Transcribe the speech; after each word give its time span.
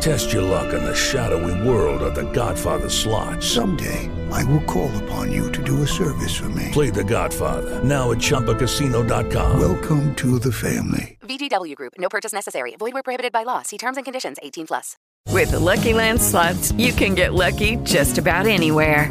Test 0.00 0.32
your 0.32 0.42
luck 0.42 0.72
in 0.74 0.84
the 0.84 0.94
shadowy 0.94 1.68
world 1.68 2.02
of 2.02 2.14
The 2.14 2.30
Godfather 2.32 2.88
slot. 2.88 3.42
Someday, 3.42 4.10
I 4.30 4.44
will 4.44 4.62
call 4.62 4.90
upon 5.04 5.32
you 5.32 5.50
to 5.52 5.62
do 5.62 5.82
a 5.82 5.86
service 5.86 6.34
for 6.34 6.48
me. 6.50 6.70
Play 6.72 6.90
The 6.90 7.04
Godfather 7.04 7.82
now 7.82 8.12
at 8.12 8.18
ChumbaCasino.com. 8.18 9.58
Welcome 9.60 10.14
to 10.16 10.38
the 10.38 10.52
family. 10.52 11.18
VGW 11.22 11.74
Group. 11.74 11.94
No 11.98 12.08
purchase 12.08 12.32
necessary. 12.32 12.76
Void 12.78 12.94
where 12.94 13.02
prohibited 13.02 13.32
by 13.32 13.42
law. 13.42 13.62
See 13.62 13.78
terms 13.78 13.96
and 13.96 14.04
conditions. 14.04 14.36
18 14.42 14.66
plus. 14.68 14.96
With 15.32 15.50
the 15.50 15.58
Lucky 15.58 15.92
Land 15.92 16.20
slots, 16.22 16.72
you 16.72 16.92
can 16.92 17.14
get 17.14 17.34
lucky 17.34 17.76
just 17.84 18.16
about 18.18 18.46
anywhere. 18.46 19.10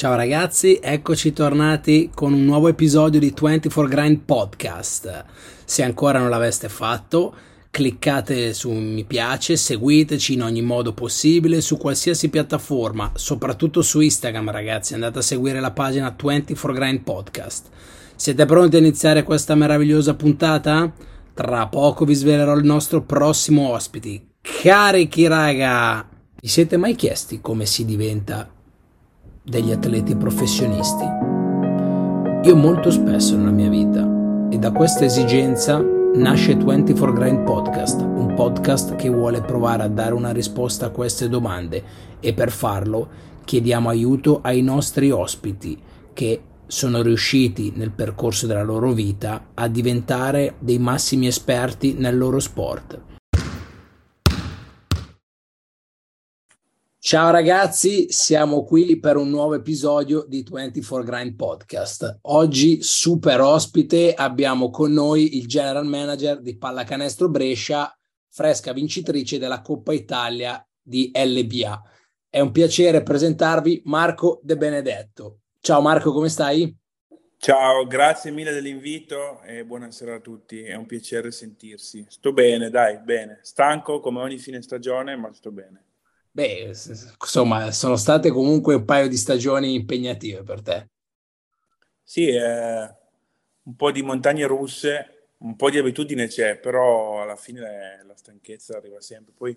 Ciao 0.00 0.14
ragazzi, 0.14 0.78
eccoci 0.82 1.34
tornati 1.34 2.10
con 2.14 2.32
un 2.32 2.42
nuovo 2.42 2.68
episodio 2.68 3.20
di 3.20 3.34
24 3.38 3.86
Grind 3.86 4.20
Podcast. 4.20 5.26
Se 5.62 5.82
ancora 5.82 6.18
non 6.18 6.30
l'aveste 6.30 6.70
fatto, 6.70 7.34
cliccate 7.70 8.54
su 8.54 8.70
mi 8.70 9.04
piace, 9.04 9.58
seguiteci 9.58 10.32
in 10.32 10.42
ogni 10.42 10.62
modo 10.62 10.94
possibile 10.94 11.60
su 11.60 11.76
qualsiasi 11.76 12.30
piattaforma, 12.30 13.12
soprattutto 13.14 13.82
su 13.82 14.00
Instagram 14.00 14.50
ragazzi, 14.50 14.94
andate 14.94 15.18
a 15.18 15.20
seguire 15.20 15.60
la 15.60 15.72
pagina 15.72 16.16
24 16.18 16.72
Grind 16.72 17.00
Podcast. 17.00 17.68
Siete 18.16 18.46
pronti 18.46 18.76
a 18.76 18.78
iniziare 18.78 19.22
questa 19.22 19.54
meravigliosa 19.54 20.14
puntata? 20.14 20.90
Tra 21.34 21.66
poco 21.66 22.06
vi 22.06 22.14
svelerò 22.14 22.56
il 22.56 22.64
nostro 22.64 23.02
prossimo 23.02 23.68
ospite. 23.68 24.28
Carichi 24.40 25.26
raga! 25.26 26.08
Vi 26.40 26.48
siete 26.48 26.78
mai 26.78 26.94
chiesti 26.94 27.42
come 27.42 27.66
si 27.66 27.84
diventa 27.84 28.50
degli 29.50 29.72
atleti 29.72 30.14
professionisti? 30.14 31.04
Io 32.44 32.56
molto 32.56 32.90
spesso 32.90 33.36
nella 33.36 33.50
mia 33.50 33.68
vita 33.68 34.48
e 34.48 34.58
da 34.58 34.70
questa 34.70 35.04
esigenza 35.04 35.84
nasce 36.14 36.54
24 36.54 37.12
Grind 37.12 37.44
Podcast, 37.44 38.00
un 38.00 38.32
podcast 38.34 38.94
che 38.94 39.10
vuole 39.10 39.42
provare 39.42 39.82
a 39.82 39.88
dare 39.88 40.14
una 40.14 40.30
risposta 40.30 40.86
a 40.86 40.90
queste 40.90 41.28
domande 41.28 41.82
e 42.20 42.32
per 42.32 42.50
farlo 42.50 43.08
chiediamo 43.44 43.88
aiuto 43.88 44.38
ai 44.42 44.62
nostri 44.62 45.10
ospiti 45.10 45.76
che 46.12 46.42
sono 46.66 47.02
riusciti 47.02 47.72
nel 47.74 47.90
percorso 47.90 48.46
della 48.46 48.62
loro 48.62 48.92
vita 48.92 49.48
a 49.54 49.66
diventare 49.66 50.54
dei 50.60 50.78
massimi 50.78 51.26
esperti 51.26 51.94
nel 51.98 52.16
loro 52.16 52.38
sport. 52.38 53.00
Ciao 57.02 57.30
ragazzi, 57.30 58.12
siamo 58.12 58.62
qui 58.62 58.98
per 58.98 59.16
un 59.16 59.30
nuovo 59.30 59.54
episodio 59.54 60.26
di 60.28 60.46
24 60.46 61.02
Grind 61.02 61.34
Podcast. 61.34 62.18
Oggi 62.24 62.82
super 62.82 63.40
ospite 63.40 64.12
abbiamo 64.12 64.68
con 64.68 64.92
noi 64.92 65.38
il 65.38 65.46
general 65.46 65.86
manager 65.86 66.42
di 66.42 66.58
Pallacanestro 66.58 67.30
Brescia, 67.30 67.90
fresca 68.28 68.74
vincitrice 68.74 69.38
della 69.38 69.62
Coppa 69.62 69.94
Italia 69.94 70.62
di 70.78 71.10
LBA. 71.14 71.82
È 72.28 72.38
un 72.38 72.52
piacere 72.52 73.02
presentarvi 73.02 73.80
Marco 73.86 74.38
De 74.42 74.58
Benedetto. 74.58 75.38
Ciao 75.58 75.80
Marco, 75.80 76.12
come 76.12 76.28
stai? 76.28 76.76
Ciao, 77.38 77.86
grazie 77.86 78.30
mille 78.30 78.52
dell'invito 78.52 79.40
e 79.40 79.64
buonasera 79.64 80.16
a 80.16 80.20
tutti. 80.20 80.64
È 80.64 80.74
un 80.74 80.84
piacere 80.84 81.30
sentirsi. 81.30 82.04
Sto 82.10 82.34
bene, 82.34 82.68
dai, 82.68 82.98
bene. 82.98 83.38
Stanco 83.40 84.00
come 84.00 84.20
ogni 84.20 84.36
fine 84.36 84.60
stagione, 84.60 85.16
ma 85.16 85.32
sto 85.32 85.50
bene. 85.50 85.84
Beh, 86.32 86.72
insomma, 87.18 87.72
sono 87.72 87.96
state 87.96 88.30
comunque 88.30 88.74
un 88.74 88.84
paio 88.84 89.08
di 89.08 89.16
stagioni 89.16 89.74
impegnative 89.74 90.42
per 90.42 90.62
te. 90.62 90.88
Sì, 92.02 92.28
eh, 92.28 92.94
un 93.62 93.76
po' 93.76 93.90
di 93.90 94.02
montagne 94.02 94.46
russe, 94.46 95.32
un 95.38 95.56
po' 95.56 95.70
di 95.70 95.78
abitudine 95.78 96.26
c'è, 96.26 96.56
però 96.56 97.22
alla 97.22 97.36
fine 97.36 98.02
la 98.06 98.16
stanchezza 98.16 98.76
arriva 98.76 99.00
sempre. 99.00 99.32
Poi 99.36 99.56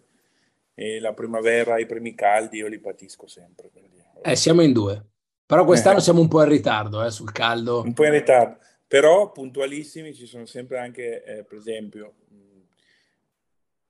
eh, 0.75 0.99
la 0.99 1.13
primavera, 1.13 1.79
i 1.79 1.85
primi 1.85 2.15
caldi, 2.15 2.57
io 2.57 2.67
li 2.67 2.79
patisco 2.79 3.27
sempre. 3.27 3.69
Quindi, 3.69 4.03
eh, 4.21 4.35
siamo 4.35 4.61
in 4.61 4.73
due. 4.73 5.05
Però 5.45 5.65
quest'anno 5.65 5.99
siamo 5.99 6.21
un 6.21 6.27
po' 6.27 6.41
in 6.41 6.49
ritardo 6.49 7.03
eh, 7.03 7.11
sul 7.11 7.31
caldo. 7.31 7.81
Un 7.81 7.93
po' 7.93 8.05
in 8.05 8.11
ritardo, 8.11 8.57
però 8.87 9.31
puntualissimi 9.31 10.13
ci 10.13 10.25
sono 10.25 10.45
sempre 10.45 10.79
anche, 10.79 11.23
eh, 11.23 11.43
per 11.43 11.57
esempio, 11.57 12.13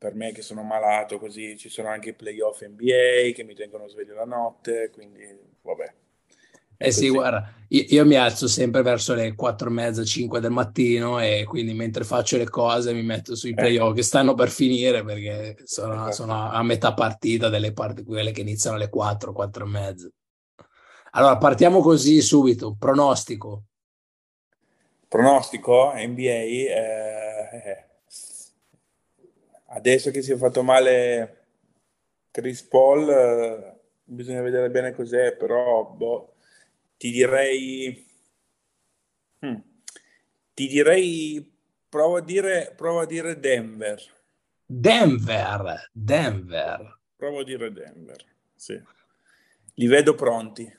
per 0.03 0.15
me 0.15 0.33
che 0.33 0.41
sono 0.41 0.63
malato 0.63 1.17
così 1.17 1.55
ci 1.57 1.69
sono 1.69 1.87
anche 1.87 2.09
i 2.09 2.13
playoff 2.13 2.61
NBA 2.61 3.31
che 3.33 3.45
mi 3.45 3.55
tengono 3.55 3.87
sveglio 3.87 4.15
la 4.15 4.25
notte, 4.25 4.89
quindi 4.91 5.21
vabbè. 5.61 5.93
Eh 6.75 6.91
sì, 6.91 7.07
guarda, 7.07 7.53
io, 7.69 7.85
io, 7.87 8.05
mi 8.05 8.15
alzo 8.15 8.49
sempre 8.49 8.81
verso 8.81 9.13
le 9.13 9.33
4 9.33 9.69
e 9.69 9.71
mezza, 9.71 10.03
5 10.03 10.41
del 10.41 10.51
mattino 10.51 11.21
e 11.21 11.45
quindi 11.47 11.73
mentre 11.73 12.03
faccio 12.03 12.35
le 12.35 12.49
cose 12.49 12.91
mi 12.91 13.01
metto 13.01 13.33
sui 13.33 13.53
playoff 13.53 13.93
eh. 13.93 13.95
che 13.95 14.03
stanno 14.03 14.33
per 14.33 14.49
finire 14.49 15.05
perché 15.05 15.55
sono, 15.63 16.11
sono, 16.11 16.51
a 16.51 16.61
metà 16.63 16.93
partita 16.93 17.47
delle 17.47 17.71
parti 17.71 18.03
quelle 18.03 18.31
che 18.31 18.41
iniziano 18.41 18.75
alle 18.75 18.89
4, 18.89 19.31
4 19.31 19.63
e 19.63 19.69
mezza. 19.69 20.09
Allora, 21.11 21.37
partiamo 21.37 21.79
così 21.79 22.19
subito. 22.19 22.75
Pronostico. 22.77 23.63
Pronostico 25.07 25.93
NBA. 25.95 26.21
Eh, 26.21 26.65
eh 26.65 27.12
adesso 29.73 30.11
che 30.11 30.21
si 30.21 30.31
è 30.31 30.37
fatto 30.37 30.63
male 30.63 31.45
Chris 32.31 32.63
Paul, 32.63 33.09
eh, 33.09 33.79
bisogna 34.03 34.41
vedere 34.41 34.69
bene 34.69 34.93
cos'è, 34.93 35.35
però 35.35 35.83
boh, 35.85 36.35
ti 36.97 37.11
direi... 37.11 38.07
Hmm, 39.45 39.59
ti 40.53 40.67
direi, 40.67 41.51
provo 41.89 42.17
a 42.17 42.21
dire, 42.21 42.73
provo 42.75 43.01
a 43.01 43.05
dire 43.05 43.39
Denver. 43.39 44.01
Denver, 44.65 45.89
Denver. 45.91 46.99
Provo 47.15 47.39
a 47.39 47.43
dire 47.43 47.71
Denver, 47.71 48.23
sì. 48.55 48.81
Li 49.75 49.87
vedo 49.87 50.15
pronti. 50.15 50.71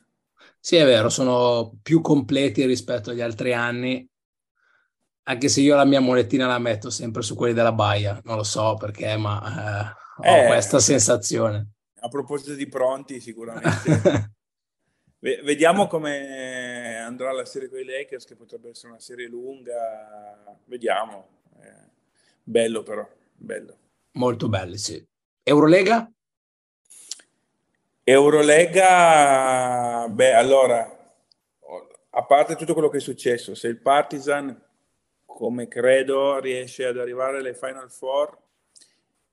Sì, 0.59 0.77
è 0.77 0.85
vero, 0.85 1.11
sono 1.11 1.79
più 1.83 2.01
completi 2.01 2.65
rispetto 2.65 3.11
agli 3.11 3.21
altri 3.21 3.53
anni 3.53 4.09
anche 5.25 5.49
se 5.49 5.61
io 5.61 5.75
la 5.75 5.85
mia 5.85 6.01
monetina 6.01 6.47
la 6.47 6.59
metto 6.59 6.91
sempre 6.91 7.23
su 7.23 7.35
quelli 7.35 7.55
della 7.55 7.73
baia, 7.73 8.21
non 8.25 8.37
lo 8.37 8.43
so 8.43 8.75
perché, 8.75 9.17
ma 9.17 9.95
eh, 10.21 10.29
ho 10.29 10.43
eh, 10.43 10.47
questa 10.47 10.79
sensazione. 10.79 11.71
A 12.01 12.09
proposito 12.09 12.55
di 12.55 12.69
pronti, 12.69 13.21
sicuramente. 13.21 14.33
Vediamo 15.25 15.87
come 15.87 16.99
andrà 16.99 17.33
la 17.33 17.47
serie 17.47 17.71
con 17.71 17.79
i 17.79 17.85
Lakers, 17.85 18.27
che 18.27 18.37
potrebbe 18.37 18.69
essere 18.69 18.89
una 18.89 19.01
serie 19.01 19.27
lunga. 19.27 20.59
Vediamo. 20.67 21.29
Eh, 21.63 21.91
bello 22.43 22.83
però, 22.83 23.09
bello. 23.33 23.79
Molto 24.13 24.51
belli, 24.51 24.77
sì. 24.77 25.03
Eurolega? 25.43 26.11
Eurolega, 28.03 30.07
beh, 30.11 30.35
allora, 30.35 31.15
a 32.11 32.25
parte 32.25 32.55
tutto 32.55 32.75
quello 32.75 32.91
che 32.91 32.99
è 32.99 33.01
successo, 33.01 33.55
se 33.55 33.69
il 33.69 33.81
Partizan 33.81 34.64
come 35.35 35.67
credo 35.67 36.39
riesce 36.39 36.87
ad 36.87 36.97
arrivare 36.97 37.39
alle 37.39 37.55
Final 37.55 37.91
Four, 37.91 38.39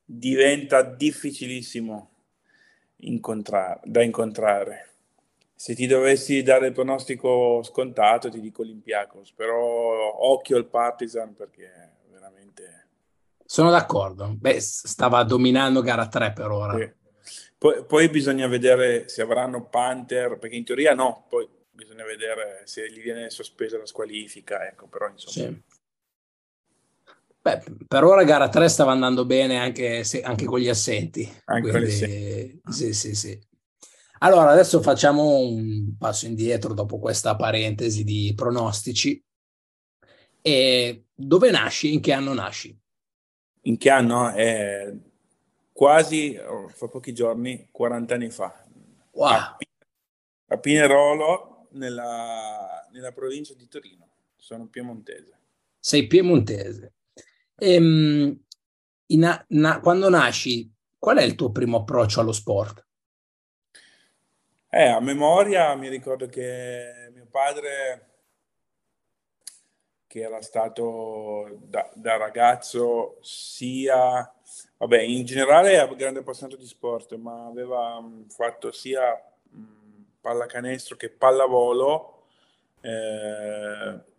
diventa 0.03 0.81
difficilissimo 0.81 2.09
incontrare, 3.01 3.81
da 3.83 4.01
incontrare. 4.01 4.87
Se 5.53 5.75
ti 5.75 5.85
dovessi 5.85 6.41
dare 6.41 6.67
il 6.67 6.73
pronostico 6.73 7.61
scontato, 7.61 8.31
ti 8.31 8.41
dico 8.41 8.63
Olympiacos, 8.63 9.31
però 9.33 10.17
occhio 10.27 10.57
al 10.57 10.65
Partizan 10.65 11.35
perché 11.35 11.69
veramente... 12.09 12.87
Sono 13.45 13.69
d'accordo. 13.69 14.35
Beh, 14.35 14.59
stava 14.59 15.23
dominando 15.23 15.81
gara 15.81 16.07
3 16.07 16.33
per 16.33 16.49
ora. 16.49 16.77
Sì. 16.79 16.91
Poi, 17.59 17.85
poi, 17.85 18.09
bisogna 18.09 18.47
vedere 18.47 19.07
se 19.07 19.21
avranno 19.21 19.65
Panther, 19.65 20.39
perché 20.39 20.55
in 20.55 20.65
teoria 20.65 20.95
no, 20.95 21.27
poi 21.29 21.47
bisogna 21.69 22.05
vedere 22.05 22.63
se 22.65 22.89
gli 22.89 22.99
viene 23.01 23.29
sospesa 23.29 23.77
la 23.77 23.85
squalifica, 23.85 24.67
ecco, 24.67 24.87
però 24.87 25.07
insomma... 25.07 25.47
Sì. 25.47 25.79
Beh, 27.41 27.63
per 27.87 28.03
ora 28.03 28.23
gara 28.23 28.49
3 28.49 28.69
stava 28.69 28.91
andando 28.91 29.25
bene 29.25 29.57
anche, 29.57 30.03
se, 30.03 30.21
anche 30.21 30.45
con 30.45 30.59
gli 30.59 30.69
assenti. 30.69 31.27
Anche 31.45 31.71
Quindi, 31.71 31.89
sì. 31.89 32.61
sì, 32.69 32.93
sì, 32.93 33.15
sì. 33.15 33.49
Allora, 34.19 34.51
adesso 34.51 34.79
facciamo 34.81 35.39
un 35.39 35.95
passo 35.97 36.27
indietro 36.27 36.75
dopo 36.75 36.99
questa 36.99 37.35
parentesi 37.35 38.03
di 38.03 38.31
pronostici. 38.35 39.23
E 40.39 41.05
dove 41.15 41.49
nasci? 41.49 41.93
In 41.93 42.01
che 42.01 42.13
anno 42.13 42.33
nasci? 42.33 42.79
In 43.61 43.77
che 43.77 43.89
anno? 43.89 44.31
Eh, 44.35 44.95
quasi, 45.71 46.37
oh, 46.37 46.67
fa 46.67 46.87
pochi 46.87 47.11
giorni, 47.11 47.69
40 47.71 48.13
anni 48.13 48.29
fa. 48.29 48.63
Wow. 49.13 49.31
A, 49.31 49.57
a 50.49 50.57
Pinerolo, 50.57 51.67
nella, 51.71 52.87
nella 52.91 53.11
provincia 53.11 53.55
di 53.55 53.67
Torino. 53.67 54.09
Sono 54.35 54.67
piemontese. 54.67 55.39
Sei 55.79 56.05
piemontese. 56.05 56.93
Ehm, 57.63 58.43
in, 59.07 59.45
na, 59.49 59.79
quando 59.81 60.09
nasci, 60.09 60.67
qual 60.97 61.17
è 61.17 61.23
il 61.23 61.35
tuo 61.35 61.51
primo 61.51 61.77
approccio 61.77 62.19
allo 62.19 62.31
sport? 62.31 62.83
Eh, 64.67 64.87
a 64.87 64.99
memoria 64.99 65.75
mi 65.75 65.87
ricordo 65.87 66.25
che 66.25 67.11
mio 67.13 67.27
padre, 67.29 68.09
che 70.07 70.21
era 70.21 70.41
stato 70.41 71.59
da, 71.61 71.87
da 71.93 72.17
ragazzo 72.17 73.17
sia, 73.21 74.33
vabbè, 74.77 74.99
in 75.01 75.23
generale 75.23 75.73
era 75.73 75.93
grande 75.93 76.19
appassionato 76.19 76.57
di 76.57 76.65
sport, 76.65 77.13
ma 77.15 77.45
aveva 77.45 78.01
mh, 78.01 78.29
fatto 78.29 78.71
sia 78.71 79.21
mh, 79.49 79.61
pallacanestro 80.19 80.95
che 80.95 81.09
pallavolo. 81.09 82.23
Eh, 82.81 84.09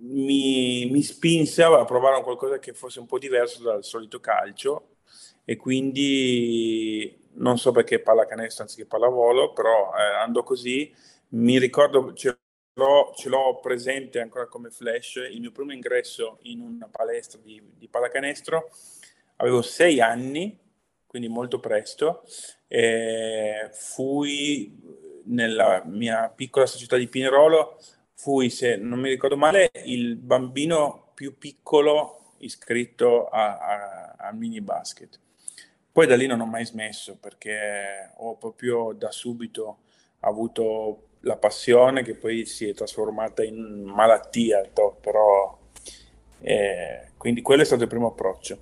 mi, 0.00 0.88
mi 0.90 1.02
spinse 1.02 1.62
a 1.62 1.84
provare 1.84 2.22
qualcosa 2.22 2.58
che 2.58 2.72
fosse 2.72 3.00
un 3.00 3.06
po' 3.06 3.18
diverso 3.18 3.62
dal 3.62 3.84
solito 3.84 4.20
calcio 4.20 4.96
e 5.44 5.56
quindi 5.56 7.22
non 7.34 7.58
so 7.58 7.72
perché 7.72 8.00
pallacanestro 8.00 8.64
anziché 8.64 8.86
pallavolo, 8.86 9.52
però 9.52 9.92
eh, 9.96 10.22
andò 10.22 10.42
così. 10.42 10.92
Mi 11.30 11.58
ricordo, 11.58 12.12
ce 12.14 12.38
l'ho, 12.74 13.12
ce 13.16 13.28
l'ho, 13.28 13.58
presente 13.60 14.20
ancora 14.20 14.46
come 14.46 14.70
flash, 14.70 15.16
il 15.30 15.40
mio 15.40 15.52
primo 15.52 15.72
ingresso 15.72 16.38
in 16.42 16.60
una 16.60 16.88
palestra 16.88 17.40
di, 17.42 17.60
di 17.76 17.88
pallacanestro, 17.88 18.70
avevo 19.36 19.62
sei 19.62 20.00
anni, 20.00 20.58
quindi 21.06 21.28
molto 21.28 21.60
presto, 21.60 22.22
e 22.68 23.68
fui 23.72 24.80
nella 25.26 25.82
mia 25.84 26.28
piccola 26.28 26.66
società 26.66 26.96
di 26.96 27.08
Pinerolo, 27.08 27.78
fui, 28.14 28.50
se 28.50 28.76
non 28.76 29.00
mi 29.00 29.08
ricordo 29.08 29.36
male, 29.36 29.70
il 29.84 30.16
bambino 30.16 31.10
più 31.14 31.38
piccolo 31.38 32.32
iscritto 32.38 33.28
al 33.28 34.36
mini 34.36 34.60
basket 34.60 35.20
poi 35.94 36.08
da 36.08 36.16
lì 36.16 36.26
non 36.26 36.40
ho 36.40 36.46
mai 36.46 36.66
smesso 36.66 37.16
perché 37.20 38.10
ho 38.16 38.36
proprio 38.36 38.92
da 38.98 39.12
subito 39.12 39.76
avuto 40.20 41.02
la 41.20 41.36
passione 41.36 42.02
che 42.02 42.16
poi 42.16 42.46
si 42.46 42.68
è 42.68 42.74
trasformata 42.74 43.44
in 43.44 43.84
malattia, 43.84 44.68
però 45.00 45.56
eh, 46.40 47.10
quindi 47.16 47.42
quello 47.42 47.62
è 47.62 47.64
stato 47.64 47.82
il 47.82 47.88
primo 47.88 48.08
approccio. 48.08 48.58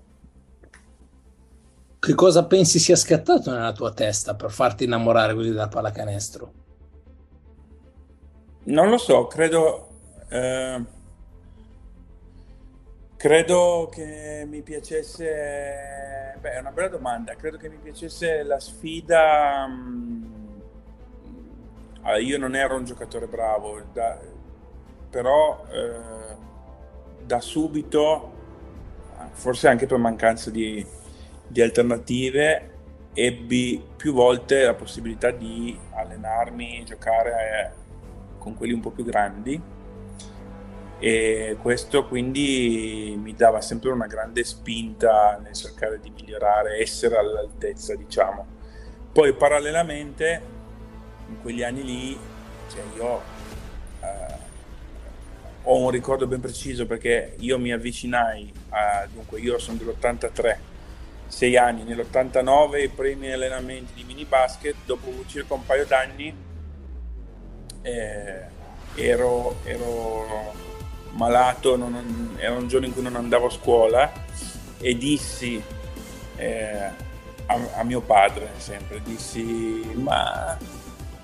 Che 1.99 2.14
cosa 2.14 2.44
pensi 2.44 2.78
sia 2.78 2.96
scattato 2.96 3.50
nella 3.50 3.72
tua 3.72 3.94
testa 3.94 4.34
per 4.34 4.50
farti 4.50 4.84
innamorare 4.84 5.32
così 5.32 5.52
dal 5.52 5.70
pallacanestro? 5.70 6.52
Non 8.64 8.88
lo 8.88 8.99
so, 8.99 9.26
credo... 9.26 9.88
Eh, 10.29 10.85
credo 13.17 13.88
che 13.93 14.44
mi 14.49 14.62
piacesse 14.62 16.12
Beh, 16.43 16.55
è 16.55 16.59
una 16.59 16.73
bella 16.73 16.88
domanda. 16.88 17.37
Credo 17.37 17.56
che 17.56 17.69
mi 17.69 17.76
piacesse 17.76 18.43
la 18.43 18.59
sfida. 18.59 19.64
Mm, 19.69 20.25
allora, 22.00 22.19
io 22.19 22.37
non 22.37 22.56
ero 22.56 22.75
un 22.75 22.85
giocatore 22.85 23.29
bravo, 23.29 23.81
da, 23.93 24.19
però 25.09 25.64
eh, 25.70 26.35
da 27.25 27.41
subito, 27.41 28.32
forse 29.31 29.69
anche 29.69 29.87
per 29.87 29.99
mancanza 29.99 30.50
di, 30.50 30.85
di 31.47 31.62
alternative, 31.62 32.70
ebbi 33.14 33.81
più 33.97 34.12
volte 34.12 34.64
la 34.64 34.75
possibilità 34.75 35.31
di 35.31 35.79
allenarmi, 35.93 36.82
giocare 36.85 37.31
eh, 37.31 37.81
con 38.42 38.56
quelli 38.56 38.72
un 38.72 38.80
po' 38.80 38.90
più 38.90 39.04
grandi 39.04 39.60
e 40.98 41.56
questo 41.60 42.06
quindi 42.06 43.18
mi 43.20 43.34
dava 43.34 43.60
sempre 43.60 43.90
una 43.90 44.06
grande 44.06 44.44
spinta 44.44 45.38
nel 45.42 45.52
cercare 45.52 45.98
di 45.98 46.10
migliorare, 46.10 46.78
essere 46.78 47.16
all'altezza, 47.16 47.96
diciamo. 47.96 48.46
Poi 49.12 49.32
parallelamente 49.32 50.42
in 51.28 51.40
quegli 51.40 51.64
anni 51.64 51.82
lì, 51.82 52.18
cioè 52.70 52.82
io 52.94 53.20
eh, 54.00 54.34
ho 55.64 55.76
un 55.76 55.90
ricordo 55.90 56.28
ben 56.28 56.40
preciso 56.40 56.86
perché 56.86 57.34
io 57.40 57.58
mi 57.58 57.72
avvicinai 57.72 58.52
a, 58.68 59.04
dunque 59.12 59.40
io 59.40 59.58
sono 59.58 59.78
dell'83, 59.78 60.56
sei 61.26 61.56
anni, 61.56 61.82
nell'89 61.82 62.80
i 62.80 62.88
primi 62.88 63.32
allenamenti 63.32 63.92
di 63.94 64.04
mini 64.04 64.24
basket, 64.24 64.76
dopo 64.86 65.10
circa 65.26 65.54
un 65.54 65.66
paio 65.66 65.84
d'anni 65.84 66.50
eh, 67.82 68.44
ero, 68.94 69.56
ero 69.64 70.55
malato, 71.11 71.76
non, 71.76 72.37
era 72.38 72.55
un 72.55 72.69
giorno 72.69 72.87
in 72.87 72.93
cui 72.93 73.02
non 73.02 73.17
andavo 73.17 73.46
a 73.46 73.50
scuola 73.50 74.11
e 74.79 74.96
dissi 74.96 75.62
eh, 76.37 76.90
a, 77.46 77.58
a, 77.75 77.84
mio 77.84 78.00
padre 78.00 78.50
sempre, 78.56 79.00
dissi 79.02 79.90
ma 79.94 80.56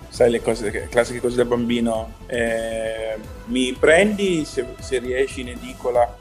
sai 0.09 0.31
le 0.31 0.43
cose, 0.43 0.71
le 0.71 0.89
classiche 0.89 1.21
cose 1.21 1.37
da 1.37 1.45
bambino, 1.45 2.15
eh, 2.27 3.17
mi 3.47 3.73
prendi 3.75 4.45
se, 4.45 4.67
se 4.79 4.99
riesci 4.99 5.43
in 5.43 5.49
edicola, 5.49 6.17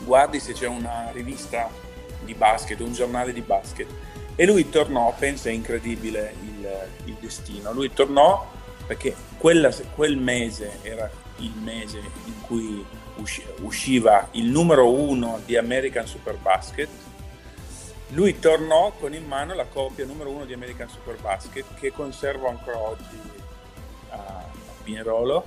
guardi 0.00 0.38
se 0.38 0.52
c'è 0.52 0.66
una 0.66 1.10
rivista 1.12 1.68
di 2.24 2.34
basket, 2.34 2.80
un 2.80 2.92
giornale 2.92 3.32
di 3.32 3.40
basket. 3.40 3.88
E 4.36 4.46
lui 4.46 4.68
tornò, 4.68 5.14
pensa 5.16 5.48
è 5.48 5.52
incredibile 5.52 6.34
il, 6.42 6.68
il 7.04 7.16
destino, 7.20 7.72
lui 7.72 7.92
tornò 7.92 8.50
perché 8.86 9.14
quella, 9.38 9.72
quel 9.94 10.16
mese 10.16 10.78
era 10.82 11.10
il 11.38 11.52
mese 11.62 11.98
in 11.98 12.40
cui 12.42 12.84
usciva 13.60 14.28
il 14.32 14.46
numero 14.46 14.90
uno 14.92 15.40
di 15.44 15.56
American 15.56 16.06
Superbasket, 16.06 16.88
lui 18.10 18.38
tornò 18.38 18.92
con 18.92 19.14
in 19.14 19.26
mano 19.26 19.54
la 19.54 19.64
copia 19.64 20.04
numero 20.04 20.30
uno 20.30 20.44
di 20.44 20.52
American 20.52 20.88
Superbasket 20.88 21.74
che 21.74 21.92
conservo 21.92 22.48
ancora 22.48 22.78
oggi 22.78 23.20
a 24.10 24.44
Pinerolo 24.82 25.46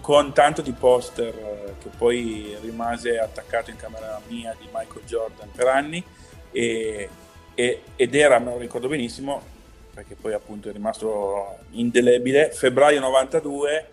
con 0.00 0.32
tanto 0.32 0.60
di 0.60 0.72
poster 0.72 1.76
che 1.80 1.88
poi 1.96 2.56
rimase 2.60 3.18
attaccato 3.18 3.70
in 3.70 3.76
camera 3.76 4.20
mia 4.26 4.54
di 4.58 4.66
Michael 4.72 5.04
Jordan 5.06 5.50
per 5.52 5.68
anni 5.68 6.04
e, 6.50 7.08
e, 7.54 7.82
ed 7.94 8.14
era, 8.14 8.38
me 8.38 8.50
lo 8.50 8.58
ricordo 8.58 8.88
benissimo 8.88 9.58
perché 10.00 10.14
poi 10.14 10.32
appunto 10.32 10.70
è 10.70 10.72
rimasto 10.72 11.58
indelebile, 11.72 12.50
febbraio 12.52 13.00
92 13.00 13.90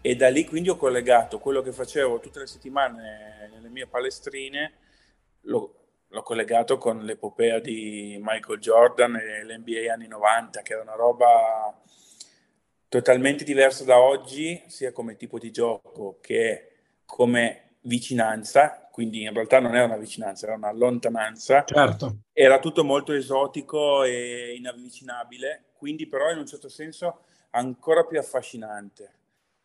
e 0.00 0.14
da 0.14 0.28
lì 0.28 0.44
quindi 0.44 0.68
ho 0.68 0.76
collegato 0.76 1.40
quello 1.40 1.60
che 1.60 1.72
facevo 1.72 2.20
tutte 2.20 2.38
le 2.38 2.46
settimane 2.46 3.50
nelle 3.52 3.68
mie 3.68 3.88
palestrine, 3.88 4.74
l'ho, 5.42 5.74
l'ho 6.06 6.22
collegato 6.22 6.78
con 6.78 7.00
l'epopea 7.00 7.58
di 7.58 8.16
Michael 8.22 8.60
Jordan 8.60 9.16
e 9.16 9.44
l'NBA 9.44 9.92
anni 9.92 10.06
90, 10.06 10.62
che 10.62 10.74
era 10.74 10.82
una 10.82 10.94
roba 10.94 11.82
totalmente 12.88 13.42
diversa 13.42 13.82
da 13.82 13.98
oggi, 13.98 14.62
sia 14.68 14.92
come 14.92 15.16
tipo 15.16 15.40
di 15.40 15.50
gioco 15.50 16.18
che 16.20 16.74
come 17.04 17.78
vicinanza, 17.80 18.83
quindi 18.94 19.22
in 19.22 19.32
realtà 19.32 19.58
non 19.58 19.74
era 19.74 19.86
una 19.86 19.96
vicinanza, 19.96 20.46
era 20.46 20.54
una 20.54 20.70
lontananza. 20.70 21.64
Certo. 21.64 22.18
Era 22.32 22.60
tutto 22.60 22.84
molto 22.84 23.12
esotico 23.12 24.04
e 24.04 24.54
inavvicinabile, 24.56 25.70
quindi 25.72 26.06
però 26.06 26.30
in 26.30 26.38
un 26.38 26.46
certo 26.46 26.68
senso 26.68 27.22
ancora 27.50 28.04
più 28.04 28.20
affascinante. 28.20 29.10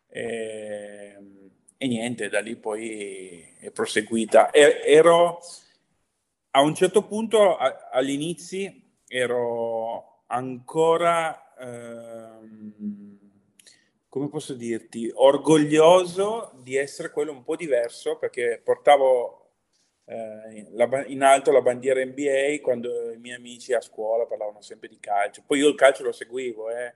E, 0.07 1.13
ehm, 1.15 1.50
e 1.77 1.88
niente, 1.88 2.27
da 2.27 2.39
lì 2.39 2.55
poi 2.55 3.55
è 3.59 3.69
proseguita. 3.69 4.50
E, 4.50 4.81
ero 4.83 5.38
a 6.50 6.62
un 6.62 6.74
certo 6.74 7.03
punto, 7.03 7.55
a, 7.55 7.89
all'inizio, 7.91 8.74
ero 9.07 10.24
ancora, 10.25 11.53
ehm, 11.55 12.74
come 14.10 14.28
posso 14.28 14.54
dirti, 14.54 15.10
orgoglioso 15.13 16.51
di 16.62 16.75
essere 16.75 17.12
quello 17.12 17.32
un 17.32 17.44
po' 17.44 17.56
diverso 17.56 18.18
perché 18.18 18.60
portavo 18.63 19.51
eh, 20.06 20.68
in 21.08 21.22
alto 21.22 21.51
la 21.51 21.62
bandiera 21.62 22.04
NBA 22.04 22.60
quando 22.62 23.12
i 23.12 23.18
miei 23.18 23.36
amici 23.36 23.74
a 23.74 23.82
scuola 23.82 24.25
parlavano 24.25 24.62
sempre 24.62 24.88
di 24.89 25.00
calcio. 25.00 25.44
Poi 25.46 25.60
io 25.60 25.70
il 25.70 25.75
calcio 25.75 26.04
lo 26.04 26.12
seguivo, 26.12 26.70
eh 26.72 26.94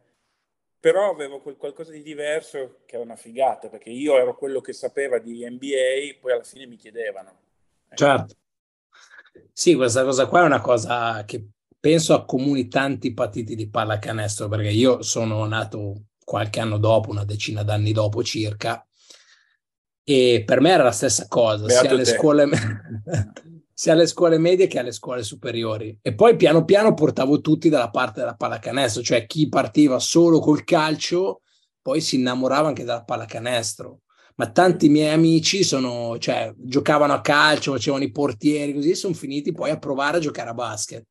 però 0.84 1.12
avevo 1.12 1.40
qualcosa 1.40 1.94
di 1.94 2.02
diverso 2.02 2.80
che 2.86 2.96
era 2.96 3.06
una 3.06 3.16
figata, 3.16 3.70
perché 3.70 3.90
io 3.90 4.18
ero 4.18 4.36
quello 4.36 4.60
che 4.60 4.74
sapeva 4.74 5.18
di 5.18 5.50
NBA, 5.50 6.20
poi 6.20 6.34
alla 6.34 6.44
fine 6.44 6.66
mi 6.66 6.76
chiedevano. 6.76 7.30
Ecco. 7.86 7.96
Certo. 7.96 8.36
Sì, 9.54 9.76
questa 9.76 10.04
cosa 10.04 10.28
qua 10.28 10.42
è 10.42 10.46
una 10.46 10.60
cosa 10.60 11.24
che 11.24 11.52
penso 11.80 12.14
accomuni 12.14 12.68
tanti 12.68 13.14
partiti 13.14 13.56
di 13.56 13.70
pallacanestro, 13.70 14.50
perché 14.50 14.72
io 14.72 15.02
sono 15.04 15.46
nato 15.46 16.08
qualche 16.34 16.60
anno 16.60 16.80
dopo, 16.80 17.12
una 17.12 17.26
decina 17.26 17.62
d'anni 17.62 17.92
dopo 17.92 18.24
circa, 18.24 18.84
e 20.04 20.42
per 20.44 20.62
me 20.62 20.72
era 20.72 20.82
la 20.82 20.92
stessa 20.92 21.28
cosa, 21.28 21.70
sia 21.70 21.92
alle, 21.92 22.06
scuole, 22.06 22.50
sia 23.72 23.94
alle, 23.94 24.08
scuole, 24.08 24.40
medie 24.40 24.66
che 24.66 24.80
alle 24.80 24.94
scuole 24.94 25.22
superiori. 25.22 25.96
E 26.02 26.16
poi 26.16 26.36
piano 26.36 26.66
piano 26.66 26.96
portavo 26.96 27.40
tutti 27.40 27.70
dalla 27.70 27.92
parte 27.92 28.22
della 28.22 28.34
pallacanestro, 28.34 29.04
cioè 29.04 29.28
chi 29.28 29.48
partiva 29.48 30.00
solo 30.00 30.40
col 30.40 30.64
calcio 30.64 31.42
poi 31.80 32.02
si 32.02 32.16
innamorava 32.16 32.68
anche 32.68 32.84
della 32.84 33.04
pallacanestro. 33.04 34.00
Ma 34.38 34.50
tanti 34.50 34.90
miei 34.90 35.14
amici 35.14 35.64
sono, 35.64 36.18
cioè, 36.18 36.52
giocavano 36.58 37.14
a 37.14 37.22
calcio, 37.22 37.74
facevano 37.74 38.06
i 38.06 38.12
portieri, 38.12 38.74
così 38.74 38.96
sono 38.96 39.14
finiti 39.14 39.52
poi 39.52 39.70
a 39.70 39.78
provare 39.78 40.18
a 40.18 40.20
giocare 40.20 40.50
a 40.50 40.56
basket. 40.56 41.06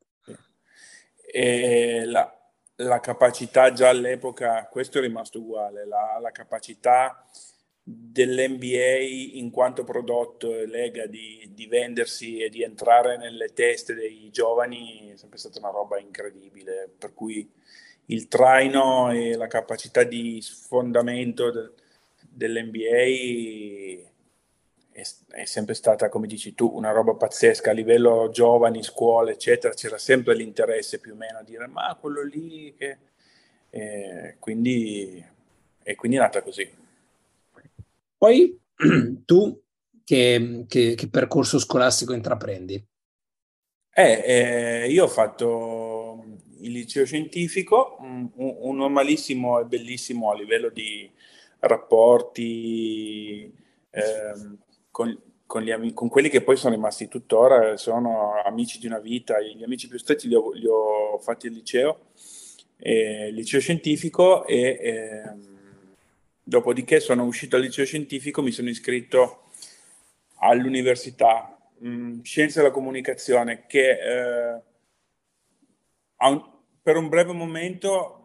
E 1.33 2.07
la, 2.07 2.29
la 2.76 3.00
capacità 3.00 3.73
già 3.73 3.88
all'epoca, 3.88 4.67
questo 4.71 4.99
è 4.99 5.00
rimasto 5.00 5.41
uguale, 5.41 5.87
la, 5.87 6.19
la 6.21 6.31
capacità 6.31 7.25
dell'NBA 7.85 8.99
in 9.37 9.50
quanto 9.50 9.83
prodotto 9.85 10.55
e 10.55 10.67
lega 10.67 11.07
di, 11.07 11.50
di, 11.52 11.67
vendersi 11.67 12.38
e 12.38 12.49
di 12.49 12.62
entrare 12.62 13.17
nelle 13.17 13.52
teste 13.52 13.95
dei 13.95 14.31
giovani 14.31 15.11
è 15.11 15.17
sempre 15.17 15.38
stata 15.38 15.59
una 15.59 15.71
roba 15.71 15.99
incredibile, 15.99 16.88
per 16.97 17.12
cui 17.12 17.50
il 18.07 18.29
traino 18.29 19.11
e 19.11 19.35
la 19.37 19.49
capacità 19.49 20.05
di 20.05 20.41
sfondamento 20.41 21.50
de, 21.50 21.71
dell'NBA 22.21 24.11
è, 24.93 25.03
è, 25.31 25.45
sempre 25.45 25.75
stata, 25.75 26.09
come 26.09 26.27
dici 26.27 26.55
tu, 26.55 26.71
una 26.73 26.93
roba 26.93 27.15
pazzesca 27.15 27.71
a 27.71 27.75
livello 27.75 28.29
giovani, 28.31 28.83
scuole, 28.83 29.33
eccetera, 29.33 29.75
c'era 29.75 29.99
sempre 29.99 30.35
l'interesse 30.35 31.01
più 31.01 31.13
o 31.13 31.17
meno 31.17 31.39
a 31.39 31.43
dire 31.43 31.67
ma 31.67 31.97
quello 32.01 32.23
lì 32.23 32.75
che... 32.77 32.99
Eh, 33.75 34.37
quindi, 34.39 35.25
e 35.83 35.95
quindi 35.95 36.19
è 36.19 36.21
nata 36.21 36.43
così. 36.43 36.71
Poi 38.19 38.61
tu 39.25 39.63
che, 40.05 40.65
che, 40.69 40.95
che, 40.95 41.09
percorso 41.09 41.59
scolastico 41.59 42.13
intraprendi? 42.13 42.87
Eh, 43.95 44.23
eh, 44.25 44.91
io 44.91 45.05
ho 45.05 45.09
fatto 45.09 46.25
il 46.61 46.71
liceo 46.71 47.05
scientifico, 47.05 47.97
un, 48.01 48.31
un, 48.35 48.77
normalissimo 48.77 49.59
e 49.59 49.65
bellissimo 49.65 50.31
a 50.31 50.35
livello 50.35 50.69
di 50.69 51.11
rapporti 51.61 53.53
eh, 53.91 54.33
con, 54.93 55.21
con, 55.47 55.69
amici, 55.69 55.95
con, 55.95 56.09
quelli 56.09 56.29
che 56.29 56.43
poi 56.43 56.57
sono 56.57 56.75
rimasti 56.75 57.09
tuttora, 57.09 57.77
sono 57.77 58.41
amici 58.45 58.79
di 58.79 58.87
una 58.87 59.01
vita, 59.01 59.41
gli 59.41 59.65
amici 59.65 59.89
più 59.89 59.99
stretti 59.99 60.29
li 60.29 60.37
ho, 60.37 60.53
li 60.53 60.67
ho 60.69 61.19
fatti 61.19 61.49
al 61.49 61.55
liceo, 61.55 62.11
eh, 62.77 63.33
liceo 63.33 63.59
scientifico 63.59 64.47
e 64.47 64.79
ehm, 64.81 65.53
Dopodiché 66.45 66.99
sono 66.99 67.25
uscito 67.25 67.55
al 67.55 67.63
liceo 67.63 67.85
scientifico, 67.85 68.43
mi 68.43 68.51
sono 68.51 68.69
iscritto 68.69 69.45
all'università 70.39 71.57
mh, 71.79 71.89
mm, 71.89 72.21
Scienze 72.23 72.61
della 72.61 72.73
Comunicazione 72.73 73.65
che 73.67 73.91
eh, 73.91 74.63
un, 76.19 76.51
per 76.83 76.97
un 76.97 77.09
breve 77.09 77.33
momento, 77.33 78.22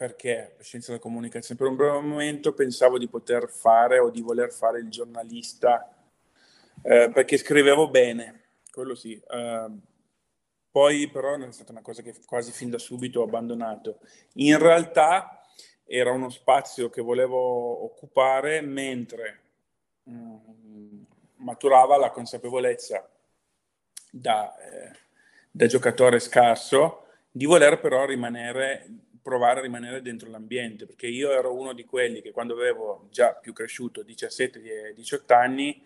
perché 0.00 0.56
Scienze 0.60 0.92
della 0.92 1.02
Comunicazione? 1.02 1.60
Per 1.60 1.68
un 1.68 1.76
breve 1.76 2.00
momento 2.00 2.54
pensavo 2.54 2.96
di 2.96 3.06
poter 3.06 3.50
fare 3.50 3.98
o 3.98 4.08
di 4.08 4.22
voler 4.22 4.50
fare 4.50 4.78
il 4.78 4.88
giornalista 4.88 5.94
eh, 6.82 7.10
perché 7.12 7.36
scrivevo 7.36 7.90
bene, 7.90 8.44
quello 8.70 8.94
sì. 8.94 9.12
Eh, 9.12 9.70
poi 10.70 11.10
però 11.10 11.36
è 11.36 11.52
stata 11.52 11.72
una 11.72 11.82
cosa 11.82 12.00
che 12.00 12.14
quasi 12.24 12.50
fin 12.50 12.70
da 12.70 12.78
subito 12.78 13.20
ho 13.20 13.24
abbandonato. 13.24 13.98
In 14.36 14.58
realtà 14.58 15.42
era 15.84 16.12
uno 16.12 16.30
spazio 16.30 16.88
che 16.88 17.02
volevo 17.02 17.84
occupare 17.84 18.62
mentre 18.62 19.40
mh, 20.04 20.12
mm, 20.14 21.02
maturava 21.36 21.98
la 21.98 22.08
consapevolezza 22.08 23.06
da, 24.10 24.56
eh, 24.56 24.96
da, 25.50 25.66
giocatore 25.66 26.20
scarso 26.20 27.04
di 27.30 27.44
voler 27.44 27.78
però 27.80 28.06
rimanere, 28.06 28.86
provare 29.22 29.60
a 29.60 29.62
rimanere 29.62 30.02
dentro 30.02 30.30
l'ambiente, 30.30 30.86
perché 30.86 31.06
io 31.06 31.30
ero 31.30 31.54
uno 31.54 31.72
di 31.72 31.84
quelli 31.84 32.20
che 32.20 32.32
quando 32.32 32.54
avevo 32.54 33.08
già 33.10 33.34
più 33.34 33.52
cresciuto, 33.52 34.02
17-18 34.02 35.34
anni, 35.34 35.82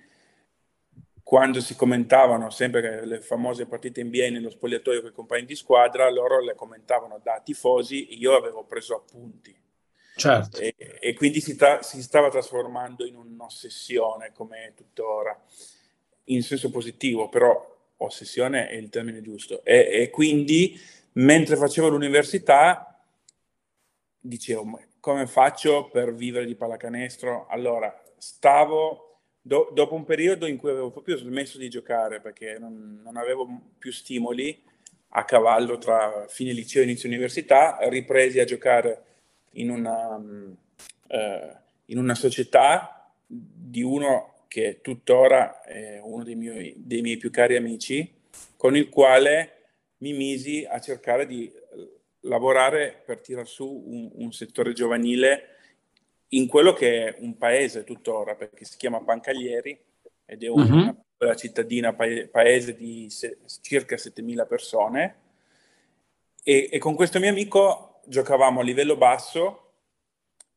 quando 1.23 1.61
si 1.61 1.75
commentavano 1.75 2.51
sempre 2.51 3.05
le 3.07 3.21
famose 3.21 3.67
partite 3.67 4.05
NBA 4.05 4.29
nello 4.31 4.51
spogliatoio 4.51 5.01
con 5.01 5.11
i 5.11 5.15
compagni 5.15 5.47
di 5.47 5.55
squadra, 5.55 6.11
loro 6.11 6.41
le 6.41 6.55
commentavano 6.55 7.21
da 7.23 7.41
tifosi, 7.43 8.19
io 8.19 8.37
avevo 8.37 8.65
preso 8.65 8.95
appunti 8.95 9.63
Certo. 10.17 10.59
E, 10.59 10.75
e, 11.01 11.15
quindi 11.15 11.41
si, 11.41 11.57
tra- 11.57 11.83
si, 11.83 12.01
stava 12.01 12.31
trasformando 12.31 13.05
in 13.05 13.17
un'ossessione 13.17 14.33
come 14.33 14.73
tuttora, 14.77 15.39
in 16.25 16.43
senso 16.43 16.71
positivo, 16.71 17.29
però 17.29 17.73
ossessione 17.97 18.69
è 18.69 18.75
il 18.75 18.91
termine 18.91 19.21
giusto. 19.23 19.65
E, 19.65 19.89
e 19.91 20.11
quindi 20.11 20.81
mentre 21.15 21.57
facevo 21.57 21.89
l'università 21.89 22.94
dicevo 24.25 24.81
come 25.01 25.27
faccio 25.27 25.91
per 25.91 26.15
vivere 26.15 26.47
di 26.47 26.55
pallacanestro? 26.55 27.47
Allora 27.49 27.95
stavo 28.17 29.19
do- 29.41 29.71
dopo 29.75 29.95
un 29.95 30.05
periodo 30.05 30.47
in 30.47 30.57
cui 30.57 30.71
avevo 30.71 30.91
proprio 30.91 31.17
smesso 31.17 31.59
di 31.59 31.69
giocare 31.69 32.21
perché 32.21 32.57
non, 32.59 33.01
non 33.03 33.19
avevo 33.19 33.47
più 33.77 33.93
stimoli 33.93 34.63
a 35.17 35.25
cavallo 35.25 35.77
tra 35.77 36.25
fine 36.27 36.53
liceo 36.53 36.81
e 36.81 36.87
inizio 36.87 37.09
università, 37.09 37.77
ripresi 37.83 38.41
a 38.41 38.45
giocare 38.45 39.05
in 39.53 39.69
una, 39.69 40.19
eh, 41.09 41.57
in 41.87 41.99
una 41.99 42.15
società 42.15 43.13
di 43.27 43.83
uno 43.83 44.47
che 44.49 44.81
tuttora 44.81 45.63
è 45.63 46.01
uno 46.03 46.25
dei 46.25 46.35
miei, 46.35 46.75
dei 46.79 47.03
miei 47.03 47.19
più 47.19 47.31
cari 47.31 47.57
amici, 47.57 48.11
con 48.57 48.75
il 48.75 48.89
quale 48.89 49.51
mi 49.99 50.15
misi 50.15 50.67
a 50.69 50.81
cercare 50.81 51.27
di 51.27 51.53
lavorare 52.25 53.03
per 53.05 53.21
tirare 53.21 53.47
su 53.47 53.67
un, 53.67 54.11
un, 54.15 54.33
settore 54.33 54.73
giovanile 54.73 55.49
in 56.29 56.47
quello 56.47 56.73
che 56.73 57.07
è 57.07 57.17
un 57.21 57.37
paese 57.37 57.85
tuttora, 57.85 58.35
perché 58.35 58.65
si 58.65 58.77
chiama 58.77 59.03
Pancaglieri 59.03 59.79
ed 60.25 60.43
è 60.43 60.49
una 60.49 60.97
uh-huh. 61.19 61.35
cittadina 61.35 61.95
paese 61.95 62.75
di 62.75 63.09
se, 63.11 63.39
circa 63.61 63.97
7.000 63.97 64.47
persone. 64.47 65.17
E, 66.43 66.69
e, 66.71 66.79
con 66.79 66.95
questo 66.95 67.19
mio 67.19 67.31
amico 67.31 68.01
giocavamo 68.07 68.61
a 68.61 68.65
livello 68.65 68.97
basso, 68.97 69.73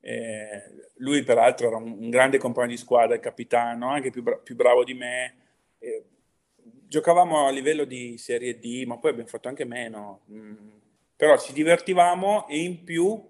eh, 0.02 0.90
lui 0.98 1.24
peraltro 1.24 1.68
era 1.68 1.78
un, 1.78 1.92
un, 2.00 2.10
grande 2.10 2.38
compagno 2.38 2.70
di 2.70 2.78
squadra, 2.78 3.16
il 3.16 3.22
capitano, 3.22 3.90
anche 3.90 4.10
più, 4.10 4.24
bra- 4.24 4.38
più 4.38 4.56
bravo 4.56 4.84
di 4.84 4.94
me. 4.94 5.36
Eh, 5.80 6.04
giocavamo 6.88 7.46
a 7.46 7.52
livello 7.52 7.84
di 7.84 8.18
Serie 8.18 8.58
D, 8.58 8.84
ma 8.86 8.98
poi 8.98 9.12
abbiamo 9.12 9.30
fatto 9.30 9.48
anche 9.48 9.66
meno. 9.66 10.22
Mm, 10.32 10.77
però 11.18 11.38
ci 11.38 11.52
divertivamo 11.52 12.48
e 12.48 12.60
in 12.60 12.84
più 12.86 13.22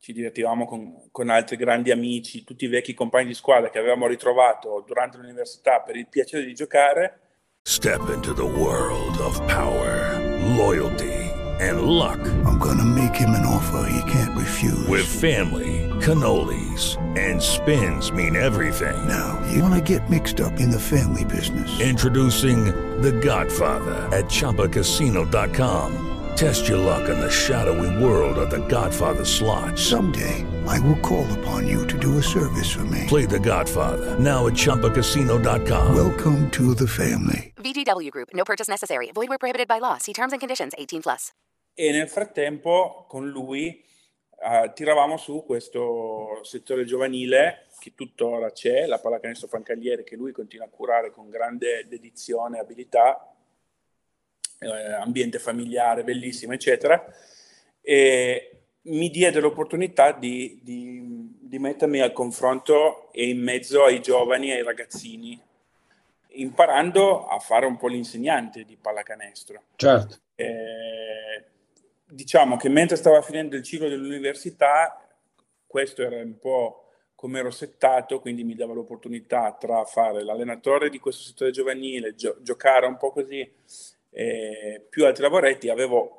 ci 0.00 0.12
divertivamo 0.12 0.66
con, 0.66 1.08
con, 1.10 1.30
altri 1.30 1.56
grandi 1.56 1.92
amici, 1.92 2.42
tutti 2.42 2.64
i 2.64 2.68
vecchi 2.68 2.92
compagni 2.92 3.28
di 3.28 3.34
squadra 3.34 3.70
che 3.70 3.78
avevamo 3.78 4.08
ritrovato 4.08 4.82
durante 4.84 5.16
l'università 5.16 5.80
per 5.80 5.96
il 5.96 6.08
piacere 6.08 6.44
di 6.44 6.54
giocare. 6.54 7.20
Step 7.62 8.08
into 8.10 8.34
the 8.34 8.42
world 8.42 9.16
of 9.20 9.38
power, 9.46 10.18
loyalty. 10.56 11.22
and 11.62 11.82
luck. 11.82 12.18
I'm 12.44 12.58
gonna 12.58 12.84
make 12.84 13.14
him 13.14 13.30
an 13.30 13.46
offer 13.46 13.88
he 13.88 14.10
can't 14.10 14.36
refuse. 14.36 14.86
With 14.88 15.06
family, 15.06 15.88
cannolis, 16.00 16.96
and 17.16 17.40
spins 17.40 18.10
mean 18.10 18.36
everything. 18.36 18.96
Now, 19.06 19.40
you 19.52 19.62
wanna 19.62 19.80
get 19.80 20.08
mixed 20.10 20.40
up 20.40 20.58
in 20.60 20.70
the 20.70 20.80
family 20.80 21.24
business. 21.24 21.80
Introducing 21.80 22.64
The 23.00 23.12
Godfather 23.12 24.08
at 24.16 24.24
Choppacasino.com. 24.24 26.21
Test 26.36 26.68
your 26.68 26.78
luck 26.78 27.08
in 27.08 27.18
the 27.20 27.30
shadowy 27.30 28.02
world 28.02 28.38
of 28.38 28.50
The 28.50 28.66
Godfather 28.66 29.24
slot. 29.24 29.78
Someday, 29.78 30.44
I 30.66 30.78
will 30.80 30.98
call 31.00 31.26
upon 31.38 31.68
you 31.68 31.86
to 31.86 31.98
do 31.98 32.18
a 32.18 32.22
service 32.22 32.70
for 32.70 32.84
me. 32.86 33.06
Play 33.06 33.26
The 33.26 33.38
Godfather 33.40 34.18
now 34.18 34.46
at 34.46 34.54
Choppacasino.com. 34.54 35.94
Welcome 35.94 36.50
to 36.50 36.74
the 36.74 36.88
family. 36.88 37.52
VGW 37.56 38.10
Group, 38.10 38.30
no 38.34 38.44
purchase 38.44 38.68
necessary. 38.68 39.10
Void 39.14 39.28
where 39.28 39.38
prohibited 39.38 39.68
by 39.68 39.78
law. 39.78 39.98
See 39.98 40.12
terms 40.12 40.32
and 40.32 40.40
conditions 40.40 40.74
18+. 40.78 41.02
Plus. 41.02 41.32
e 41.74 41.90
nel 41.90 42.08
frattempo 42.08 43.06
con 43.08 43.28
lui 43.28 43.82
uh, 44.40 44.72
tiravamo 44.72 45.16
su 45.16 45.42
questo 45.44 46.40
settore 46.42 46.84
giovanile 46.84 47.68
che 47.78 47.94
tuttora 47.94 48.52
c'è, 48.52 48.86
la 48.86 48.98
pallacanestro 48.98 49.48
Fancagliere 49.48 50.04
che 50.04 50.16
lui 50.16 50.32
continua 50.32 50.66
a 50.66 50.70
curare 50.70 51.10
con 51.10 51.28
grande 51.28 51.86
dedizione 51.88 52.58
e 52.58 52.60
abilità, 52.60 53.31
eh, 54.62 54.92
ambiente 54.92 55.38
familiare 55.38 56.04
bellissimo 56.04 56.52
eccetera 56.52 57.04
e, 57.80 58.52
mi 58.84 59.10
diede 59.10 59.40
l'opportunità 59.40 60.12
di, 60.12 60.58
di, 60.62 61.36
di, 61.40 61.58
mettermi 61.58 62.00
al 62.00 62.12
confronto 62.12 63.12
e 63.12 63.28
in 63.28 63.40
mezzo 63.40 63.84
ai 63.84 64.00
giovani 64.00 64.50
e 64.50 64.56
ai 64.56 64.62
ragazzini, 64.64 65.40
imparando 66.34 67.26
a 67.26 67.38
fare 67.38 67.66
un 67.66 67.76
po' 67.76 67.88
l'insegnante 67.88 68.64
di 68.64 68.76
pallacanestro. 68.76 69.62
Certo. 69.76 70.18
Eh, 70.34 71.44
diciamo 72.04 72.56
che 72.56 72.68
mentre 72.68 72.96
stava 72.96 73.22
finendo 73.22 73.54
il 73.54 73.62
ciclo 73.62 73.88
dell'università, 73.88 74.98
questo 75.66 76.02
era 76.02 76.16
un 76.16 76.38
po' 76.38 76.78
come 77.14 77.38
ero 77.38 77.52
settato, 77.52 78.20
quindi 78.20 78.42
mi 78.42 78.56
dava 78.56 78.72
l'opportunità 78.72 79.52
tra 79.52 79.84
fare 79.84 80.24
l'allenatore 80.24 80.90
di 80.90 80.98
questo 80.98 81.22
settore 81.22 81.52
giovanile, 81.52 82.16
gio- 82.16 82.38
giocare 82.40 82.86
un 82.86 82.96
po' 82.96 83.12
così, 83.12 83.48
eh, 84.12 84.86
più 84.88 85.06
altri 85.06 85.22
lavoretti, 85.22 85.68
avevo 85.68 86.18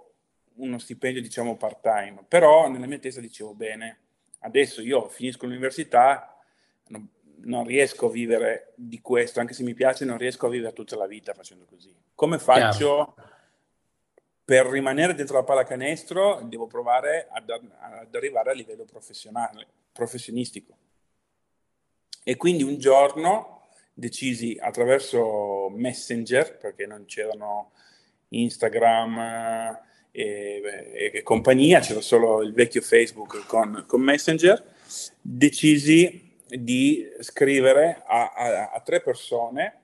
uno 0.56 0.78
stipendio 0.78 1.22
diciamo 1.22 1.56
part 1.56 1.82
time, 1.82 2.26
però 2.28 2.68
nella 2.68 2.88
mia 2.88 3.00
testa 3.00 3.22
dicevo 3.22 3.54
bene, 3.54 4.00
adesso 4.40 4.82
io 4.82 5.08
finisco 5.08 5.46
l'università, 5.46 6.38
non, 6.88 7.08
non, 7.42 7.66
riesco 7.66 8.08
a 8.08 8.12
vivere 8.12 8.74
di 8.76 9.00
questo, 9.02 9.40
anche 9.40 9.54
se 9.54 9.64
mi 9.64 9.74
piace, 9.74 10.06
non 10.06 10.18
riesco 10.18 10.48
a 10.48 10.50
vivere 10.50 10.74
tutta 10.74 10.96
la 10.96 11.08
vita 11.08 11.34
facendo 11.34 11.66
così. 11.66 11.96
Come 12.14 12.40
faccio 12.40 13.14
Chiaro. 13.16 13.32
per 14.44 14.66
rimanere 14.68 15.16
dentro 15.16 15.38
la 15.38 15.44
pallacanestro? 15.44 16.42
Devo 16.44 16.68
provare 16.68 17.28
ad, 17.32 17.50
ad 17.50 18.14
arrivare 18.14 18.52
a 18.52 18.54
livello 18.54 18.86
professionale, 18.86 19.66
professionistico. 19.92 20.78
E 22.24 22.38
quindi 22.38 22.64
un 22.64 22.78
giorno 22.78 23.53
decisi 23.94 24.58
attraverso 24.60 25.70
Messenger, 25.70 26.58
perché 26.58 26.86
non 26.86 27.06
c'erano 27.06 27.72
Instagram, 28.30 29.82
e, 30.16 31.10
e 31.12 31.24
compagnia, 31.24 31.80
c'era 31.80 32.00
solo 32.00 32.44
il 32.44 32.54
vecchio 32.54 32.82
Facebook 32.82 33.46
con, 33.48 33.84
con 33.88 34.02
Messenger, 34.02 34.64
decisi 35.20 36.38
di 36.48 37.10
scrivere 37.20 38.04
a, 38.06 38.32
a, 38.32 38.72
a 38.72 38.80
tre 38.82 39.02
persone 39.02 39.82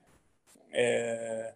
eh, 0.69 1.53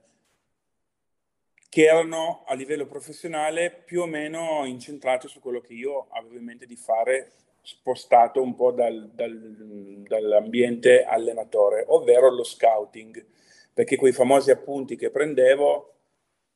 che 1.70 1.86
erano 1.86 2.44
a 2.48 2.56
livello 2.56 2.88
professionale 2.88 3.72
più 3.72 4.02
o 4.02 4.06
meno 4.08 4.66
incentrate 4.66 5.28
su 5.28 5.40
quello 5.40 5.62
che 5.62 5.74
io 5.74 6.08
avevo 6.10 6.38
in 6.38 6.44
mente 6.44 6.66
di 6.66 6.76
fare, 6.76 7.32
spostato 7.64 8.42
un 8.42 8.56
po' 8.56 8.72
dal, 8.72 9.10
dal, 9.14 10.04
dall'ambiente 10.06 11.04
allenatore, 11.06 11.86
ovvero 11.88 12.30
lo 12.30 12.44
scouting, 12.44 13.26
perché 13.74 13.96
quei 13.96 14.12
famosi 14.12 14.52
appunti 14.52 14.98
che 14.98 15.10
prendevo 15.10 15.94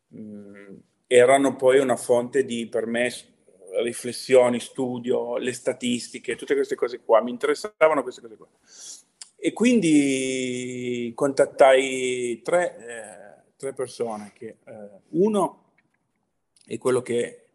mh, 0.09 0.19
mm, 0.19 0.75
erano 1.07 1.55
poi 1.55 1.79
una 1.79 1.95
fonte 1.95 2.43
di, 2.43 2.67
per 2.67 2.85
me, 2.85 3.09
riflessioni, 3.81 4.59
studio, 4.59 5.37
le 5.37 5.53
statistiche, 5.53 6.35
tutte 6.35 6.55
queste 6.55 6.75
cose 6.75 6.99
qua, 6.99 7.21
mi 7.21 7.31
interessavano 7.31 8.03
queste 8.03 8.21
cose 8.21 8.35
qua. 8.35 8.47
E 9.37 9.53
quindi 9.53 11.11
contattai 11.15 12.41
tre, 12.43 12.75
eh, 12.77 13.51
tre 13.55 13.73
persone, 13.73 14.31
che, 14.33 14.57
eh, 14.65 14.89
uno 15.09 15.71
è 16.65 16.77
quello 16.77 17.01
che 17.01 17.46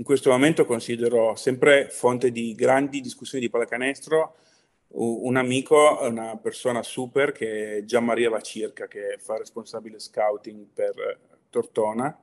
in 0.00 0.06
questo 0.06 0.30
momento 0.30 0.64
considero 0.64 1.36
sempre 1.36 1.90
fonte 1.90 2.32
di 2.32 2.54
grandi 2.54 3.02
discussioni 3.02 3.44
di 3.44 3.50
pallacanestro, 3.50 4.34
un 4.92 5.36
amico, 5.36 5.98
una 6.00 6.38
persona 6.38 6.82
super 6.82 7.32
che 7.32 7.76
è 7.76 7.84
Gian 7.84 8.06
Maria 8.06 8.30
Vacirca, 8.30 8.88
che 8.88 9.18
fa 9.18 9.36
responsabile 9.36 9.98
scouting 9.98 10.64
per 10.72 11.18
Tortona, 11.50 12.18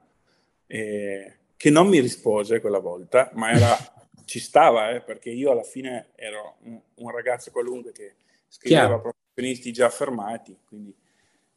eh, 0.66 1.38
che 1.56 1.70
non 1.70 1.88
mi 1.88 2.00
rispose 2.00 2.62
quella 2.62 2.80
volta, 2.80 3.30
ma 3.36 3.52
era, 3.52 3.78
ci 4.26 4.40
stava, 4.40 4.90
eh, 4.90 5.02
perché 5.02 5.30
io 5.30 5.52
alla 5.52 5.62
fine 5.62 6.08
ero 6.16 6.56
un, 6.64 6.82
un 6.96 7.12
ragazzo 7.12 7.52
qualunque 7.52 7.92
che 7.92 8.16
scriveva 8.48 8.88
Chiaro. 8.88 9.02
professionisti 9.02 9.72
già 9.72 9.86
affermati. 9.86 10.58
Quindi, 10.68 10.96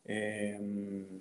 ehm, 0.03 1.21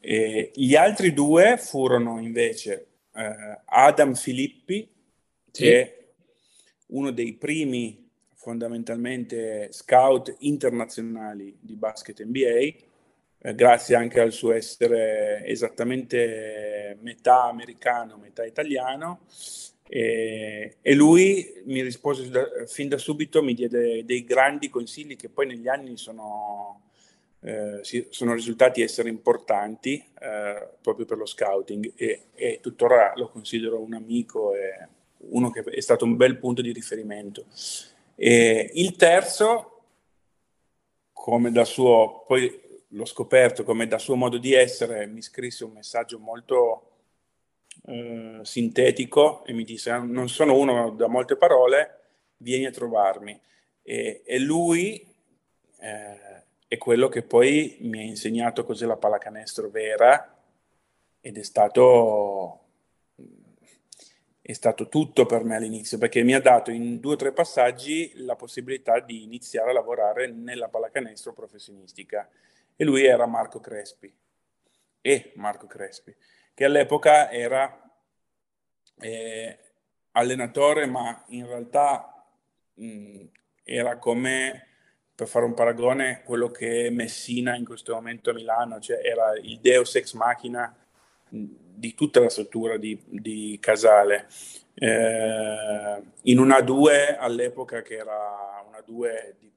e 0.00 0.50
gli 0.52 0.74
altri 0.74 1.12
due 1.12 1.56
furono 1.58 2.18
invece 2.18 2.88
eh, 3.14 3.60
Adam 3.64 4.14
Filippi, 4.14 4.88
sì. 5.50 5.62
che 5.62 5.80
è 5.80 6.04
uno 6.88 7.10
dei 7.10 7.34
primi 7.34 8.10
fondamentalmente 8.34 9.68
scout 9.72 10.34
internazionali 10.40 11.56
di 11.60 11.76
basket 11.76 12.22
NBA, 12.22 12.92
eh, 13.38 13.54
grazie 13.54 13.94
anche 13.94 14.20
al 14.20 14.32
suo 14.32 14.52
essere 14.52 15.44
esattamente 15.46 16.98
metà 17.00 17.44
americano, 17.44 18.18
metà 18.18 18.44
italiano. 18.44 19.20
E, 19.86 20.78
e 20.80 20.94
lui 20.94 21.62
mi 21.66 21.82
rispose 21.82 22.28
da, 22.30 22.46
fin 22.66 22.88
da 22.88 22.98
subito, 22.98 23.42
mi 23.42 23.54
diede 23.54 24.04
dei 24.04 24.24
grandi 24.24 24.70
consigli 24.70 25.16
che 25.16 25.28
poi 25.28 25.46
negli 25.46 25.68
anni 25.68 25.96
sono, 25.96 26.83
eh, 27.44 27.80
si, 27.82 28.06
sono 28.08 28.32
risultati 28.32 28.80
essere 28.80 29.10
importanti 29.10 30.02
eh, 30.18 30.68
proprio 30.80 31.04
per 31.04 31.18
lo 31.18 31.26
scouting 31.26 31.92
e, 31.94 32.28
e, 32.32 32.58
tuttora 32.62 33.12
lo 33.16 33.28
considero 33.28 33.80
un 33.80 33.92
amico 33.92 34.54
e 34.54 34.88
uno 35.28 35.50
che 35.50 35.60
è 35.60 35.80
stato 35.80 36.06
un 36.06 36.16
bel 36.16 36.38
punto 36.38 36.62
di 36.62 36.72
riferimento. 36.72 37.44
E 38.14 38.70
il 38.72 38.96
terzo, 38.96 39.82
come 41.12 41.50
da 41.50 41.66
suo, 41.66 42.24
poi 42.26 42.62
l'ho 42.88 43.04
scoperto 43.04 43.62
come 43.62 43.86
da 43.86 43.98
suo 43.98 44.14
modo 44.14 44.38
di 44.38 44.54
essere 44.54 45.06
mi 45.06 45.20
scrisse 45.20 45.64
un 45.64 45.72
messaggio 45.72 46.18
molto 46.18 46.92
eh, 47.86 48.38
sintetico 48.42 49.44
e 49.44 49.52
mi 49.52 49.64
disse 49.64 49.90
non 49.98 50.28
sono 50.30 50.56
uno 50.56 50.90
da 50.92 51.08
molte 51.08 51.36
parole, 51.36 52.00
vieni 52.38 52.64
a 52.64 52.70
trovarmi. 52.70 53.38
E, 53.82 54.22
e 54.24 54.38
lui 54.38 55.06
eh, 55.80 56.43
è 56.74 56.78
quello 56.78 57.08
che 57.08 57.22
poi 57.22 57.76
mi 57.80 58.00
ha 58.00 58.02
insegnato 58.02 58.64
cos'è 58.64 58.86
la 58.86 58.96
pallacanestro 58.96 59.70
vera 59.70 60.36
ed 61.20 61.38
è 61.38 61.42
stato 61.42 62.60
è 64.46 64.52
stato 64.52 64.88
tutto 64.88 65.24
per 65.24 65.42
me 65.42 65.56
all'inizio 65.56 65.96
perché 65.96 66.22
mi 66.22 66.34
ha 66.34 66.40
dato 66.40 66.70
in 66.70 67.00
due 67.00 67.14
o 67.14 67.16
tre 67.16 67.32
passaggi 67.32 68.12
la 68.16 68.36
possibilità 68.36 69.00
di 69.00 69.22
iniziare 69.22 69.70
a 69.70 69.72
lavorare 69.72 70.26
nella 70.26 70.68
pallacanestro 70.68 71.32
professionistica. 71.32 72.28
E 72.76 72.84
lui 72.84 73.06
era 73.06 73.24
Marco 73.24 73.58
Crespi, 73.60 74.14
e 75.00 75.32
Marco 75.36 75.66
Crespi, 75.66 76.14
che 76.52 76.64
all'epoca 76.64 77.30
era 77.30 77.90
eh, 79.00 79.58
allenatore, 80.10 80.84
ma 80.84 81.24
in 81.28 81.46
realtà 81.46 82.26
mh, 82.74 83.24
era 83.62 83.96
come, 83.96 84.66
per 85.14 85.28
fare 85.28 85.44
un 85.44 85.54
paragone, 85.54 86.22
quello 86.24 86.50
che 86.50 86.90
Messina 86.90 87.54
in 87.54 87.64
questo 87.64 87.94
momento 87.94 88.30
a 88.30 88.34
Milano, 88.34 88.80
cioè 88.80 89.00
era 89.02 89.32
il 89.40 89.60
deus 89.60 89.94
ex 89.94 90.12
machina 90.14 90.74
di 91.28 91.94
tutta 91.94 92.20
la 92.20 92.28
struttura 92.28 92.76
di, 92.76 92.98
di 93.06 93.58
Casale. 93.60 94.26
Eh, 94.74 96.02
in 96.22 96.38
una 96.38 96.60
2 96.60 97.16
all'epoca 97.16 97.82
che 97.82 97.94
era 97.94 98.64
una 98.66 98.80
2 98.84 99.36
di 99.38 99.52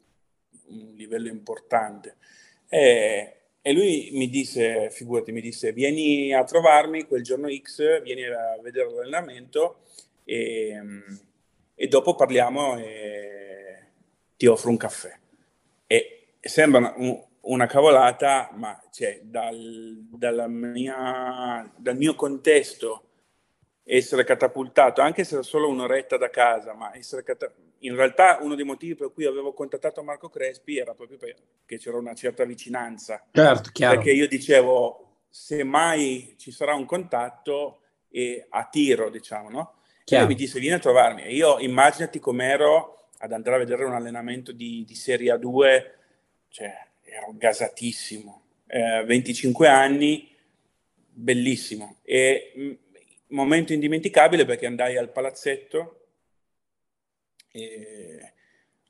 un 0.68 0.94
livello 0.96 1.28
importante. 1.28 2.18
E, 2.70 3.34
e 3.62 3.74
lui 3.74 4.10
mi 4.14 4.30
disse, 4.30 4.92
figurati, 4.92 5.32
mi 5.32 5.42
disse, 5.42 5.74
vieni 5.74 6.34
a 6.34 6.44
trovarmi 6.44 7.06
quel 7.06 7.24
giorno 7.24 7.50
X, 7.50 8.02
vieni 8.04 8.24
a 8.26 8.60
vedere 8.62 8.92
l'allenamento 8.92 9.80
e, 10.24 10.80
e 11.74 11.88
dopo 11.88 12.16
parliamo 12.16 12.78
e 12.78 13.86
ti 14.38 14.46
offro 14.46 14.70
un 14.70 14.78
caffè. 14.78 15.26
Sembra 16.40 16.94
un, 16.98 17.22
una 17.42 17.66
cavolata, 17.66 18.50
ma 18.54 18.82
cioè, 18.92 19.22
dal, 19.24 20.46
mia, 20.48 21.72
dal 21.76 21.98
mio 21.98 22.16
contesto 22.16 23.04
essere 23.84 24.24
catapultato, 24.24 25.02
anche 25.02 25.24
se 25.24 25.36
era 25.36 25.44
solo 25.44 25.70
un'oretta 25.70 26.18
da 26.18 26.30
casa, 26.30 26.74
ma 26.74 26.96
essere 26.96 27.24
catapultato 27.24 27.66
in 27.82 27.96
realtà 27.96 28.40
uno 28.42 28.56
dei 28.56 28.66
motivi 28.66 28.96
per 28.96 29.12
cui 29.14 29.26
avevo 29.26 29.54
contattato 29.54 30.02
Marco 30.02 30.30
Crespi 30.30 30.78
era 30.78 30.96
proprio 30.96 31.18
perché 31.18 31.78
c'era 31.78 31.98
una 31.98 32.16
certa 32.16 32.44
vicinanza. 32.44 33.24
Certo, 33.32 33.70
chiaro. 33.72 33.96
Perché 33.96 34.12
io 34.12 34.28
dicevo, 34.28 35.20
se 35.30 35.64
mai 35.64 36.36
ci 36.38 36.52
sarà 36.52 36.74
un 36.74 36.86
contatto, 36.86 37.82
e 38.10 38.48
a 38.50 38.68
tiro, 38.70 39.10
diciamo, 39.10 39.50
no? 39.50 39.74
Chiaro. 40.04 40.24
E 40.24 40.28
lui 40.28 40.36
mi 40.36 40.42
disse, 40.42 40.60
vieni 40.60 40.76
a 40.76 40.80
trovarmi. 40.80 41.24
E 41.24 41.36
io 41.36 41.60
immaginati 41.60 42.20
com'ero 42.20 43.10
ad 43.20 43.32
andare 43.32 43.58
a 43.58 43.60
vedere 43.60 43.84
un 43.84 43.94
allenamento 43.94 44.52
di, 44.52 44.84
di 44.86 44.96
Serie 44.96 45.34
A2, 45.34 45.97
cioè 46.58 46.76
ero 47.04 47.34
gasatissimo. 47.36 48.42
Eh, 48.66 49.04
25 49.06 49.68
anni, 49.68 50.36
bellissimo. 51.08 51.98
E 52.02 52.52
mh, 52.56 52.72
momento 53.36 53.74
indimenticabile 53.74 54.44
perché 54.44 54.66
andai 54.66 54.98
al 54.98 55.12
palazzetto 55.12 56.06
e 57.52 58.34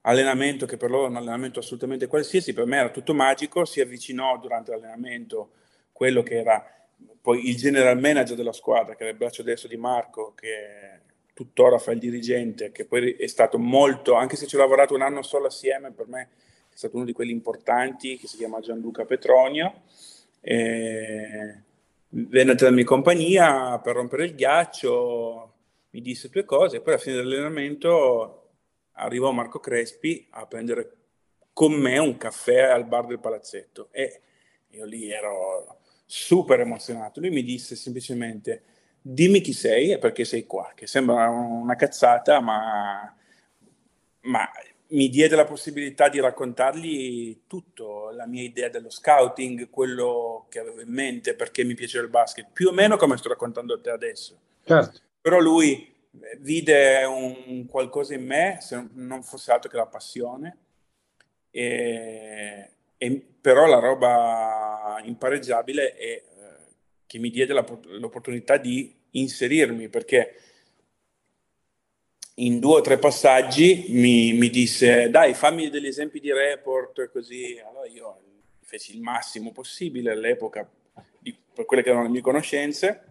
allenamento 0.02 0.66
che 0.66 0.78
per 0.78 0.90
loro 0.90 1.08
è 1.08 1.10
un 1.10 1.18
allenamento 1.18 1.60
assolutamente 1.60 2.08
qualsiasi, 2.08 2.54
per 2.54 2.66
me 2.66 2.78
era 2.78 2.90
tutto 2.90 3.14
magico, 3.14 3.66
si 3.66 3.82
avvicinò 3.82 4.38
durante 4.40 4.72
l'allenamento 4.72 5.52
quello 5.92 6.24
che 6.24 6.36
era 6.36 6.88
poi 7.22 7.50
il 7.50 7.58
general 7.58 8.00
manager 8.00 8.38
della 8.38 8.54
squadra, 8.54 8.96
che 8.96 9.02
era 9.02 9.12
il 9.12 9.18
braccio 9.18 9.44
destro 9.44 9.68
di 9.68 9.76
Marco, 9.76 10.34
che 10.36 11.02
tuttora 11.34 11.78
fa 11.80 11.92
il 11.92 12.00
dirigente, 12.00 12.72
che 12.72 12.86
poi 12.86 13.12
è 13.12 13.28
stato 13.28 13.60
molto, 13.60 14.14
anche 14.14 14.38
se 14.38 14.48
ci 14.48 14.56
ho 14.56 14.60
lavorato 14.60 14.96
un 14.96 15.02
anno 15.02 15.22
solo 15.22 15.48
assieme, 15.48 15.92
per 15.92 16.08
me 16.08 16.30
stato 16.78 16.96
uno 16.96 17.06
di 17.06 17.14
quelli 17.14 17.32
importanti, 17.32 18.18
che 18.18 18.28
si 18.28 18.38
chiama 18.38 18.60
Gianluca 18.60 19.04
Petronio. 19.04 19.82
E 20.40 21.64
venne 22.10 22.52
a 22.52 22.70
mia 22.70 22.84
compagnia 22.84 23.80
per 23.80 23.96
rompere 23.96 24.26
il 24.26 24.36
ghiaccio, 24.36 25.54
mi 25.90 26.02
disse 26.02 26.30
due 26.30 26.46
cose, 26.46 26.82
poi 26.82 26.94
alla 26.94 27.02
fine 27.02 27.16
dell'allenamento 27.16 28.50
arrivò 28.94 29.32
Marco 29.32 29.60
Crespi 29.60 30.28
a 30.32 30.46
prendere 30.46 30.96
con 31.52 31.74
me 31.74 31.98
un 31.98 32.16
caffè 32.18 32.62
al 32.62 32.86
bar 32.86 33.08
del 33.08 33.20
palazzetto 33.20 33.90
e 33.92 34.22
io 34.70 34.86
lì 34.86 35.10
ero 35.12 35.80
super 36.06 36.60
emozionato. 36.60 37.20
Lui 37.20 37.32
mi 37.32 37.44
disse 37.44 37.76
semplicemente 37.76 38.62
dimmi 39.02 39.42
chi 39.42 39.54
sei 39.54 39.92
e 39.94 39.98
perché 39.98 40.26
sei 40.26 40.46
qua, 40.46 40.74
che 40.76 40.86
sembra 40.86 41.28
una 41.30 41.76
cazzata, 41.76 42.40
ma, 42.40 43.16
ma 44.22 44.48
mi 44.90 45.10
diede 45.10 45.36
la 45.36 45.46
possibilità 45.46 46.08
di 46.08 46.20
raccontargli 46.20 47.42
tutto, 47.48 48.10
la 48.12 48.26
mia 48.26 48.44
idea 48.44 48.70
dello 48.70 48.90
scouting, 48.90 49.70
quello 49.70 50.46
che 50.50 50.60
avevo 50.60 50.82
in 50.82 50.90
mente, 50.90 51.36
perché 51.36 51.64
mi 51.64 51.74
piaceva 51.74 52.04
il 52.04 52.10
basket, 52.10 52.48
più 52.54 52.70
o 52.70 52.72
meno 52.72 52.96
come 52.96 53.18
sto 53.18 53.30
raccontando 53.30 53.74
a 53.74 53.80
te 53.80 53.90
adesso. 53.90 54.40
Certo. 54.64 55.00
Però 55.20 55.40
lui 55.40 55.94
vide 56.40 57.04
un 57.04 57.66
qualcosa 57.68 58.14
in 58.14 58.26
me, 58.26 58.58
se 58.62 58.88
non 58.94 59.24
fosse 59.24 59.52
altro 59.52 59.70
che 59.70 59.78
la 59.78 59.88
passione, 59.88 60.58
e, 61.52 62.70
e 62.98 63.26
però 63.42 63.66
la 63.66 63.80
roba 63.80 65.02
impareggiabile 65.04 65.96
è 65.96 66.06
eh, 66.06 66.24
che 67.06 67.20
mi 67.20 67.30
diede 67.30 67.54
la, 67.54 67.66
l'opportunità 68.00 68.58
di 68.58 68.96
inserirmi, 69.12 69.90
perché 69.90 70.36
in 72.40 72.60
due 72.60 72.80
o 72.80 72.82
tre 72.82 72.98
passaggi 73.00 73.86
mi, 73.90 74.34
mi, 74.34 74.50
disse 74.50 75.10
dai 75.10 75.34
fammi 75.34 75.70
degli 75.70 75.88
esempi 75.88 76.20
di 76.20 76.32
report 76.32 77.10
così. 77.12 77.60
Allora 77.68 77.88
io 77.88 78.20
feci 78.62 78.94
il 78.96 79.02
massimo 79.02 79.52
possibile 79.52 80.12
all'epoca 80.12 80.70
di, 81.20 81.36
per 81.54 81.66
quelle 81.66 81.82
che 81.82 81.90
erano 81.90 82.04
le 82.04 82.12
mie 82.12 82.22
conoscenze. 82.22 83.04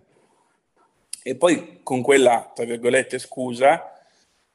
E 1.22 1.34
poi 1.34 1.80
con 1.82 2.02
quella 2.02 2.52
tra 2.54 2.64
virgolette 2.64 3.18
scusa 3.18 3.92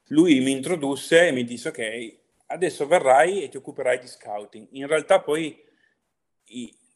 lui 0.06 0.40
mi 0.40 0.52
introdusse 0.52 1.28
e 1.28 1.32
mi 1.32 1.44
disse 1.44 1.68
ok 1.68 2.20
adesso 2.46 2.86
verrai 2.86 3.42
e 3.42 3.48
ti 3.48 3.58
occuperai 3.58 3.98
di 3.98 4.06
scouting. 4.06 4.68
In 4.70 4.86
realtà 4.86 5.20
poi 5.20 5.62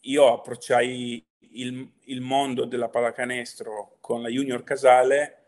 io 0.01 0.33
approcciai 0.33 1.27
il, 1.53 1.93
il 2.05 2.21
mondo 2.21 2.65
della 2.65 2.89
pallacanestro 2.89 3.99
con 4.01 4.23
la 4.23 4.29
Junior 4.29 4.65
Casale 4.65 5.46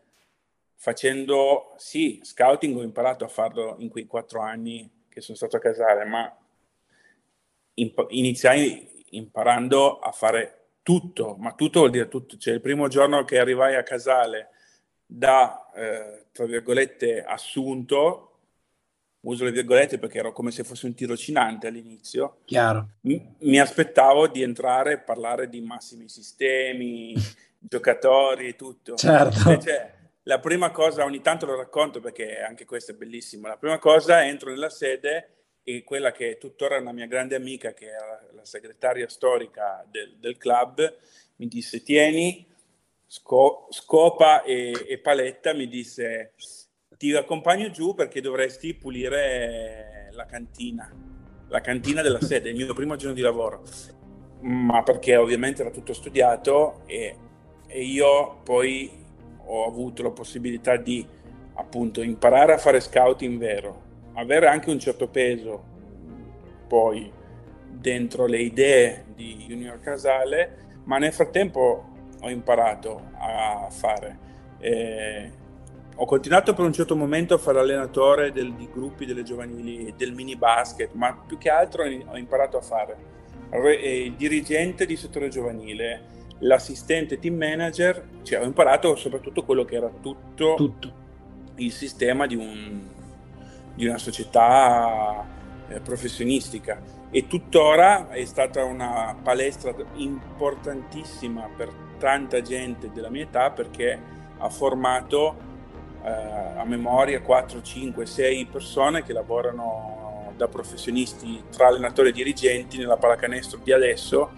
facendo, 0.79 1.73
sì, 1.75 2.21
scouting 2.23 2.77
ho 2.77 2.83
imparato 2.83 3.25
a 3.25 3.27
farlo 3.27 3.75
in 3.79 3.89
quei 3.89 4.05
quattro 4.05 4.39
anni 4.39 4.89
che 5.09 5.19
sono 5.19 5.35
stato 5.35 5.57
a 5.57 5.59
Casale, 5.59 6.05
ma 6.05 6.33
imp- 7.73 8.07
iniziai 8.09 9.03
imparando 9.09 9.99
a 9.99 10.11
fare 10.11 10.67
tutto, 10.81 11.35
ma 11.37 11.53
tutto 11.53 11.79
vuol 11.79 11.91
dire 11.91 12.07
tutto. 12.07 12.37
Cioè 12.37 12.53
il 12.53 12.61
primo 12.61 12.87
giorno 12.87 13.25
che 13.25 13.39
arrivai 13.39 13.75
a 13.75 13.83
Casale 13.83 14.51
da, 15.05 15.69
eh, 15.75 16.27
tra 16.31 16.45
virgolette, 16.45 17.23
assunto, 17.23 18.37
uso 19.21 19.43
le 19.43 19.51
virgolette 19.51 19.99
perché 19.99 20.19
ero 20.19 20.31
come 20.31 20.51
se 20.51 20.63
fosse 20.63 20.85
un 20.85 20.93
tirocinante 20.93 21.67
all'inizio. 21.67 22.37
Chiaro. 22.45 22.91
Mi, 23.01 23.35
mi 23.39 23.59
aspettavo 23.59 24.29
di 24.29 24.43
entrare 24.43 24.93
e 24.93 24.99
parlare 24.99 25.49
di 25.49 25.59
massimi 25.59 26.07
sistemi, 26.07 27.13
giocatori 27.59 28.47
e 28.47 28.55
tutto. 28.55 28.95
Certo. 28.95 29.49
Invece, 29.49 29.98
la 30.29 30.39
prima 30.39 30.69
cosa, 30.69 31.03
ogni 31.03 31.21
tanto 31.21 31.47
lo 31.47 31.55
racconto 31.55 31.99
perché 31.99 32.39
anche 32.39 32.63
questo 32.63 32.91
è 32.91 32.93
bellissimo. 32.93 33.47
La 33.47 33.57
prima 33.57 33.79
cosa, 33.79 34.23
entro 34.23 34.51
nella 34.51 34.69
sede 34.69 35.29
e 35.63 35.83
quella 35.83 36.11
che 36.11 36.31
è 36.31 36.37
tuttora 36.37 36.77
una 36.77 36.91
mia 36.91 37.07
grande 37.07 37.33
amica, 37.35 37.73
che 37.73 37.87
è 37.87 37.95
la 38.33 38.45
segretaria 38.45 39.09
storica 39.09 39.83
del, 39.89 40.17
del 40.19 40.37
club, 40.37 40.97
mi 41.37 41.47
disse: 41.47 41.81
Tieni, 41.81 42.45
sco- 43.07 43.69
Scopa 43.71 44.43
e, 44.43 44.85
e 44.87 44.99
Paletta 44.99 45.53
mi 45.53 45.67
disse 45.67 46.33
ti 46.95 47.15
accompagno 47.15 47.71
giù 47.71 47.95
perché 47.95 48.19
dovresti 48.19 48.73
pulire 48.73 50.09
la 50.11 50.25
cantina, 50.25 50.93
la 51.47 51.61
cantina 51.61 52.01
della 52.01 52.21
sede, 52.21 52.49
il 52.49 52.55
mio 52.55 52.73
primo 52.73 52.97
giorno 52.97 53.15
di 53.15 53.21
lavoro, 53.21 53.63
ma 54.41 54.83
perché 54.83 55.15
ovviamente 55.15 55.61
era 55.61 55.71
tutto 55.71 55.93
studiato 55.93 56.83
e, 56.85 57.15
e 57.67 57.83
io 57.83 58.41
poi 58.43 58.98
ho 59.51 59.65
avuto 59.65 60.03
la 60.03 60.11
possibilità 60.11 60.77
di 60.77 61.05
appunto 61.55 62.01
imparare 62.01 62.53
a 62.53 62.57
fare 62.57 62.79
scouting 62.79 63.37
vero, 63.37 63.81
avere 64.13 64.47
anche 64.47 64.69
un 64.69 64.79
certo 64.79 65.07
peso 65.07 65.63
poi 66.67 67.11
dentro 67.67 68.25
le 68.25 68.39
idee 68.39 69.05
di 69.15 69.45
Junior 69.47 69.79
Casale, 69.79 70.81
ma 70.83 70.97
nel 70.97 71.11
frattempo 71.11 71.87
ho 72.21 72.29
imparato 72.29 73.01
a 73.17 73.67
fare. 73.69 74.27
Eh, 74.59 75.31
ho 75.95 76.05
continuato 76.05 76.53
per 76.53 76.63
un 76.63 76.71
certo 76.71 76.95
momento 76.95 77.33
a 77.33 77.37
fare 77.37 77.59
allenatore 77.59 78.31
del, 78.31 78.53
di 78.53 78.69
gruppi 78.71 79.05
delle 79.05 79.23
giovanili 79.23 79.93
del 79.97 80.13
mini 80.13 80.35
basket, 80.35 80.93
ma 80.93 81.13
più 81.27 81.37
che 81.37 81.49
altro 81.49 81.83
ho 81.83 82.17
imparato 82.17 82.57
a 82.57 82.61
fare 82.61 82.95
eh, 83.51 84.03
il 84.03 84.13
dirigente 84.13 84.85
di 84.85 84.95
settore 84.95 85.29
giovanile, 85.29 86.17
l'assistente 86.39 87.19
team 87.19 87.35
manager, 87.35 88.07
cioè 88.23 88.41
ho 88.41 88.45
imparato 88.45 88.95
soprattutto 88.95 89.43
quello 89.43 89.65
che 89.65 89.75
era 89.75 89.89
tutto, 89.89 90.55
tutto. 90.55 90.93
il 91.55 91.71
sistema 91.71 92.25
di, 92.25 92.35
un, 92.35 92.81
di 93.73 93.85
una 93.85 93.97
società 93.97 95.25
eh, 95.67 95.79
professionistica 95.79 96.81
e 97.11 97.27
tuttora 97.27 98.09
è 98.09 98.23
stata 98.25 98.63
una 98.63 99.15
palestra 99.21 99.73
importantissima 99.95 101.49
per 101.55 101.71
tanta 101.97 102.41
gente 102.41 102.91
della 102.91 103.09
mia 103.09 103.23
età 103.23 103.51
perché 103.51 103.99
ha 104.37 104.49
formato 104.49 105.35
eh, 106.03 106.09
a 106.09 106.63
memoria 106.65 107.21
4, 107.21 107.61
5, 107.61 108.05
6 108.05 108.45
persone 108.45 109.03
che 109.03 109.11
lavorano 109.11 110.33
da 110.37 110.47
professionisti 110.47 111.43
tra 111.51 111.67
allenatori 111.67 112.09
e 112.09 112.13
dirigenti 112.13 112.77
nella 112.77 112.95
pallacanestro 112.95 113.59
di 113.61 113.73
adesso 113.73 114.31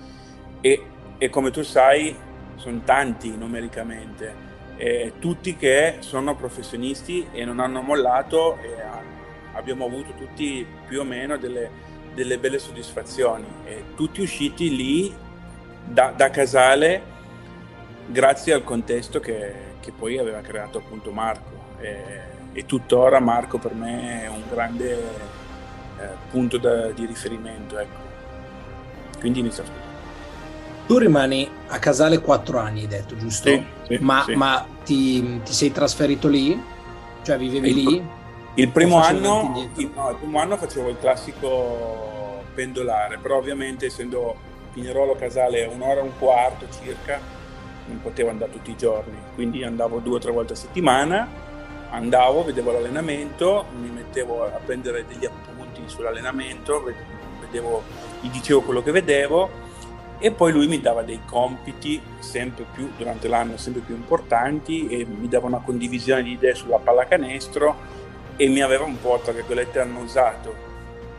e, 0.59 0.83
e 1.21 1.29
come 1.29 1.51
tu 1.51 1.61
sai 1.61 2.17
sono 2.55 2.81
tanti 2.83 3.37
numericamente, 3.37 4.33
eh, 4.75 5.13
tutti 5.19 5.55
che 5.55 5.97
sono 5.99 6.35
professionisti 6.35 7.27
e 7.31 7.45
non 7.45 7.59
hanno 7.59 7.83
mollato 7.83 8.57
e 8.57 8.73
abbiamo 9.53 9.85
avuto 9.85 10.13
tutti 10.13 10.65
più 10.87 11.01
o 11.01 11.03
meno 11.03 11.37
delle, 11.37 11.69
delle 12.15 12.39
belle 12.39 12.57
soddisfazioni. 12.57 13.45
E 13.65 13.83
tutti 13.95 14.21
usciti 14.21 14.75
lì 14.75 15.13
da, 15.85 16.11
da 16.15 16.31
Casale 16.31 17.03
grazie 18.07 18.53
al 18.53 18.63
contesto 18.63 19.19
che, 19.19 19.53
che 19.79 19.91
poi 19.91 20.17
aveva 20.17 20.41
creato 20.41 20.79
appunto 20.79 21.11
Marco. 21.11 21.75
E, 21.77 22.03
e 22.51 22.65
tuttora 22.65 23.19
Marco 23.19 23.59
per 23.59 23.75
me 23.75 24.23
è 24.23 24.27
un 24.27 24.41
grande 24.49 24.91
eh, 25.99 26.07
punto 26.31 26.57
da, 26.57 26.89
di 26.89 27.05
riferimento 27.05 27.77
ecco. 27.77 27.99
quindi 29.19 29.39
inizio 29.39 29.61
a 29.61 29.65
studiare 29.67 29.90
tu 30.85 30.97
rimani 30.97 31.49
a 31.67 31.79
Casale 31.79 32.19
quattro 32.19 32.59
anni 32.59 32.81
hai 32.81 32.87
detto 32.87 33.15
giusto? 33.17 33.49
Sì, 33.49 33.65
sì, 33.87 33.97
ma, 34.01 34.23
sì. 34.25 34.35
ma 34.35 34.65
ti, 34.83 35.41
ti, 35.43 35.53
sei 35.53 35.71
trasferito 35.71 36.27
lì? 36.27 36.59
cioè 37.23 37.37
vivevi 37.37 37.69
il, 37.69 37.75
lì? 37.75 38.03
Il 38.55 38.69
primo, 38.69 39.01
anno, 39.01 39.69
il, 39.77 39.91
no, 39.95 40.09
il 40.09 40.17
primo 40.17 40.39
anno 40.39 40.57
facevo 40.57 40.89
il 40.89 40.97
classico 40.99 42.43
pendolare 42.53 43.17
però 43.17 43.37
ovviamente 43.37 43.85
essendo 43.85 44.35
Pinerolo 44.73 45.15
Casale 45.15 45.65
un'ora 45.65 45.99
e 45.99 46.03
un 46.03 46.11
quarto 46.17 46.67
circa 46.69 47.39
non 47.85 48.01
potevo 48.01 48.29
andare 48.29 48.51
tutti 48.51 48.71
i 48.71 48.77
giorni, 48.77 49.17
quindi 49.35 49.63
andavo 49.63 49.99
due 49.99 50.15
o 50.15 50.19
tre 50.19 50.31
volte 50.31 50.53
a 50.53 50.55
settimana, 50.55 51.27
andavo, 51.89 52.43
vedevo 52.43 52.71
l'allenamento, 52.71 53.65
mi 53.79 53.89
mettevo 53.89 54.45
a 54.45 54.59
prendere 54.63 55.05
degli 55.05 55.25
appunti 55.25 55.81
sull'allenamento, 55.85 56.83
vedevo, 57.41 57.83
gli 58.21 58.29
dicevo 58.29 58.61
quello 58.61 58.81
che 58.81 58.91
vedevo 58.91 59.49
e 60.23 60.31
poi 60.31 60.51
lui 60.51 60.67
mi 60.67 60.79
dava 60.79 61.01
dei 61.01 61.19
compiti 61.25 61.99
sempre 62.19 62.63
più 62.71 62.91
durante 62.95 63.27
l'anno 63.27 63.57
sempre 63.57 63.81
più 63.81 63.95
importanti 63.95 64.87
e 64.87 65.03
mi 65.03 65.27
dava 65.27 65.47
una 65.47 65.59
condivisione 65.59 66.21
di 66.21 66.33
idee 66.33 66.53
sulla 66.53 66.77
pallacanestro 66.77 67.75
e 68.37 68.47
mi 68.47 68.61
aveva 68.61 68.85
un 68.85 69.01
po' 69.01 69.19
tra 69.23 69.33
virgolette 69.33 69.79
annosato. 69.79 70.69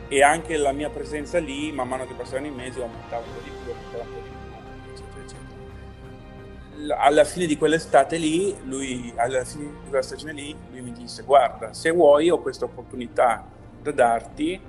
E 0.07 0.23
anche 0.23 0.57
la 0.57 0.71
mia 0.71 0.89
presenza 0.89 1.39
lì 1.41 1.73
man 1.73 1.89
mano 1.89 2.07
che 2.07 2.15
passavano 2.15 2.47
i 2.47 2.51
mesi 2.51 2.81
aumentava 2.81 3.25
un 3.27 3.35
po' 3.35 3.41
di 3.43 3.51
più, 3.51 3.73
aumentava 3.73 4.03
un 4.05 4.09
po' 4.09 4.21
di 4.23 4.29
più 4.29 4.33
alla 6.97 7.25
fine 7.25 7.47
di 7.47 7.57
quell'estate 7.57 8.17
lì, 8.17 8.57
lui, 8.65 9.13
alla 9.17 9.45
fine 9.45 9.65
di 9.65 9.89
quella 9.89 10.03
stagione 10.03 10.33
lì, 10.33 10.57
lui 10.71 10.81
mi 10.81 10.93
disse 10.93 11.23
guarda, 11.23 11.73
se 11.73 11.91
vuoi 11.91 12.31
ho 12.31 12.41
questa 12.41 12.65
opportunità 12.65 13.47
da 13.81 13.93
darti, 13.93 14.61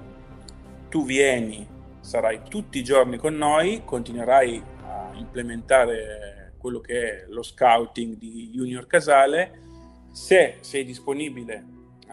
tu 0.89 1.06
vieni, 1.06 1.67
sarai 2.04 2.42
tutti 2.50 2.80
i 2.80 2.84
giorni 2.84 3.18
con 3.18 3.36
noi, 3.36 3.84
continuerai 3.86 4.62
a 4.86 5.12
implementare 5.13 6.54
quello 6.58 6.82
che 6.82 7.24
è 7.24 7.26
lo 7.30 7.42
scouting 7.42 8.18
di 8.18 8.50
Junior 8.52 8.86
Casale 8.88 9.62
Se 10.12 10.58
sei 10.60 10.84
disponibile 10.84 11.66
eh, 12.08 12.12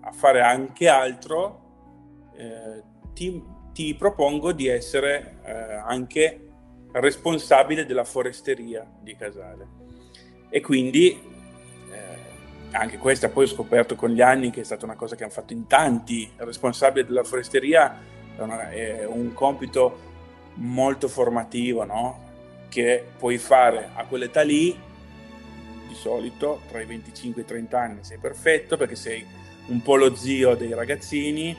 a 0.00 0.12
fare 0.12 0.40
anche 0.40 0.88
altro, 0.88 2.30
eh, 2.36 2.82
ti, 3.12 3.42
ti, 3.72 3.94
propongo 3.94 4.52
di 4.52 4.68
essere 4.68 5.38
eh, 5.44 5.52
anche 5.52 6.48
responsabile 6.92 7.84
della 7.84 8.04
foresteria 8.04 8.90
di 9.00 9.14
Casale. 9.16 9.68
E 10.48 10.60
quindi 10.60 11.10
eh, 11.10 12.76
anche 12.76 12.96
questa 12.96 13.28
poi 13.28 13.44
ho 13.44 13.48
scoperto 13.48 13.96
con 13.96 14.10
gli 14.10 14.22
anni 14.22 14.50
che 14.50 14.62
è 14.62 14.64
stata 14.64 14.84
una 14.84 14.96
cosa 14.96 15.14
che 15.14 15.24
hanno 15.24 15.32
fatto 15.32 15.52
in 15.52 15.66
tanti. 15.66 16.22
Il 16.22 16.44
responsabile 16.44 17.06
della 17.06 17.24
foresteria 17.24 18.11
è, 18.36 18.40
una, 18.40 18.70
è 18.70 19.06
un 19.06 19.32
compito 19.32 20.10
molto 20.54 21.08
formativo, 21.08 21.84
no? 21.84 22.30
che 22.68 23.04
puoi 23.18 23.36
fare 23.36 23.90
a 23.94 24.06
quell'età 24.06 24.40
lì, 24.40 24.74
di 25.86 25.94
solito 25.94 26.62
tra 26.68 26.80
i 26.80 26.86
25 26.86 27.42
e 27.42 27.44
i 27.44 27.46
30 27.46 27.78
anni 27.78 27.98
sei 28.02 28.16
perfetto 28.16 28.78
perché 28.78 28.96
sei 28.96 29.26
un 29.66 29.82
po' 29.82 29.96
lo 29.96 30.14
zio 30.14 30.54
dei 30.54 30.72
ragazzini, 30.72 31.54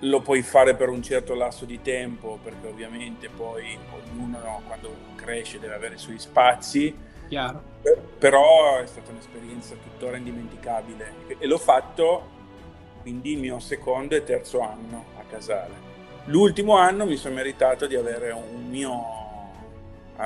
lo 0.00 0.20
puoi 0.22 0.40
fare 0.40 0.74
per 0.74 0.88
un 0.88 1.02
certo 1.02 1.34
lasso 1.34 1.66
di 1.66 1.82
tempo 1.82 2.38
perché 2.42 2.66
ovviamente 2.66 3.28
poi 3.28 3.78
ognuno 3.90 4.38
no, 4.38 4.62
quando 4.66 4.94
cresce 5.16 5.58
deve 5.58 5.74
avere 5.74 5.96
i 5.96 5.98
suoi 5.98 6.18
spazi, 6.18 6.96
Chiaro. 7.28 7.62
però 8.18 8.78
è 8.78 8.86
stata 8.86 9.10
un'esperienza 9.10 9.74
tuttora 9.74 10.16
indimenticabile 10.16 11.12
e 11.38 11.46
l'ho 11.46 11.58
fatto 11.58 12.36
quindi 13.02 13.32
il 13.32 13.38
mio 13.38 13.58
secondo 13.58 14.14
e 14.14 14.24
terzo 14.24 14.60
anno 14.60 15.04
Casale. 15.30 15.86
L'ultimo 16.26 16.76
anno 16.76 17.06
mi 17.06 17.16
sono 17.16 17.34
meritato 17.34 17.86
di 17.86 17.94
avere 17.96 18.30
un 18.32 18.68
mio 18.68 18.92
uh, 18.92 20.22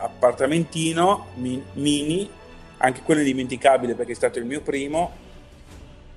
appartamentino 0.00 1.26
mi- 1.36 1.62
mini, 1.74 2.28
anche 2.78 3.02
quello 3.02 3.20
indimenticabile 3.20 3.94
perché 3.94 4.12
è 4.12 4.14
stato 4.14 4.38
il 4.38 4.44
mio 4.44 4.60
primo 4.60 5.10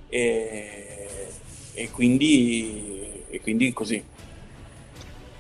e, 0.09 1.27
e, 1.73 1.89
quindi, 1.91 3.23
e 3.29 3.39
quindi 3.41 3.71
così. 3.71 4.03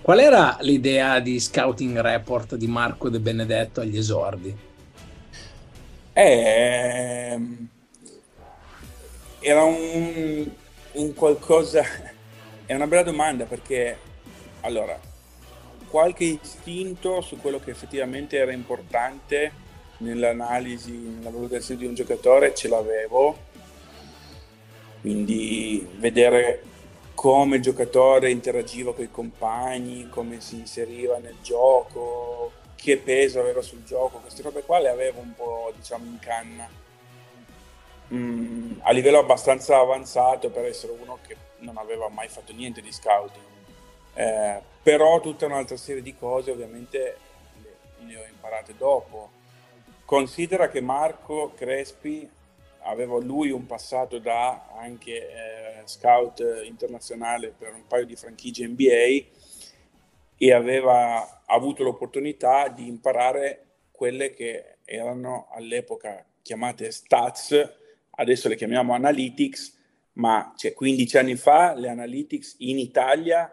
Qual 0.01 0.19
era 0.19 0.57
l'idea 0.61 1.19
di 1.19 1.39
Scouting 1.39 1.99
Report 1.99 2.55
di 2.55 2.67
Marco 2.67 3.09
De 3.09 3.19
Benedetto 3.19 3.81
agli 3.81 3.97
esordi? 3.97 4.55
Eh, 6.13 7.39
era 9.39 9.63
un, 9.63 10.49
un 10.93 11.13
qualcosa 11.13 11.83
è 12.71 12.75
una 12.75 12.87
bella 12.87 13.03
domanda 13.03 13.43
perché, 13.43 13.97
allora, 14.61 14.97
qualche 15.89 16.23
istinto 16.23 17.19
su 17.19 17.37
quello 17.37 17.59
che 17.59 17.71
effettivamente 17.71 18.37
era 18.37 18.53
importante 18.53 19.51
nell'analisi, 19.97 20.93
nella 20.93 21.31
valutazione 21.31 21.81
di 21.81 21.85
un 21.85 21.95
giocatore 21.95 22.55
ce 22.55 22.69
l'avevo, 22.69 23.37
quindi 25.01 25.85
vedere 25.97 26.63
come 27.13 27.57
il 27.57 27.61
giocatore 27.61 28.31
interagiva 28.31 28.93
con 28.93 29.03
i 29.03 29.11
compagni, 29.11 30.07
come 30.07 30.39
si 30.39 30.55
inseriva 30.55 31.17
nel 31.17 31.39
gioco, 31.41 32.53
che 32.75 32.95
peso 32.95 33.41
aveva 33.41 33.61
sul 33.61 33.83
gioco, 33.83 34.19
queste 34.19 34.43
robe 34.43 34.63
qua 34.63 34.79
le 34.79 34.87
avevo 34.87 35.19
un 35.19 35.35
po' 35.35 35.73
diciamo 35.75 36.05
in 36.05 36.19
canna. 36.19 36.69
Mm, 38.13 38.79
a 38.83 38.91
livello 38.93 39.19
abbastanza 39.19 39.77
avanzato 39.77 40.49
per 40.49 40.63
essere 40.63 40.93
uno 40.93 41.19
che 41.27 41.35
non 41.61 41.77
aveva 41.77 42.09
mai 42.09 42.27
fatto 42.27 42.53
niente 42.53 42.81
di 42.81 42.91
scouting, 42.91 43.45
eh, 44.13 44.61
però 44.83 45.19
tutta 45.19 45.45
un'altra 45.45 45.77
serie 45.77 46.01
di 46.01 46.15
cose 46.15 46.51
ovviamente 46.51 47.17
le, 47.61 48.05
le 48.05 48.17
ho 48.17 48.25
imparate 48.29 48.75
dopo. 48.77 49.31
Considera 50.05 50.69
che 50.69 50.81
Marco 50.81 51.53
Crespi 51.55 52.29
aveva 52.83 53.17
lui 53.19 53.51
un 53.51 53.65
passato 53.65 54.19
da 54.19 54.67
anche 54.75 55.29
eh, 55.29 55.81
scout 55.85 56.43
internazionale 56.65 57.53
per 57.57 57.73
un 57.73 57.85
paio 57.87 58.05
di 58.05 58.15
franchigie 58.15 58.67
NBA 58.67 59.39
e 60.37 60.53
aveva 60.53 61.43
avuto 61.45 61.83
l'opportunità 61.83 62.67
di 62.69 62.87
imparare 62.87 63.65
quelle 63.91 64.33
che 64.33 64.77
erano 64.83 65.47
all'epoca 65.51 66.25
chiamate 66.41 66.91
stats, 66.91 67.73
adesso 68.09 68.47
le 68.47 68.55
chiamiamo 68.55 68.93
analytics, 68.93 69.77
ma 70.13 70.53
cioè, 70.55 70.73
15 70.73 71.17
anni 71.17 71.35
fa 71.35 71.73
le 71.73 71.89
analytics 71.89 72.55
in 72.59 72.77
Italia 72.79 73.51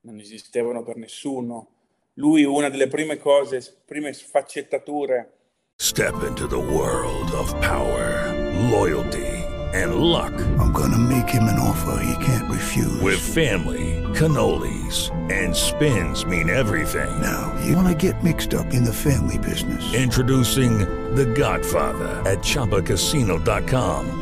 non 0.00 0.18
esistevano 0.18 0.82
per 0.82 0.96
nessuno. 0.96 1.68
Lui 2.14 2.44
una 2.44 2.68
delle 2.68 2.88
prime 2.88 3.16
cose, 3.16 3.82
prime 3.86 4.12
sfaccettature. 4.12 5.32
Step 5.76 6.22
into 6.22 6.46
the 6.46 6.58
world 6.58 7.30
of 7.32 7.50
power, 7.60 8.32
loyalty 8.70 9.42
and 9.72 9.94
luck. 9.94 10.32
I'm 10.58 10.72
gonna 10.72 10.98
make 10.98 11.28
him 11.28 11.44
an 11.44 11.58
offer 11.58 12.02
he 12.04 12.24
can't 12.24 12.50
refuse. 12.50 13.00
With 13.00 13.18
family, 13.18 14.02
cannolis 14.14 15.10
and 15.30 15.54
spins 15.56 16.26
mean 16.26 16.50
everything. 16.50 17.08
Now, 17.20 17.54
you 17.64 17.74
wanna 17.74 17.94
get 17.94 18.22
mixed 18.22 18.54
up 18.54 18.72
in 18.72 18.84
the 18.84 18.92
family 18.92 19.38
business. 19.38 19.94
Introducing 19.94 20.78
The 21.14 21.26
Godfather 21.26 22.08
at 22.30 22.38
ChumbaCasino.com. 22.38 24.21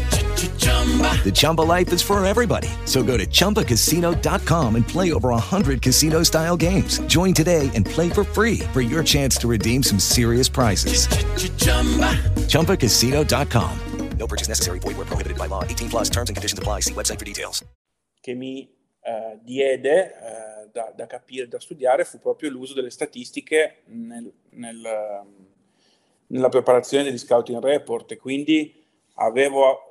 The 0.41 1.31
Chumba 1.31 1.61
life 1.61 1.93
is 1.93 2.01
for 2.01 2.23
everybody. 2.25 2.67
So 2.85 3.03
go 3.03 3.15
to 3.15 3.27
ChumbaCasino.com 3.27 4.75
and 4.75 4.87
play 4.87 5.13
over 5.13 5.29
100 5.29 5.81
casino 5.83 6.23
style 6.23 6.57
games. 6.57 6.99
Join 7.07 7.33
today 7.33 7.69
and 7.75 7.85
play 7.85 8.09
for 8.09 8.23
free 8.23 8.59
for 8.73 8.81
your 8.81 9.03
chance 9.03 9.37
to 9.37 9.47
redeem 9.47 9.83
some 9.83 9.99
serious 9.99 10.49
prizes. 10.49 11.07
ChumbaCasino.com. 12.49 13.71
No 14.17 14.27
purchase 14.27 14.47
necessary. 14.47 14.79
Void 14.79 14.97
where 14.97 15.05
prohibited 15.05 15.37
by 15.37 15.47
law. 15.47 15.63
18 15.63 15.89
plus 15.89 16.09
terms 16.09 16.29
and 16.29 16.35
conditions 16.35 16.57
apply. 16.57 16.81
See 16.81 16.93
website 16.93 17.19
for 17.19 17.25
details. 17.25 17.63
Che 18.19 18.33
mi 18.33 18.67
uh, 19.03 19.39
diede 19.43 20.13
uh, 20.21 20.69
da, 20.71 20.91
da, 20.95 21.07
capire, 21.07 21.47
da 21.47 21.59
studiare, 21.59 22.03
fu 22.03 22.19
proprio 22.19 22.49
l'uso 22.49 22.73
delle 22.73 22.91
statistiche 22.91 23.81
nel, 23.85 24.31
nel, 24.51 24.77
uh, 24.77 25.27
nella 26.27 26.49
preparazione 26.49 27.03
degli 27.03 27.17
scouting 27.17 27.63
report. 27.63 28.11
E 28.11 28.17
quindi 28.17 28.85
avevo 29.15 29.90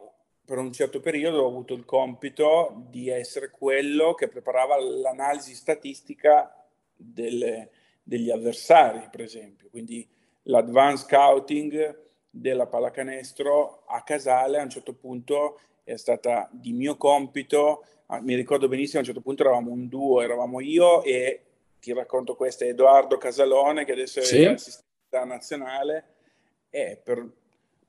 per 0.50 0.58
un 0.58 0.72
certo 0.72 0.98
periodo 0.98 1.44
ho 1.44 1.46
avuto 1.46 1.74
il 1.74 1.84
compito 1.84 2.82
di 2.88 3.08
essere 3.08 3.50
quello 3.50 4.14
che 4.14 4.26
preparava 4.26 4.80
l'analisi 4.80 5.54
statistica 5.54 6.66
delle, 6.96 7.70
degli 8.02 8.32
avversari, 8.32 9.06
per 9.12 9.20
esempio. 9.20 9.68
Quindi 9.70 10.04
l'advanced 10.42 11.06
scouting 11.06 11.98
della 12.28 12.66
pallacanestro 12.66 13.84
a 13.86 14.02
Casale 14.02 14.58
a 14.58 14.64
un 14.64 14.70
certo 14.70 14.92
punto 14.92 15.60
è 15.84 15.94
stata 15.94 16.48
di 16.50 16.72
mio 16.72 16.96
compito. 16.96 17.84
Ah, 18.06 18.20
mi 18.20 18.34
ricordo 18.34 18.66
benissimo, 18.66 18.96
a 18.96 19.00
un 19.02 19.06
certo 19.06 19.20
punto 19.20 19.44
eravamo 19.44 19.70
un 19.70 19.86
duo, 19.86 20.20
eravamo 20.20 20.58
io 20.58 21.04
e 21.04 21.42
ti 21.78 21.92
racconto 21.92 22.34
questo, 22.34 22.64
Edoardo 22.64 23.18
Casalone, 23.18 23.84
che 23.84 23.92
adesso 23.92 24.20
sì. 24.20 24.42
è 24.42 24.46
assistente 24.46 25.24
nazionale. 25.24 26.04
E 26.70 27.00
per, 27.00 27.38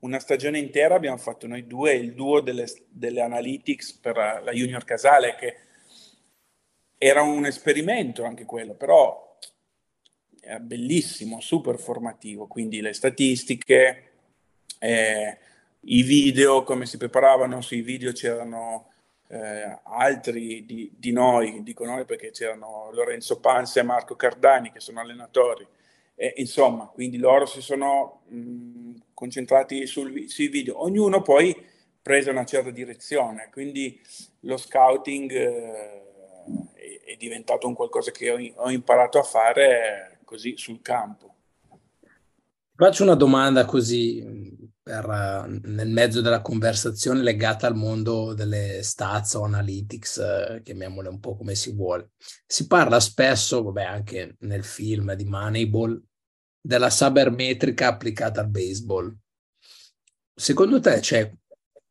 una 0.02 0.18
stagione 0.18 0.58
intera 0.58 0.94
abbiamo 0.94 1.16
fatto 1.16 1.46
noi 1.46 1.66
due 1.66 1.94
il 1.94 2.14
duo 2.14 2.40
delle, 2.40 2.66
delle 2.88 3.20
analytics 3.20 3.92
per 3.94 4.16
la 4.16 4.52
Junior 4.52 4.84
Casale, 4.84 5.36
che 5.36 5.56
era 6.98 7.22
un 7.22 7.46
esperimento 7.46 8.24
anche 8.24 8.44
quello, 8.44 8.74
però 8.74 9.38
era 10.40 10.58
bellissimo, 10.58 11.40
super 11.40 11.78
formativo, 11.78 12.46
quindi 12.46 12.80
le 12.80 12.92
statistiche, 12.92 14.10
eh, 14.80 15.38
i 15.80 16.02
video, 16.02 16.64
come 16.64 16.86
si 16.86 16.96
preparavano 16.96 17.60
sui 17.60 17.80
video 17.80 18.12
c'erano 18.12 18.90
eh, 19.28 19.78
altri 19.84 20.64
di, 20.64 20.92
di, 20.96 21.12
noi, 21.12 21.62
dico 21.62 21.84
noi 21.84 22.04
perché 22.04 22.30
c'erano 22.30 22.90
Lorenzo 22.92 23.38
Panza 23.38 23.80
e 23.80 23.84
Marco 23.84 24.16
Cardani 24.16 24.72
che 24.72 24.80
sono 24.80 25.00
allenatori, 25.00 25.66
eh, 26.16 26.34
insomma, 26.38 26.86
quindi 26.86 27.18
loro 27.18 27.46
si 27.46 27.60
sono 27.60 28.22
mh, 28.28 28.81
concentrati 29.22 29.86
sul, 29.86 30.28
sui 30.28 30.48
video, 30.48 30.82
ognuno 30.82 31.22
poi 31.22 31.54
prese 32.02 32.30
una 32.30 32.44
certa 32.44 32.72
direzione, 32.72 33.50
quindi 33.52 34.00
lo 34.40 34.56
scouting 34.56 35.30
eh, 35.30 36.02
è, 36.74 37.12
è, 37.12 37.16
diventato 37.16 37.68
un 37.68 37.74
qualcosa 37.74 38.10
che 38.10 38.32
ho, 38.32 38.64
ho 38.64 38.68
imparato 38.68 39.20
a 39.20 39.22
fare 39.22 40.18
così 40.24 40.54
sul 40.56 40.82
campo. 40.82 41.36
Faccio 42.74 43.04
una 43.04 43.14
domanda 43.14 43.64
così 43.64 44.58
per, 44.82 45.06
uh, 45.06 45.60
nel 45.70 45.88
mezzo 45.88 46.20
della 46.20 46.42
conversazione 46.42 47.22
legata 47.22 47.68
al 47.68 47.76
mondo 47.76 48.34
delle 48.34 48.82
stats 48.82 49.34
o 49.34 49.44
analytics, 49.44 50.16
uh, 50.56 50.62
chiamiamole 50.62 51.08
un 51.08 51.20
po' 51.20 51.36
come 51.36 51.54
si 51.54 51.72
vuole. 51.72 52.10
Si 52.44 52.66
parla 52.66 52.98
spesso, 52.98 53.62
vabbè, 53.62 53.84
anche 53.84 54.34
nel 54.40 54.64
film 54.64 55.14
di 55.14 55.26
Moneyball, 55.26 56.02
della 56.62 56.90
sabermetrica 56.90 57.88
applicata 57.88 58.40
al 58.40 58.48
baseball. 58.48 59.14
Secondo 60.34 60.80
te 60.80 61.00
c'è 61.00 61.30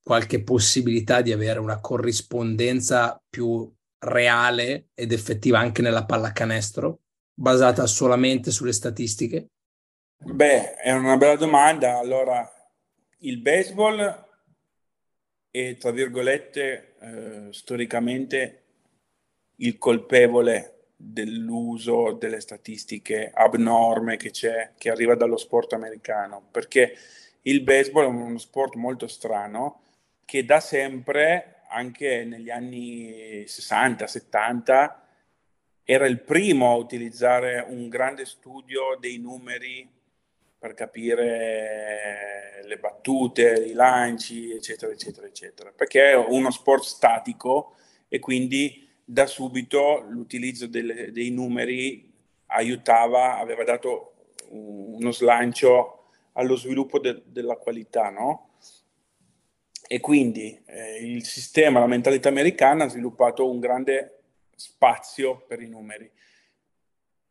qualche 0.01 0.41
possibilità 0.43 1.21
di 1.21 1.31
avere 1.31 1.60
una 1.60 1.79
corrispondenza 1.79 3.21
più 3.29 3.71
reale 3.99 4.88
ed 4.95 5.12
effettiva 5.12 5.60
anche 5.60 5.81
nella 5.81 6.05
pallacanestro, 6.05 7.01
basata 7.34 7.86
solamente 7.86 8.49
sulle 8.49 8.71
statistiche? 8.71 9.49
Beh, 10.17 10.75
è 10.75 10.91
una 10.91 11.17
bella 11.17 11.36
domanda. 11.36 11.97
Allora, 11.97 12.49
il 13.19 13.41
baseball 13.41 14.27
è, 15.51 15.77
tra 15.77 15.91
virgolette, 15.91 16.95
eh, 16.99 17.47
storicamente 17.51 18.63
il 19.57 19.77
colpevole 19.77 20.81
dell'uso 21.02 22.12
delle 22.14 22.40
statistiche 22.40 23.32
abnorme 23.34 24.18
che 24.18 24.30
c'è, 24.32 24.72
che 24.78 24.90
arriva 24.90 25.16
dallo 25.16 25.38
sport 25.38 25.74
americano, 25.74 26.44
perché 26.52 26.96
il 27.44 27.62
baseball 27.62 28.06
è 28.06 28.08
uno 28.08 28.38
sport 28.38 28.76
molto 28.76 29.08
strano 29.08 29.82
che 30.26 30.46
da 30.46 30.60
sempre, 30.60 31.62
anche 31.70 32.24
negli 32.24 32.50
anni 32.50 33.44
60-70, 33.46 34.96
era 35.84 36.06
il 36.06 36.22
primo 36.22 36.72
a 36.72 36.76
utilizzare 36.76 37.66
un 37.68 37.90
grande 37.90 38.26
studio 38.26 38.98
dei 39.00 39.18
numeri 39.18 39.90
per 40.58 40.74
capire 40.74 42.62
le 42.64 42.78
battute, 42.78 43.52
i 43.66 43.74
lanci, 43.74 44.52
eccetera, 44.52 44.92
eccetera, 44.92 45.26
eccetera, 45.26 45.74
perché 45.76 46.12
è 46.12 46.16
uno 46.16 46.52
sport 46.52 46.84
statico 46.84 47.76
e 48.08 48.20
quindi 48.20 48.88
da 49.12 49.26
subito 49.26 50.06
l'utilizzo 50.08 50.67
delle, 50.67 51.12
dei 51.12 51.32
numeri 51.32 52.10
aiutava, 52.45 53.39
aveva 53.39 53.65
dato 53.65 54.13
uno 54.52 55.12
slancio 55.12 56.06
allo 56.34 56.56
sviluppo 56.56 56.97
de, 56.97 57.21
della 57.26 57.58
qualità, 57.58 58.10
no? 58.10 58.52
E 59.86 60.00
quindi 60.00 60.58
eh, 60.65 61.06
il 61.06 61.26
sistema, 61.26 61.82
la 61.82 61.88
mentalità 61.88 62.30
americana 62.30 62.86
ha 62.86 62.88
sviluppato 62.88 63.50
un 63.50 63.60
grande 63.60 64.21
spazio 64.56 65.43
per 65.45 65.62
i 65.62 65.67
numeri. 65.67 66.10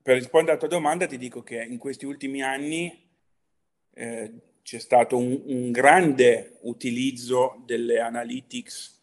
Per 0.03 0.16
rispondere 0.16 0.53
alla 0.53 0.61
tua 0.61 0.69
domanda 0.69 1.07
ti 1.07 1.16
dico 1.16 1.43
che 1.43 1.62
in 1.62 1.79
questi 1.79 2.05
ultimi 2.05 2.43
anni 2.43 3.09
eh, 3.95 4.33
c'è 4.62 4.79
stato 4.79 5.16
un, 5.16 5.40
un, 5.47 5.71
grande 5.71 6.59
utilizzo 6.62 7.62
delle 7.64 8.01
analytics 8.01 9.00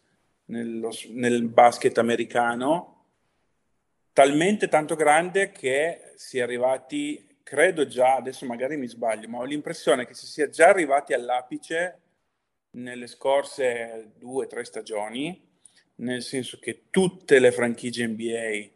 nello, 0.48 0.90
nel 1.10 1.42
basket 1.44 1.96
americano, 1.98 3.06
talmente 4.12 4.68
tanto 4.68 4.94
grande 4.94 5.50
che 5.50 6.12
si 6.16 6.38
è 6.38 6.42
arrivati, 6.42 7.38
credo 7.42 7.86
già, 7.86 8.16
adesso 8.16 8.46
magari 8.46 8.76
mi 8.76 8.88
sbaglio, 8.88 9.28
ma 9.28 9.38
ho 9.38 9.44
l'impressione 9.44 10.06
che 10.06 10.14
si 10.14 10.26
sia 10.26 10.48
già 10.48 10.68
arrivati 10.68 11.12
all'apice 11.12 12.00
nelle 12.70 13.06
scorse 13.06 14.12
due 14.18 14.44
o 14.44 14.48
tre 14.48 14.64
stagioni, 14.64 15.46
nel 15.96 16.22
senso 16.22 16.58
che 16.58 16.84
tutte 16.90 17.38
le 17.38 17.50
franchigie 17.50 18.06
NBA 18.06 18.68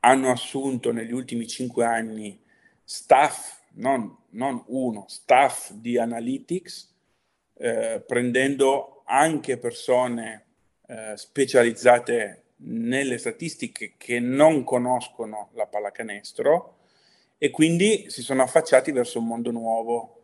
hanno 0.00 0.30
assunto 0.30 0.92
negli 0.92 1.12
ultimi 1.12 1.46
cinque 1.46 1.84
anni 1.84 2.40
staff 2.82 3.58
non, 3.74 4.16
non 4.30 4.62
uno, 4.66 5.04
staff 5.08 5.70
di 5.72 5.96
analytics, 5.98 6.92
eh, 7.54 8.02
prendendo 8.04 9.02
anche 9.04 9.58
persone 9.58 10.46
eh, 10.90 11.16
specializzate 11.16 12.42
nelle 12.62 13.16
statistiche 13.16 13.94
che 13.96 14.18
non 14.18 14.64
conoscono 14.64 15.50
la 15.52 15.66
pallacanestro 15.66 16.78
e 17.38 17.50
quindi 17.50 18.10
si 18.10 18.22
sono 18.22 18.42
affacciati 18.42 18.90
verso 18.90 19.20
un 19.20 19.28
mondo 19.28 19.52
nuovo. 19.52 20.16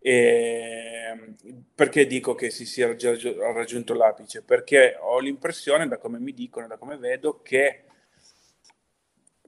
E 0.00 1.34
perché 1.72 2.06
dico 2.06 2.34
che 2.34 2.50
si 2.50 2.66
sia 2.66 2.96
già 2.96 3.14
raggiunto 3.52 3.94
l'apice? 3.94 4.42
Perché 4.42 4.96
ho 5.00 5.20
l'impressione, 5.20 5.86
da 5.86 5.98
come 5.98 6.18
mi 6.18 6.34
dicono, 6.34 6.66
da 6.66 6.78
come 6.78 6.96
vedo, 6.96 7.40
che 7.40 7.84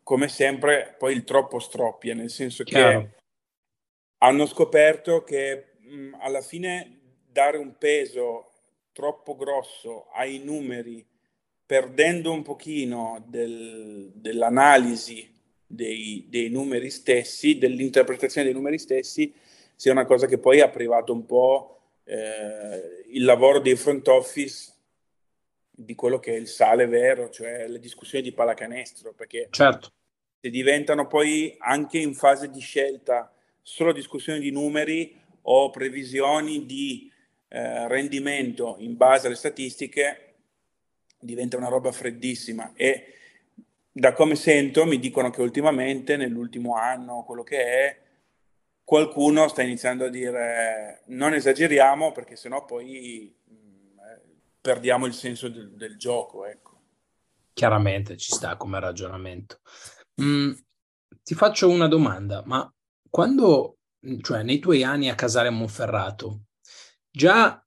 come 0.04 0.28
sempre 0.28 0.94
poi 0.96 1.14
il 1.14 1.24
troppo 1.24 1.58
stroppia, 1.58 2.14
nel 2.14 2.30
senso 2.30 2.62
Chiaro. 2.62 3.00
che 3.00 3.08
hanno 4.18 4.46
scoperto 4.46 5.24
che 5.24 5.72
mh, 5.80 6.16
alla 6.20 6.42
fine 6.42 7.00
dare 7.26 7.58
un 7.58 7.76
peso 7.76 8.49
troppo 8.92 9.36
grosso 9.36 10.08
ai 10.12 10.38
numeri, 10.38 11.06
perdendo 11.64 12.32
un 12.32 12.42
pochino 12.42 13.24
del, 13.28 14.10
dell'analisi 14.14 15.28
dei, 15.66 16.26
dei, 16.28 16.48
numeri 16.48 16.90
stessi, 16.90 17.58
dell'interpretazione 17.58 18.46
dei 18.46 18.56
numeri 18.56 18.78
stessi, 18.78 19.32
sia 19.76 19.92
una 19.92 20.04
cosa 20.04 20.26
che 20.26 20.38
poi 20.38 20.60
ha 20.60 20.68
privato 20.68 21.12
un 21.12 21.24
po' 21.24 21.80
eh, 22.04 23.04
il 23.10 23.24
lavoro 23.24 23.60
dei 23.60 23.76
front 23.76 24.06
office 24.08 24.72
di 25.70 25.94
quello 25.94 26.18
che 26.18 26.32
è 26.34 26.36
il 26.36 26.48
sale 26.48 26.86
vero, 26.86 27.30
cioè 27.30 27.66
le 27.68 27.78
discussioni 27.78 28.24
di 28.24 28.32
pallacanestro, 28.32 29.14
perché 29.14 29.46
certo. 29.50 29.92
se 30.40 30.50
diventano 30.50 31.06
poi 31.06 31.54
anche 31.58 31.98
in 31.98 32.14
fase 32.14 32.50
di 32.50 32.60
scelta 32.60 33.32
solo 33.62 33.92
discussioni 33.92 34.40
di 34.40 34.50
numeri 34.50 35.16
o 35.42 35.70
previsioni 35.70 36.66
di 36.66 37.09
eh, 37.52 37.88
rendimento 37.88 38.76
in 38.78 38.96
base 38.96 39.26
alle 39.26 39.36
statistiche 39.36 40.34
diventa 41.18 41.56
una 41.56 41.68
roba 41.68 41.92
freddissima 41.92 42.72
e 42.74 43.14
da 43.92 44.12
come 44.12 44.36
sento 44.36 44.86
mi 44.86 44.98
dicono 44.98 45.30
che 45.30 45.42
ultimamente 45.42 46.16
nell'ultimo 46.16 46.76
anno 46.76 47.24
quello 47.24 47.42
che 47.42 47.64
è 47.64 48.00
qualcuno 48.84 49.48
sta 49.48 49.62
iniziando 49.62 50.04
a 50.04 50.08
dire 50.08 51.02
non 51.06 51.34
esageriamo 51.34 52.12
perché 52.12 52.36
sennò 52.36 52.64
poi 52.64 53.34
mm, 53.52 53.98
perdiamo 54.60 55.06
il 55.06 55.12
senso 55.12 55.48
del, 55.48 55.72
del, 55.72 55.96
gioco 55.96 56.46
ecco. 56.46 56.80
chiaramente 57.52 58.16
ci 58.16 58.32
sta 58.32 58.56
come 58.56 58.78
ragionamento 58.78 59.60
mm, 60.22 60.52
ti 61.22 61.34
faccio 61.34 61.68
una 61.68 61.88
domanda 61.88 62.42
ma 62.46 62.72
quando, 63.10 63.78
cioè 64.20 64.44
nei 64.44 64.60
tuoi 64.60 64.84
anni 64.84 65.10
a 65.10 65.16
Casale 65.16 65.50
Monferrato, 65.50 66.42
già 67.10 67.64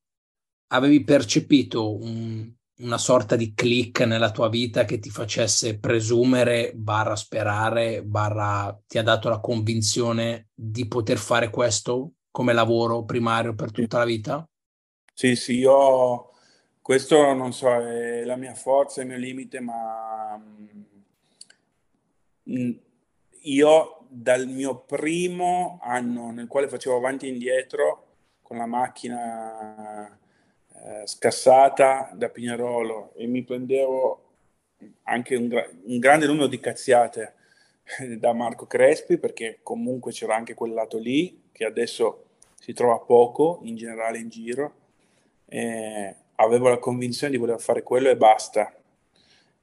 avevi 0.67 1.03
percepito 1.03 1.95
un, 1.97 2.51
una 2.77 2.97
sorta 2.97 3.35
di 3.35 3.53
click 3.53 4.01
nella 4.01 4.31
tua 4.31 4.49
vita 4.49 4.85
che 4.85 4.99
ti 4.99 5.09
facesse 5.09 5.79
presumere, 5.79 6.73
barra 6.75 7.15
sperare, 7.15 8.03
barra 8.03 8.77
ti 8.87 8.97
ha 8.97 9.03
dato 9.03 9.29
la 9.29 9.39
convinzione 9.39 10.49
di 10.53 10.87
poter 10.87 11.17
fare 11.17 11.49
questo 11.49 12.13
come 12.31 12.53
lavoro 12.53 13.03
primario 13.03 13.53
per 13.53 13.71
tutta 13.71 13.99
la 13.99 14.05
vita? 14.05 14.47
Sì, 15.13 15.35
sì, 15.35 15.57
io 15.59 16.31
questo 16.81 17.33
non 17.33 17.53
so, 17.53 17.69
è 17.69 18.23
la 18.23 18.35
mia 18.35 18.55
forza, 18.55 19.01
il 19.01 19.07
mio 19.07 19.17
limite, 19.17 19.59
ma 19.59 20.41
mm, 22.49 22.71
io 23.43 24.05
dal 24.09 24.47
mio 24.47 24.79
primo 24.79 25.79
anno 25.83 26.31
nel 26.31 26.47
quale 26.47 26.67
facevo 26.67 26.97
avanti 26.97 27.27
e 27.27 27.29
indietro 27.29 28.12
con 28.43 28.57
la 28.57 28.67
macchina 28.67 30.07
eh, 30.75 31.07
scassata 31.07 32.11
da 32.13 32.29
Pignarolo 32.29 33.13
e 33.15 33.25
mi 33.25 33.43
prendevo 33.43 34.31
anche 35.03 35.35
un, 35.35 35.47
gra- 35.47 35.69
un 35.85 35.97
grande 35.97 36.27
numero 36.27 36.47
di 36.47 36.59
cazziate 36.59 37.33
da 38.17 38.33
Marco 38.33 38.67
Crespi 38.67 39.17
perché 39.17 39.59
comunque 39.63 40.11
c'era 40.11 40.35
anche 40.35 40.53
quel 40.53 40.73
lato 40.73 40.97
lì 40.99 41.49
che 41.51 41.65
adesso 41.65 42.25
si 42.59 42.73
trova 42.73 42.99
poco 42.99 43.59
in 43.63 43.75
generale 43.75 44.19
in 44.19 44.29
giro 44.29 44.73
e 45.45 46.15
avevo 46.35 46.69
la 46.69 46.77
convinzione 46.77 47.33
di 47.33 47.39
voler 47.39 47.59
fare 47.59 47.83
quello 47.83 48.09
e 48.09 48.17
basta 48.17 48.73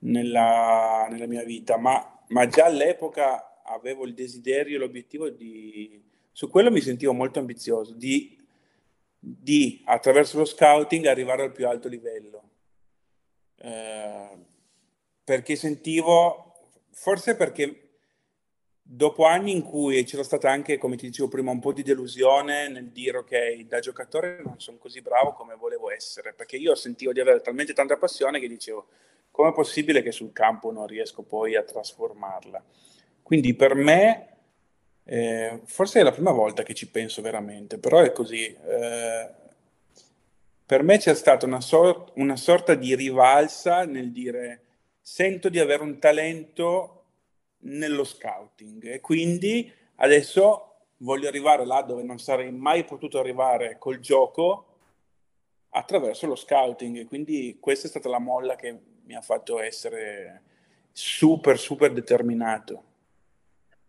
nella, 0.01 1.07
nella 1.11 1.27
mia 1.27 1.45
vita. 1.45 1.77
Ma, 1.77 2.23
ma 2.29 2.47
già 2.47 2.66
all'epoca 2.66 3.62
avevo 3.64 4.05
il 4.05 4.14
desiderio 4.14 4.78
l'obiettivo 4.78 5.28
di, 5.28 6.03
su 6.33 6.49
quello 6.49 6.70
mi 6.70 6.81
sentivo 6.81 7.12
molto 7.12 7.39
ambizioso, 7.39 7.95
di, 7.95 8.37
di 9.21 9.83
attraverso 9.85 10.39
lo 10.39 10.45
scouting 10.45 11.05
arrivare 11.07 11.43
al 11.43 11.53
più 11.53 11.68
alto 11.68 11.89
livello. 11.89 12.49
Eh, 13.57 14.39
perché 15.23 15.55
sentivo, 15.55 16.55
forse 16.91 17.37
perché 17.37 17.91
dopo 18.83 19.25
anni 19.25 19.53
in 19.53 19.62
cui 19.62 20.03
c'era 20.03 20.25
stata 20.25 20.51
anche, 20.51 20.79
come 20.79 20.97
ti 20.97 21.07
dicevo 21.07 21.29
prima, 21.29 21.53
un 21.53 21.61
po' 21.61 21.73
di 21.73 21.83
delusione 21.83 22.68
nel 22.68 22.89
dire 22.89 23.18
ok, 23.18 23.61
da 23.61 23.79
giocatore 23.79 24.41
non 24.43 24.59
sono 24.59 24.79
così 24.79 25.01
bravo 25.01 25.33
come 25.35 25.55
volevo 25.55 25.91
essere, 25.93 26.33
perché 26.33 26.57
io 26.57 26.75
sentivo 26.75 27.12
di 27.12 27.21
avere 27.21 27.41
talmente 27.41 27.73
tanta 27.73 27.97
passione 27.97 28.41
che 28.41 28.49
dicevo 28.49 28.89
com'è 29.31 29.53
possibile 29.53 30.03
che 30.03 30.11
sul 30.11 30.33
campo 30.33 30.73
non 30.73 30.87
riesco 30.87 31.23
poi 31.23 31.55
a 31.55 31.62
trasformarla. 31.62 32.64
Quindi 33.23 33.55
per 33.55 33.77
me, 33.77 34.30
eh, 35.13 35.63
forse 35.65 35.99
è 35.99 36.03
la 36.05 36.13
prima 36.13 36.31
volta 36.31 36.63
che 36.63 36.73
ci 36.73 36.89
penso 36.89 37.21
veramente, 37.21 37.79
però 37.79 37.99
è 37.99 38.13
così. 38.13 38.45
Eh, 38.47 39.31
per 40.65 40.85
me 40.85 40.99
c'è 40.99 41.17
stata 41.17 41.47
una, 41.47 41.61
sor- 41.61 42.13
una 42.15 42.37
sorta 42.37 42.77
di 42.77 42.95
rivalsa 42.95 43.85
nel 43.87 44.13
dire 44.13 44.63
sento 45.01 45.49
di 45.49 45.59
avere 45.59 45.83
un 45.83 45.99
talento 45.99 47.05
nello 47.63 48.05
scouting 48.05 48.85
e 48.85 49.01
quindi 49.01 49.73
adesso 49.97 50.85
voglio 50.99 51.27
arrivare 51.27 51.67
là 51.67 51.83
dove 51.83 52.05
non 52.05 52.21
sarei 52.21 52.53
mai 52.53 52.85
potuto 52.85 53.19
arrivare 53.19 53.79
col 53.79 53.99
gioco 53.99 54.67
attraverso 55.71 56.29
lo 56.29 56.37
scouting 56.37 57.05
quindi 57.07 57.59
questa 57.59 57.89
è 57.89 57.91
stata 57.91 58.09
la 58.09 58.21
molla 58.21 58.55
che 58.55 58.79
mi 59.07 59.17
ha 59.17 59.23
fatto 59.23 59.59
essere 59.59 60.43
super 60.93 61.59
super 61.59 61.93
determinato. 61.93 62.89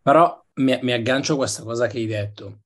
Però 0.01 0.43
mi, 0.55 0.77
mi 0.81 0.91
aggancio 0.91 1.33
a 1.33 1.37
questa 1.37 1.63
cosa 1.63 1.87
che 1.87 1.97
hai 1.97 2.05
detto. 2.05 2.61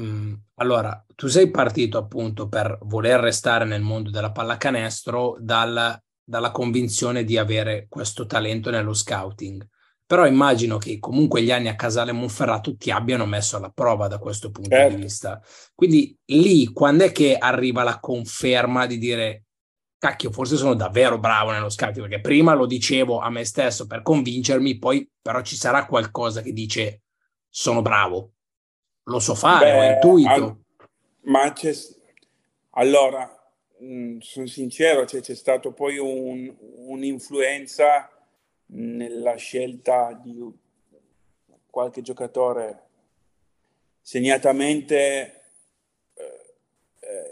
Mm, 0.00 0.34
allora, 0.56 1.04
tu 1.14 1.26
sei 1.26 1.50
partito 1.50 1.98
appunto 1.98 2.48
per 2.48 2.78
voler 2.82 3.20
restare 3.20 3.64
nel 3.64 3.82
mondo 3.82 4.10
della 4.10 4.32
pallacanestro 4.32 5.36
dal, 5.40 6.00
dalla 6.22 6.50
convinzione 6.50 7.24
di 7.24 7.36
avere 7.36 7.86
questo 7.88 8.26
talento 8.26 8.70
nello 8.70 8.94
scouting. 8.94 9.66
Però 10.06 10.26
immagino 10.26 10.78
che 10.78 10.98
comunque 10.98 11.42
gli 11.42 11.50
anni 11.50 11.68
a 11.68 11.74
Casale 11.74 12.12
Monferrato 12.12 12.76
ti 12.76 12.90
abbiano 12.90 13.26
messo 13.26 13.58
alla 13.58 13.68
prova 13.68 14.08
da 14.08 14.18
questo 14.18 14.50
punto 14.50 14.70
certo. 14.70 14.96
di 14.96 15.02
vista. 15.02 15.42
Quindi 15.74 16.16
lì, 16.26 16.72
quando 16.72 17.04
è 17.04 17.12
che 17.12 17.36
arriva 17.36 17.82
la 17.82 18.00
conferma 18.00 18.86
di 18.86 18.96
dire 18.96 19.47
cacchio, 19.98 20.30
forse 20.30 20.56
sono 20.56 20.74
davvero 20.74 21.18
bravo 21.18 21.50
nello 21.50 21.68
scouting? 21.68 22.08
Perché 22.08 22.20
prima 22.20 22.54
lo 22.54 22.66
dicevo 22.66 23.18
a 23.18 23.30
me 23.30 23.44
stesso 23.44 23.86
per 23.86 24.02
convincermi, 24.02 24.78
poi 24.78 25.08
però 25.20 25.42
ci 25.42 25.56
sarà 25.56 25.86
qualcosa 25.86 26.40
che 26.42 26.52
dice 26.52 27.02
sono 27.48 27.82
bravo 27.82 28.32
lo 29.08 29.18
so 29.20 29.34
fare, 29.34 29.72
Beh, 29.72 29.78
ho 29.78 29.92
intuito. 29.92 30.30
Al, 30.30 30.56
ma 31.22 31.52
c'è, 31.52 31.72
allora, 32.70 33.28
mh, 33.78 33.86
mm, 33.86 34.18
sono 34.18 34.46
sincero, 34.46 35.06
cioè, 35.06 35.20
c'è 35.20 35.34
stato 35.34 35.72
poi 35.72 35.98
un, 35.98 36.54
un'influenza 36.86 38.10
nella 38.66 39.36
scelta 39.36 40.18
di 40.22 40.44
qualche 41.66 42.02
giocatore, 42.02 42.82
segnatamente 44.00 45.37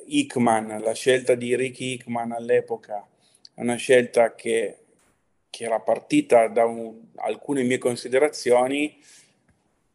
Hickman, 0.07 0.81
la 0.83 0.93
scelta 0.93 1.35
di 1.35 1.55
Ricky 1.57 1.93
Hickman 1.93 2.33
all'epoca, 2.33 3.07
è 3.55 3.61
una 3.61 3.77
scelta 3.77 4.35
che, 4.35 4.79
che 5.51 5.65
era 5.65 5.81
partita 5.81 6.49
da 6.49 6.65
un, 6.65 7.01
alcune 7.17 7.63
mie 7.63 7.79
considerazioni, 7.79 9.03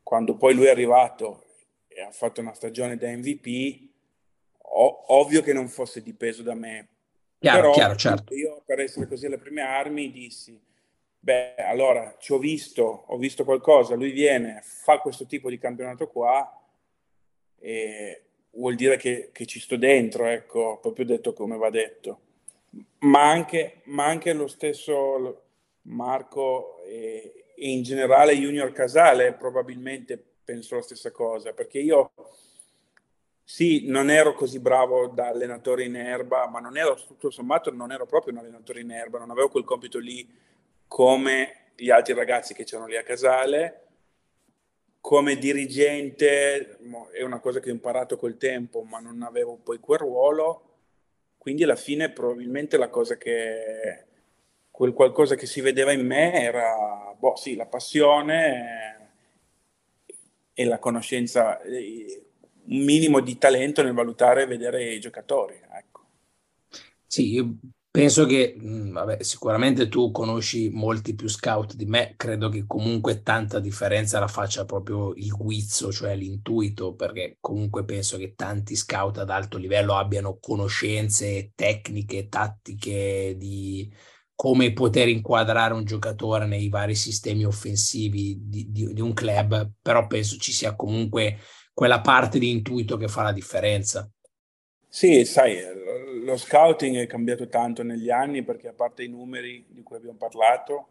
quando 0.03 0.35
poi 0.35 0.53
lui 0.53 0.65
è 0.65 0.71
arrivato 0.71 1.45
e 1.87 2.01
ha 2.01 2.11
fatto 2.11 2.41
una 2.41 2.53
stagione 2.53 2.97
da 2.97 3.09
MVP, 3.09 3.89
o- 4.57 5.03
ovvio 5.19 5.41
che 5.41 5.53
non 5.53 5.67
fosse 5.67 6.01
dipeso 6.01 6.41
da 6.43 6.53
me. 6.53 6.87
Chiaro, 7.39 7.61
Però 7.61 7.73
chiaro, 7.73 7.95
certo. 7.95 8.33
io 8.33 8.61
per 8.65 8.79
essere 8.79 9.07
così 9.07 9.25
alle 9.25 9.37
prime 9.37 9.61
armi 9.61 10.11
dissi, 10.11 10.59
beh, 11.19 11.55
allora 11.55 12.15
ci 12.19 12.33
ho 12.33 12.37
visto, 12.37 13.03
ho 13.07 13.17
visto 13.17 13.43
qualcosa, 13.43 13.95
lui 13.95 14.11
viene, 14.11 14.61
fa 14.63 14.99
questo 14.99 15.25
tipo 15.25 15.49
di 15.49 15.57
campionato 15.57 16.07
qua 16.07 16.55
e 17.59 18.30
vuol 18.51 18.75
dire 18.75 18.97
che, 18.97 19.29
che 19.31 19.45
ci 19.45 19.59
sto 19.59 19.77
dentro, 19.77 20.25
ecco, 20.25 20.79
proprio 20.81 21.05
detto 21.05 21.33
come 21.33 21.57
va 21.57 21.69
detto. 21.69 22.19
Ma 22.99 23.29
anche, 23.29 23.81
ma 23.85 24.05
anche 24.05 24.33
lo 24.33 24.47
stesso 24.47 25.43
Marco 25.83 26.81
e, 26.83 27.53
e 27.55 27.69
in 27.69 27.83
generale 27.83 28.35
Junior 28.35 28.71
Casale 28.71 29.33
probabilmente 29.33 30.21
penso 30.43 30.75
la 30.75 30.81
stessa 30.81 31.11
cosa, 31.11 31.53
perché 31.53 31.79
io 31.79 32.11
sì, 33.43 33.87
non 33.87 34.09
ero 34.09 34.33
così 34.33 34.59
bravo 34.59 35.07
da 35.07 35.27
allenatore 35.27 35.83
in 35.83 35.95
erba, 35.95 36.47
ma 36.47 36.59
non 36.59 36.77
ero, 36.77 36.95
tutto 36.95 37.29
sommato, 37.29 37.71
non 37.71 37.91
ero 37.91 38.05
proprio 38.05 38.33
un 38.33 38.39
allenatore 38.39 38.81
in 38.81 38.91
erba, 38.91 39.19
non 39.19 39.29
avevo 39.29 39.49
quel 39.49 39.65
compito 39.65 39.99
lì 39.99 40.25
come 40.87 41.71
gli 41.75 41.89
altri 41.89 42.13
ragazzi 42.13 42.53
che 42.53 42.63
c'erano 42.63 42.87
lì 42.87 42.95
a 42.95 43.03
Casale. 43.03 43.80
Come 45.01 45.35
dirigente 45.35 46.77
è 47.11 47.23
una 47.23 47.39
cosa 47.39 47.59
che 47.59 47.69
ho 47.69 47.73
imparato 47.73 48.17
col 48.17 48.37
tempo, 48.37 48.83
ma 48.83 48.99
non 48.99 49.23
avevo 49.23 49.57
poi 49.57 49.79
quel 49.79 49.99
ruolo. 49.99 50.67
Quindi 51.37 51.63
alla 51.63 51.75
fine 51.75 52.11
probabilmente 52.11 52.77
la 52.77 52.89
cosa 52.89 53.17
che, 53.17 54.05
quel 54.69 54.93
qualcosa 54.93 55.35
che 55.35 55.47
si 55.47 55.59
vedeva 55.59 55.91
in 55.91 56.05
me 56.05 56.33
era, 56.33 57.15
boh 57.17 57.35
sì, 57.35 57.55
la 57.55 57.65
passione, 57.65 59.09
e 60.53 60.65
la 60.65 60.77
conoscenza, 60.79 61.59
un 61.63 62.83
minimo 62.83 63.19
di 63.19 63.37
talento 63.37 63.81
nel 63.81 63.93
valutare 63.93 64.43
e 64.43 64.45
vedere 64.47 64.93
i 64.93 64.99
giocatori. 64.99 65.59
Ecco. 65.73 66.05
Sì, 67.07 67.43
penso 67.91 68.25
che 68.25 68.55
vabbè, 68.57 69.21
sicuramente 69.21 69.89
tu 69.89 70.11
conosci 70.11 70.69
molti 70.69 71.13
più 71.13 71.27
scout 71.27 71.75
di 71.75 71.85
me, 71.85 72.13
credo 72.15 72.47
che 72.47 72.63
comunque 72.65 73.21
tanta 73.21 73.59
differenza 73.59 74.19
la 74.19 74.29
faccia 74.29 74.63
proprio 74.63 75.13
il 75.15 75.31
guizzo, 75.31 75.91
cioè 75.91 76.15
l'intuito, 76.15 76.95
perché 76.95 77.37
comunque 77.41 77.83
penso 77.83 78.17
che 78.17 78.33
tanti 78.33 78.75
scout 78.77 79.17
ad 79.17 79.29
alto 79.29 79.57
livello 79.57 79.95
abbiano 79.95 80.37
conoscenze 80.39 81.51
tecniche, 81.53 82.29
tattiche 82.29 83.35
di 83.37 83.93
come 84.33 84.73
poter 84.73 85.07
inquadrare 85.07 85.73
un 85.73 85.83
giocatore 85.83 86.47
nei 86.47 86.67
vari 86.69 86.95
sistemi 86.95 87.43
offensivi 87.43 88.39
di, 88.41 88.71
di, 88.71 88.91
di, 88.91 89.01
un 89.01 89.13
club, 89.13 89.73
però 89.81 90.07
penso 90.07 90.37
ci 90.37 90.51
sia 90.51 90.75
comunque 90.75 91.37
quella 91.73 92.01
parte 92.01 92.39
di 92.39 92.49
intuito 92.49 92.97
che 92.97 93.07
fa 93.07 93.21
la 93.21 93.33
differenza. 93.33 94.09
Sì, 94.87 95.25
sai, 95.25 95.57
lo 96.23 96.37
scouting 96.37 96.97
è 96.97 97.07
cambiato 97.07 97.47
tanto 97.47 97.83
negli 97.83 98.09
anni 98.09 98.43
perché 98.43 98.67
a 98.67 98.73
parte 98.73 99.03
i 99.03 99.07
numeri 99.07 99.65
di 99.67 99.83
cui 99.83 99.97
abbiamo 99.97 100.17
parlato, 100.17 100.87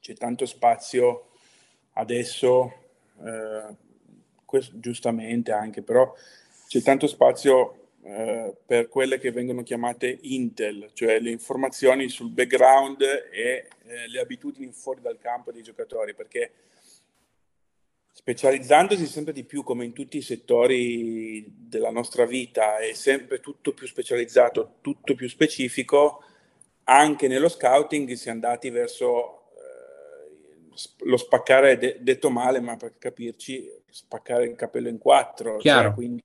c'è 0.00 0.14
tanto 0.14 0.46
spazio 0.46 1.30
adesso, 1.92 2.72
eh, 3.24 3.74
questo, 4.44 4.78
giustamente 4.78 5.52
anche, 5.52 5.82
però 5.82 6.12
c'è 6.66 6.80
tanto 6.82 7.06
spazio 7.06 7.88
eh, 8.02 8.54
per 8.66 8.88
quelle 8.88 9.18
che 9.18 9.30
vengono 9.30 9.62
chiamate 9.62 10.18
Intel, 10.22 10.90
cioè 10.92 11.20
le 11.20 11.30
informazioni 11.30 12.08
sul 12.08 12.30
background 12.30 13.02
e 13.30 13.68
eh, 13.84 14.08
le 14.08 14.20
abitudini 14.20 14.72
fuori 14.72 15.00
dal 15.00 15.18
campo 15.18 15.52
dei 15.52 15.62
giocatori, 15.62 16.14
perché 16.14 16.52
specializzandosi 18.12 19.06
sempre 19.06 19.32
di 19.32 19.44
più 19.44 19.64
come 19.64 19.84
in 19.84 19.92
tutti 19.92 20.18
i 20.18 20.22
settori 20.22 21.44
della 21.48 21.90
nostra 21.90 22.26
vita 22.26 22.78
è 22.78 22.92
sempre 22.92 23.40
tutto 23.40 23.72
più 23.72 23.86
specializzato, 23.86 24.74
tutto 24.82 25.14
più 25.14 25.28
specifico, 25.28 26.22
anche 26.84 27.26
nello 27.26 27.48
scouting 27.48 28.12
si 28.12 28.28
è 28.28 28.30
andati 28.30 28.68
verso 28.68 29.48
eh, 29.54 31.04
lo 31.04 31.16
spaccare, 31.16 31.78
de- 31.78 31.96
detto 32.00 32.28
male, 32.30 32.60
ma 32.60 32.76
per 32.76 32.98
capirci, 32.98 33.70
spaccare 33.88 34.44
il 34.44 34.56
capello 34.56 34.88
in 34.88 34.98
quattro, 34.98 35.58
cioè, 35.60 35.92
quindi 35.94 36.22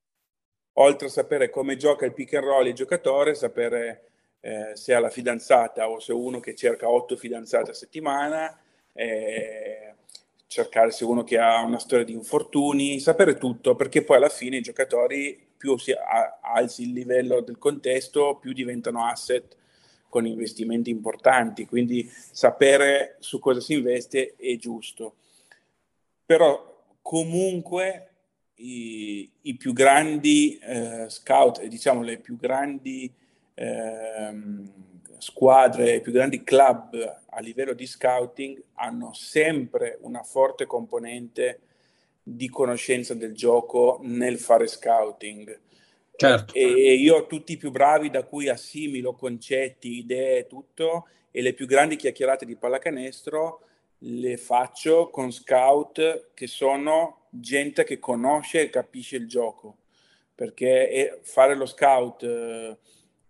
oltre 0.74 1.08
a 1.08 1.12
sapere 1.12 1.50
come 1.50 1.78
gioca 1.78 2.06
il 2.06 2.14
pick 2.14 2.34
and 2.34 2.46
roll 2.46 2.68
il 2.68 2.74
giocatore, 2.74 3.34
sapere 3.34 4.04
eh, 4.42 4.72
se 4.76 4.94
ha 4.94 5.00
la 5.00 5.10
fidanzata 5.10 5.90
o 5.90 6.00
se 6.00 6.12
uno 6.12 6.40
che 6.40 6.54
cerca 6.54 6.90
otto 6.90 7.16
fidanzate 7.16 7.72
a 7.72 7.74
settimana, 7.74 8.60
eh, 8.94 9.96
cercare 10.48 10.92
se 10.92 11.04
uno 11.04 11.24
che 11.24 11.38
ha 11.38 11.62
una 11.62 11.78
storia 11.78 12.06
di 12.06 12.14
infortuni, 12.14 13.00
sapere 13.00 13.38
tutto, 13.38 13.76
perché 13.76 14.04
poi 14.04 14.18
alla 14.18 14.30
fine 14.30 14.58
i 14.58 14.62
giocatori 14.62 15.46
più 15.58 15.78
si 15.78 15.94
alzi 16.42 16.84
il 16.84 16.94
livello 16.94 17.42
del 17.42 17.58
contesto, 17.58 18.38
più 18.40 18.54
diventano 18.54 19.06
asset 19.06 19.56
con 20.10 20.26
investimenti 20.26 20.90
importanti, 20.90 21.66
quindi 21.66 22.10
sapere 22.10 23.18
su 23.20 23.40
cosa 23.40 23.60
si 23.60 23.74
investe 23.74 24.36
è 24.38 24.56
giusto. 24.56 25.16
Però 26.26 26.86
comunque 27.02 28.12
i, 28.56 29.30
i 29.42 29.56
più 29.58 29.74
grandi 29.74 30.58
eh, 30.60 31.10
scout, 31.10 31.64
diciamo 31.66 32.02
le 32.02 32.20
più 32.20 32.38
grandi 32.38 33.14
eh, 33.54 34.34
squadre, 35.18 35.96
i 35.96 36.02
più 36.02 36.12
grandi 36.12 36.44
club 36.44 36.96
a 37.30 37.40
livello 37.40 37.74
di 37.74 37.86
scouting 37.86 38.62
hanno 38.76 39.14
sempre 39.14 39.98
una 40.02 40.24
forte 40.24 40.66
componente 40.66 41.62
di 42.24 42.50
conoscenza 42.50 43.14
del 43.14 43.34
gioco 43.34 44.00
nel 44.04 44.38
fare 44.38 44.68
scouting. 44.68 45.60
Certo. 46.16 46.54
E 46.54 46.94
io 46.96 47.28
tutti 47.28 47.54
i 47.54 47.58
più 47.58 47.72
bravi 47.72 48.10
da 48.10 48.24
cui 48.24 48.50
assimilo 48.50 49.14
concetti, 49.14 49.98
idee, 49.98 50.48
tutto, 50.48 51.08
e 51.32 51.42
le 51.42 51.54
più 51.54 51.68
grandi 51.68 51.96
chiacchierate 51.96 52.46
di 52.46 52.56
pallacanestro 52.56 53.62
le 54.00 54.38
faccio 54.38 55.10
con 55.10 55.32
scout 55.32 56.30
che 56.34 56.48
sono 56.48 57.28
gente 57.30 57.84
che 57.84 58.00
conosce 58.00 58.62
e 58.62 58.70
capisce 58.70 59.16
il 59.16 59.28
gioco, 59.28 59.78
perché 60.34 61.20
fare 61.24 61.56
lo 61.56 61.66
scout 61.66 62.24
eh, 62.24 62.78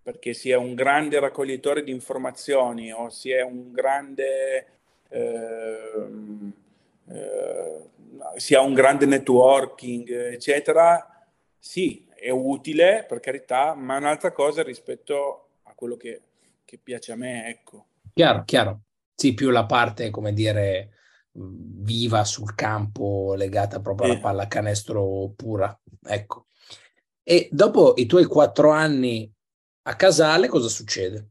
perché 0.08 0.34
si 0.34 0.50
è 0.50 0.56
un 0.56 0.74
grande 0.74 1.20
raccoglitore 1.20 1.84
di 1.84 1.92
informazioni 1.92 2.94
o 2.94 3.10
si 3.10 3.30
è 3.30 3.42
un 3.42 3.74
grande 3.74 4.66
eh, 5.10 6.08
eh, 7.10 7.90
si 8.38 8.56
ha 8.56 8.62
un 8.62 8.74
grande 8.74 9.06
networking, 9.06 10.10
eccetera, 10.32 11.28
sì, 11.60 12.08
è 12.16 12.30
utile, 12.30 13.04
per 13.06 13.20
carità, 13.20 13.76
ma 13.76 13.96
è 13.96 13.98
un'altra 13.98 14.32
cosa 14.32 14.64
rispetto 14.64 15.50
a 15.64 15.74
quello 15.76 15.98
che, 15.98 16.22
che 16.64 16.80
piace 16.82 17.12
a 17.12 17.18
me, 17.18 17.50
ecco. 17.50 17.88
Chiaro, 18.14 18.44
chiaro. 18.46 18.80
Sì, 19.14 19.34
più 19.34 19.50
la 19.50 19.66
parte, 19.66 20.10
come 20.10 20.32
dire, 20.32 20.92
viva 21.34 22.24
sul 22.24 22.56
campo, 22.56 23.34
legata 23.36 23.82
proprio 23.82 24.12
alla 24.12 24.22
pallacanestro 24.22 25.34
pura. 25.36 25.78
Ecco. 26.06 26.46
E 27.24 27.50
dopo 27.52 27.96
i 27.98 28.06
tuoi 28.06 28.24
quattro 28.24 28.72
anni 28.72 29.36
a 29.88 29.96
Casale, 29.96 30.50
cosa 30.50 30.68
succede? 30.68 31.30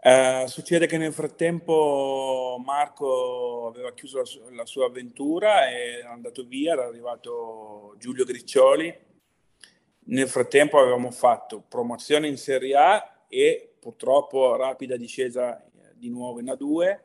Uh, 0.00 0.46
succede 0.46 0.86
che 0.86 0.98
nel 0.98 1.12
frattempo 1.12 2.60
Marco 2.64 3.68
aveva 3.72 3.92
chiuso 3.92 4.18
la, 4.18 4.24
su- 4.24 4.42
la, 4.50 4.66
sua 4.66 4.86
avventura 4.86 5.68
e 5.68 6.00
è 6.00 6.04
andato 6.04 6.44
via, 6.44 6.72
era 6.72 6.86
arrivato 6.86 7.94
Giulio 7.98 8.24
Griccioli. 8.24 8.92
Nel 10.06 10.28
frattempo 10.28 10.78
avevamo 10.78 11.12
fatto 11.12 11.62
promozione 11.68 12.26
in 12.26 12.36
Serie 12.36 12.74
A 12.74 13.24
e 13.28 13.74
purtroppo 13.78 14.56
rapida 14.56 14.96
discesa 14.96 15.64
di 15.94 16.08
nuovo 16.08 16.40
in 16.40 16.46
A2, 16.46 16.98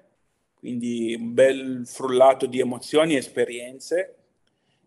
quindi 0.55 1.13
un 1.13 1.33
bel 1.33 1.85
frullato 1.85 2.47
di 2.47 2.59
emozioni 2.59 3.13
e 3.13 3.17
esperienze 3.17 4.17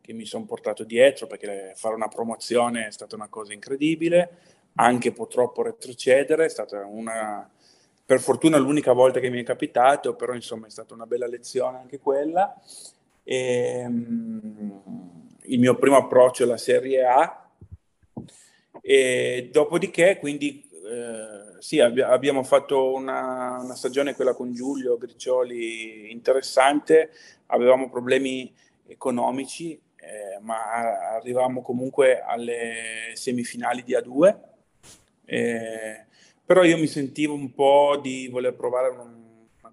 che 0.01 0.13
mi 0.13 0.25
sono 0.25 0.47
portato 0.47 0.85
dietro 0.85 1.27
perché 1.27 1.73
fare 1.75 1.95
una 1.95 2.09
promozione 2.09 2.87
è 2.87 2.91
stata 2.93 3.17
una 3.17 3.29
cosa 3.29 3.53
incredibile, 3.53 4.56
anche 4.77 5.13
purtroppo 5.13 5.63
retrocedere 5.63 6.47
è 6.47 6.49
stata 6.49 6.85
una 6.87 7.49
per 8.05 8.21
fortuna 8.21 8.57
l'unica 8.57 8.93
volta 8.93 9.19
che 9.19 9.31
mi 9.31 9.41
è 9.41 9.45
capitato, 9.45 10.15
però 10.15 10.33
insomma 10.33 10.69
è 10.69 10.71
stata 10.71 10.95
una 10.95 11.07
bella 11.07 11.27
lezione 11.27 11.79
anche 11.79 11.99
quella. 11.99 12.55
E, 13.25 13.85
um, 13.85 15.27
il 15.49 15.59
mio 15.59 15.75
primo 15.77 15.97
approccio 15.97 16.45
alla 16.45 16.57
Serie 16.57 17.05
A 17.05 17.51
e 18.81 19.49
dopodiché 19.53 20.19
quindi 20.19 20.69
eh, 20.71 21.61
sì, 21.61 21.81
abbi- 21.81 22.03
abbiamo 22.03 22.45
fatto 22.45 22.93
una, 22.95 23.59
una, 23.61 23.75
stagione, 23.75 24.15
quella 24.15 24.35
con 24.35 24.53
Giulio 24.53 24.97
Griccioli, 24.97 26.13
interessante, 26.13 27.11
avevamo 27.47 27.91
problemi 27.91 28.55
economici, 28.87 29.73
eh, 29.97 30.39
ma 30.41 31.15
arrivavamo 31.15 31.63
comunque 31.63 32.21
alle 32.21 33.11
semifinali 33.15 33.83
di 33.83 33.95
A2. 33.95 34.55
Eh, 35.27 36.05
però 36.45 36.63
io 36.63 36.79
mi 36.79 36.87
sentivo 36.87 37.35
un 37.35 37.53
po' 37.53 37.99
di 38.01 38.29
voler 38.29 38.55
provare 38.55 38.89
un, 38.89 39.27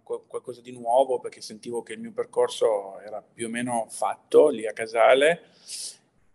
qualcosa 0.04 0.62
di 0.62 0.72
nuovo 0.72 1.20
perché 1.20 1.41
sentivo 1.41 1.82
che 1.82 1.93
il 1.93 1.99
mio 1.99 2.12
percorso 2.12 2.99
era 2.99 3.22
più 3.22 3.47
o 3.47 3.49
meno 3.49 3.88
fatto 3.89 4.49
lì 4.49 4.68
a 4.68 4.74
Casale. 4.74 5.43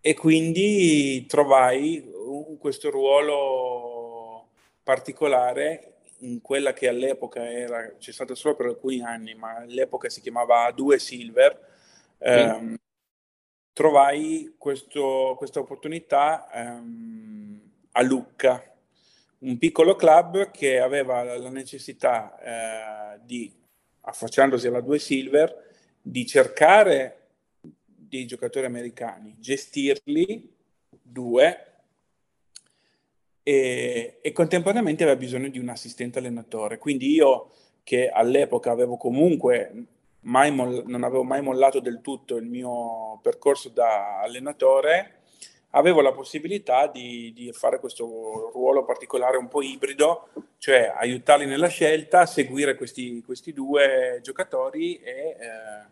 E 0.01 0.15
quindi 0.15 1.27
trovai 1.27 2.11
questo 2.59 2.91
ruolo 2.91 4.49
particolare 4.83 5.97
in 6.21 6.41
quella 6.41 6.73
che 6.73 6.89
all'epoca 6.89 7.49
era, 7.49 7.95
c'è 7.99 8.13
stata 8.13 8.35
solo 8.35 8.55
per 8.55 8.67
alcuni 8.67 9.03
anni, 9.03 9.35
ma 9.35 9.57
all'epoca 9.57 10.09
si 10.09 10.21
chiamava 10.21 10.69
A2 10.69 10.97
Silver. 10.97 11.67
Ehm, 12.19 12.77
trovai 13.73 14.55
questo, 14.57 15.35
questa 15.37 15.61
opportunità 15.61 16.51
ehm, 16.53 17.61
a 17.93 18.03
Lucca, 18.03 18.68
un 19.41 19.59
piccolo 19.59 19.95
club 19.95 20.51
che 20.51 20.81
aveva 20.81 21.23
la 21.23 21.51
necessità 21.51 22.39
eh, 23.15 23.21
di, 23.25 23.53
affacciandosi 24.01 24.67
alla 24.67 24.81
2 24.81 24.99
Silver, 24.99 25.67
di 26.01 26.27
cercare 26.27 27.29
dei 27.85 28.27
giocatori 28.27 28.67
americani, 28.67 29.37
gestirli, 29.39 30.51
due, 31.03 31.65
e, 33.43 34.19
e, 34.21 34.33
contemporaneamente 34.33 35.05
aveva 35.05 35.19
bisogno 35.19 35.49
di 35.49 35.59
un 35.59 35.69
assistente 35.69 36.19
allenatore. 36.19 36.79
Quindi 36.79 37.11
io, 37.13 37.51
che 37.83 38.09
all'epoca 38.09 38.71
avevo 38.71 38.97
comunque 38.97 39.87
mai 40.21 40.51
moll- 40.51 40.85
non 40.87 41.05
avevo 41.05 41.25
mai 41.25 41.43
mollato 41.43 41.81
del 41.81 42.01
tutto 42.01 42.37
il 42.37 42.47
mio 42.47 43.19
percorso 43.23 43.71
da 43.71 44.21
allenatore, 44.21 45.18
avevo 45.71 46.01
la 46.01 46.13
possibilità 46.13 46.87
di, 46.87 47.33
di, 47.35 47.53
fare 47.53 47.79
questo 47.79 48.51
ruolo 48.53 48.85
particolare 48.85 49.37
un 49.37 49.49
po' 49.49 49.63
ibrido, 49.63 50.29
cioè 50.59 50.95
aiutarli 50.97 51.45
nella 51.45 51.69
scelta, 51.69 52.25
seguire 52.25 52.75
questi, 52.75 53.23
questi 53.23 53.53
due 53.53 54.21
giocatori 54.23 54.97
e, 54.97 55.37
eh, 55.39 55.87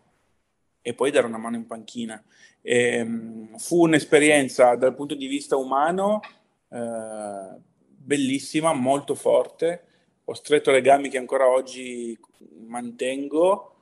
e, 0.81 0.93
poi 0.93 1.11
dare 1.11 1.27
una 1.27 1.37
mano 1.37 1.57
in 1.57 1.67
panchina. 1.67 2.21
E, 2.61 3.01
um, 3.01 3.57
fu 3.57 3.83
un'esperienza 3.83 4.75
dal 4.75 4.95
punto 4.95 5.13
di 5.13 5.27
vista 5.27 5.57
umano 5.57 6.21
eh, 6.69 7.59
bellissima, 7.85 8.73
molto 8.73 9.13
forte. 9.15 9.83
Ho 10.25 10.33
stretto 10.33 10.71
legami 10.71 11.09
che 11.09 11.17
ancora 11.17 11.47
oggi 11.47 12.17
mantengo. 12.65 13.73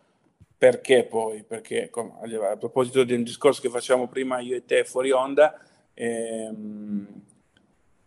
Perché 0.57 1.03
poi? 1.03 1.43
Perché 1.43 1.91
a 1.91 2.57
proposito 2.57 3.03
del 3.03 3.23
discorso 3.23 3.61
che 3.61 3.69
facciamo 3.69 4.07
prima 4.07 4.39
io 4.39 4.55
e 4.55 4.65
te 4.65 4.85
fuori 4.85 5.11
onda, 5.11 5.59
ehm, 5.95 7.21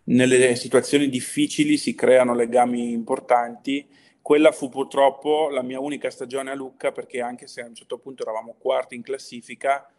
nelle 0.05 0.57
situazioni 0.57 1.09
difficili 1.09 1.77
si 1.77 1.95
creano 1.95 2.35
legami 2.35 2.93
importanti. 2.93 3.87
Quella 4.23 4.53
fu 4.53 4.69
purtroppo 4.69 5.49
la 5.51 5.63
mia 5.63 5.81
unica 5.81 6.11
stagione 6.11 6.51
a 6.51 6.55
Lucca 6.55 6.93
perché 6.93 7.21
anche 7.21 7.47
se 7.47 7.63
a 7.63 7.67
un 7.67 7.75
certo 7.75 7.99
punto 7.99 8.23
eravamo 8.23 8.55
quarti 8.59 8.95
in 8.95 9.03
classifica, 9.03 9.91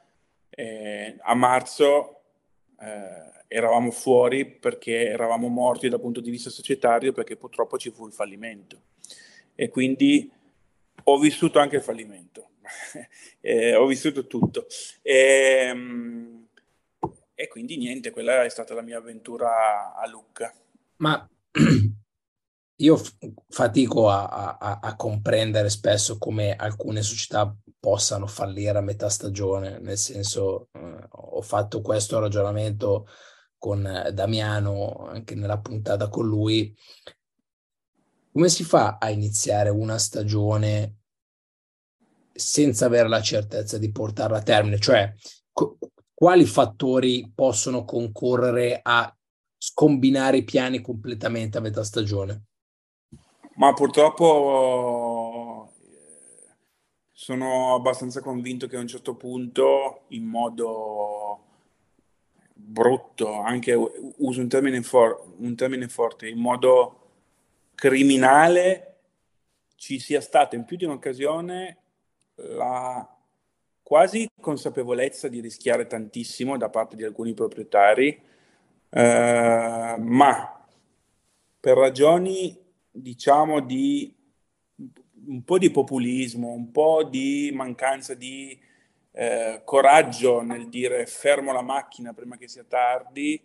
eh, 0.49 1.15
a 1.19 1.33
marzo 1.35 2.21
eh, 2.79 3.43
eravamo 3.47 3.91
fuori 3.91 4.45
perché 4.45 5.09
eravamo 5.09 5.47
morti 5.47 5.89
dal 5.89 5.99
punto 5.99 6.21
di 6.21 6.29
vista 6.29 6.49
societario 6.49 7.11
perché 7.11 7.35
purtroppo 7.35 7.77
ci 7.77 7.91
fu 7.91 8.05
il 8.07 8.13
fallimento. 8.13 8.81
E 9.55 9.69
quindi 9.69 10.31
ho 11.03 11.19
vissuto 11.19 11.59
anche 11.59 11.77
il 11.77 11.81
fallimento, 11.81 12.51
eh, 13.41 13.75
ho 13.75 13.85
vissuto 13.85 14.27
tutto. 14.27 14.67
E, 15.01 15.13
ehm, 15.67 16.38
e 17.39 17.47
quindi 17.47 17.77
niente, 17.77 18.11
quella 18.11 18.43
è 18.43 18.49
stata 18.49 18.73
la 18.73 18.81
mia 18.81 18.97
avventura 18.97 19.95
a 19.95 20.05
Lucca. 20.09 20.53
Ma 20.97 21.25
io 22.75 23.01
fatico 23.47 24.09
a, 24.09 24.57
a, 24.57 24.79
a, 24.81 24.95
comprendere 24.97 25.69
spesso 25.69 26.17
come 26.17 26.53
alcune 26.53 27.01
società 27.01 27.55
possano 27.79 28.27
fallire 28.27 28.79
a 28.79 28.81
metà 28.81 29.07
stagione, 29.07 29.79
nel 29.79 29.97
senso 29.97 30.67
eh, 30.73 31.07
ho 31.09 31.41
fatto 31.41 31.79
questo 31.79 32.19
ragionamento 32.19 33.07
con 33.57 34.09
Damiano 34.11 35.07
anche 35.07 35.35
nella 35.35 35.59
puntata 35.59 36.09
con 36.09 36.27
lui. 36.27 36.75
Come 38.33 38.49
si 38.49 38.65
fa 38.65 38.97
a 38.99 39.09
iniziare 39.11 39.69
una 39.69 39.97
stagione 39.97 40.97
senza 42.33 42.85
avere 42.85 43.07
la 43.07 43.21
certezza 43.21 43.77
di 43.77 43.89
portarla 43.93 44.39
a 44.39 44.43
termine? 44.43 44.77
Cioè, 44.77 45.13
quali 46.19 46.45
fattori 46.45 47.31
possono 47.33 47.85
concorrere 47.85 48.81
a 48.83 49.17
scombinare 49.57 50.35
i 50.35 50.43
piani 50.43 50.81
completamente 50.81 51.57
a 51.57 51.61
metà 51.61 51.81
stagione? 51.81 52.43
Ma 53.55 53.71
purtroppo 53.71 55.71
eh, 55.81 56.55
sono 57.13 57.73
abbastanza 57.73 58.19
convinto 58.19 58.67
che 58.67 58.75
a 58.75 58.81
un 58.81 58.89
certo 58.89 59.15
punto, 59.15 60.01
in 60.09 60.25
modo 60.25 61.39
brutto, 62.53 63.39
anche 63.39 63.73
uso 64.17 64.41
un 64.41 64.49
termine, 64.49 64.81
for- 64.81 65.23
un 65.37 65.55
termine 65.55 65.87
forte, 65.87 66.27
in 66.27 66.39
modo 66.39 67.11
criminale, 67.75 69.03
ci 69.75 69.99
sia 69.99 70.19
stata 70.19 70.57
in 70.57 70.65
più 70.65 70.75
di 70.75 70.83
un'occasione 70.83 71.77
la 72.35 73.18
quasi 73.89 74.29
consapevolezza 74.39 75.29
di 75.29 75.39
rischiare 75.41 75.87
tantissimo 75.87 76.57
da 76.57 76.69
parte 76.69 76.95
di 76.95 77.03
alcuni 77.03 77.33
proprietari, 77.33 78.21
eh, 78.87 79.95
ma 79.97 80.67
per 81.59 81.75
ragioni 81.75 82.55
diciamo 82.91 83.61
di 83.61 84.15
un 85.25 85.43
po' 85.43 85.57
di 85.57 85.71
populismo, 85.71 86.49
un 86.49 86.69
po' 86.69 87.03
di 87.03 87.49
mancanza 87.51 88.13
di 88.13 88.55
eh, 89.11 89.61
coraggio 89.65 90.41
nel 90.41 90.69
dire 90.69 91.07
fermo 91.07 91.51
la 91.51 91.63
macchina 91.63 92.13
prima 92.13 92.37
che 92.37 92.47
sia 92.47 92.65
tardi, 92.65 93.41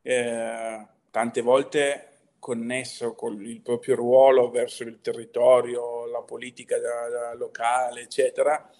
eh, 0.00 0.86
tante 1.10 1.40
volte 1.42 2.08
connesso 2.38 3.14
con 3.14 3.44
il 3.44 3.60
proprio 3.60 3.94
ruolo 3.94 4.48
verso 4.48 4.84
il 4.84 5.02
territorio, 5.02 6.06
la 6.06 6.22
politica 6.22 6.78
da, 6.78 7.10
da 7.10 7.34
locale, 7.34 8.00
eccetera, 8.00 8.70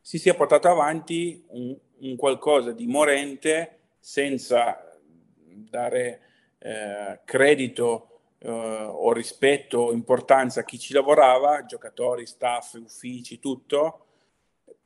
si 0.00 0.18
sia 0.18 0.34
portato 0.34 0.68
avanti 0.68 1.44
un, 1.48 1.76
un 1.98 2.16
qualcosa 2.16 2.72
di 2.72 2.86
morente 2.86 3.78
senza 3.98 4.98
dare 5.44 6.20
eh, 6.58 7.20
credito 7.24 8.10
eh, 8.38 8.50
o 8.50 9.12
rispetto 9.12 9.78
o 9.78 9.92
importanza 9.92 10.60
a 10.60 10.64
chi 10.64 10.78
ci 10.78 10.92
lavorava, 10.92 11.64
giocatori, 11.64 12.26
staff, 12.26 12.74
uffici, 12.74 13.38
tutto, 13.38 14.06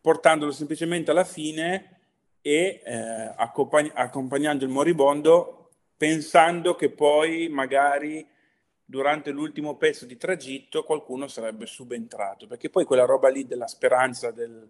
portandolo 0.01 0.51
semplicemente 0.51 1.11
alla 1.11 1.25
fine 1.25 2.01
e 2.43 2.83
eh, 2.85 3.33
accompagn- 3.37 3.93
accompagnando 3.95 4.65
il 4.65 4.71
moribondo 4.71 5.71
pensando 5.97 6.75
che 6.75 6.91
poi 6.91 7.49
magari 7.49 8.27
durante 8.85 9.31
l'ultimo 9.31 9.77
pezzo 9.77 10.05
di 10.05 10.17
tragitto 10.17 10.85
qualcuno 10.85 11.27
sarebbe 11.27 11.65
subentrato, 11.65 12.47
perché 12.47 12.69
poi 12.69 12.85
quella 12.85 13.07
roba 13.07 13.29
lì 13.31 13.47
della 13.47 13.67
speranza 13.67 14.31
del, 14.31 14.69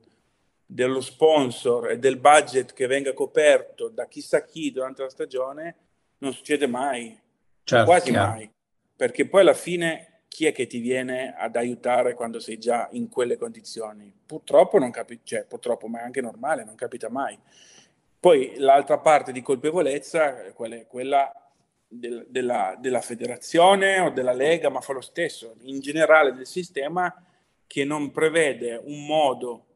dello 0.66 1.00
sponsor 1.00 1.90
e 1.90 1.98
del 1.98 2.16
budget 2.16 2.72
che 2.72 2.86
venga 2.86 3.12
coperto 3.12 3.88
da 3.88 4.06
chissà 4.06 4.44
chi 4.44 4.72
durante 4.72 5.02
la 5.02 5.10
stagione 5.10 5.76
non 6.18 6.32
succede 6.32 6.66
mai, 6.66 7.18
certo, 7.64 7.84
quasi 7.84 8.10
chiaro. 8.10 8.30
mai, 8.30 8.50
perché 8.96 9.26
poi 9.26 9.42
alla 9.42 9.54
fine 9.54 10.22
chi 10.28 10.46
è 10.46 10.52
che 10.52 10.66
ti 10.66 10.80
viene 10.80 11.34
ad 11.36 11.54
aiutare 11.54 12.14
quando 12.14 12.40
sei 12.40 12.58
già 12.58 12.88
in 12.92 13.08
quelle 13.08 13.36
condizioni? 13.36 14.12
Purtroppo 14.26 14.78
non 14.78 14.90
capita, 14.90 15.20
cioè 15.24 15.44
purtroppo, 15.44 15.86
ma 15.86 16.00
è 16.00 16.02
anche 16.02 16.20
normale, 16.20 16.64
non 16.64 16.74
capita 16.74 17.08
mai. 17.08 17.38
Poi 18.18 18.54
l'altra 18.56 18.98
parte 18.98 19.32
di 19.32 19.42
colpevolezza, 19.42 20.52
quella, 20.52 20.84
quella 20.86 21.32
del, 21.86 22.26
della, 22.28 22.76
della 22.80 23.00
federazione 23.00 24.00
o 24.00 24.10
della 24.10 24.32
Lega, 24.32 24.70
ma 24.70 24.80
fa 24.80 24.94
lo 24.94 25.00
stesso, 25.00 25.56
in 25.62 25.78
generale 25.80 26.32
del 26.32 26.46
sistema 26.46 27.14
che 27.66 27.84
non 27.84 28.10
prevede 28.10 28.80
un 28.82 29.06
modo 29.06 29.66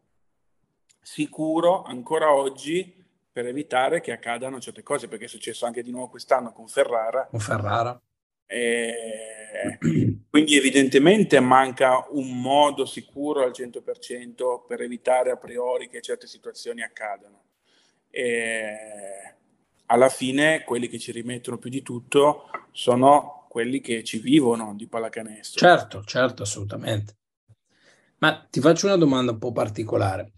sicuro 1.00 1.82
ancora 1.82 2.32
oggi 2.32 2.94
per 3.30 3.46
evitare 3.46 4.00
che 4.00 4.12
accadano 4.12 4.60
certe 4.60 4.82
cose, 4.82 5.08
perché 5.08 5.26
è 5.26 5.28
successo 5.28 5.64
anche 5.64 5.82
di 5.82 5.90
nuovo 5.90 6.08
quest'anno 6.08 6.52
con 6.52 6.66
Ferrara. 6.66 7.26
Con 7.26 7.40
Ferrara. 7.40 8.00
E 8.46 9.78
quindi 10.28 10.56
evidentemente 10.56 11.38
manca 11.40 12.06
un 12.10 12.40
modo 12.40 12.84
sicuro 12.84 13.42
al 13.42 13.50
100% 13.50 14.66
per 14.66 14.80
evitare 14.80 15.30
a 15.30 15.36
priori 15.36 15.88
che 15.88 16.00
certe 16.00 16.26
situazioni 16.26 16.82
accadano. 16.82 17.44
E 18.10 19.36
alla 19.86 20.08
fine 20.08 20.64
quelli 20.64 20.88
che 20.88 20.98
ci 20.98 21.12
rimettono 21.12 21.58
più 21.58 21.70
di 21.70 21.82
tutto 21.82 22.50
sono 22.72 23.46
quelli 23.48 23.80
che 23.80 24.04
ci 24.04 24.18
vivono 24.18 24.74
di 24.74 24.86
pallacanestro. 24.86 25.66
Certo, 25.66 26.02
certo, 26.04 26.42
assolutamente. 26.42 27.16
Ma 28.18 28.46
ti 28.50 28.60
faccio 28.60 28.86
una 28.86 28.96
domanda 28.96 29.32
un 29.32 29.38
po' 29.38 29.52
particolare. 29.52 30.32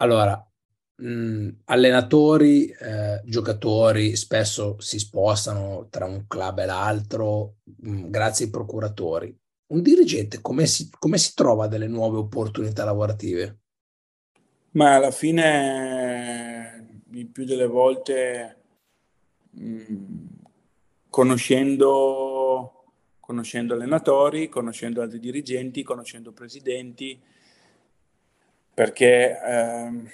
Allora, 0.00 0.48
mh, 0.96 1.48
allenatori, 1.66 2.68
eh, 2.68 3.20
giocatori 3.24 4.16
spesso 4.16 4.80
si 4.80 4.98
spostano 4.98 5.88
tra 5.90 6.04
un 6.04 6.26
club 6.26 6.58
e 6.58 6.66
l'altro 6.66 7.56
mh, 7.64 8.08
grazie 8.08 8.46
ai 8.46 8.50
procuratori. 8.50 9.36
Un 9.68 9.82
dirigente 9.82 10.40
come 10.40 10.66
si, 10.66 10.88
come 10.98 11.18
si 11.18 11.34
trova 11.34 11.66
delle 11.66 11.88
nuove 11.88 12.18
opportunità 12.18 12.84
lavorative? 12.84 13.58
Ma 14.72 14.94
alla 14.94 15.10
fine, 15.10 17.02
il 17.10 17.26
più 17.26 17.44
delle 17.44 17.66
volte, 17.66 18.56
mh, 19.50 20.04
conoscendo, 21.10 22.84
conoscendo 23.18 23.74
allenatori, 23.74 24.48
conoscendo 24.48 25.02
altri 25.02 25.18
dirigenti, 25.18 25.82
conoscendo 25.82 26.32
presidenti, 26.32 27.20
perché 28.78 29.36
ehm, 29.44 30.08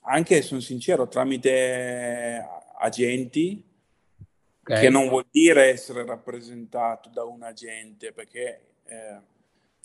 anche, 0.00 0.42
sono 0.42 0.58
sincero, 0.58 1.06
tramite 1.06 2.44
agenti, 2.76 3.64
okay. 4.62 4.80
che 4.80 4.88
non 4.88 5.08
vuol 5.08 5.26
dire 5.30 5.66
essere 5.66 6.04
rappresentato 6.04 7.08
da 7.08 7.22
un 7.22 7.44
agente, 7.44 8.12
perché 8.12 8.62
eh, 8.84 9.20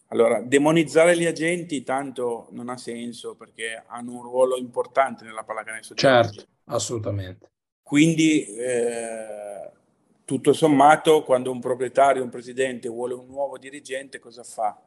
allora, 0.08 0.41
demonizzare 0.41 1.16
gli 1.16 1.28
agenti 1.28 1.84
tanto 1.84 2.48
non 2.50 2.70
ha 2.70 2.78
senso 2.78 3.36
perché 3.36 3.84
hanno 3.86 4.14
un 4.14 4.24
ruolo 4.24 4.58
importante 4.58 5.24
nella 5.24 5.44
pallacanestro. 5.44 5.94
Certo, 5.94 6.46
assolutamente. 6.66 7.52
Quindi, 7.84 8.44
eh, 8.56 9.70
tutto 10.26 10.52
sommato, 10.54 11.22
quando 11.22 11.52
un 11.52 11.60
proprietario, 11.60 12.24
un 12.24 12.30
presidente 12.30 12.89
vuole 12.89 13.14
un 13.14 13.28
nuovo 13.28 13.60
dirigente, 13.60 14.18
cosa 14.18 14.44
fa? 14.44 14.82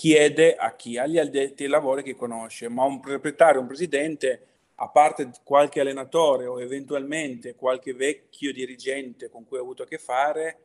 Chiede 0.00 0.56
a 0.56 0.74
chi? 0.76 0.96
Agli 0.96 1.18
addetti 1.18 1.64
ai 1.64 1.68
lavori 1.68 2.02
che 2.02 2.14
conosce, 2.14 2.70
ma 2.70 2.84
un 2.84 3.00
proprietario, 3.00 3.60
un 3.60 3.66
presidente, 3.66 4.46
a 4.76 4.88
parte 4.88 5.30
qualche 5.44 5.80
allenatore 5.80 6.46
o 6.46 6.58
eventualmente 6.58 7.54
qualche 7.54 7.92
vecchio 7.92 8.50
dirigente 8.50 9.28
con 9.28 9.46
cui 9.46 9.58
ha 9.58 9.60
avuto 9.60 9.82
a 9.82 9.86
che 9.86 9.98
fare, 9.98 10.58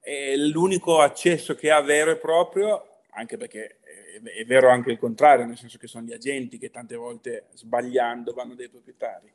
è 0.00 0.34
l'unico 0.36 1.00
accesso 1.02 1.54
che 1.54 1.70
ha 1.70 1.82
vero 1.82 2.12
e 2.12 2.16
proprio, 2.16 3.02
anche 3.10 3.36
perché 3.36 3.80
è 4.22 4.44
vero 4.46 4.70
anche 4.70 4.90
il 4.90 4.98
contrario, 4.98 5.44
nel 5.44 5.58
senso 5.58 5.76
che 5.76 5.86
sono 5.86 6.06
gli 6.06 6.14
agenti 6.14 6.56
che 6.56 6.70
tante 6.70 6.96
volte 6.96 7.48
sbagliando 7.52 8.32
vanno 8.32 8.54
dai 8.54 8.70
proprietari. 8.70 9.30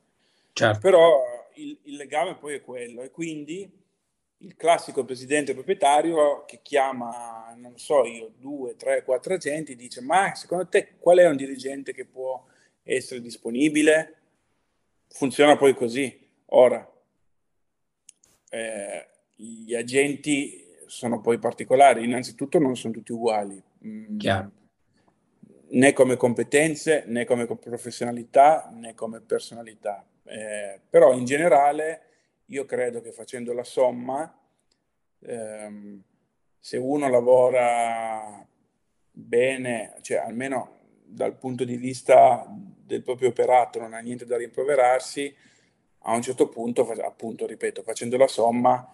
Certo. 0.52 0.80
Però 0.80 1.22
il, 1.58 1.78
il 1.84 1.96
legame 1.96 2.38
poi 2.38 2.56
è 2.56 2.62
quello 2.62 3.04
e 3.04 3.12
quindi 3.12 3.72
il 4.40 4.56
classico 4.56 5.06
presidente 5.06 5.54
proprietario 5.54 6.44
che 6.46 6.60
chiama, 6.62 7.54
non 7.58 7.78
so 7.78 8.06
io, 8.06 8.32
due, 8.38 8.76
tre, 8.76 9.04
quattro 9.04 9.34
agenti 9.34 9.72
e 9.72 9.76
dice 9.76 10.02
ma 10.02 10.36
secondo 10.36 10.68
te 10.68 10.96
qual 11.00 11.20
è 11.20 11.28
un 11.28 11.36
dirigente 11.36 11.94
che 11.94 12.06
può 12.06 12.44
essere 12.84 13.22
disponibile? 13.22 14.16
Funziona 15.08 15.56
poi 15.56 15.74
così. 15.74 16.28
Ora, 16.48 16.88
eh, 18.50 19.08
gli 19.36 19.74
agenti 19.74 20.64
sono 20.86 21.22
poi 21.22 21.40
particolari, 21.40 22.04
innanzitutto 22.04 22.60
non 22.60 22.76
sono 22.76 22.94
tutti 22.94 23.12
uguali, 23.12 23.62
mm, 23.86 24.18
né 25.70 25.94
come 25.94 26.16
competenze, 26.16 27.04
né 27.08 27.26
come 27.26 27.48
professionalità, 27.48 28.70
né 28.74 28.94
come 28.94 29.22
personalità. 29.22 30.06
Eh, 30.24 30.80
però 30.90 31.14
in 31.14 31.26
generale 31.26 32.15
io 32.48 32.66
credo 32.66 33.02
che 33.02 33.12
facendo 33.12 33.54
la 33.54 33.64
somma, 33.64 34.40
ehm, 35.20 36.02
se 36.60 36.78
uno 36.78 37.10
lavora 37.10 38.46
bene, 39.12 39.96
cioè 40.02 40.18
almeno 40.18 40.80
dal 41.04 41.38
punto 41.38 41.64
di 41.64 41.78
vista 41.78 42.46
del 42.50 43.04
proprio 43.04 43.30
operato 43.30 43.80
non 43.80 43.94
ha 43.94 44.00
niente 44.00 44.26
da 44.26 44.38
rimproverarsi, 44.38 45.36
a 46.08 46.14
un 46.14 46.22
certo 46.22 46.50
punto, 46.50 46.88
appunto, 47.04 47.48
ripeto, 47.48 47.82
facendo 47.82 48.18
la 48.18 48.28
somma, 48.28 48.94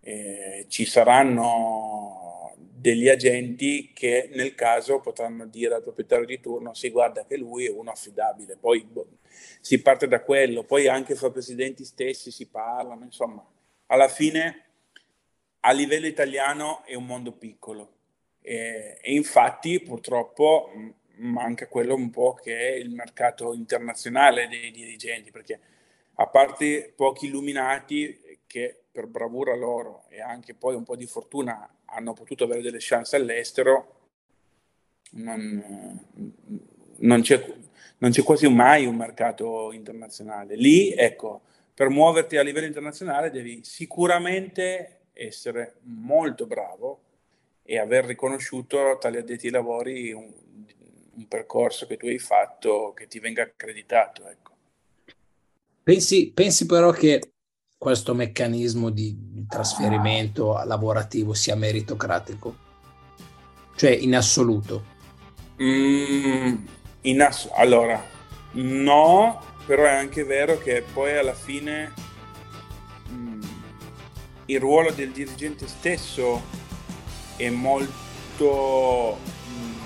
eh, 0.00 0.66
ci 0.68 0.84
saranno 0.84 1.97
degli 2.80 3.08
agenti 3.08 3.90
che 3.92 4.30
nel 4.32 4.54
caso 4.54 5.00
potranno 5.00 5.46
dire 5.46 5.74
al 5.74 5.82
proprietario 5.82 6.26
di 6.26 6.38
turno, 6.40 6.74
si 6.74 6.90
guarda 6.90 7.26
che 7.26 7.36
lui 7.36 7.66
è 7.66 7.70
uno 7.70 7.90
affidabile, 7.90 8.56
poi 8.56 8.84
boh, 8.84 9.18
si 9.60 9.82
parte 9.82 10.06
da 10.06 10.22
quello, 10.22 10.62
poi 10.62 10.86
anche 10.86 11.16
fra 11.16 11.30
presidenti 11.30 11.84
stessi 11.84 12.30
si 12.30 12.46
parlano, 12.46 13.04
insomma, 13.04 13.44
alla 13.86 14.08
fine 14.08 14.64
a 15.60 15.72
livello 15.72 16.06
italiano 16.06 16.84
è 16.84 16.94
un 16.94 17.06
mondo 17.06 17.32
piccolo. 17.32 17.96
E, 18.40 18.98
e 19.00 19.12
infatti 19.12 19.80
purtroppo 19.80 20.70
manca 21.16 21.66
quello 21.66 21.94
un 21.94 22.10
po' 22.10 22.34
che 22.34 22.56
è 22.56 22.72
il 22.74 22.90
mercato 22.90 23.52
internazionale 23.54 24.46
dei 24.46 24.70
dirigenti, 24.70 25.32
perché 25.32 25.58
a 26.14 26.26
parte 26.28 26.92
pochi 26.94 27.26
illuminati 27.26 28.38
che 28.46 28.84
per 28.98 29.06
bravura 29.06 29.54
loro 29.54 30.06
e 30.08 30.20
anche 30.20 30.54
poi 30.54 30.74
un 30.74 30.82
po' 30.82 30.96
di 30.96 31.06
fortuna 31.06 31.68
hanno 31.84 32.14
potuto 32.14 32.42
avere 32.42 32.62
delle 32.62 32.78
chance 32.80 33.14
all'estero, 33.14 33.94
non, 35.12 36.04
non 36.96 37.20
c'è 37.20 37.56
non 38.00 38.10
c'è 38.10 38.22
quasi 38.22 38.48
mai 38.48 38.86
un 38.86 38.94
mercato 38.94 39.72
internazionale. 39.72 40.54
Lì, 40.54 40.92
ecco, 40.92 41.42
per 41.74 41.88
muoverti 41.88 42.36
a 42.36 42.42
livello 42.42 42.66
internazionale 42.66 43.30
devi 43.30 43.60
sicuramente 43.64 45.00
essere 45.12 45.78
molto 45.82 46.46
bravo 46.46 47.00
e 47.64 47.78
aver 47.78 48.04
riconosciuto 48.04 48.98
tali 49.00 49.16
addetti 49.16 49.46
ai 49.46 49.52
lavori 49.52 50.12
un, 50.12 50.32
un 51.14 51.26
percorso 51.26 51.86
che 51.86 51.96
tu 51.96 52.06
hai 52.06 52.20
fatto 52.20 52.92
che 52.94 53.08
ti 53.08 53.18
venga 53.18 53.42
accreditato. 53.42 54.28
Ecco. 54.28 54.52
Pensi, 55.82 56.30
pensi 56.32 56.66
però 56.66 56.92
che 56.92 57.20
questo 57.78 58.12
meccanismo 58.12 58.90
di 58.90 59.46
trasferimento 59.48 60.60
lavorativo 60.64 61.32
sia 61.32 61.54
meritocratico? 61.54 62.56
Cioè 63.76 63.90
in 63.90 64.16
assoluto? 64.16 64.96
Mm, 65.62 66.56
in 67.02 67.22
ass- 67.22 67.48
allora, 67.54 68.04
no, 68.52 69.40
però 69.64 69.84
è 69.84 69.94
anche 69.94 70.24
vero 70.24 70.58
che 70.58 70.84
poi 70.92 71.16
alla 71.16 71.34
fine 71.34 71.92
mm, 73.10 73.40
il 74.46 74.58
ruolo 74.58 74.90
del 74.90 75.12
dirigente 75.12 75.68
stesso 75.68 76.42
è 77.36 77.48
molto, 77.48 79.18
mm, 79.50 79.78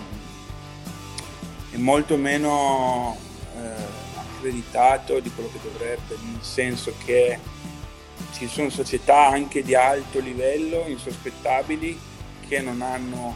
è 1.72 1.76
molto 1.76 2.16
meno 2.16 3.18
eh, 3.54 3.84
accreditato 4.16 5.20
di 5.20 5.30
quello 5.30 5.50
che 5.52 5.60
dovrebbe, 5.62 6.16
nel 6.22 6.42
senso 6.42 6.94
che 7.04 7.38
ci 8.32 8.48
sono 8.48 8.70
società 8.70 9.26
anche 9.26 9.62
di 9.62 9.74
alto 9.74 10.18
livello, 10.18 10.84
insospettabili, 10.86 11.98
che 12.48 12.60
non 12.60 12.82
hanno 12.82 13.34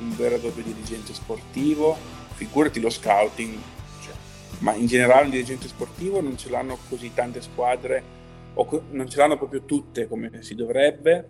un 0.00 0.16
vero 0.16 0.36
e 0.36 0.38
proprio 0.38 0.64
dirigente 0.64 1.12
sportivo 1.12 2.18
figurati 2.40 2.80
lo 2.80 2.88
scouting, 2.88 3.58
cioè, 4.02 4.14
ma 4.60 4.72
in 4.72 4.86
generale 4.86 5.24
un 5.24 5.30
dirigente 5.30 5.68
sportivo 5.68 6.22
non 6.22 6.38
ce 6.38 6.48
l'hanno 6.48 6.78
così 6.88 7.12
tante 7.12 7.42
squadre, 7.42 8.02
o 8.54 8.64
co- 8.64 8.84
non 8.92 9.10
ce 9.10 9.18
l'hanno 9.18 9.36
proprio 9.36 9.64
tutte 9.64 10.08
come 10.08 10.42
si 10.42 10.54
dovrebbe. 10.54 11.28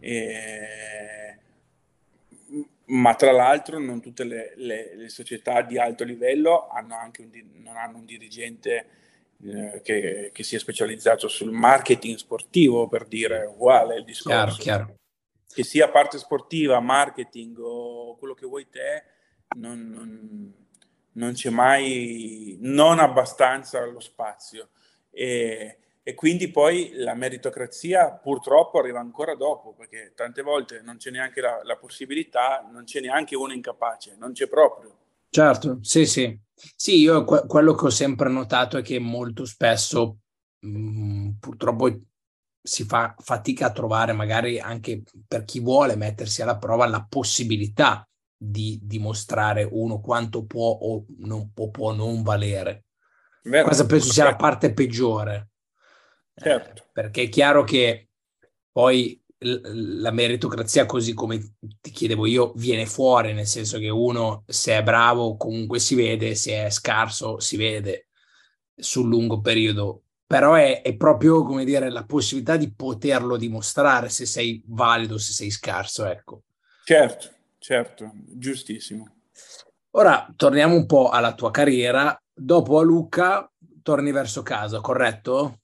E... 0.00 1.38
Ma 2.86 3.14
tra 3.14 3.32
l'altro 3.32 3.78
non 3.78 4.02
tutte 4.02 4.24
le, 4.24 4.52
le, 4.56 4.94
le, 4.94 5.08
società 5.08 5.62
di 5.62 5.78
alto 5.78 6.04
livello 6.04 6.68
hanno 6.68 6.94
anche 6.94 7.22
un, 7.22 7.30
non 7.62 7.76
hanno 7.76 7.96
un 7.96 8.04
dirigente 8.04 8.86
eh, 9.42 9.80
che, 9.82 10.30
che, 10.32 10.42
sia 10.42 10.58
specializzato 10.58 11.28
sul 11.28 11.50
marketing 11.50 12.16
sportivo, 12.16 12.88
per 12.88 13.06
dire 13.06 13.44
uguale 13.44 13.96
il 13.96 14.04
discorso. 14.04 14.56
Chiaro, 14.60 14.84
chiaro. 14.84 14.94
Che 15.46 15.64
sia 15.64 15.88
parte 15.88 16.18
sportiva, 16.18 16.80
marketing 16.80 17.58
o 17.60 18.16
quello 18.16 18.34
che 18.34 18.46
vuoi 18.46 18.68
te, 18.68 19.04
non, 19.56 19.88
non, 19.90 20.54
non 21.12 21.32
c'è 21.32 21.50
mai, 21.50 22.56
non 22.60 22.98
abbastanza 22.98 23.84
lo 23.84 24.00
spazio. 24.00 24.70
E, 25.10 25.78
e 26.02 26.14
quindi 26.14 26.50
poi 26.50 26.92
la 26.94 27.14
meritocrazia 27.14 28.12
purtroppo 28.12 28.78
arriva 28.78 29.00
ancora 29.00 29.34
dopo, 29.34 29.72
perché 29.72 30.12
tante 30.14 30.42
volte 30.42 30.82
non 30.82 30.98
c'è 30.98 31.10
neanche 31.10 31.40
la, 31.40 31.60
la 31.62 31.76
possibilità, 31.76 32.68
non 32.70 32.84
c'è 32.84 33.00
neanche 33.00 33.34
uno 33.36 33.52
incapace, 33.52 34.14
non 34.18 34.32
c'è 34.32 34.46
proprio. 34.48 34.96
Certo, 35.30 35.78
sì, 35.80 36.04
sì. 36.04 36.38
Sì, 36.76 36.98
io 36.98 37.24
que- 37.24 37.46
quello 37.46 37.74
che 37.74 37.86
ho 37.86 37.90
sempre 37.90 38.28
notato 38.28 38.78
è 38.78 38.82
che 38.82 38.98
molto 38.98 39.44
spesso 39.44 40.18
mh, 40.60 40.68
mm, 40.68 41.30
purtroppo 41.40 42.00
si 42.62 42.84
fa 42.84 43.14
fatica 43.18 43.66
a 43.66 43.72
trovare, 43.72 44.12
magari 44.12 44.58
anche 44.58 45.02
per 45.26 45.44
chi 45.44 45.60
vuole 45.60 45.96
mettersi 45.96 46.40
alla 46.40 46.56
prova, 46.56 46.86
la 46.86 47.04
possibilità 47.06 48.08
di 48.36 48.78
dimostrare 48.82 49.68
uno 49.70 50.00
quanto 50.00 50.44
può 50.44 50.70
o 50.70 51.04
non 51.18 51.52
può, 51.52 51.68
può 51.70 51.92
non 51.92 52.22
valere. 52.22 52.84
Vero, 53.42 53.64
Questa 53.64 53.84
penso 53.84 54.12
sia 54.12 54.24
la 54.24 54.36
parte 54.36 54.72
peggiore. 54.72 55.50
Certo. 56.34 56.82
Eh, 56.82 56.88
perché 56.92 57.22
è 57.24 57.28
chiaro 57.28 57.64
che 57.64 58.08
poi 58.72 59.22
la 59.44 60.10
meritocrazia, 60.10 60.86
così 60.86 61.14
come 61.14 61.56
ti 61.80 61.90
chiedevo 61.90 62.26
io, 62.26 62.52
viene 62.56 62.86
fuori, 62.86 63.32
nel 63.32 63.46
senso 63.46 63.78
che 63.78 63.88
uno 63.88 64.44
se 64.46 64.78
è 64.78 64.82
bravo 64.82 65.36
comunque 65.36 65.78
si 65.78 65.94
vede, 65.94 66.34
se 66.34 66.66
è 66.66 66.70
scarso 66.70 67.38
si 67.38 67.56
vede 67.56 68.08
sul 68.74 69.08
lungo 69.08 69.40
periodo, 69.40 70.02
però 70.26 70.54
è, 70.54 70.82
è 70.82 70.96
proprio 70.96 71.44
come 71.44 71.64
dire 71.64 71.90
la 71.90 72.04
possibilità 72.04 72.56
di 72.56 72.72
poterlo 72.72 73.36
dimostrare 73.36 74.08
se 74.08 74.26
sei 74.26 74.62
valido, 74.66 75.18
se 75.18 75.32
sei 75.32 75.50
scarso, 75.50 76.04
ecco. 76.06 76.42
Certo, 76.84 77.28
certo, 77.58 78.10
giustissimo. 78.26 79.16
Ora 79.92 80.32
torniamo 80.34 80.74
un 80.74 80.86
po' 80.86 81.10
alla 81.10 81.34
tua 81.34 81.50
carriera. 81.50 82.18
Dopo 82.32 82.80
a 82.80 82.82
Lucca 82.82 83.48
torni 83.80 84.10
verso 84.10 84.42
casa, 84.42 84.80
corretto? 84.80 85.60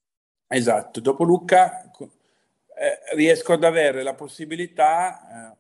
Esatto, 0.47 1.01
dopo 1.01 1.25
Lucca 1.25 1.91
eh, 2.81 2.99
riesco 3.13 3.53
ad 3.53 3.63
avere 3.63 4.03
la 4.03 4.15
possibilità, 4.15 5.59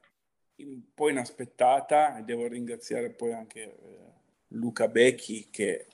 eh, 0.57 0.65
un 0.65 0.81
po' 0.95 1.11
inaspettata, 1.11 2.17
e 2.17 2.23
devo 2.23 2.47
ringraziare 2.47 3.11
poi 3.11 3.35
anche 3.35 3.61
eh, 3.61 3.75
Luca 4.49 4.89
Becchi 4.89 5.49
che 5.51 5.87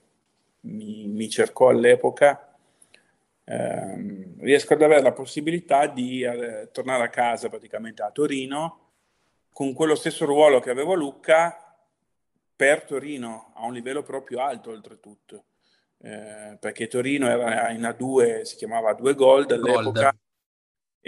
mi, 0.61 1.09
mi 1.09 1.29
cercò 1.29 1.71
all'epoca, 1.71 2.57
ehm, 3.43 4.39
riesco 4.39 4.75
ad 4.75 4.83
avere 4.83 5.03
la 5.03 5.11
possibilità 5.11 5.89
di 5.89 6.23
eh, 6.23 6.69
tornare 6.71 7.03
a 7.03 7.11
casa 7.11 7.49
praticamente 7.49 8.03
a 8.03 8.13
Torino 8.13 8.91
con 9.53 9.73
quello 9.73 9.97
stesso 9.97 10.27
ruolo 10.27 10.61
che 10.61 10.71
avevo 10.71 10.93
a 10.93 10.97
Lucca 10.97 11.77
per 12.55 12.83
Torino, 12.85 13.53
a 13.57 13.65
un 13.65 13.73
livello 13.73 14.05
proprio 14.05 14.43
alto 14.43 14.71
oltretutto. 14.71 15.47
Eh, 15.99 16.57
perché 16.61 16.87
Torino 16.87 17.27
era 17.27 17.71
in 17.71 17.81
A2, 17.81 18.43
si 18.43 18.55
chiamava 18.55 18.93
A2 18.93 19.15
Gold 19.17 19.51
all'epoca, 19.51 19.83
Gold 19.91 20.25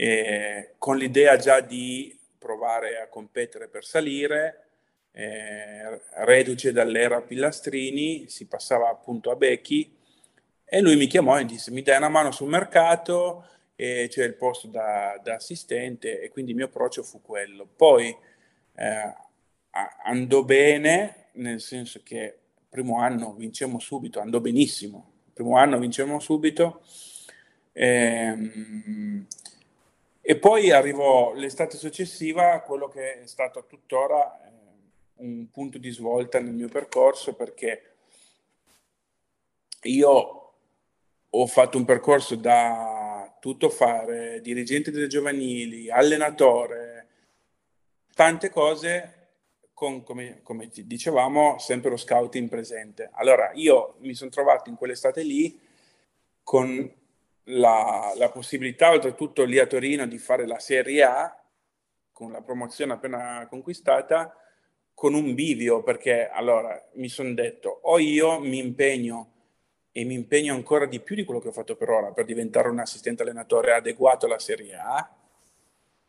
eh, 0.01 0.75
con 0.79 0.97
l'idea 0.97 1.37
già 1.37 1.59
di 1.59 2.17
provare 2.39 3.01
a 3.01 3.09
competere 3.09 3.67
per 3.67 3.85
salire, 3.85 4.67
eh, 5.11 6.01
reduce 6.25 6.71
dall'era 6.71 7.21
Pillastrini, 7.21 8.29
si 8.29 8.47
passava 8.47 8.91
appunto 8.91 9.33
a 9.33 9.35
Becchi 9.35 9.93
e 10.65 10.81
lui 10.81 10.95
mi 10.95 11.09
chiamò 11.09 11.37
e 11.41 11.45
disse 11.45 11.73
mi 11.73 11.83
dai 11.83 11.97
una 11.97 12.09
mano 12.09 12.31
sul 12.31 12.49
mercato 12.49 13.45
e 13.75 14.07
c'è 14.09 14.23
il 14.23 14.35
posto 14.35 14.69
da, 14.69 15.19
da 15.21 15.35
assistente 15.35 16.21
e 16.21 16.29
quindi 16.29 16.53
il 16.53 16.57
mio 16.59 16.67
approccio 16.67 17.03
fu 17.03 17.21
quello. 17.21 17.67
Poi 17.67 18.17
eh, 18.77 19.15
andò 20.05 20.45
bene, 20.45 21.31
nel 21.33 21.61
senso 21.61 22.03
che 22.05 22.39
primo 22.69 23.01
anno 23.01 23.35
vincemmo 23.35 23.81
subito, 23.81 24.21
andò 24.21 24.39
benissimo, 24.39 25.11
primo 25.33 25.57
anno 25.57 25.77
vincemmo 25.77 26.21
subito. 26.21 26.83
Ehm, 27.73 29.27
e 30.31 30.37
poi 30.37 30.71
arrivò 30.71 31.33
l'estate 31.33 31.79
successiva, 31.79 32.61
quello 32.61 32.89
che 32.89 33.23
è 33.23 33.27
stato 33.27 33.65
tuttora 33.65 34.39
eh, 34.45 34.51
un 35.25 35.51
punto 35.51 35.79
di 35.79 35.89
svolta 35.89 36.39
nel 36.39 36.53
mio 36.53 36.69
percorso 36.69 37.33
perché 37.33 37.95
io 39.85 40.53
ho 41.31 41.47
fatto 41.47 41.79
un 41.79 41.87
percorso 41.87 42.35
da 42.35 43.39
tutto 43.41 43.71
fare, 43.71 44.43
dirigente 44.43 44.91
delle 44.91 45.07
giovanili, 45.07 45.91
allenatore, 45.91 47.07
tante 48.15 48.51
cose 48.51 49.29
con, 49.73 50.03
come, 50.03 50.41
come 50.43 50.69
dicevamo, 50.71 51.59
sempre 51.59 51.89
lo 51.89 51.97
scouting 51.97 52.51
presente. 52.51 53.09
Allora, 53.15 53.51
io 53.55 53.95
mi 54.01 54.13
sono 54.13 54.29
trovato 54.29 54.69
in 54.69 54.77
quell'estate 54.77 55.23
lì 55.23 55.59
con 56.43 56.97
la, 57.49 58.13
la, 58.17 58.31
possibilità, 58.31 58.91
oltretutto 58.91 59.45
lì 59.45 59.59
a 59.59 59.67
Torino, 59.67 60.07
di 60.07 60.19
fare 60.19 60.47
la 60.47 60.59
Serie 60.59 61.03
A 61.03 61.43
con 62.13 62.33
la 62.33 62.43
promozione 62.43 62.95
appena 62.95 63.47
conquistata, 63.49 64.35
con 64.93 65.15
un 65.15 65.35
bivio, 65.35 65.83
perché 65.83 66.29
allora 66.29 66.77
mi 66.95 67.09
sono 67.09 67.33
detto 67.33 67.79
o 67.83 67.99
io 67.99 68.41
mi 68.41 68.59
impegno 68.59 69.33
e 69.93 70.05
mi 70.05 70.15
impegno 70.15 70.55
ancora 70.55 70.87
di 70.87 71.01
più 71.01 71.15
di 71.15 71.25
quello 71.25 71.41
che 71.41 71.49
ho 71.49 71.53
fatto 71.53 71.77
per 71.77 71.91
ora 71.91 72.13
per 72.13 72.25
diventare 72.25 72.69
un 72.69 72.81
assistente 72.81 73.23
allenatore 73.23 73.73
adeguato 73.73 74.27
alla 74.27 74.39
Serie 74.39 74.75
A, 74.75 75.17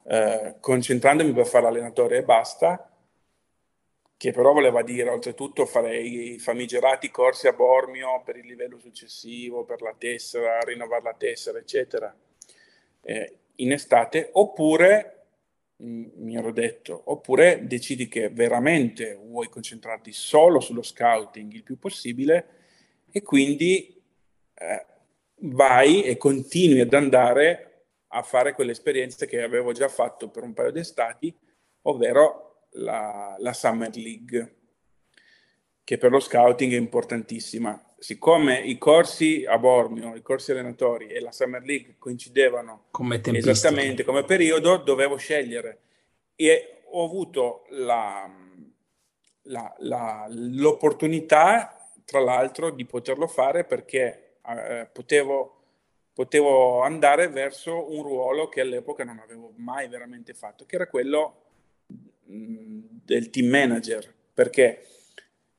eh, 0.03 0.55
concentrandomi 0.59 1.31
per 1.31 1.45
fare 1.45 1.67
allenatore 1.67 2.17
e 2.17 2.23
basta, 2.23 2.88
che 4.19 4.33
però 4.33 4.51
voleva 4.51 4.83
dire 4.83 5.09
oltretutto 5.09 5.65
fare 5.65 5.97
i 5.97 6.39
famigerati 6.39 7.09
corsi 7.09 7.47
a 7.47 7.53
Bormio 7.53 8.21
per 8.25 8.35
il 8.35 8.47
livello 8.47 8.77
successivo, 8.77 9.63
per 9.63 9.81
la 9.81 9.95
tessera, 9.97 10.59
rinnovare 10.59 11.03
la 11.03 11.15
tessera, 11.17 11.57
eccetera, 11.57 12.13
eh, 12.99 13.37
in 13.55 13.71
estate, 13.71 14.29
oppure, 14.33 15.27
mh, 15.77 15.89
mm, 15.89 16.05
mi 16.15 16.35
ero 16.35 16.51
detto, 16.51 17.01
oppure 17.05 17.65
decidi 17.65 18.09
che 18.09 18.27
veramente 18.27 19.15
vuoi 19.15 19.47
concentrarti 19.47 20.11
solo 20.11 20.59
sullo 20.59 20.81
scouting 20.81 21.53
il 21.53 21.63
più 21.63 21.79
possibile 21.79 22.47
e 23.09 23.21
quindi 23.21 24.03
eh, 24.53 24.85
vai 25.43 26.03
e 26.03 26.17
continui 26.17 26.81
ad 26.81 26.93
andare 26.93 27.85
a 28.07 28.21
fare 28.21 28.53
quelle 28.53 28.71
esperienze 28.71 29.27
che 29.27 29.41
avevo 29.41 29.71
già 29.71 29.87
fatto 29.87 30.27
per 30.27 30.43
un 30.43 30.51
paio 30.51 30.71
di 30.71 30.79
estati, 30.79 31.33
ovvero 31.83 32.48
la, 32.71 33.35
la 33.39 33.53
Summer 33.53 33.95
League, 33.95 34.55
che 35.83 35.97
per 35.97 36.11
lo 36.11 36.19
scouting 36.19 36.73
è 36.73 36.77
importantissima. 36.77 37.83
Siccome 37.97 38.59
i 38.59 38.77
corsi 38.77 39.43
a 39.45 39.57
Bormio, 39.57 40.15
i 40.15 40.21
corsi 40.21 40.51
allenatori 40.51 41.07
e 41.07 41.19
la 41.19 41.31
Summer 41.31 41.63
League 41.63 41.95
coincidevano 41.97 42.85
come 42.91 43.21
esattamente 43.23 44.03
come 44.03 44.23
periodo, 44.23 44.77
dovevo 44.77 45.17
scegliere 45.17 45.81
e 46.35 46.83
ho 46.91 47.03
avuto 47.03 47.65
la, 47.69 48.29
la, 49.43 50.27
l'opportunità, 50.29 51.89
tra 52.05 52.19
l'altro, 52.19 52.69
di 52.69 52.85
poterlo 52.85 53.27
fare 53.27 53.65
perché 53.65 54.37
eh, 54.45 54.87
potevo, 54.91 55.63
potevo 56.13 56.81
andare 56.81 57.27
verso 57.27 57.91
un 57.91 58.03
ruolo 58.03 58.47
che 58.47 58.61
all'epoca 58.61 59.03
non 59.03 59.19
avevo 59.19 59.51
mai 59.57 59.87
veramente 59.89 60.33
fatto, 60.33 60.65
che 60.65 60.75
era 60.75 60.87
quello 60.87 61.48
del 62.29 63.31
team 63.31 63.47
manager, 63.47 64.13
perché 64.33 64.85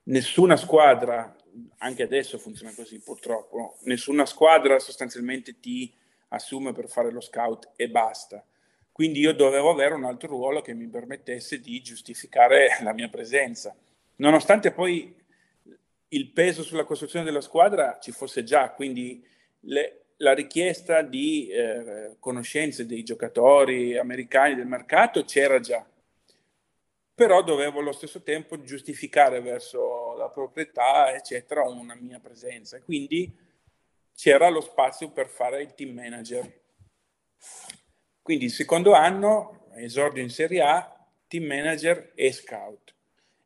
nessuna 0.05 0.57
squadra, 0.57 1.35
anche 1.79 2.03
adesso 2.05 2.39
funziona 2.39 2.73
così 2.75 3.01
purtroppo, 3.01 3.79
nessuna 3.83 4.25
squadra 4.25 4.79
sostanzialmente 4.79 5.59
ti 5.59 5.93
assume 6.29 6.73
per 6.73 6.89
fare 6.89 7.11
lo 7.11 7.21
scout 7.21 7.71
e 7.75 7.89
basta. 7.89 8.45
Quindi 8.93 9.19
io 9.19 9.33
dovevo 9.33 9.71
avere 9.71 9.95
un 9.95 10.05
altro 10.05 10.29
ruolo 10.29 10.61
che 10.61 10.75
mi 10.75 10.87
permettesse 10.87 11.59
di 11.59 11.81
giustificare 11.81 12.69
la 12.83 12.93
mia 12.93 13.09
presenza. 13.09 13.75
Nonostante 14.17 14.71
poi 14.71 15.13
il 16.09 16.31
peso 16.31 16.63
sulla 16.63 16.85
costruzione 16.85 17.25
della 17.25 17.41
squadra 17.41 17.99
ci 18.01 18.13
fosse 18.13 18.45
già, 18.45 18.71
quindi 18.71 19.25
le, 19.61 20.03
la 20.19 20.35
richiesta 20.35 21.03
di 21.03 21.49
eh, 21.49 22.17
conoscenze 22.21 22.87
dei 22.87 23.03
giocatori 23.03 23.97
americani 23.97 24.55
del 24.55 24.67
mercato 24.67 25.25
c'era 25.25 25.59
già 25.61 25.85
però 27.21 27.43
dovevo 27.43 27.81
allo 27.81 27.93
stesso 27.93 28.23
tempo 28.23 28.63
giustificare 28.63 29.43
verso 29.43 30.15
la 30.17 30.31
proprietà, 30.31 31.15
eccetera, 31.15 31.69
una 31.69 31.95
mia 31.95 32.19
presenza. 32.19 32.81
Quindi 32.81 33.31
c'era 34.17 34.49
lo 34.49 34.63
spazio 34.63 35.11
per 35.11 35.29
fare 35.29 35.61
il 35.61 35.75
team 35.75 35.95
manager. 35.95 36.51
Quindi 38.23 38.47
il 38.47 38.51
secondo 38.51 38.95
anno, 38.95 39.67
esordio 39.75 40.23
in 40.23 40.31
Serie 40.31 40.63
A, 40.63 41.07
team 41.29 41.45
manager 41.45 42.13
e 42.15 42.33
scout. 42.33 42.95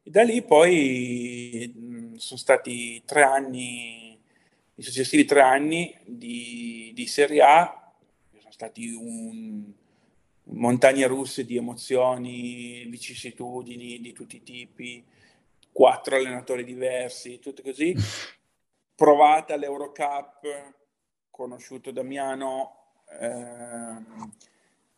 E 0.05 0.09
da 0.09 0.23
lì 0.23 0.41
poi 0.43 2.15
sono 2.15 2.39
stati 2.39 3.03
tre 3.05 3.25
anni, 3.25 4.17
i 4.77 4.83
successivi 4.83 5.25
tre 5.25 5.41
anni 5.41 5.99
di, 6.05 6.93
di 6.95 7.09
Serie 7.09 7.43
A, 7.43 7.93
sono 8.39 8.53
stati 8.53 8.93
un, 8.93 9.65
montagne 10.45 11.07
russe 11.07 11.45
di 11.45 11.57
emozioni, 11.57 12.85
vicissitudini 12.87 14.01
di 14.01 14.13
tutti 14.13 14.37
i 14.37 14.43
tipi, 14.43 15.05
quattro 15.73 16.17
allenatori 16.17 16.65
diversi, 16.65 17.39
tutto 17.39 17.63
così. 17.63 17.95
Provata 18.95 19.57
l'Eurocup, 19.57 20.75
conosciuto 21.31 21.91
Damiano, 21.91 22.77
eh, 23.21 23.97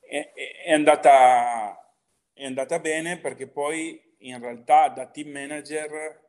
è, 0.01 0.33
è, 0.65 0.73
andata, 0.73 1.93
è 2.33 2.45
andata 2.45 2.79
bene 2.79 3.19
perché 3.19 3.47
poi 3.47 4.01
in 4.19 4.39
realtà 4.39 4.89
da 4.89 5.07
team 5.07 5.31
manager 5.31 6.25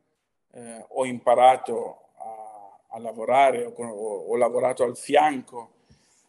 eh, 0.52 0.86
ho 0.88 1.06
imparato 1.06 2.10
a, 2.18 2.96
a 2.96 3.00
lavorare, 3.00 3.66
ho, 3.66 3.74
ho, 3.74 4.36
lavorato 4.36 4.84
al 4.84 4.98
fianco 4.98 5.74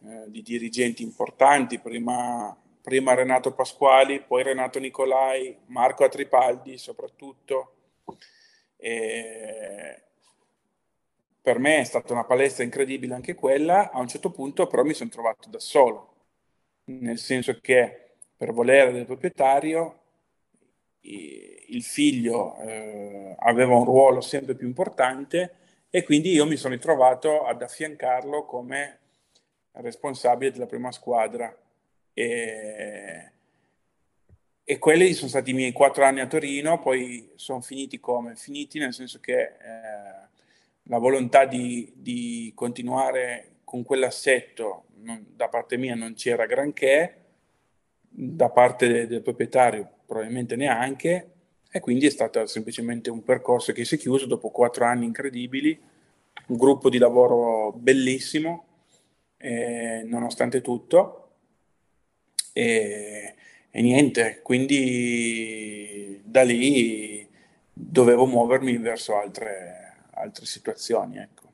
eh, 0.04 0.24
di 0.26 0.42
dirigenti 0.42 1.02
importanti, 1.02 1.78
prima 1.78 2.56
prima 2.88 3.12
Renato 3.12 3.52
Pasquali, 3.52 4.22
poi 4.22 4.42
Renato 4.42 4.78
Nicolai, 4.78 5.54
Marco 5.66 6.04
Atripaldi 6.04 6.78
soprattutto. 6.78 7.74
E 8.78 10.02
per 11.42 11.58
me 11.58 11.80
è 11.80 11.84
stata 11.84 12.14
una 12.14 12.24
palestra 12.24 12.64
incredibile 12.64 13.12
anche 13.12 13.34
quella, 13.34 13.90
a 13.90 14.00
un 14.00 14.08
certo 14.08 14.30
punto 14.30 14.66
però 14.66 14.84
mi 14.84 14.94
sono 14.94 15.10
trovato 15.10 15.50
da 15.50 15.58
solo, 15.58 16.14
nel 16.84 17.18
senso 17.18 17.58
che 17.60 18.14
per 18.34 18.52
volere 18.52 18.92
del 18.92 19.04
proprietario 19.04 20.00
il 21.00 21.82
figlio 21.82 22.56
eh, 22.60 23.34
aveva 23.38 23.76
un 23.76 23.84
ruolo 23.84 24.22
sempre 24.22 24.54
più 24.54 24.66
importante 24.66 25.56
e 25.90 26.04
quindi 26.04 26.32
io 26.32 26.46
mi 26.46 26.56
sono 26.56 26.74
ritrovato 26.74 27.44
ad 27.44 27.60
affiancarlo 27.60 28.44
come 28.46 28.98
responsabile 29.72 30.52
della 30.52 30.66
prima 30.66 30.90
squadra 30.90 31.54
e, 32.18 33.32
e 34.64 34.78
quelli 34.78 35.12
sono 35.12 35.28
stati 35.28 35.50
i 35.50 35.54
miei 35.54 35.70
quattro 35.70 36.04
anni 36.04 36.18
a 36.18 36.26
Torino, 36.26 36.80
poi 36.80 37.30
sono 37.36 37.60
finiti 37.60 38.00
come? 38.00 38.34
Finiti 38.34 38.80
nel 38.80 38.92
senso 38.92 39.20
che 39.20 39.40
eh, 39.40 40.28
la 40.82 40.98
volontà 40.98 41.44
di, 41.44 41.92
di, 41.94 42.50
continuare 42.56 43.58
con 43.62 43.84
quell'assetto 43.84 44.86
non, 44.96 45.24
da 45.28 45.48
parte 45.48 45.76
mia 45.76 45.94
non 45.94 46.14
c'era 46.14 46.44
granché, 46.46 47.26
da 48.00 48.50
parte 48.50 48.88
del, 48.88 49.06
del 49.06 49.22
proprietario 49.22 49.88
probabilmente 50.04 50.56
neanche, 50.56 51.30
e 51.70 51.78
quindi 51.78 52.06
è 52.06 52.10
stato 52.10 52.44
semplicemente 52.46 53.10
un 53.10 53.22
percorso 53.22 53.72
che 53.72 53.84
si 53.84 53.94
è 53.94 53.98
chiuso 53.98 54.26
dopo 54.26 54.50
quattro 54.50 54.84
anni 54.84 55.04
incredibili, 55.04 55.78
un 56.48 56.56
gruppo 56.56 56.90
di 56.90 56.98
lavoro 56.98 57.72
bellissimo, 57.72 58.64
eh, 59.36 60.02
nonostante 60.04 60.60
tutto, 60.62 61.27
e, 62.58 63.34
e 63.70 63.82
niente, 63.82 64.40
quindi 64.42 66.20
da 66.24 66.42
lì 66.42 67.24
dovevo 67.72 68.26
muovermi 68.26 68.76
verso 68.78 69.16
altre, 69.16 70.06
altre 70.14 70.44
situazioni. 70.44 71.18
Ecco. 71.18 71.46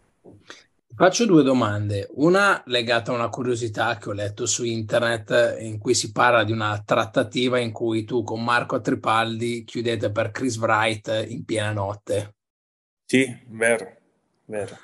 Faccio 0.96 1.26
due 1.26 1.42
domande, 1.42 2.08
una 2.14 2.62
legata 2.66 3.10
a 3.10 3.16
una 3.16 3.28
curiosità 3.28 3.98
che 3.98 4.08
ho 4.08 4.12
letto 4.12 4.46
su 4.46 4.64
internet 4.64 5.58
in 5.60 5.78
cui 5.78 5.92
si 5.92 6.10
parla 6.10 6.44
di 6.44 6.52
una 6.52 6.80
trattativa 6.82 7.58
in 7.58 7.72
cui 7.72 8.04
tu 8.04 8.22
con 8.22 8.42
Marco 8.42 8.80
Tripaldi 8.80 9.64
chiudete 9.64 10.10
per 10.10 10.30
Chris 10.30 10.56
Wright 10.56 11.26
in 11.28 11.44
piena 11.44 11.72
notte. 11.72 12.36
Sì, 13.04 13.26
vero, 13.48 13.96
vero. 14.46 14.78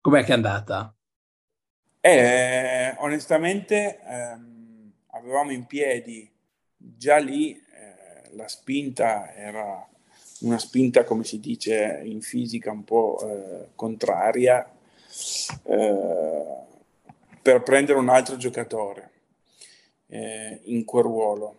Com'è 0.00 0.22
che 0.22 0.30
è 0.30 0.34
andata? 0.34 0.94
Eh, 2.00 2.94
onestamente 2.98 4.00
ehm, 4.06 4.53
avevamo 5.14 5.52
in 5.52 5.64
piedi 5.66 6.30
già 6.76 7.16
lì 7.16 7.52
eh, 7.52 8.34
la 8.34 8.48
spinta 8.48 9.34
era 9.34 9.88
una 10.40 10.58
spinta 10.58 11.04
come 11.04 11.24
si 11.24 11.40
dice 11.40 12.02
in 12.04 12.20
fisica 12.20 12.70
un 12.70 12.84
po' 12.84 13.18
eh, 13.22 13.68
contraria 13.74 14.70
eh, 15.62 16.44
per 17.40 17.62
prendere 17.62 17.98
un 17.98 18.08
altro 18.08 18.36
giocatore 18.36 19.10
eh, 20.08 20.60
in 20.64 20.84
quel 20.84 21.04
ruolo. 21.04 21.56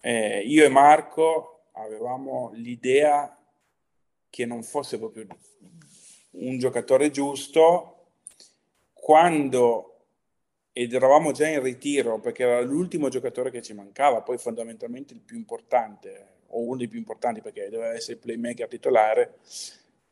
Eh, 0.00 0.40
io 0.40 0.64
e 0.64 0.68
Marco 0.68 1.66
avevamo 1.72 2.50
l'idea 2.54 3.36
che 4.30 4.46
non 4.46 4.62
fosse 4.62 4.98
proprio 4.98 5.26
un 6.30 6.58
giocatore 6.58 7.10
giusto. 7.10 7.90
Quando 8.92 9.93
ed 10.76 10.92
eravamo 10.92 11.30
già 11.30 11.46
in 11.46 11.62
ritiro 11.62 12.18
perché 12.18 12.42
era 12.42 12.60
l'ultimo 12.60 13.08
giocatore 13.08 13.52
che 13.52 13.62
ci 13.62 13.74
mancava, 13.74 14.22
poi 14.22 14.38
fondamentalmente 14.38 15.14
il 15.14 15.20
più 15.20 15.36
importante, 15.36 16.32
o 16.48 16.62
uno 16.62 16.78
dei 16.78 16.88
più 16.88 16.98
importanti 16.98 17.40
perché 17.40 17.68
doveva 17.70 17.94
essere 17.94 18.14
il 18.14 18.18
playmaker 18.18 18.66
titolare, 18.66 19.38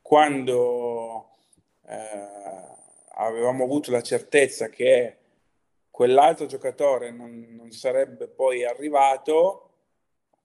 quando 0.01 1.31
eh, 1.85 2.29
avevamo 3.15 3.65
avuto 3.65 3.91
la 3.91 4.03
certezza 4.03 4.69
che 4.69 5.17
quell'altro 5.91 6.47
giocatore 6.47 7.11
non, 7.11 7.45
non 7.51 7.73
sarebbe 7.73 8.29
poi 8.29 8.65
arrivato, 8.65 9.71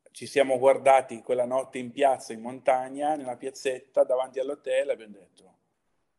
ci 0.10 0.26
siamo 0.26 0.58
guardati 0.58 1.22
quella 1.22 1.46
notte 1.46 1.78
in 1.78 1.92
piazza, 1.92 2.34
in 2.34 2.42
montagna, 2.42 3.16
nella 3.16 3.38
piazzetta, 3.38 4.04
davanti 4.04 4.40
all'hotel, 4.40 4.90
e 4.90 4.94
abbiamo 4.94 5.18
detto 5.20 5.54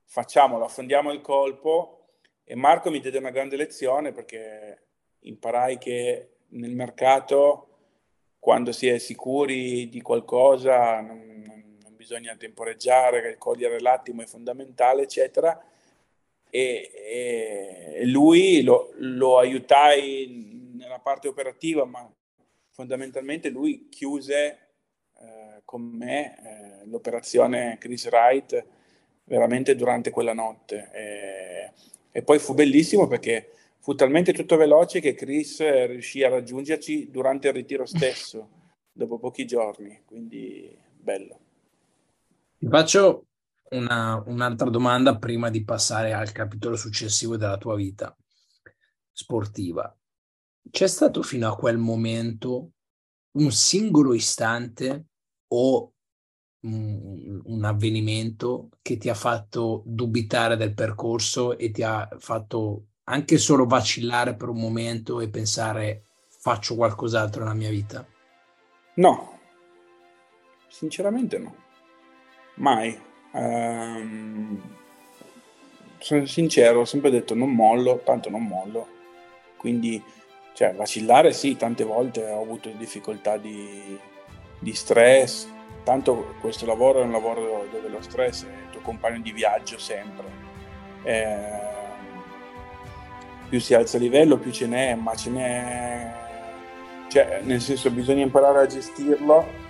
facciamolo, 0.04 0.64
affondiamo 0.64 1.10
il 1.10 1.20
colpo, 1.20 1.97
e 2.50 2.54
Marco 2.54 2.90
mi 2.90 3.00
diede 3.00 3.18
una 3.18 3.28
grande 3.28 3.56
lezione 3.56 4.10
perché 4.12 4.84
imparai 5.18 5.76
che 5.76 6.30
nel 6.52 6.74
mercato, 6.74 7.66
quando 8.38 8.72
si 8.72 8.88
è 8.88 8.96
sicuri 8.96 9.90
di 9.90 10.00
qualcosa, 10.00 11.02
non, 11.02 11.42
non, 11.82 11.94
bisogna 11.94 12.34
temporeggiare, 12.36 13.36
cogliere 13.36 13.80
l'attimo 13.80 14.22
è 14.22 14.24
fondamentale, 14.24 15.02
eccetera. 15.02 15.62
E, 16.48 16.90
e 17.98 18.06
lui 18.06 18.62
lo, 18.62 18.94
lo, 18.94 19.36
aiutai 19.36 20.72
nella 20.74 21.00
parte 21.00 21.28
operativa, 21.28 21.84
ma 21.84 22.10
fondamentalmente 22.70 23.50
lui 23.50 23.90
chiuse 23.90 24.70
eh, 25.18 25.60
con 25.66 25.82
me 25.82 26.38
eh, 26.82 26.86
l'operazione 26.86 27.76
Chris 27.78 28.06
Wright 28.06 28.64
veramente 29.24 29.76
durante 29.76 30.08
quella 30.08 30.32
notte. 30.32 30.88
E, 30.94 31.72
e 32.18 32.22
poi 32.24 32.40
fu 32.40 32.52
bellissimo 32.52 33.06
perché 33.06 33.52
fu 33.78 33.94
talmente 33.94 34.32
tutto 34.32 34.56
veloce 34.56 34.98
che 34.98 35.14
Chris 35.14 35.60
riuscì 35.86 36.24
a 36.24 36.28
raggiungerci 36.28 37.12
durante 37.12 37.46
il 37.46 37.54
ritiro 37.54 37.86
stesso, 37.86 38.48
dopo 38.90 39.20
pochi 39.20 39.46
giorni, 39.46 40.02
quindi 40.04 40.76
bello. 40.98 41.38
Ti 42.58 42.66
faccio 42.66 43.26
una, 43.70 44.20
un'altra 44.26 44.68
domanda 44.68 45.16
prima 45.16 45.48
di 45.48 45.62
passare 45.62 46.12
al 46.12 46.32
capitolo 46.32 46.74
successivo 46.74 47.36
della 47.36 47.56
tua 47.56 47.76
vita 47.76 48.16
sportiva. 49.12 49.96
C'è 50.68 50.88
stato 50.88 51.22
fino 51.22 51.48
a 51.48 51.56
quel 51.56 51.78
momento 51.78 52.72
un 53.38 53.52
singolo 53.52 54.12
istante 54.12 55.04
o 55.52 55.92
un, 56.60 57.60
avvenimento 57.64 58.70
che 58.82 58.96
ti 58.96 59.08
ha 59.08 59.14
fatto 59.14 59.82
dubitare 59.84 60.56
del 60.56 60.74
percorso 60.74 61.56
e 61.56 61.70
ti 61.70 61.82
ha 61.82 62.08
fatto 62.18 62.84
anche 63.04 63.38
solo 63.38 63.66
vacillare 63.66 64.34
per 64.34 64.48
un 64.48 64.58
momento 64.58 65.20
e 65.20 65.28
pensare 65.28 66.04
faccio 66.28 66.74
qualcos'altro 66.74 67.42
nella 67.42 67.54
mia 67.54 67.70
vita? 67.70 68.06
No, 68.94 69.38
sinceramente 70.68 71.38
no, 71.38 71.54
mai. 72.54 72.98
Um, 73.32 74.76
sono 75.98 76.26
sincero, 76.26 76.80
ho 76.80 76.84
sempre 76.84 77.10
detto 77.10 77.34
non 77.34 77.52
mollo, 77.52 78.00
tanto 78.04 78.30
non 78.30 78.44
mollo. 78.44 78.96
Quindi, 79.56 80.02
cioè, 80.54 80.74
vacillare 80.74 81.32
sì, 81.32 81.56
tante 81.56 81.84
volte 81.84 82.24
ho 82.24 82.40
avuto 82.40 82.70
difficoltà 82.70 83.36
di, 83.36 83.98
di 84.58 84.74
stress, 84.74 85.48
Tanto 85.88 86.34
questo 86.40 86.66
lavoro 86.66 87.00
è 87.00 87.04
un 87.04 87.12
lavoro 87.12 87.66
dove 87.72 87.88
lo 87.88 88.02
stress 88.02 88.44
è 88.44 88.48
il 88.48 88.70
tuo 88.70 88.80
compagno 88.82 89.20
di 89.20 89.32
viaggio 89.32 89.78
sempre. 89.78 90.26
Eh, 91.02 91.66
più 93.48 93.58
si 93.58 93.72
alza 93.72 93.96
il 93.96 94.02
livello, 94.02 94.36
più 94.36 94.50
ce 94.50 94.66
n'è, 94.66 94.94
ma 94.94 95.14
ce 95.14 95.30
n'è... 95.30 96.12
Cioè, 97.08 97.40
nel 97.42 97.62
senso, 97.62 97.90
bisogna 97.90 98.22
imparare 98.22 98.60
a 98.60 98.66
gestirlo 98.66 99.66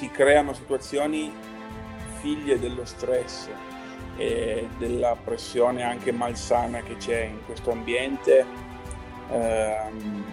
si 0.00 0.10
creano 0.10 0.54
situazioni 0.54 1.30
figlie 2.20 2.58
dello 2.58 2.86
stress 2.86 3.48
e 4.16 4.66
della 4.78 5.14
pressione 5.22 5.82
anche 5.82 6.10
malsana 6.10 6.80
che 6.80 6.96
c'è 6.96 7.24
in 7.24 7.44
questo 7.44 7.70
ambiente, 7.70 8.46
ehm, 9.30 10.24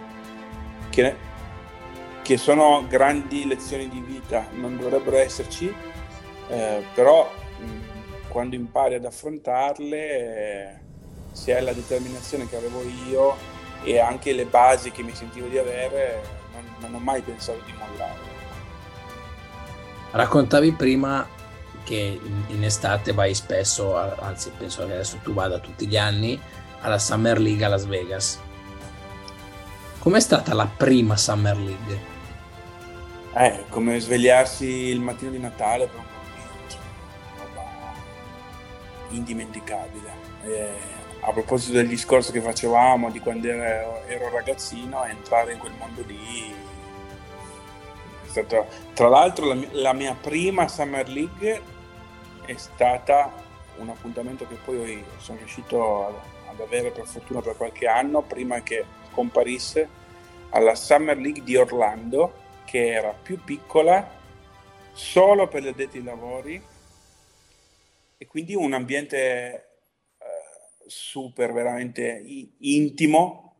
che, 0.89 1.15
che, 2.27 2.37
sono 2.37 2.85
grandi 2.89 3.47
lezioni 3.47 3.87
di 3.87 4.01
vita, 4.01 4.47
non 4.51 4.77
dovrebbero 4.77 5.15
esserci, 5.15 5.73
eh, 6.49 6.83
però 6.93 7.31
mh, 7.57 8.27
quando 8.27 8.55
impari 8.55 8.95
ad 8.95 9.05
affrontarle, 9.05 9.97
eh, 9.97 10.79
se 11.31 11.55
hai 11.55 11.63
la 11.63 11.71
determinazione 11.71 12.49
che 12.49 12.57
avevo 12.57 12.83
io 13.07 13.33
e 13.81 13.99
anche 13.99 14.33
le 14.33 14.43
basi 14.43 14.91
che 14.91 15.03
mi 15.03 15.15
sentivo 15.15 15.47
di 15.47 15.57
avere, 15.57 16.21
non, 16.51 16.63
non 16.79 16.95
ho 16.95 16.99
mai 16.99 17.21
pensato 17.21 17.61
di 17.65 17.71
mollare. 17.71 18.19
Raccontavi 20.11 20.73
prima 20.73 21.25
che 21.85 22.19
in, 22.47 22.61
estate 22.61 23.13
vai 23.13 23.33
spesso, 23.35 23.95
anzi 23.95 24.51
penso 24.57 24.85
che 24.85 24.91
adesso 24.91 25.19
tu 25.23 25.33
vada 25.33 25.59
tutti 25.59 25.87
gli 25.87 25.95
anni, 25.95 26.37
alla 26.81 26.99
Summer 26.99 27.39
League 27.39 27.63
a 27.63 27.69
Las 27.69 27.85
Vegas. 27.85 28.37
Com'è 29.99 30.19
stata 30.19 30.53
la 30.53 30.67
prima 30.67 31.15
Summer 31.15 31.55
League? 31.55 32.15
Eh, 33.39 33.65
come 33.69 33.99
svegliarsi 33.99 34.65
il 34.65 34.99
mattino 34.99 35.29
di 35.29 35.37
Natale 35.37 35.85
per 35.85 35.99
un 35.99 36.05
bambino, 37.53 37.93
indimenticabile. 39.09 40.11
Eh, 40.43 40.71
a 41.19 41.31
proposito 41.31 41.77
del 41.77 41.87
discorso 41.87 42.31
che 42.31 42.41
facevamo 42.41 43.11
di 43.11 43.19
quando 43.19 43.47
ero, 43.47 44.01
ero 44.07 44.31
ragazzino, 44.31 45.05
entrare 45.05 45.53
in 45.53 45.59
quel 45.59 45.73
mondo 45.77 46.01
lì 46.07 46.51
è 48.25 48.27
stato, 48.27 48.65
tra 48.93 49.07
l'altro 49.07 49.45
la, 49.45 49.55
la 49.73 49.93
mia 49.93 50.15
prima 50.19 50.67
Summer 50.67 51.07
League 51.07 51.61
è 52.43 52.55
stata 52.55 53.31
un 53.77 53.89
appuntamento 53.89 54.47
che 54.47 54.57
poi 54.65 55.03
sono 55.17 55.37
riuscito 55.37 56.21
ad 56.49 56.59
avere 56.59 56.89
per 56.89 57.05
fortuna 57.05 57.41
per 57.41 57.55
qualche 57.55 57.85
anno 57.85 58.23
prima 58.23 58.61
che 58.61 58.83
comparisse 59.11 59.87
alla 60.49 60.73
Summer 60.73 61.17
League 61.17 61.43
di 61.43 61.55
Orlando 61.55 62.45
che 62.67 62.91
era 62.91 63.13
più 63.13 63.41
piccola 63.41 64.15
solo 64.91 65.47
per 65.47 65.63
gli 65.63 65.67
addetti 65.67 65.99
ai 65.99 66.03
lavori 66.03 66.61
e 68.17 68.27
quindi 68.27 68.55
un 68.55 68.73
ambiente 68.73 69.17
eh, 70.17 70.83
super 70.85 71.53
veramente 71.53 72.21
intimo 72.59 73.55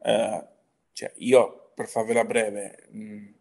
eh, 0.00 0.46
cioè 0.92 1.12
io 1.16 1.72
per 1.74 1.86
farvela 1.86 2.24
breve 2.24 2.86
mh, 2.88 3.34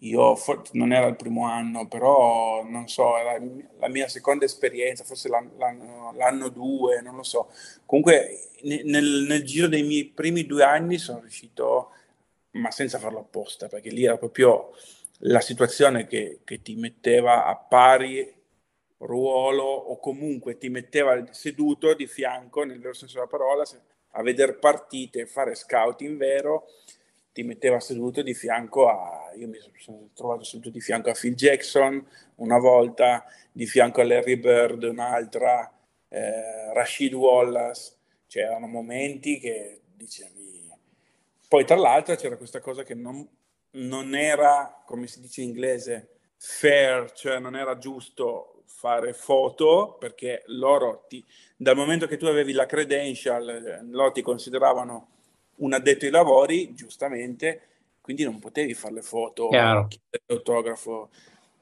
io 0.00 0.38
non 0.72 0.92
era 0.92 1.06
il 1.06 1.16
primo 1.16 1.46
anno, 1.46 1.88
però 1.88 2.62
non 2.64 2.88
so, 2.88 3.16
era 3.16 3.36
la 3.78 3.88
mia 3.88 4.08
seconda 4.08 4.44
esperienza, 4.44 5.02
forse 5.02 5.28
l'anno, 5.28 6.12
l'anno 6.14 6.48
due, 6.50 7.00
non 7.00 7.16
lo 7.16 7.24
so. 7.24 7.50
Comunque 7.84 8.50
nel, 8.62 9.24
nel, 9.26 9.42
giro 9.44 9.66
dei 9.66 9.82
miei 9.82 10.04
primi 10.04 10.46
due 10.46 10.62
anni 10.62 10.98
sono 10.98 11.20
riuscito, 11.20 11.90
ma 12.52 12.70
senza 12.70 12.98
farlo 12.98 13.20
apposta, 13.20 13.68
perché 13.68 13.90
lì 13.90 14.04
era 14.04 14.16
proprio 14.16 14.74
la 15.22 15.40
situazione 15.40 16.06
che, 16.06 16.40
che 16.44 16.62
ti 16.62 16.76
metteva 16.76 17.44
a 17.46 17.56
pari 17.56 18.34
ruolo 18.98 19.64
o 19.64 19.98
comunque 19.98 20.58
ti 20.58 20.68
metteva 20.68 21.32
seduto 21.32 21.94
di 21.94 22.06
fianco, 22.06 22.64
nel 22.64 22.80
vero 22.80 22.94
senso 22.94 23.14
della 23.14 23.26
parola, 23.26 23.64
a 24.12 24.22
vedere 24.22 24.54
partite, 24.54 25.26
fare 25.26 25.54
scouting 25.54 26.16
vero 26.16 26.66
ti 27.38 27.44
metteva 27.44 27.78
seduto 27.78 28.20
di 28.22 28.34
fianco 28.34 28.88
a... 28.88 29.30
Io 29.36 29.46
mi 29.46 29.58
sono 29.76 30.08
trovato 30.12 30.42
seduto 30.42 30.70
di 30.70 30.80
fianco 30.80 31.10
a 31.10 31.12
Phil 31.12 31.36
Jackson 31.36 32.04
una 32.36 32.58
volta, 32.58 33.24
di 33.52 33.64
fianco 33.64 34.00
a 34.00 34.04
Larry 34.04 34.36
Bird 34.38 34.82
un'altra, 34.82 35.72
eh, 36.08 36.72
Rashid 36.72 37.12
Wallace, 37.12 37.92
c'erano 38.26 38.66
momenti 38.66 39.38
che 39.38 39.82
dicevi... 39.94 40.37
Poi 41.48 41.64
tra 41.64 41.76
l'altro 41.76 42.14
c'era 42.14 42.36
questa 42.36 42.60
cosa 42.60 42.82
che 42.82 42.94
non, 42.94 43.26
non 43.70 44.14
era, 44.14 44.82
come 44.84 45.06
si 45.06 45.20
dice 45.20 45.40
in 45.40 45.48
inglese, 45.48 46.08
fair, 46.36 47.10
cioè 47.12 47.38
non 47.38 47.56
era 47.56 47.78
giusto 47.78 48.62
fare 48.66 49.14
foto 49.14 49.96
perché 49.98 50.42
loro 50.48 51.06
ti, 51.08 51.24
dal 51.56 51.74
momento 51.74 52.06
che 52.06 52.18
tu 52.18 52.26
avevi 52.26 52.52
la 52.52 52.66
credential 52.66 53.48
eh, 53.48 53.80
loro 53.90 54.12
ti 54.12 54.22
consideravano 54.22 55.08
un 55.56 55.72
addetto 55.72 56.04
ai 56.04 56.10
lavori, 56.10 56.74
giustamente, 56.74 57.62
quindi 58.00 58.24
non 58.24 58.38
potevi 58.38 58.74
fare 58.74 58.94
le 58.94 59.02
foto, 59.02 59.48
l'autografo, 60.26 61.10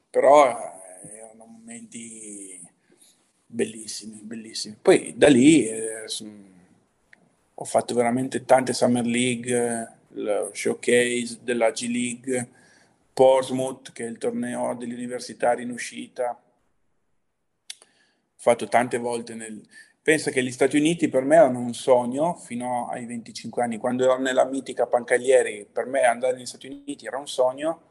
però 0.09 0.49
eh, 0.49 1.17
erano 1.17 1.45
momenti 1.45 2.61
bellissimi, 3.45 4.19
bellissimi. 4.21 4.77
Poi 4.79 5.13
da 5.15 5.29
lì 5.29 5.65
eh, 5.65 6.07
ho 7.59 7.63
fatto 7.65 7.95
veramente 7.95 8.45
tante 8.45 8.73
Summer 8.73 9.05
League, 9.05 9.91
lo 10.09 10.51
showcase 10.53 11.39
della 11.41 11.71
G 11.71 11.87
League, 11.87 12.49
Portsmouth, 13.13 13.91
che 13.93 14.05
è 14.05 14.07
il 14.07 14.17
torneo 14.17 14.75
degli 14.75 14.93
universitari 14.93 15.63
in 15.63 15.71
uscita. 15.71 16.39
Ho 17.69 18.39
fatto 18.39 18.67
tante 18.67 18.97
volte 18.97 19.33
nel, 19.33 19.61
Pensa 20.07 20.31
che 20.31 20.41
gli 20.41 20.53
Stati 20.53 20.77
Uniti 20.77 21.09
per 21.09 21.25
me 21.25 21.35
erano 21.35 21.59
un 21.59 21.73
sogno 21.73 22.33
fino 22.35 22.87
ai 22.87 23.05
25 23.05 23.61
anni, 23.61 23.77
quando 23.77 24.05
ero 24.05 24.17
nella 24.17 24.45
mitica 24.45 24.87
Pancalieri, 24.87 25.67
per 25.69 25.85
me 25.85 26.03
andare 26.03 26.37
negli 26.37 26.45
Stati 26.45 26.67
Uniti 26.67 27.05
era 27.05 27.17
un 27.17 27.27
sogno 27.27 27.81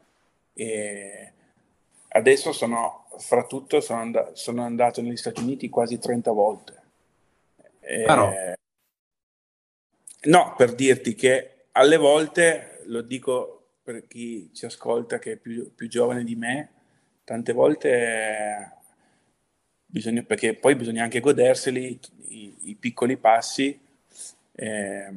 e 0.53 1.31
adesso 2.07 2.51
sono, 2.53 3.05
fra 3.19 3.45
tutto, 3.45 3.81
sono, 3.81 4.01
and- 4.01 4.31
sono 4.31 4.63
andato 4.63 4.99
negli 5.03 5.15
Stati 5.15 5.41
Uniti 5.41 5.69
quasi 5.69 5.99
30 5.99 6.31
volte. 6.31 6.81
E... 7.81 8.03
Ah, 8.05 8.57
per 10.55 10.75
dirti 10.75 11.15
che 11.15 11.67
alle 11.71 11.97
volte, 11.97 12.81
lo 12.85 13.01
dico 13.01 13.75
per 13.83 14.07
chi 14.07 14.51
ci 14.53 14.65
ascolta 14.65 15.19
che 15.19 15.33
è 15.33 15.37
più, 15.37 15.73
più 15.73 15.87
giovane 15.87 16.23
di 16.23 16.35
me, 16.35 16.71
tante 17.23 17.53
volte 17.53 18.71
bisogna, 19.85 20.23
perché 20.23 20.55
poi 20.55 20.75
bisogna 20.75 21.03
anche 21.03 21.19
goderseli 21.19 21.99
i, 22.27 22.55
i 22.63 22.75
piccoli 22.75 23.17
passi. 23.17 23.79
Eh, 24.51 25.13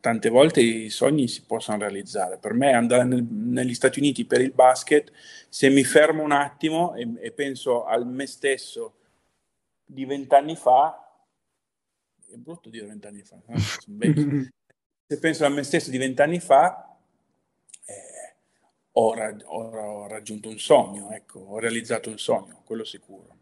tante 0.00 0.28
volte 0.30 0.60
i 0.60 0.90
sogni 0.90 1.28
si 1.28 1.44
possono 1.44 1.78
realizzare. 1.78 2.36
Per 2.38 2.52
me 2.52 2.72
andare 2.72 3.04
nel, 3.04 3.22
negli 3.22 3.74
Stati 3.74 4.00
Uniti 4.00 4.24
per 4.24 4.40
il 4.40 4.52
basket, 4.52 5.12
se 5.48 5.68
mi 5.68 5.84
fermo 5.84 6.22
un 6.22 6.32
attimo 6.32 6.94
e, 6.94 7.08
e 7.20 7.30
penso 7.30 7.84
al 7.84 8.06
me 8.06 8.26
stesso 8.26 8.94
di 9.84 10.04
vent'anni 10.04 10.56
fa, 10.56 11.01
è 12.34 12.36
brutto 12.36 12.70
dire 12.70 12.86
vent'anni 12.86 13.22
fa, 13.22 13.40
no? 13.46 13.58
se 15.06 15.18
penso 15.18 15.44
a 15.44 15.48
me 15.48 15.62
stesso 15.62 15.90
di 15.90 15.98
vent'anni 15.98 16.40
fa, 16.40 16.98
eh, 17.84 18.36
ho, 18.92 19.14
rag- 19.14 19.44
ho, 19.46 20.06
raggiunto 20.06 20.48
un 20.48 20.58
sogno, 20.58 21.10
ecco, 21.10 21.40
ho 21.40 21.58
realizzato 21.58 22.08
un 22.08 22.18
sogno, 22.18 22.62
quello 22.64 22.84
sicuro. 22.84 23.36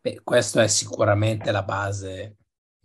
Beh, 0.00 0.20
questo 0.22 0.60
è 0.60 0.68
sicuramente 0.68 1.50
la 1.52 1.62
base, 1.62 2.36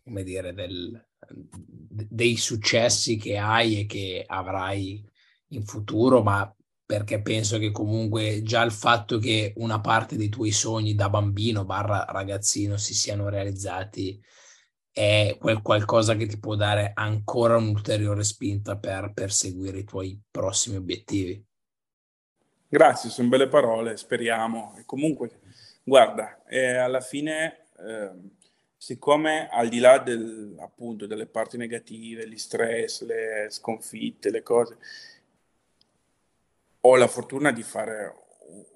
come 0.03 0.23
dire, 0.23 0.53
del, 0.53 1.05
dei 1.27 2.37
successi 2.37 3.17
che 3.17 3.37
hai 3.37 3.81
e 3.81 3.85
che 3.85 4.23
avrai 4.25 5.03
in 5.47 5.65
futuro, 5.65 6.21
ma 6.21 6.49
perché 6.85 7.21
penso 7.21 7.59
che 7.59 7.71
comunque 7.71 8.41
già 8.43 8.61
il 8.63 8.71
fatto 8.71 9.17
che 9.17 9.53
una 9.57 9.81
parte 9.81 10.15
dei 10.15 10.29
tuoi 10.29 10.51
sogni 10.51 10.95
da 10.95 11.09
bambino 11.09 11.65
barra 11.65 12.05
ragazzino 12.07 12.77
si 12.77 12.93
siano 12.93 13.27
realizzati 13.27 14.23
è 14.97 15.37
quel 15.39 15.61
qualcosa 15.61 16.15
che 16.15 16.25
ti 16.25 16.39
può 16.39 16.55
dare 16.55 16.91
ancora 16.93 17.57
un'ulteriore 17.57 18.23
spinta 18.23 18.77
per 18.77 19.11
perseguire 19.13 19.79
i 19.79 19.83
tuoi 19.83 20.19
prossimi 20.29 20.77
obiettivi. 20.77 21.43
Grazie, 22.69 23.09
sono 23.09 23.29
belle 23.29 23.47
parole, 23.47 23.95
speriamo. 23.95 24.75
E 24.77 24.83
comunque 24.85 25.39
Guarda, 25.87 26.43
eh, 26.43 26.75
alla 26.75 26.99
fine, 26.99 27.67
eh, 27.79 28.11
siccome 28.75 29.47
al 29.49 29.69
di 29.69 29.79
là 29.79 29.99
del, 29.99 30.53
appunto, 30.59 31.07
delle 31.07 31.27
parti 31.27 31.55
negative, 31.55 32.27
gli 32.27 32.37
stress, 32.37 33.03
le 33.03 33.47
sconfitte, 33.49 34.29
le 34.29 34.43
cose, 34.43 34.77
ho 36.81 36.95
la 36.97 37.07
fortuna 37.07 37.53
di 37.53 37.63
fare 37.63 38.13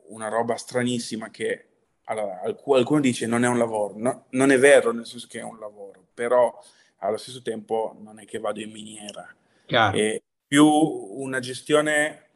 una 0.07 0.29
roba 0.29 0.55
stranissima 0.55 1.29
che 1.31 1.70
allora, 2.11 2.53
qualcuno 2.55 2.99
dice 2.99 3.25
non 3.25 3.45
è 3.45 3.47
un 3.47 3.57
lavoro, 3.57 3.93
no, 3.95 4.25
non 4.31 4.51
è 4.51 4.59
vero 4.59 4.91
nel 4.91 5.05
senso 5.05 5.27
che 5.29 5.39
è 5.39 5.43
un 5.43 5.57
lavoro, 5.59 6.07
però 6.13 6.61
allo 6.97 7.17
stesso 7.17 7.41
tempo 7.41 7.95
non 8.01 8.19
è 8.19 8.25
che 8.25 8.37
vado 8.37 8.59
in 8.59 8.69
miniera, 8.69 9.33
Chiaro. 9.65 9.97
è 9.97 10.21
più 10.45 10.67
una 10.67 11.39
gestione 11.39 12.27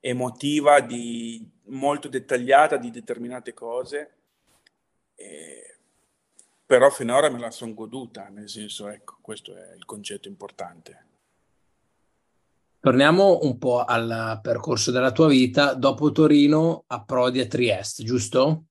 emotiva 0.00 0.80
di, 0.80 1.50
molto 1.68 2.08
dettagliata 2.08 2.76
di 2.76 2.90
determinate 2.90 3.54
cose, 3.54 4.12
eh, 5.14 5.76
però 6.66 6.90
finora 6.90 7.30
me 7.30 7.38
la 7.38 7.50
sono 7.50 7.72
goduta, 7.72 8.28
nel 8.28 8.50
senso, 8.50 8.88
ecco, 8.88 9.16
questo 9.22 9.56
è 9.56 9.74
il 9.74 9.86
concetto 9.86 10.28
importante. 10.28 11.06
Torniamo 12.78 13.38
un 13.40 13.56
po' 13.56 13.82
al 13.82 14.40
percorso 14.42 14.90
della 14.90 15.10
tua 15.10 15.28
vita. 15.28 15.72
Dopo 15.72 16.12
Torino 16.12 16.84
approdi 16.86 17.40
a 17.40 17.46
Trieste, 17.46 18.04
giusto? 18.04 18.64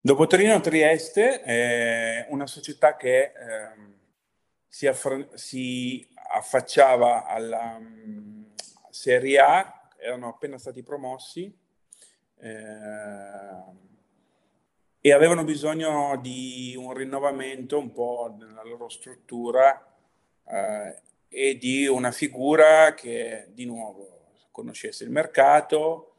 Dopo 0.00 0.28
Torino 0.28 0.60
Trieste 0.60 1.42
è 1.42 2.26
una 2.28 2.46
società 2.46 2.96
che 2.96 3.20
eh, 3.20 3.32
si, 4.68 4.86
affr- 4.86 5.34
si, 5.34 6.08
affacciava 6.30 7.26
alla 7.26 7.74
um, 7.76 8.54
Serie 8.90 9.40
A, 9.40 9.90
erano 9.96 10.28
appena 10.28 10.56
stati 10.56 10.84
promossi 10.84 11.52
eh, 12.36 12.52
e 15.00 15.12
avevano 15.12 15.42
bisogno 15.42 16.16
di 16.22 16.76
un 16.78 16.94
rinnovamento 16.94 17.76
un 17.76 17.90
po' 17.90 18.32
nella 18.38 18.62
loro 18.62 18.88
struttura 18.88 19.84
eh, 20.46 21.02
e 21.28 21.58
di 21.58 21.88
una 21.88 22.12
figura 22.12 22.94
che 22.94 23.48
di 23.48 23.64
nuovo 23.64 24.26
conoscesse 24.52 25.02
il 25.02 25.10
mercato. 25.10 26.14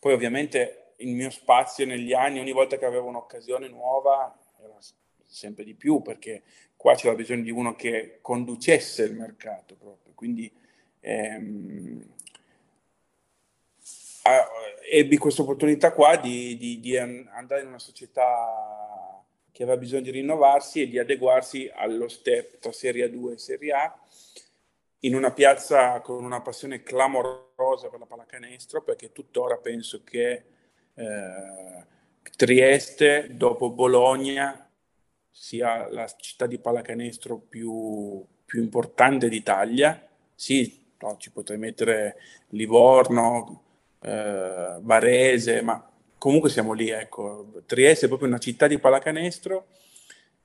Poi 0.00 0.12
ovviamente 0.12 0.81
il 1.02 1.14
mio 1.14 1.30
spazio 1.30 1.86
negli 1.86 2.12
anni, 2.12 2.40
ogni 2.40 2.52
volta 2.52 2.78
che 2.78 2.84
avevo 2.84 3.08
un'occasione 3.08 3.68
nuova, 3.68 4.36
era 4.62 4.78
sempre 5.24 5.64
di 5.64 5.74
più 5.74 6.02
perché 6.02 6.42
qua 6.76 6.94
c'era 6.94 7.14
bisogno 7.14 7.42
di 7.42 7.50
uno 7.50 7.74
che 7.74 8.18
conducesse 8.20 9.04
il 9.04 9.14
mercato 9.14 9.76
proprio. 9.76 10.12
Quindi 10.14 10.50
ehm, 11.00 12.04
ebbi 14.90 15.16
questa 15.16 15.42
opportunità 15.42 15.92
qua 15.92 16.16
di, 16.16 16.56
di, 16.56 16.80
di 16.80 16.96
andare 16.96 17.62
in 17.62 17.68
una 17.68 17.78
società 17.78 19.24
che 19.50 19.62
aveva 19.62 19.78
bisogno 19.78 20.02
di 20.02 20.10
rinnovarsi 20.10 20.82
e 20.82 20.88
di 20.88 20.98
adeguarsi 20.98 21.70
allo 21.72 22.08
step 22.08 22.58
tra 22.58 22.72
Serie 22.72 23.10
2 23.10 23.34
e 23.34 23.38
Serie 23.38 23.72
A 23.72 23.98
in 25.00 25.14
una 25.14 25.32
piazza 25.32 26.00
con 26.00 26.24
una 26.24 26.40
passione 26.40 26.82
clamorosa 26.82 27.88
per 27.88 27.98
la 27.98 28.06
pallacanestro, 28.06 28.82
perché 28.82 29.12
tuttora 29.12 29.56
penso 29.56 30.02
che 30.04 30.44
eh, 30.94 31.84
Trieste, 32.36 33.28
dopo 33.32 33.70
Bologna, 33.70 34.68
sia 35.30 35.88
la 35.90 36.06
città 36.06 36.46
di 36.46 36.58
pallacanestro 36.58 37.38
più, 37.38 38.24
più 38.44 38.62
importante 38.62 39.28
d'Italia. 39.28 40.08
Sì, 40.34 40.84
no, 41.00 41.16
ci 41.18 41.30
potrei 41.30 41.58
mettere 41.58 42.16
Livorno, 42.48 43.62
eh, 44.00 44.78
Varese, 44.80 45.62
ma 45.62 45.88
comunque 46.18 46.50
siamo 46.50 46.72
lì, 46.72 46.90
ecco. 46.90 47.62
Trieste 47.66 48.06
è 48.06 48.08
proprio 48.08 48.28
una 48.28 48.38
città 48.38 48.66
di 48.66 48.78
pallacanestro 48.78 49.66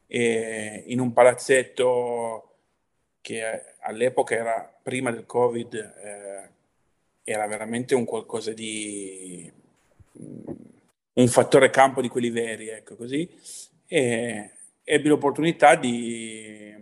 e 0.08 0.84
in 0.88 1.00
un 1.00 1.12
palazzetto 1.14 2.56
che 3.22 3.76
all'epoca 3.80 4.36
era 4.36 4.80
prima 4.82 5.12
del 5.12 5.26
Covid, 5.26 5.74
eh, 5.74 6.50
era 7.24 7.46
veramente 7.48 7.94
un 7.94 8.06
qualcosa 8.06 8.54
di 8.54 9.52
un 11.14 11.28
fattore 11.28 11.70
campo 11.70 12.02
di 12.02 12.10
quelli 12.10 12.30
veri, 12.30 12.70
ecco 12.70 12.96
così, 12.96 13.30
e 13.86 14.52
ebbi 14.84 15.08
l'opportunità 15.08 15.76
di, 15.76 16.74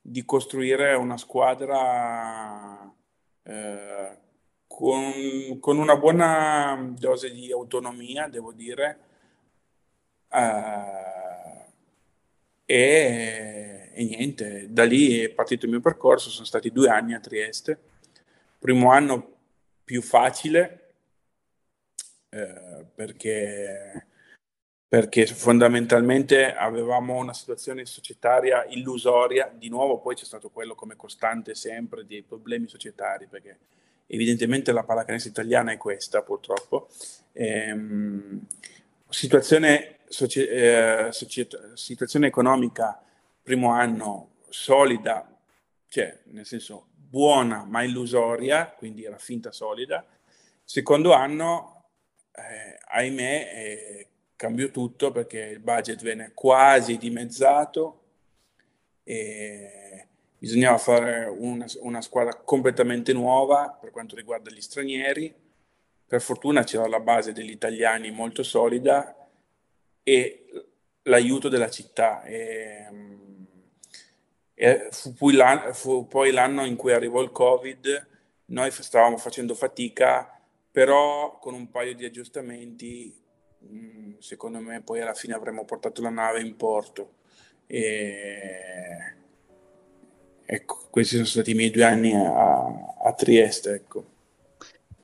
di 0.00 0.24
costruire 0.24 0.94
una 0.94 1.16
squadra 1.16 2.92
eh, 3.42 4.18
con, 4.66 5.58
con, 5.60 5.78
una 5.78 5.96
buona 5.96 6.94
dose 6.98 7.30
di 7.32 7.50
autonomia, 7.52 8.28
devo 8.28 8.52
dire, 8.52 8.98
eh, 10.28 11.12
e 12.66 13.64
e 13.94 14.04
niente, 14.04 14.66
da 14.70 14.84
lì 14.84 15.20
è 15.20 15.30
partito 15.30 15.66
il 15.66 15.70
mio 15.70 15.80
percorso, 15.80 16.28
sono 16.28 16.44
stati 16.44 16.72
due 16.72 16.88
anni 16.88 17.14
a 17.14 17.20
Trieste, 17.20 17.78
primo 18.58 18.90
anno 18.90 19.36
più 19.84 20.02
facile 20.02 20.83
eh, 22.34 22.84
perché, 22.92 24.06
perché 24.88 25.24
fondamentalmente 25.26 26.52
avevamo 26.52 27.14
una 27.14 27.32
situazione 27.32 27.86
societaria 27.86 28.64
illusoria, 28.70 29.52
di 29.56 29.68
nuovo 29.68 30.00
poi 30.00 30.16
c'è 30.16 30.24
stato 30.24 30.50
quello 30.50 30.74
come 30.74 30.96
costante 30.96 31.54
sempre 31.54 32.04
dei 32.04 32.22
problemi 32.22 32.66
societari 32.66 33.28
perché 33.28 33.58
evidentemente 34.08 34.72
la 34.72 34.82
pallacanestro 34.82 35.30
italiana 35.30 35.70
è 35.70 35.76
questa 35.76 36.22
purtroppo. 36.22 36.88
Ehm, 37.32 38.44
situazione, 39.08 39.98
soci- 40.08 40.44
eh, 40.44 41.08
societ- 41.12 41.74
situazione 41.74 42.26
economica 42.26 43.00
primo 43.42 43.70
anno 43.70 44.30
solida, 44.48 45.24
cioè 45.86 46.18
nel 46.32 46.46
senso 46.46 46.86
buona 46.94 47.64
ma 47.64 47.84
illusoria, 47.84 48.74
quindi 48.76 49.04
era 49.04 49.18
finta 49.18 49.52
solida. 49.52 50.04
Secondo 50.64 51.12
anno, 51.12 51.73
eh, 52.34 52.78
ahimè, 52.86 53.50
eh, 53.54 54.08
cambiò 54.36 54.68
tutto 54.68 55.12
perché 55.12 55.40
il 55.40 55.60
budget 55.60 56.02
venne 56.02 56.32
quasi 56.34 56.96
dimezzato 56.96 58.02
e 59.04 60.06
bisognava 60.38 60.78
fare 60.78 61.24
una, 61.26 61.66
una 61.80 62.00
squadra 62.00 62.34
completamente 62.34 63.12
nuova 63.12 63.76
per 63.80 63.90
quanto 63.90 64.16
riguarda 64.16 64.50
gli 64.50 64.60
stranieri. 64.60 65.34
Per 66.06 66.20
fortuna 66.20 66.64
c'era 66.64 66.86
la 66.86 67.00
base 67.00 67.32
degli 67.32 67.50
italiani 67.50 68.10
molto 68.10 68.42
solida 68.42 69.16
e 70.02 70.44
l'aiuto 71.02 71.48
della 71.48 71.70
città. 71.70 72.22
E, 72.24 72.88
e 74.54 74.88
fu, 74.90 75.14
poi 75.14 75.36
fu 75.72 76.06
poi 76.06 76.30
l'anno 76.30 76.64
in 76.64 76.76
cui 76.76 76.92
arrivò 76.92 77.22
il 77.22 77.30
Covid, 77.30 78.08
noi 78.46 78.70
stavamo 78.70 79.16
facendo 79.16 79.54
fatica, 79.54 80.33
però 80.74 81.38
con 81.38 81.54
un 81.54 81.70
paio 81.70 81.94
di 81.94 82.04
aggiustamenti, 82.04 83.16
mm, 83.64 84.14
secondo 84.18 84.58
me 84.58 84.82
poi 84.82 85.00
alla 85.00 85.14
fine 85.14 85.34
avremmo 85.34 85.64
portato 85.64 86.02
la 86.02 86.10
nave 86.10 86.40
in 86.40 86.56
porto. 86.56 87.12
E... 87.64 89.14
Ecco, 90.44 90.88
questi 90.90 91.14
sono 91.14 91.26
stati 91.28 91.52
i 91.52 91.54
miei 91.54 91.70
due 91.70 91.84
anni 91.84 92.12
a, 92.12 92.96
a 93.04 93.12
Trieste. 93.12 93.70
Ecco. 93.70 94.04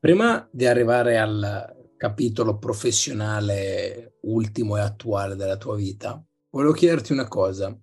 Prima 0.01 0.45
di 0.51 0.67
arrivare 0.67 1.19
al 1.19 1.93
capitolo 1.97 2.59
professionale 2.59 4.15
ultimo 4.23 4.77
e 4.77 4.81
attuale 4.81 5.37
della 5.37 5.57
tua 5.57 5.77
vita, 5.77 6.21
volevo 6.51 6.73
chiederti 6.73 7.13
una 7.13 7.29
cosa. 7.29 7.79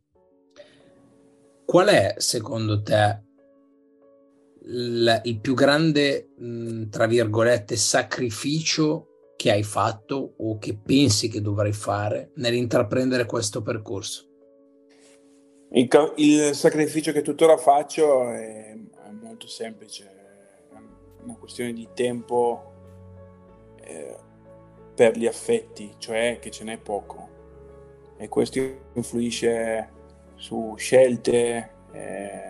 Qual 1.64 1.88
è, 1.88 2.16
secondo 2.18 2.82
te, 2.82 3.27
il, 4.68 5.22
il 5.24 5.40
più 5.40 5.54
grande, 5.54 6.30
mh, 6.38 6.90
tra 6.90 7.08
virgolette, 7.08 7.76
sacrificio 7.76 9.32
che 9.36 9.52
hai 9.52 9.64
fatto 9.64 10.34
o 10.38 10.58
che 10.58 10.76
pensi 10.78 11.30
che 11.30 11.42
dovrai 11.42 11.72
fare 11.72 12.32
nell'intraprendere 12.36 13.26
questo 13.26 13.62
percorso? 13.62 14.26
Il, 15.72 15.88
il 16.16 16.56
sacrificio 16.56 17.12
che 17.12 17.22
tuttora 17.22 17.58
faccio 17.58 18.30
è, 18.30 18.74
è, 18.74 19.12
molto 19.12 19.48
semplice, 19.48 20.06
è 20.06 21.24
una 21.24 21.36
questione 21.36 21.74
di 21.74 21.88
tempo 21.94 22.74
eh, 23.82 24.16
per 24.96 25.18
gli 25.18 25.28
affetti, 25.28 25.94
cioè 25.98 26.40
che 26.42 26.50
ce 26.50 26.64
n'è 26.64 26.78
poco 26.78 27.36
e 28.18 28.28
questo 28.30 28.60
influisce 28.94 29.92
su 30.36 30.74
scelte, 30.78 31.72
eh, 31.92 32.48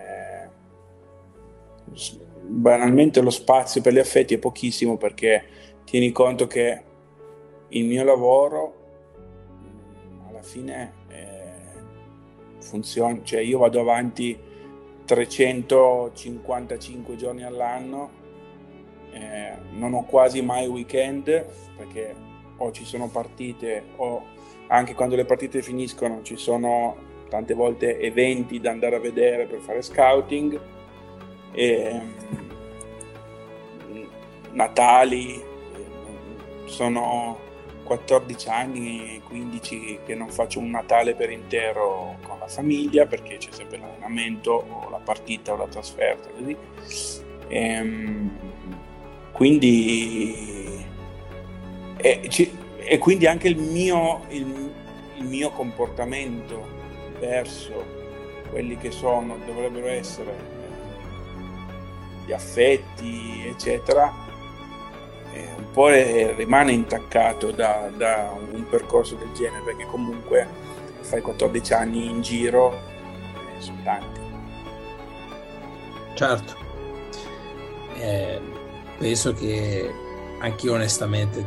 banalmente 2.48 3.22
lo 3.22 3.30
spazio 3.30 3.82
per 3.82 3.94
gli 3.94 4.00
affetti 4.00 4.34
è 4.34 4.40
pochissimo 4.40 4.98
perché 4.98 5.44
tieni 5.84 6.12
conto 6.12 6.48
che 6.48 6.82
il 7.70 7.86
mio 7.86 8.04
lavoro 8.04 8.74
alla 10.30 10.42
fine 10.42 10.94
eh, 11.10 11.36
funziona, 12.60 13.20
cioè 13.24 13.42
io 13.42 13.60
vado 13.60 13.80
avanti 13.80 14.36
355 15.06 17.16
giorni 17.16 17.44
all'anno, 17.44 18.10
eh, 19.12 19.54
non 19.72 19.94
ho 19.94 20.04
quasi 20.06 20.42
mai 20.42 20.66
weekend 20.68 21.46
perché 21.76 22.16
o 22.58 22.72
ci 22.72 22.86
sono 22.86 23.08
partite 23.08 23.84
o 23.98 24.24
anche 24.68 24.96
quando 24.96 25.16
le 25.16 25.26
partite 25.26 25.62
finiscono 25.62 26.24
ci 26.24 26.36
sono 26.36 27.06
tante 27.30 27.54
volte 27.54 28.00
eventi 28.00 28.60
da 28.60 28.72
andare 28.72 28.96
a 28.96 29.00
vedere 29.00 29.46
per 29.46 29.60
fare 29.60 29.82
scouting, 29.82 30.60
e, 31.58 32.02
mm, 33.90 34.04
Natali, 34.52 35.44
sono 36.66 37.40
14 37.84 38.50
anni, 38.50 39.22
15 39.26 40.00
che 40.06 40.14
non 40.14 40.30
faccio 40.30 40.60
un 40.60 40.70
Natale 40.70 41.16
per 41.16 41.32
intero 41.32 42.18
con 42.28 42.38
la 42.38 42.48
famiglia 42.48 43.08
perché 43.08 43.38
c'è 43.38 43.50
sempre 43.52 43.80
l'allenamento 43.80 44.52
o 44.52 44.90
la 44.92 45.00
partita 45.04 45.54
o 45.54 45.58
la 45.58 45.66
trasferta. 45.66 46.30
Così. 46.30 46.56
E, 47.48 47.60
ehm, 47.60 48.38
quindi, 49.32 50.86
e, 51.98 52.30
e, 52.78 52.98
quindi 53.00 53.26
anche 53.26 53.48
il 53.48 53.58
mio, 53.58 54.26
il, 54.30 54.72
il 55.16 55.24
mio 55.24 55.50
comportamento 55.50 56.68
verso 57.20 57.84
quelli 58.52 58.78
che 58.78 58.92
sono, 58.92 59.38
dovrebbero 59.44 59.88
essere 59.88 60.57
gli 62.28 62.34
affetti, 62.34 63.46
eccetera, 63.48 64.14
eh, 65.32 65.48
un 65.58 65.72
po' 65.72 65.88
rimane 65.88 66.74
intaccato 66.74 67.52
da, 67.52 67.90
da, 67.96 68.36
un 68.52 68.68
percorso 68.70 69.16
del 69.16 69.32
genere, 69.32 69.64
perché 69.64 69.86
comunque 69.86 70.46
fai 71.00 71.22
14 71.22 71.74
anni 71.74 72.10
in 72.10 72.22
giro, 72.22 72.74
eh, 72.74 73.62
sono 73.62 73.78
tanti. 73.86 74.20
Certo, 76.16 76.56
eh, 77.96 78.42
penso 78.98 79.34
che 79.34 79.90
anch'io 80.42 80.74
onestamente 80.74 81.46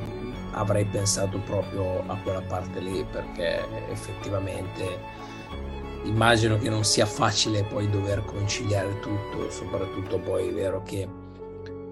avrei 0.52 0.86
pensato 0.86 1.39
proprio 1.40 2.02
a 2.07 2.16
quella 2.23 2.40
parte 2.40 2.81
lì 2.81 3.05
perché 3.05 3.65
effettivamente 3.90 5.09
immagino 6.05 6.59
che 6.59 6.68
non 6.68 6.85
sia 6.85 7.06
facile 7.06 7.64
poi 7.64 7.89
dover 7.90 8.24
conciliare 8.24 8.98
tutto, 9.01 9.51
soprattutto 9.51 10.18
poi 10.18 10.48
è 10.48 10.52
vero 10.52 10.82
che 10.82 11.09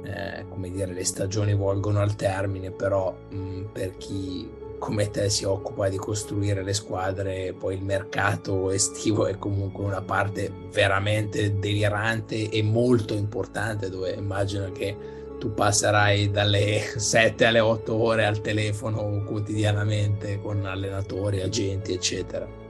eh, 0.04 0.44
come 0.48 0.70
dire 0.70 0.92
le 0.92 1.04
stagioni 1.04 1.54
volgono 1.54 2.00
al 2.00 2.16
termine, 2.16 2.70
però 2.70 3.14
mh, 3.30 3.64
per 3.72 3.96
chi 3.96 4.48
come 4.78 5.10
te 5.10 5.28
si 5.28 5.44
occupa 5.44 5.88
di 5.88 5.96
costruire 5.96 6.62
le 6.62 6.72
squadre, 6.72 7.52
poi 7.52 7.74
il 7.74 7.82
mercato 7.82 8.70
estivo 8.70 9.26
è 9.26 9.36
comunque 9.36 9.84
una 9.84 10.00
parte 10.00 10.52
veramente 10.72 11.58
delirante 11.58 12.48
e 12.48 12.62
molto 12.62 13.14
importante 13.14 13.90
dove 13.90 14.12
immagino 14.12 14.70
che 14.70 14.96
tu 15.38 15.52
passerai 15.52 16.30
dalle 16.30 16.80
7 16.96 17.44
alle 17.44 17.60
8 17.60 17.94
ore 17.94 18.24
al 18.24 18.40
telefono 18.40 19.24
quotidianamente 19.24 20.40
con 20.40 20.64
allenatori, 20.64 21.40
agenti, 21.40 21.92
eccetera. 21.92 22.67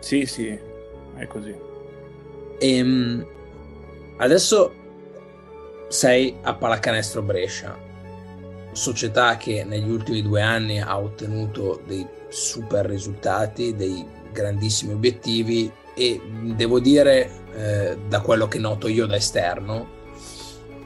Sì, 0.00 0.26
sì, 0.26 0.58
è 1.16 1.26
così. 1.26 1.54
Ehm, 2.58 3.26
adesso 4.18 4.72
sei 5.88 6.36
a 6.42 6.54
Pallacanestro 6.54 7.22
Brescia, 7.22 7.76
società 8.72 9.36
che 9.36 9.64
negli 9.64 9.90
ultimi 9.90 10.22
due 10.22 10.42
anni 10.42 10.80
ha 10.80 10.98
ottenuto 10.98 11.80
dei 11.86 12.06
super 12.28 12.86
risultati, 12.86 13.74
dei 13.74 14.06
grandissimi 14.32 14.92
obiettivi 14.92 15.70
e 15.94 16.20
devo 16.54 16.78
dire, 16.78 17.30
eh, 17.54 17.98
da 18.06 18.20
quello 18.20 18.46
che 18.46 18.58
noto 18.58 18.86
io 18.86 19.06
da 19.06 19.16
esterno, 19.16 19.96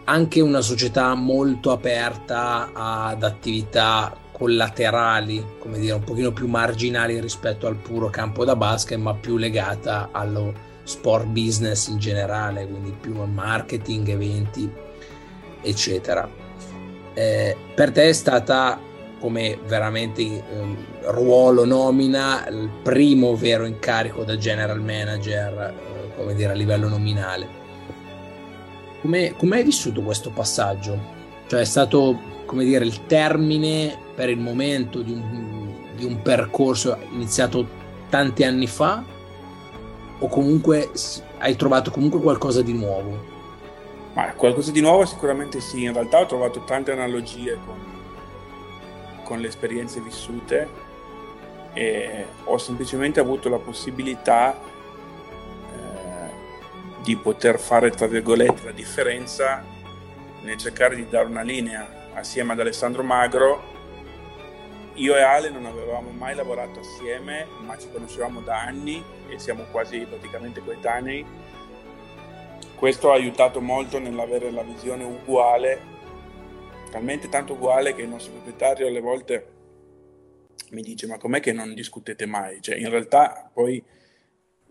anche 0.04 0.40
una 0.40 0.60
società 0.60 1.14
molto 1.14 1.70
aperta 1.70 2.70
ad 2.72 3.22
attività 3.22 4.16
collaterali, 4.42 5.44
come 5.60 5.78
dire, 5.78 5.94
un 5.94 6.02
pochino 6.02 6.32
più 6.32 6.48
marginali 6.48 7.20
rispetto 7.20 7.68
al 7.68 7.76
puro 7.76 8.10
campo 8.10 8.44
da 8.44 8.56
basket, 8.56 8.98
ma 8.98 9.14
più 9.14 9.36
legata 9.36 10.08
allo 10.10 10.52
sport 10.82 11.26
business 11.26 11.86
in 11.86 11.98
generale, 11.98 12.66
quindi 12.66 12.92
più 13.00 13.14
marketing, 13.22 14.08
eventi, 14.08 14.68
eccetera. 15.60 16.28
Eh, 17.14 17.56
per 17.72 17.92
te 17.92 18.08
è 18.08 18.12
stata 18.12 18.80
come 19.20 19.60
veramente 19.64 20.22
eh, 20.22 20.42
ruolo 21.02 21.64
nomina 21.64 22.44
il 22.48 22.68
primo 22.82 23.36
vero 23.36 23.64
incarico 23.64 24.24
da 24.24 24.36
general 24.36 24.80
manager, 24.80 25.72
eh, 25.72 26.16
come 26.16 26.34
dire, 26.34 26.50
a 26.50 26.56
livello 26.56 26.88
nominale. 26.88 27.60
Come, 29.02 29.36
come 29.36 29.58
hai 29.58 29.62
vissuto 29.62 30.02
questo 30.02 30.30
passaggio? 30.30 30.98
Cioè 31.46 31.60
è 31.60 31.64
stato 31.64 32.30
come 32.52 32.64
dire, 32.64 32.84
il 32.84 33.06
termine 33.06 34.01
per 34.22 34.30
il 34.30 34.38
momento 34.38 35.02
di 35.02 35.10
un, 35.10 35.94
di 35.96 36.04
un 36.04 36.22
percorso 36.22 36.96
iniziato 37.10 37.66
tanti 38.08 38.44
anni 38.44 38.68
fa 38.68 39.02
o 40.16 40.28
comunque 40.28 40.92
hai 41.38 41.56
trovato 41.56 41.90
comunque 41.90 42.20
qualcosa 42.20 42.62
di 42.62 42.72
nuovo? 42.72 43.20
Ma 44.12 44.32
qualcosa 44.34 44.70
di 44.70 44.80
nuovo 44.80 45.04
sicuramente 45.06 45.60
sì, 45.60 45.82
in 45.82 45.92
realtà 45.92 46.20
ho 46.20 46.26
trovato 46.26 46.62
tante 46.62 46.92
analogie 46.92 47.58
con, 47.66 47.76
con 49.24 49.40
le 49.40 49.48
esperienze 49.48 50.00
vissute 50.00 50.68
e 51.72 52.24
ho 52.44 52.58
semplicemente 52.58 53.18
avuto 53.18 53.48
la 53.48 53.58
possibilità 53.58 54.54
eh, 54.54 54.62
di 57.02 57.16
poter 57.16 57.58
fare, 57.58 57.90
tra 57.90 58.06
virgolette, 58.06 58.66
la 58.66 58.70
differenza 58.70 59.64
nel 60.42 60.58
cercare 60.58 60.94
di 60.94 61.08
dare 61.08 61.26
una 61.26 61.42
linea 61.42 62.12
assieme 62.14 62.52
ad 62.52 62.60
Alessandro 62.60 63.02
Magro. 63.02 63.71
Io 64.94 65.16
e 65.16 65.22
Ale 65.22 65.48
non 65.48 65.64
avevamo 65.64 66.10
mai 66.10 66.34
lavorato 66.34 66.80
assieme, 66.80 67.46
ma 67.60 67.78
ci 67.78 67.88
conoscevamo 67.90 68.42
da 68.42 68.60
anni 68.60 69.02
e 69.30 69.38
siamo 69.38 69.64
quasi 69.70 70.00
praticamente 70.00 70.60
coetanei. 70.60 71.24
Questo 72.76 73.10
ha 73.10 73.14
aiutato 73.14 73.62
molto 73.62 73.98
nell'avere 73.98 74.50
la 74.50 74.62
visione 74.62 75.04
uguale, 75.04 75.80
talmente 76.90 77.30
tanto 77.30 77.54
uguale 77.54 77.94
che 77.94 78.02
il 78.02 78.08
nostro 78.08 78.32
proprietario 78.32 78.86
alle 78.86 79.00
volte 79.00 79.46
mi 80.72 80.82
dice 80.82 81.06
ma 81.06 81.16
com'è 81.16 81.40
che 81.40 81.52
non 81.52 81.74
discutete 81.74 82.26
mai? 82.26 82.60
Cioè 82.60 82.76
in 82.76 82.90
realtà 82.90 83.50
poi 83.50 83.82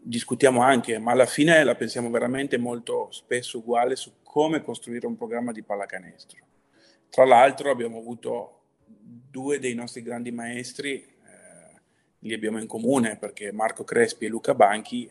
discutiamo 0.03 0.61
anche, 0.61 0.99
ma 0.99 1.13
alla 1.13 1.25
fine 1.25 1.63
la 1.63 1.75
pensiamo 1.75 2.11
veramente 2.11 2.57
molto 2.57 3.07
spesso 3.11 3.57
uguale 3.57 3.95
su 3.95 4.11
come 4.23 4.61
costruire 4.61 5.07
un 5.07 5.17
programma 5.17 5.51
di 5.51 5.63
pallacanestro. 5.63 6.39
Tra 7.09 7.25
l'altro 7.25 7.71
abbiamo 7.71 7.97
avuto 7.97 8.60
due 9.31 9.59
dei 9.59 9.73
nostri 9.73 10.03
grandi 10.03 10.31
maestri, 10.31 10.95
eh, 10.95 11.79
li 12.19 12.33
abbiamo 12.33 12.59
in 12.59 12.67
comune 12.67 13.17
perché 13.17 13.51
Marco 13.51 13.83
Crespi 13.83 14.25
e 14.25 14.29
Luca 14.29 14.53
Banchi 14.53 15.09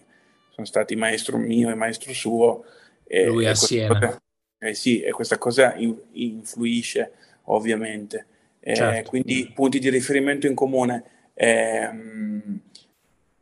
sono 0.50 0.66
stati 0.66 0.94
maestro 0.94 1.38
mio 1.38 1.70
e 1.70 1.74
maestro 1.74 2.12
suo. 2.12 2.64
E, 3.04 3.26
Lui 3.26 3.46
a 3.46 3.54
Siena. 3.54 3.98
Cosa, 3.98 4.22
eh 4.58 4.74
sì, 4.74 5.00
e 5.00 5.10
questa 5.10 5.38
cosa 5.38 5.74
in, 5.74 5.96
influisce 6.12 7.12
ovviamente. 7.44 8.26
Eh, 8.60 8.76
certo. 8.76 9.08
Quindi 9.10 9.50
punti 9.54 9.78
di 9.78 9.88
riferimento 9.88 10.46
in 10.46 10.54
comune. 10.54 11.04
Eh, 11.34 11.90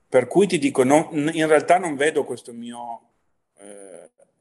per 0.09 0.27
cui 0.29 0.47
ti 0.47 0.59
dico, 0.59 0.85
no, 0.85 1.11
in 1.13 1.47
realtà 1.47 1.77
non 1.77 1.97
vedo 1.97 2.25
questo 2.25 2.55
mio 2.55 3.03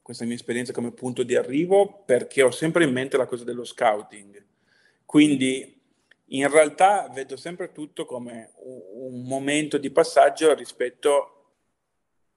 questa 0.08 0.24
mia 0.24 0.36
esperienza 0.36 0.72
come 0.72 0.92
punto 0.92 1.22
di 1.22 1.36
arrivo 1.36 2.02
perché 2.06 2.42
ho 2.42 2.50
sempre 2.50 2.86
in 2.86 2.94
mente 2.94 3.18
la 3.18 3.26
cosa 3.26 3.44
dello 3.44 3.66
scouting. 3.66 4.42
Quindi 5.04 5.77
in 6.30 6.50
realtà 6.50 7.10
vedo 7.10 7.38
sempre 7.38 7.72
tutto 7.72 8.06
come 8.06 8.52
un 8.56 9.24
momento 9.24 9.78
di 9.78 9.90
passaggio 9.92 10.54
rispetto 10.54 11.34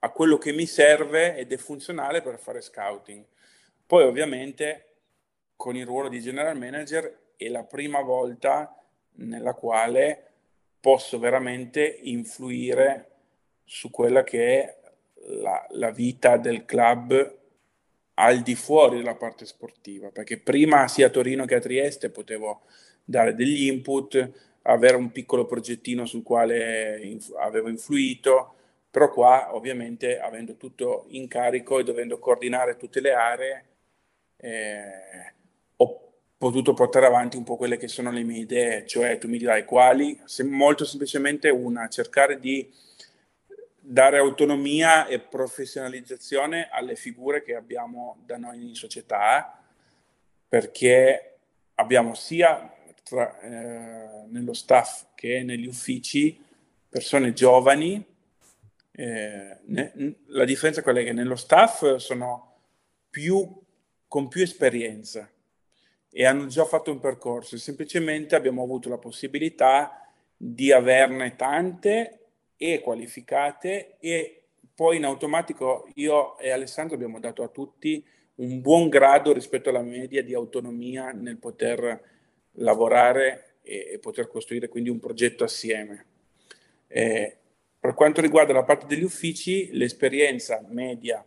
a 0.01 0.11
quello 0.11 0.39
che 0.39 0.53
mi 0.53 0.67
serve 0.67 1.37
ed 1.37 1.53
è 1.53 1.57
funzionale 1.57 2.23
per 2.23 2.39
fare 2.39 2.61
scouting. 2.61 3.25
Poi 3.87 4.05
ovviamente 4.05 4.87
con 5.57 5.77
il 5.77 5.85
ruolo 5.85 6.09
di 6.09 6.21
general 6.21 6.57
manager 6.57 7.33
è 7.37 7.49
la 7.49 7.65
prima 7.65 8.01
volta 8.01 8.75
nella 9.17 9.55
quale 9.55 10.27
posso 10.81 11.19
veramente 11.19 11.99
influire 12.03 13.09
su 13.65 13.91
quella 13.91 14.23
che 14.23 14.63
è 14.63 14.81
la, 15.43 15.67
la 15.71 15.91
vita 15.91 16.37
del 16.37 16.65
club 16.65 17.39
al 18.15 18.41
di 18.41 18.55
fuori 18.55 18.99
della 18.99 19.15
parte 19.15 19.47
sportiva, 19.47 20.11
perché 20.11 20.39
prima 20.39 20.87
sia 20.89 21.07
a 21.07 21.11
Torino 21.11 21.45
che 21.45 21.57
a 21.57 21.61
Trieste 21.61 22.11
potevo 22.11 22.63
dare 23.11 23.35
degli 23.35 23.67
input, 23.67 24.31
avere 24.63 24.97
un 24.97 25.11
piccolo 25.11 25.45
progettino 25.45 26.07
sul 26.07 26.23
quale 26.23 27.01
inf- 27.03 27.35
avevo 27.37 27.69
influito, 27.69 28.55
però 28.91 29.11
qua 29.11 29.55
ovviamente 29.55 30.19
avendo 30.19 30.57
tutto 30.57 31.07
in 31.09 31.27
carico 31.29 31.79
e 31.79 31.85
dovendo 31.85 32.19
coordinare 32.19 32.77
tutte 32.77 33.01
le 33.01 33.13
aree, 33.13 33.65
eh, 34.37 35.33
ho 35.77 36.13
potuto 36.39 36.73
portare 36.73 37.07
avanti 37.07 37.37
un 37.37 37.45
po' 37.45 37.57
quelle 37.57 37.77
che 37.77 37.89
sono 37.89 38.11
le 38.11 38.23
mie 38.23 38.41
idee, 38.41 38.87
cioè 38.87 39.19
tu 39.19 39.29
mi 39.29 39.39
dirai 39.39 39.65
quali, 39.65 40.19
se 40.25 40.45
molto 40.45 40.85
semplicemente 40.85 41.49
una, 41.51 41.89
cercare 41.89 42.39
di 42.39 42.73
dare 43.83 44.19
autonomia 44.19 45.07
e 45.07 45.19
professionalizzazione 45.19 46.69
alle 46.71 46.95
figure 46.95 47.43
che 47.43 47.57
abbiamo 47.57 48.19
da 48.25 48.37
noi 48.37 48.69
in 48.69 48.75
società, 48.75 49.61
perché 50.49 51.39
abbiamo 51.75 52.15
sia 52.15 52.73
tra, 53.03 53.41
eh, 53.41 54.27
nello 54.29 54.53
staff 54.53 55.07
che 55.15 55.43
negli 55.43 55.67
uffici 55.67 56.39
persone 56.89 57.33
giovani. 57.33 58.05
Eh, 58.93 59.57
ne, 59.65 60.17
la 60.27 60.45
differenza 60.45 60.83
è 60.83 61.05
che 61.05 61.13
nello 61.13 61.37
staff 61.37 61.97
sono 61.97 62.57
più, 63.09 63.49
con 64.07 64.29
più 64.29 64.43
esperienza 64.43 65.31
e 66.13 66.27
hanno 66.27 66.47
già 66.47 66.65
fatto 66.65 66.91
un 66.91 66.99
percorso, 66.99 67.57
semplicemente 67.57 68.35
abbiamo 68.35 68.63
avuto 68.63 68.89
la 68.89 68.99
possibilità 68.99 70.09
di 70.37 70.73
averne 70.73 71.37
tante 71.37 72.19
e 72.57 72.81
qualificate 72.81 73.97
e 74.01 74.43
poi 74.75 74.97
in 74.97 75.05
automatico 75.05 75.89
io 75.95 76.37
e 76.39 76.51
Alessandro 76.51 76.95
abbiamo 76.95 77.21
dato 77.21 77.43
a 77.43 77.49
tutti 77.49 78.05
un 78.37 78.61
buon 78.61 78.89
grado 78.89 79.33
rispetto 79.33 79.69
alla 79.69 79.83
media 79.83 80.23
di 80.23 80.35
autonomia 80.35 81.13
nel 81.13 81.37
poter 81.37 82.19
lavorare 82.53 83.57
e, 83.63 83.91
e 83.93 83.99
poter 83.99 84.29
costruire 84.29 84.69
quindi 84.69 84.91
un 84.91 84.99
progetto 84.99 85.45
assieme. 85.45 86.05
Eh, 86.89 87.37
per 87.79 87.95
quanto 87.95 88.21
riguarda 88.21 88.53
la 88.53 88.65
parte 88.65 88.87
degli 88.87 89.03
uffici, 89.03 89.71
l'esperienza 89.73 90.63
media 90.69 91.25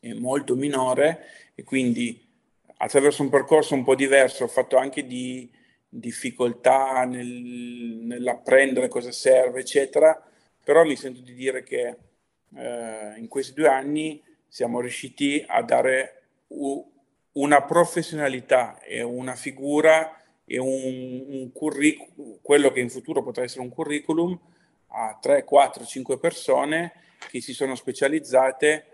è 0.00 0.12
molto 0.12 0.54
minore 0.54 1.26
e 1.54 1.64
quindi 1.64 2.28
attraverso 2.76 3.22
un 3.22 3.28
percorso 3.28 3.74
un 3.74 3.84
po' 3.84 3.94
diverso 3.94 4.46
fatto 4.46 4.76
anche 4.76 5.06
di 5.06 5.50
difficoltà 5.88 7.04
nel, 7.04 7.26
nell'apprendere 7.26 8.88
cosa 8.88 9.10
serve, 9.10 9.60
eccetera, 9.60 10.22
però 10.62 10.84
mi 10.84 10.96
sento 10.96 11.20
di 11.20 11.34
dire 11.34 11.62
che 11.62 11.96
eh, 12.54 13.14
in 13.16 13.26
questi 13.28 13.52
due 13.52 13.68
anni 13.68 14.22
siamo 14.46 14.80
riusciti 14.80 15.44
a 15.46 15.62
dare 15.62 16.22
u- 16.48 16.90
una 17.32 17.62
professionalità 17.62 18.80
e 18.80 19.02
una 19.02 19.34
figura 19.34 20.16
e 20.44 20.58
un, 20.58 21.24
un 21.28 21.52
curriculum, 21.52 22.38
quello 22.42 22.72
che 22.72 22.80
in 22.80 22.90
futuro 22.90 23.22
potrà 23.22 23.44
essere 23.44 23.60
un 23.60 23.68
curriculum 23.68 24.38
a 24.88 25.16
3, 25.20 25.44
4, 25.44 25.84
5 25.84 26.18
persone 26.18 26.92
che 27.28 27.40
si 27.40 27.52
sono 27.52 27.74
specializzate 27.74 28.86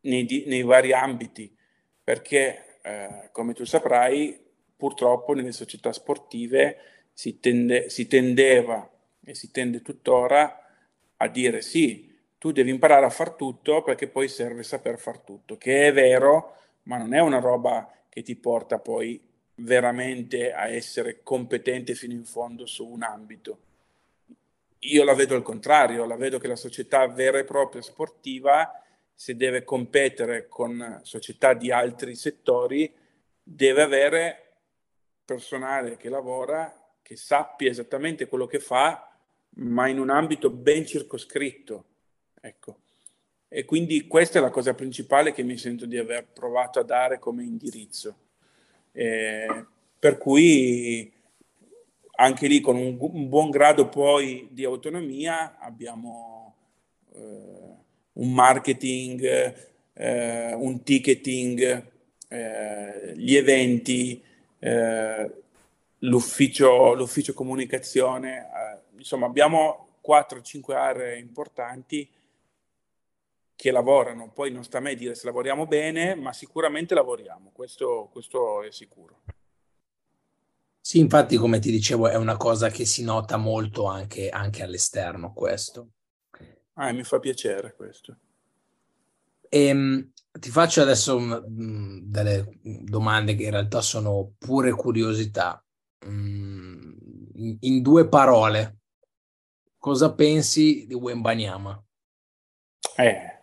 nei, 0.00 0.44
nei 0.46 0.62
vari 0.62 0.92
ambiti, 0.92 1.54
perché 2.02 2.78
eh, 2.82 3.28
come 3.32 3.54
tu 3.54 3.64
saprai, 3.64 4.38
purtroppo 4.76 5.32
nelle 5.32 5.52
società 5.52 5.92
sportive 5.92 6.78
si, 7.12 7.40
tende, 7.40 7.88
si 7.88 8.06
tendeva 8.06 8.88
e 9.24 9.34
si 9.34 9.50
tende 9.50 9.80
tuttora 9.80 10.62
a 11.16 11.28
dire 11.28 11.62
sì, 11.62 12.14
tu 12.38 12.52
devi 12.52 12.70
imparare 12.70 13.06
a 13.06 13.10
far 13.10 13.32
tutto 13.32 13.82
perché 13.82 14.06
poi 14.06 14.28
serve 14.28 14.62
saper 14.62 14.98
far 14.98 15.20
tutto, 15.20 15.56
che 15.56 15.88
è 15.88 15.92
vero, 15.92 16.56
ma 16.86 16.96
non 16.96 17.14
è 17.14 17.20
una 17.20 17.40
roba 17.40 17.90
che 18.08 18.22
ti 18.22 18.36
porta 18.36 18.78
poi 18.78 19.20
veramente 19.56 20.52
a 20.52 20.68
essere 20.68 21.22
competente 21.22 21.94
fino 21.94 22.12
in 22.12 22.24
fondo 22.24 22.66
su 22.66 22.86
un 22.86 23.02
ambito. 23.02 23.58
Io 24.80 25.04
la 25.04 25.14
vedo 25.14 25.34
al 25.34 25.42
contrario, 25.42 26.04
la 26.04 26.16
vedo 26.16 26.38
che 26.38 26.48
la 26.48 26.56
società 26.56 27.06
vera 27.08 27.38
e 27.38 27.44
propria 27.44 27.82
sportiva, 27.82 28.82
se 29.14 29.36
deve 29.36 29.64
competere 29.64 30.48
con 30.48 31.00
società 31.02 31.54
di 31.54 31.72
altri 31.72 32.14
settori, 32.14 32.92
deve 33.42 33.82
avere 33.82 34.42
personale 35.24 35.96
che 35.96 36.08
lavora, 36.08 36.72
che 37.02 37.16
sappia 37.16 37.70
esattamente 37.70 38.26
quello 38.26 38.46
che 38.46 38.60
fa, 38.60 39.10
ma 39.56 39.88
in 39.88 39.98
un 39.98 40.10
ambito 40.10 40.50
ben 40.50 40.86
circoscritto. 40.86 41.84
Ecco. 42.40 42.80
E 43.48 43.64
quindi 43.64 44.06
questa 44.06 44.38
è 44.38 44.42
la 44.42 44.50
cosa 44.50 44.74
principale 44.74 45.32
che 45.32 45.42
mi 45.42 45.56
sento 45.56 45.86
di 45.86 45.96
aver 45.96 46.26
provato 46.26 46.80
a 46.80 46.84
dare 46.84 47.18
come 47.18 47.44
indirizzo. 47.44 48.16
Eh, 48.92 49.64
per 49.98 50.18
cui 50.18 51.12
anche 52.16 52.46
lì 52.46 52.60
con 52.60 52.76
un, 52.76 52.96
un, 52.98 53.28
buon 53.28 53.50
grado 53.50 53.88
poi 53.88 54.48
di 54.50 54.64
autonomia 54.64 55.58
abbiamo 55.58 56.54
eh, 57.14 57.74
un 58.14 58.32
marketing, 58.32 59.54
eh, 59.92 60.54
un 60.54 60.82
ticketing, 60.82 61.90
eh, 62.28 63.12
gli 63.16 63.36
eventi, 63.36 64.22
eh, 64.58 65.30
l'ufficio, 66.00 66.94
l'ufficio 66.94 67.32
comunicazione, 67.34 68.38
eh, 68.38 68.96
insomma 68.96 69.26
abbiamo 69.26 69.88
4-5 70.06 70.72
aree 70.74 71.18
importanti 71.18 72.08
che 73.56 73.70
lavorano, 73.70 74.30
poi 74.30 74.52
non 74.52 74.62
sta 74.62 74.78
a 74.78 74.82
me 74.82 74.94
dire 74.94 75.14
se 75.14 75.24
lavoriamo 75.24 75.66
bene, 75.66 76.14
ma 76.14 76.32
sicuramente 76.32 76.94
lavoriamo, 76.94 77.50
questo, 77.52 78.08
questo 78.12 78.62
è 78.62 78.70
sicuro. 78.70 79.22
Sì, 80.78 81.00
infatti, 81.00 81.36
come 81.36 81.58
ti 81.58 81.72
dicevo, 81.72 82.06
è 82.06 82.14
una 82.14 82.36
cosa 82.36 82.68
che 82.68 82.84
si 82.84 83.02
nota 83.02 83.36
molto 83.38 83.86
anche, 83.86 84.28
anche 84.28 84.62
all'esterno, 84.62 85.32
questo. 85.32 85.88
Ah, 86.74 86.92
mi 86.92 87.02
fa 87.02 87.18
piacere 87.18 87.74
questo. 87.74 88.18
E, 89.48 89.64
ehm, 89.64 90.12
ti 90.38 90.50
faccio 90.50 90.82
adesso 90.82 91.16
um, 91.16 92.00
delle 92.02 92.58
domande 92.62 93.34
che 93.34 93.44
in 93.44 93.50
realtà 93.50 93.80
sono 93.80 94.34
pure 94.38 94.70
curiosità. 94.72 95.60
Um, 96.04 96.94
in, 97.34 97.56
in, 97.60 97.82
due 97.82 98.06
parole, 98.08 98.78
cosa 99.78 100.14
pensi 100.14 100.86
di 100.86 100.94
Wembanyama? 100.94 101.82
Eh. 102.96 103.35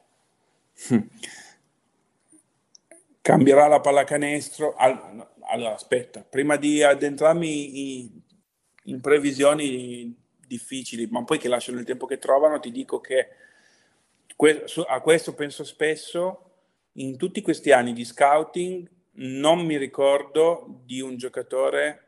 Cambierà 3.21 3.67
la 3.67 3.79
pallacanestro. 3.79 4.75
Allora, 4.75 5.73
aspetta, 5.73 6.23
prima 6.23 6.55
di 6.55 6.83
addentrarmi 6.83 8.01
in, 8.01 8.21
in 8.83 9.01
previsioni 9.01 10.15
difficili, 10.45 11.07
ma 11.07 11.23
poi 11.23 11.37
che 11.37 11.47
lasciano 11.47 11.79
il 11.79 11.85
tempo 11.85 12.05
che 12.05 12.19
trovano, 12.19 12.59
ti 12.59 12.71
dico 12.71 12.99
che 12.99 13.29
a 14.87 15.01
questo 15.01 15.33
penso 15.35 15.63
spesso 15.63 16.51
in 16.93 17.17
tutti 17.17 17.41
questi 17.41 17.71
anni 17.71 17.93
di 17.93 18.03
scouting 18.03 18.89
non 19.15 19.65
mi 19.65 19.77
ricordo 19.77 20.81
di 20.83 21.01
un 21.01 21.17
giocatore 21.17 21.99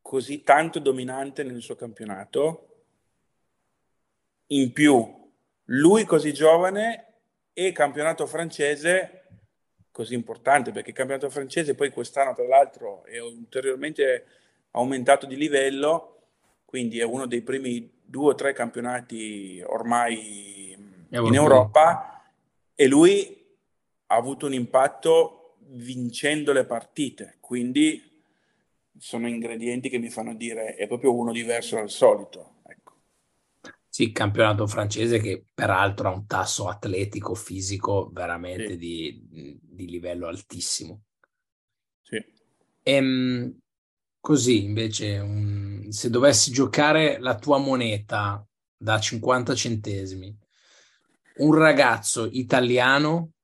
così 0.00 0.42
tanto 0.42 0.78
dominante 0.78 1.42
nel 1.42 1.60
suo 1.60 1.74
campionato. 1.74 2.68
In 4.48 4.72
più, 4.72 5.32
lui 5.64 6.04
così 6.04 6.32
giovane 6.32 7.13
e 7.54 7.72
campionato 7.72 8.26
francese 8.26 9.22
così 9.90 10.14
importante, 10.14 10.72
perché 10.72 10.90
il 10.90 10.96
campionato 10.96 11.30
francese 11.30 11.76
poi 11.76 11.90
quest'anno 11.90 12.34
tra 12.34 12.44
l'altro 12.46 13.04
è 13.04 13.20
ulteriormente 13.20 14.26
aumentato 14.72 15.24
di 15.24 15.36
livello, 15.36 16.22
quindi 16.64 16.98
è 16.98 17.04
uno 17.04 17.26
dei 17.26 17.42
primi 17.42 17.88
due 18.02 18.32
o 18.32 18.34
tre 18.34 18.52
campionati 18.52 19.62
ormai 19.64 20.76
Europeo. 21.08 21.26
in 21.28 21.34
Europa 21.34 22.24
e 22.74 22.86
lui 22.88 23.46
ha 24.06 24.16
avuto 24.16 24.46
un 24.46 24.52
impatto 24.52 25.58
vincendo 25.60 26.52
le 26.52 26.64
partite, 26.64 27.36
quindi 27.38 28.20
sono 28.98 29.28
ingredienti 29.28 29.88
che 29.88 29.98
mi 29.98 30.10
fanno 30.10 30.34
dire 30.34 30.74
è 30.74 30.88
proprio 30.88 31.14
uno 31.14 31.30
diverso 31.30 31.76
dal 31.76 31.90
solito. 31.90 32.53
Sì, 33.94 34.10
campionato 34.10 34.66
francese 34.66 35.20
che 35.20 35.44
peraltro 35.54 36.08
ha 36.08 36.12
un 36.12 36.26
tasso 36.26 36.66
atletico, 36.66 37.36
fisico 37.36 38.10
veramente 38.12 38.70
sì. 38.70 38.76
di, 38.76 39.60
di, 39.62 39.86
livello 39.86 40.26
altissimo. 40.26 41.04
Sì. 42.02 42.16
E, 42.16 42.26
ehm, 42.82 43.56
così 44.18 44.64
invece, 44.64 45.18
um, 45.20 45.88
se 45.90 46.10
dovessi 46.10 46.50
giocare 46.50 47.20
la 47.20 47.38
tua 47.38 47.58
moneta 47.58 48.44
da 48.76 48.98
50 48.98 49.54
centesimi, 49.54 50.36
un 51.36 51.54
ragazzo 51.54 52.28
italiano 52.32 53.34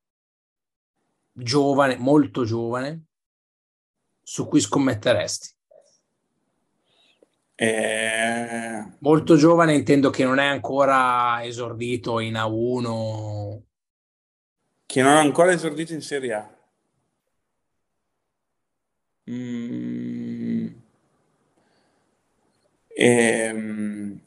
giovane, 1.31 1.97
molto 1.97 2.43
giovane, 2.43 3.05
su 4.21 4.49
cui 4.49 4.59
scommetteresti? 4.59 5.59
Eh... 7.63 8.83
Molto 9.01 9.37
giovane 9.37 9.75
intendo 9.75 10.09
che 10.09 10.25
non 10.25 10.39
è 10.39 10.47
ancora 10.47 11.45
esordito 11.45 12.19
in 12.19 12.35
A1. 12.35 13.61
Che 14.87 15.03
non 15.03 15.13
è 15.13 15.19
ancora 15.19 15.53
esordito 15.53 15.93
in 15.93 16.01
Serie 16.01 16.33
A. 16.33 16.59
Mm. 19.31 20.69
Ehm... 22.89 24.21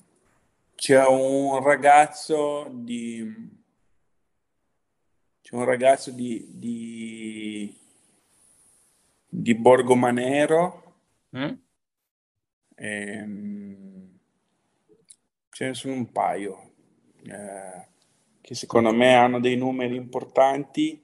C'è 0.76 1.04
un 1.08 1.64
ragazzo 1.64 2.70
di 2.72 3.52
c'è 5.42 5.56
un 5.56 5.66
ragazzo 5.66 6.12
di, 6.12 6.46
di, 6.52 7.78
di 9.28 9.56
Borgomanero, 9.56 10.96
mm? 11.38 11.54
Ehm, 12.76 14.20
ce 15.50 15.66
ne 15.66 15.74
sono 15.74 15.94
un 15.94 16.12
paio 16.12 16.72
eh, 17.26 17.88
che 18.42 18.56
secondo 18.56 18.94
me 18.94 19.16
hanno 19.16 19.40
dei 19.40 19.56
numeri 19.56 19.96
importanti. 19.96 21.02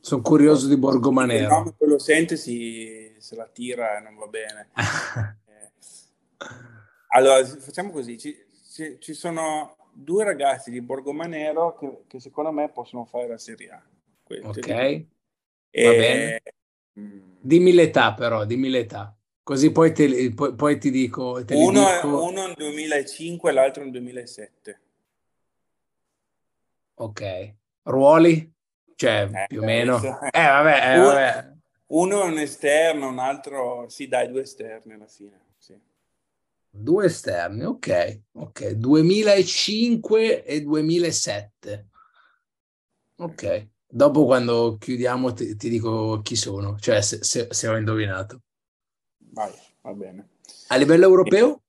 Sono 0.00 0.22
curioso 0.22 0.68
di 0.68 0.76
Borgomanero. 0.76 1.74
Se 1.76 1.86
lo 1.86 1.98
sente 1.98 2.36
si, 2.36 3.12
se 3.18 3.34
la 3.36 3.46
tira 3.46 3.98
e 3.98 4.00
non 4.00 4.16
va 4.16 4.26
bene. 4.26 4.70
eh, 5.46 5.72
allora, 7.08 7.44
facciamo 7.44 7.90
così, 7.90 8.18
ci, 8.18 8.36
ci, 8.72 8.96
ci 9.00 9.14
sono 9.14 9.76
due 9.92 10.24
ragazzi 10.24 10.70
di 10.70 10.80
Borgomanero 10.80 11.76
che, 11.76 12.02
che 12.06 12.20
secondo 12.20 12.52
me 12.52 12.70
possono 12.70 13.04
fare 13.04 13.28
la 13.28 13.38
Serie 13.38 13.70
A. 13.70 13.82
Ok, 14.42 14.68
e... 14.68 15.06
va 15.84 15.90
bene. 15.90 16.42
Mm. 16.98 17.36
Dimmi 17.40 17.72
l'età 17.72 18.14
però, 18.14 18.44
dimmi 18.44 18.68
l'età. 18.68 19.14
Così 19.50 19.72
poi, 19.72 19.92
te, 19.92 20.32
poi, 20.32 20.54
poi 20.54 20.78
ti 20.78 20.92
dico... 20.92 21.44
Te 21.44 21.56
uno, 21.56 21.84
dico... 21.92 22.22
uno 22.22 22.46
nel 22.46 22.54
2005 22.54 23.50
e 23.50 23.52
l'altro 23.52 23.82
nel 23.82 23.90
2007. 23.90 24.80
Ok. 26.94 27.54
Ruoli? 27.82 28.48
Cioè, 28.94 29.28
eh, 29.28 29.46
più 29.48 29.60
o 29.60 29.64
meno... 29.64 29.96
Eh, 29.96 30.30
vabbè, 30.30 30.92
eh, 30.92 30.98
uno, 30.98 31.06
vabbè. 31.06 31.52
Uno 31.86 32.22
è 32.22 32.24
un 32.26 32.38
esterno, 32.38 33.08
un 33.08 33.18
altro... 33.18 33.88
Sì, 33.88 34.06
dai, 34.06 34.28
due 34.28 34.42
esterni 34.42 34.92
alla 34.92 35.08
fine. 35.08 35.46
Sì. 35.58 35.76
Due 36.70 37.06
esterni, 37.06 37.64
ok, 37.64 38.20
ok, 38.34 38.70
2005 38.70 40.44
e 40.44 40.62
2007. 40.62 41.88
Ok, 43.16 43.68
Dopo 43.92 44.24
quando 44.26 44.76
chiudiamo 44.78 45.32
ti, 45.32 45.56
ti 45.56 45.68
dico 45.68 46.20
chi 46.22 46.36
sono, 46.36 46.78
cioè 46.78 47.00
se, 47.00 47.24
se, 47.24 47.48
se 47.50 47.66
ho 47.66 47.76
indovinato. 47.76 48.42
Vai, 49.32 49.52
va 49.82 49.92
bene. 49.92 50.28
A 50.68 50.76
livello 50.76 51.06
europeo? 51.06 51.62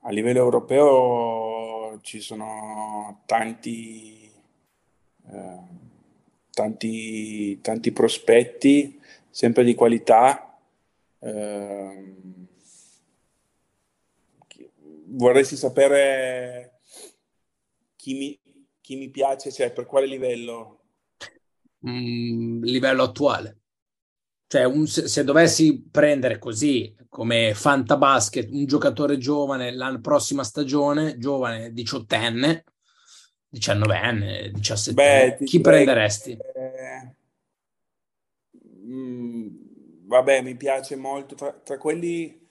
A 0.00 0.10
livello 0.10 0.38
europeo 0.38 1.98
ci 2.02 2.20
sono 2.20 3.22
tanti, 3.24 4.30
eh, 5.26 5.60
tanti, 6.50 7.60
tanti 7.60 7.92
prospetti, 7.92 9.00
sempre 9.30 9.64
di 9.64 9.74
qualità. 9.74 10.58
Eh, 11.18 12.14
vorresti 15.12 15.56
sapere 15.56 16.80
chi 17.96 18.14
mi, 18.14 18.40
chi 18.80 18.96
mi 18.96 19.08
piace, 19.08 19.52
cioè 19.52 19.72
per 19.72 19.86
quale 19.86 20.06
livello? 20.06 20.80
Mm, 21.86 22.62
livello 22.62 23.04
attuale. 23.04 23.61
Cioè, 24.52 24.64
un, 24.64 24.86
se, 24.86 25.08
se, 25.08 25.24
dovessi 25.24 25.82
prendere 25.90 26.38
così 26.38 26.94
come 27.08 27.54
fantabasket 27.54 28.50
un 28.50 28.66
giocatore 28.66 29.16
giovane 29.16 29.72
la 29.74 29.98
prossima 29.98 30.44
stagione, 30.44 31.16
giovane, 31.16 31.72
diciottenne, 31.72 32.64
diciannovenne, 33.48 34.50
diciassettenne, 34.52 35.38
chi 35.42 35.58
prenderesti? 35.58 36.36
Che, 36.36 37.14
mm, 38.60 39.48
vabbè, 40.04 40.42
mi 40.42 40.54
piace 40.54 40.96
molto. 40.96 41.34
Tra, 41.34 41.52
tra 41.52 41.78
quelli 41.78 42.46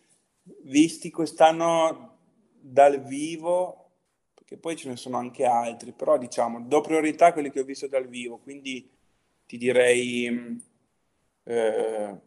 visti 0.64 1.12
quest'anno 1.12 2.18
dal 2.60 3.00
vivo, 3.04 3.92
perché 4.34 4.58
poi 4.58 4.76
ce 4.76 4.90
ne 4.90 4.96
sono 4.96 5.18
anche 5.18 5.46
altri, 5.46 5.92
però 5.92 6.18
diciamo, 6.18 6.62
do 6.62 6.82
priorità 6.82 7.28
a 7.28 7.34
quelli 7.34 7.52
che 7.52 7.60
ho 7.60 7.64
visto 7.64 7.88
dal 7.88 8.08
vivo, 8.08 8.40
quindi 8.40 8.90
ti 9.46 9.58
direi 9.60 10.70
eh, 11.44 12.20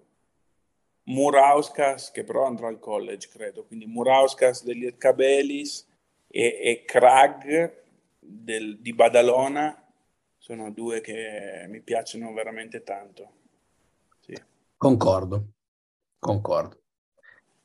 Murauskas, 1.04 2.10
che 2.10 2.24
però 2.24 2.46
andrà 2.46 2.68
al 2.68 2.78
college, 2.78 3.28
credo, 3.28 3.64
quindi 3.64 3.86
Murauskas 3.86 4.64
degli 4.64 4.96
Cabelis 4.96 5.86
e, 6.28 6.58
e 6.62 6.84
Krag 6.86 7.82
del, 8.18 8.80
di 8.80 8.94
Badalona 8.94 9.78
sono 10.38 10.70
due 10.70 11.00
che 11.00 11.66
mi 11.68 11.80
piacciono 11.80 12.32
veramente 12.32 12.82
tanto. 12.82 13.32
Sì. 14.20 14.34
Concordo, 14.76 15.46
concordo. 16.18 16.80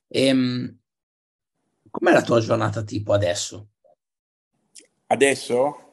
Ehm, 0.07 0.77
com'è 1.89 2.11
la 2.11 2.21
tua 2.21 2.39
giornata 2.39 2.83
tipo 2.83 3.13
adesso? 3.13 3.67
Adesso? 5.07 5.87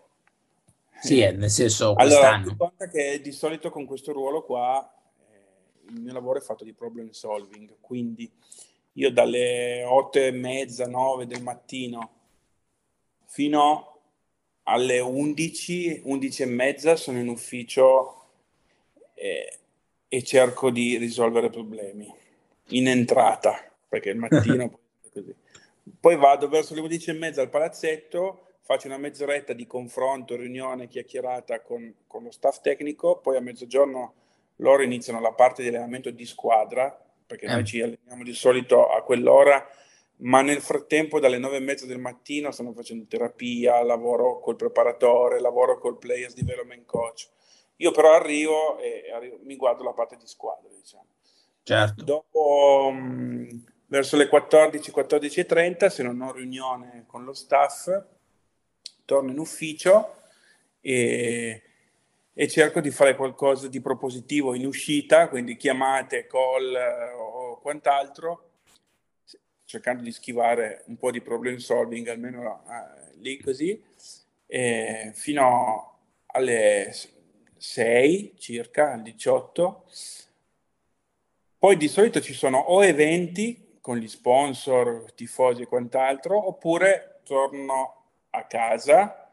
Sì, 1.01 1.21
nel 1.21 1.51
senso 1.51 1.95
allora, 1.95 2.41
quest'anno. 2.41 2.57
Allora, 2.59 2.91
che 2.91 3.21
di 3.21 3.33
solito 3.33 3.71
con 3.71 3.87
questo 3.87 4.13
ruolo 4.13 4.45
qua 4.45 4.96
il 5.89 6.01
mio 6.01 6.13
lavoro 6.13 6.39
è 6.39 6.43
fatto 6.43 6.65
di 6.65 6.73
problem 6.73 7.11
solving, 7.11 7.77
quindi 7.81 8.31
io 8.93 9.11
dalle 9.11 9.83
8 9.85 10.19
e 10.19 10.31
mezza, 10.31 10.87
9 10.87 11.27
del 11.27 11.43
mattino 11.43 12.11
fino 13.27 14.01
alle 14.65 14.99
11, 14.99 16.03
11 16.05 16.43
e 16.43 16.47
mezza 16.47 16.97
sono 16.97 17.19
in 17.19 17.29
ufficio 17.29 18.25
e, 19.15 19.59
e 20.09 20.23
cerco 20.23 20.71
di 20.71 20.97
risolvere 20.97 21.51
problemi 21.51 22.13
in 22.71 22.89
entrata, 22.89 23.71
perché 23.89 24.11
il 24.11 24.17
mattino 24.17 24.79
così. 25.13 25.35
Poi 26.01 26.17
vado 26.17 26.49
verso 26.49 26.75
le 26.75 26.81
11 26.81 27.11
e 27.11 27.13
mezza 27.13 27.43
al 27.43 27.51
palazzetto, 27.51 28.47
faccio 28.63 28.89
una 28.89 28.99
mezz'oretta 28.99 29.53
di 29.53 29.67
confronto, 29.67 30.35
riunione, 30.35 30.89
chiacchierata 30.89 31.61
con, 31.61 31.95
con 32.07 32.25
lo 32.25 32.31
staff 32.33 32.61
tecnico, 32.61 33.19
poi 33.19 33.37
a 33.37 33.41
mezzogiorno 33.41 34.15
loro 34.57 34.83
iniziano 34.83 35.21
la 35.21 35.33
parte 35.33 35.63
di 35.63 35.69
allenamento 35.69 36.11
di 36.11 36.25
squadra, 36.25 36.97
perché 37.27 37.47
eh. 37.47 37.53
noi 37.53 37.65
ci 37.65 37.81
alleniamo 37.81 38.23
di 38.23 38.33
solito 38.33 38.89
a 38.89 39.03
quell'ora, 39.03 39.69
ma 40.19 40.41
nel 40.41 40.61
frattempo 40.61 41.21
dalle 41.21 41.39
nove 41.39 41.57
e 41.57 41.61
mezza 41.61 41.87
del 41.87 41.99
mattino 41.99 42.51
stanno 42.51 42.73
facendo 42.73 43.07
terapia, 43.07 43.83
lavoro 43.83 44.41
col 44.41 44.57
preparatore, 44.57 45.41
lavoro 45.41 45.79
col 45.79 45.99
players 45.99 46.35
development 46.35 46.87
coach. 46.87 47.29
Io 47.77 47.91
però 47.91 48.15
arrivo 48.15 48.79
e 48.79 49.11
arrivo, 49.13 49.39
mi 49.43 49.57
guardo 49.57 49.85
la 49.85 49.93
parte 49.93 50.17
di 50.17 50.27
squadra, 50.27 50.71
diciamo. 50.73 51.07
Certo. 51.63 52.03
Dopo, 52.03 52.91
mh, 52.91 53.65
verso 53.89 54.17
le 54.17 54.29
14, 54.29 54.91
14.30, 54.91 55.89
se 55.89 56.03
non 56.03 56.21
ho 56.23 56.33
riunione 56.33 57.05
con 57.07 57.25
lo 57.25 57.35
staff, 57.35 57.91
torno 59.05 59.31
in 59.31 59.39
ufficio 59.39 60.15
e 60.81 61.63
e 62.39 62.49
cerco 62.49 62.83
di 62.83 62.91
fare 62.91 63.17
qualcosa 63.17 63.67
di 63.67 63.81
propositivo 63.81 64.55
in 64.55 64.67
uscita, 64.67 65.31
quindi 65.31 65.57
chiamate, 65.57 66.27
call 66.27 66.75
eh, 66.75 67.13
o 67.15 67.59
quant'altro, 67.61 68.51
cercando 69.65 70.03
di 70.03 70.13
schivare 70.13 70.85
un 70.89 70.99
po' 70.99 71.11
di 71.11 71.23
problem 71.23 71.57
solving, 71.57 72.07
almeno 72.09 72.63
eh, 72.69 73.17
lì 73.21 73.41
così, 73.41 73.83
e 74.47 75.13
fino 75.15 75.99
alle 76.27 76.95
6 77.57 78.35
circa, 78.37 78.93
alle 78.93 79.03
18. 79.05 79.85
Poi 81.59 81.77
di 81.79 81.89
solito 81.89 82.21
ci 82.21 82.35
sono 82.35 82.59
o 82.59 82.85
eventi 82.85 83.79
con 83.81 83.97
gli 83.97 84.09
sponsor, 84.09 85.11
tifosi 85.15 85.63
e 85.63 85.67
quant'altro, 85.67 86.49
oppure 86.49 87.21
torno 87.25 87.95
a 88.29 88.45
casa 88.45 89.26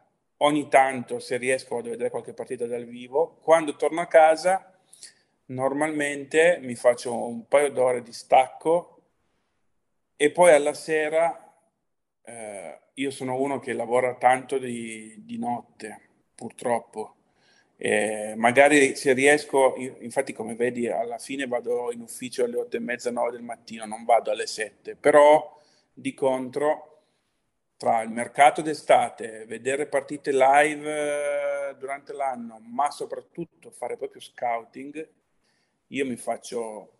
ogni 0.43 0.67
tanto 0.67 1.19
se 1.19 1.37
riesco 1.37 1.75
vado 1.75 1.87
a 1.87 1.91
vedere 1.91 2.09
qualche 2.09 2.33
partita 2.33 2.65
dal 2.65 2.85
vivo. 2.85 3.37
Quando 3.41 3.75
torno 3.75 4.01
a 4.01 4.07
casa 4.07 4.73
normalmente 5.47 6.59
mi 6.61 6.75
faccio 6.75 7.27
un 7.27 7.47
paio 7.47 7.71
d'ore 7.71 8.01
di 8.01 8.13
stacco 8.13 9.01
e 10.15 10.31
poi 10.31 10.53
alla 10.53 10.73
sera 10.73 11.37
eh, 12.25 12.79
io 12.93 13.11
sono 13.11 13.39
uno 13.39 13.59
che 13.59 13.73
lavora 13.73 14.15
tanto 14.15 14.57
di, 14.57 15.15
di 15.25 15.37
notte, 15.37 15.99
purtroppo. 16.35 17.15
Eh, 17.75 18.33
magari 18.37 18.95
se 18.95 19.13
riesco, 19.13 19.75
infatti 19.75 20.31
come 20.31 20.55
vedi 20.55 20.87
alla 20.87 21.17
fine 21.17 21.47
vado 21.47 21.91
in 21.91 22.01
ufficio 22.01 22.45
alle 22.45 22.57
otto 22.57 22.77
e 22.77 22.79
mezza, 22.79 23.11
nove 23.11 23.31
del 23.31 23.41
mattino, 23.41 23.85
non 23.85 24.05
vado 24.05 24.31
alle 24.31 24.47
sette, 24.47 24.95
però 24.95 25.59
di 25.91 26.13
contro 26.13 26.92
tra 27.83 28.01
il 28.01 28.11
mercato 28.11 28.61
d'estate, 28.61 29.43
vedere 29.45 29.87
partite 29.87 30.31
live 30.31 30.89
eh, 31.69 31.75
durante 31.77 32.13
l'anno, 32.13 32.61
ma 32.63 32.89
soprattutto 32.89 33.71
fare 33.71 33.97
proprio 33.97 34.21
scouting, 34.21 35.05
io 35.87 36.05
mi 36.05 36.15
faccio 36.15 36.91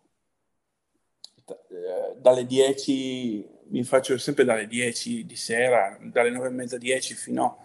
eh, 1.46 2.18
dalle 2.18 2.46
10, 2.46 3.48
mi 3.70 3.86
faccio 3.86 4.18
sempre 4.18 4.44
dalle 4.44 4.68
10 4.68 5.26
di 5.26 5.36
sera, 5.38 5.98
dalle 6.02 6.32
9 6.32 6.48
e 6.48 6.52
mezza 6.52 6.78
10 6.78 7.14
fino 7.14 7.46
a 7.46 7.64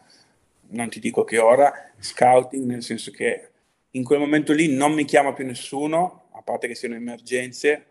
non 0.70 0.88
ti 0.88 1.00
dico 1.00 1.24
che 1.24 1.38
ora, 1.38 1.72
scouting, 1.98 2.66
nel 2.66 2.84
senso 2.84 3.10
che 3.10 3.48
in 3.90 4.04
quel 4.04 4.20
momento 4.20 4.52
lì 4.52 4.72
non 4.72 4.92
mi 4.92 5.04
chiama 5.04 5.32
più 5.32 5.44
nessuno, 5.44 6.28
a 6.34 6.42
parte 6.42 6.68
che 6.68 6.76
siano 6.76 6.94
emergenze, 6.94 7.86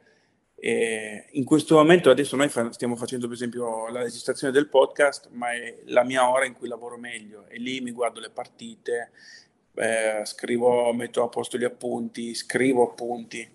e 0.60 1.28
in 1.34 1.46
questo 1.46 1.76
momento 1.76 2.10
adesso 2.10 2.36
noi 2.36 2.50
fa, 2.50 2.72
stiamo 2.72 2.96
facendo 2.96 3.28
per 3.28 3.36
esempio 3.36 3.90
la 3.90 4.02
registrazione 4.02 4.52
del 4.52 4.70
podcast, 4.70 5.30
ma 5.32 5.52
è 5.52 5.82
la 5.86 6.04
mia 6.04 6.28
ora 6.28 6.46
in 6.46 6.54
cui 6.54 6.68
lavoro 6.68 6.98
meglio 6.98 7.46
e 7.48 7.60
lì 7.60 7.80
mi 7.80 7.92
guardo 7.92 8.20
le 8.20 8.32
partite, 8.32 9.12
eh, 9.76 10.22
scrivo, 10.26 10.92
metto 10.94 11.22
a 11.22 11.30
posto 11.30 11.60
gli 11.60 11.64
appunti, 11.64 12.34
scrivo 12.34 12.90
appunti. 12.90 13.48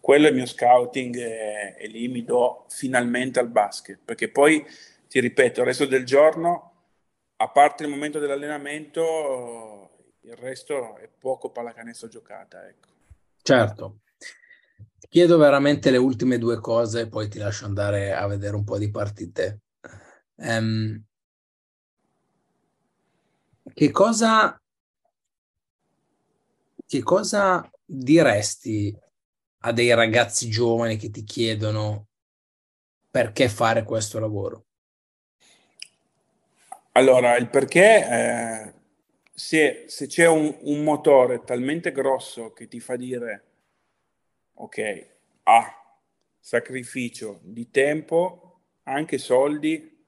Quello 0.00 0.26
è 0.26 0.30
il 0.30 0.34
mio 0.34 0.46
scouting 0.46 1.16
e, 1.16 1.74
e 1.78 1.86
lì 1.88 2.08
mi 2.08 2.24
do 2.24 2.64
finalmente 2.70 3.38
al 3.38 3.48
basket, 3.48 3.98
perché 4.02 4.30
poi 4.30 4.64
ti 5.08 5.20
ripeto, 5.20 5.60
il 5.60 5.66
resto 5.66 5.84
del 5.84 6.04
giorno, 6.06 6.72
a 7.36 7.48
parte 7.50 7.82
il 7.82 7.90
momento 7.90 8.18
dell'allenamento, 8.18 9.90
il 10.22 10.36
resto 10.36 10.96
è 10.96 11.08
poco 11.18 11.50
pallacanestro 11.50 12.08
giocata. 12.08 12.66
Ecco. 12.66 12.88
Certo, 13.42 13.98
chiedo 15.08 15.38
veramente 15.38 15.90
le 15.90 15.96
ultime 15.96 16.38
due 16.38 16.60
cose 16.60 17.00
e 17.00 17.08
poi 17.08 17.28
ti 17.28 17.38
lascio 17.38 17.64
andare 17.64 18.12
a 18.12 18.26
vedere 18.26 18.56
un 18.56 18.64
po' 18.64 18.78
di 18.78 18.90
partite. 18.90 19.60
Um, 20.36 21.02
che 23.72 23.90
cosa 23.90 24.60
che 26.86 27.02
cosa 27.02 27.68
diresti 27.84 28.96
a 29.60 29.72
dei 29.72 29.92
ragazzi 29.94 30.48
giovani 30.48 30.96
che 30.96 31.10
ti 31.10 31.24
chiedono 31.24 32.06
perché 33.10 33.48
fare 33.48 33.82
questo 33.82 34.18
lavoro? 34.18 34.66
Allora, 36.92 37.36
il 37.36 37.50
perché, 37.50 38.08
eh, 38.08 38.74
se, 39.34 39.84
se, 39.86 40.06
c'è 40.06 40.26
un, 40.26 40.56
un, 40.62 40.82
motore 40.82 41.42
talmente 41.44 41.92
grosso 41.92 42.52
che 42.52 42.68
ti 42.68 42.80
fa 42.80 42.96
dire 42.96 43.45
ok, 44.56 45.06
A, 45.44 45.98
sacrificio 46.38 47.40
di 47.42 47.70
tempo, 47.70 48.60
anche 48.84 49.18
soldi 49.18 50.04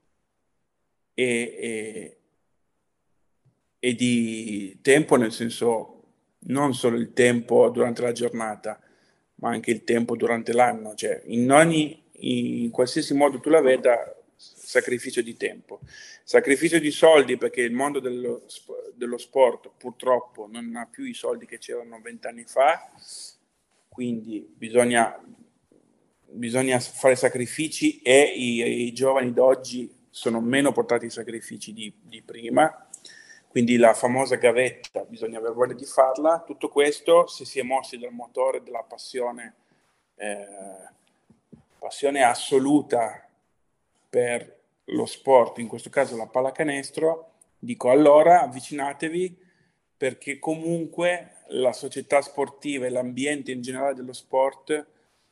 e, 1.14 1.24
e, 1.24 2.18
e 3.78 3.94
di 3.94 4.78
tempo 4.82 5.16
nel 5.16 5.32
senso 5.32 5.94
non 6.40 6.74
solo 6.74 6.96
il 6.96 7.12
tempo 7.12 7.68
durante 7.70 8.02
la 8.02 8.12
giornata, 8.12 8.80
ma 9.36 9.50
anche 9.50 9.70
il 9.70 9.84
tempo 9.84 10.16
durante 10.16 10.52
l'anno, 10.52 10.94
cioè 10.94 11.22
in 11.26 11.50
ogni, 11.50 12.04
in 12.12 12.70
qualsiasi 12.70 13.14
modo 13.14 13.40
tu 13.40 13.50
la 13.50 13.60
veda, 13.60 14.14
sacrificio 14.36 15.20
di 15.20 15.36
tempo, 15.36 15.80
sacrificio 16.22 16.78
di 16.78 16.90
soldi 16.90 17.36
perché 17.36 17.62
il 17.62 17.72
mondo 17.72 17.98
dello, 17.98 18.44
dello 18.94 19.18
sport 19.18 19.70
purtroppo 19.76 20.48
non 20.50 20.74
ha 20.76 20.86
più 20.86 21.04
i 21.04 21.14
soldi 21.14 21.46
che 21.46 21.58
c'erano 21.58 22.00
vent'anni 22.00 22.44
fa, 22.44 22.90
quindi 23.98 24.48
bisogna, 24.56 25.20
bisogna 26.30 26.78
fare 26.78 27.16
sacrifici 27.16 28.00
e 28.00 28.22
i, 28.22 28.86
i 28.86 28.92
giovani 28.92 29.32
d'oggi 29.32 29.92
sono 30.08 30.40
meno 30.40 30.70
portati 30.70 31.06
ai 31.06 31.10
sacrifici 31.10 31.72
di, 31.72 31.92
di 32.00 32.22
prima 32.22 32.86
quindi 33.48 33.76
la 33.76 33.92
famosa 33.92 34.36
gavetta, 34.36 35.00
bisogna 35.00 35.38
aver 35.38 35.52
voglia 35.52 35.72
di 35.72 35.84
farla. 35.84 36.44
Tutto 36.46 36.68
questo, 36.68 37.26
se 37.26 37.44
si 37.44 37.58
è 37.58 37.64
mossi 37.64 37.98
dal 37.98 38.12
motore 38.12 38.62
della 38.62 38.84
passione, 38.86 39.54
eh, 40.14 40.46
passione 41.76 42.22
assoluta 42.22 43.26
per 44.08 44.60
lo 44.84 45.06
sport, 45.06 45.58
in 45.58 45.66
questo 45.66 45.90
caso 45.90 46.16
la 46.16 46.28
pallacanestro, 46.28 47.32
dico 47.58 47.90
allora 47.90 48.42
avvicinatevi 48.42 49.46
perché 49.96 50.38
comunque 50.38 51.37
la 51.48 51.72
società 51.72 52.20
sportiva 52.20 52.86
e 52.86 52.90
l'ambiente 52.90 53.52
in 53.52 53.62
generale 53.62 53.94
dello 53.94 54.12
sport 54.12 54.86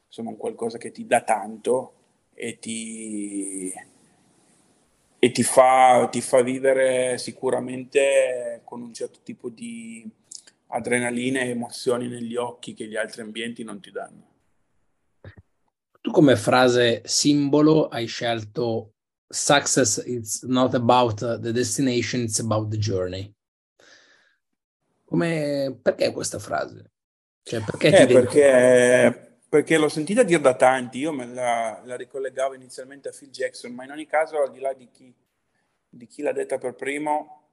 sono 0.09 0.35
qualcosa 0.37 0.79
che 0.79 0.91
ti 0.91 1.07
dà 1.07 1.23
tanto 1.23 1.93
e 2.35 2.59
ti, 2.59 3.73
e 5.19 5.31
ti 5.31 5.43
fa, 5.43 6.09
ti 6.11 6.21
fa 6.21 6.43
vivere 6.43 7.19
sicuramente 7.19 8.61
con 8.65 8.83
un 8.83 8.93
certo 8.93 9.21
tipo 9.23 9.49
di 9.49 10.09
adrenalina 10.69 11.41
e 11.41 11.51
emozioni 11.51 12.09
negli 12.09 12.37
occhi 12.37 12.75
che 12.75 12.87
gli 12.87 12.97
altri 12.97 13.23
ambienti 13.23 13.63
non 13.63 13.81
ti 13.81 13.91
danno. 13.91 14.35
Tu 16.01 16.11
come 16.11 16.37
frase 16.37 17.03
simbolo 17.05 17.89
hai 17.89 18.07
scelto 18.07 18.93
Success 19.29 19.99
is 20.07 20.45
not 20.45 20.75
about 20.75 21.19
the 21.19 21.53
destination, 21.53 22.23
it's 22.23 22.39
about 22.39 22.71
the 22.71 22.79
journey. 22.79 23.36
Come, 25.07 25.79
perché 25.81 26.13
questa 26.13 26.39
frase? 26.39 26.91
Cioè, 27.43 27.63
perché, 27.63 28.03
eh, 28.03 28.07
perché, 28.07 29.39
perché, 29.49 29.79
l'ho 29.79 29.89
sentita 29.89 30.23
dire 30.23 30.41
da 30.41 30.55
tanti, 30.55 30.99
io 30.99 31.13
me 31.13 31.27
la, 31.27 31.81
la, 31.85 31.97
ricollegavo 31.97 32.55
inizialmente 32.55 33.09
a 33.09 33.15
Phil 33.17 33.31
Jackson, 33.31 33.73
ma 33.73 33.85
in 33.85 33.93
ogni 33.93 34.07
caso, 34.07 34.43
al 34.43 34.51
di 34.51 34.59
là 34.59 34.75
di 34.75 34.89
chi, 34.91 35.15
di 35.89 36.07
chi 36.07 36.23
l'ha 36.23 36.33
detta 36.33 36.59
per 36.59 36.75
primo, 36.75 37.49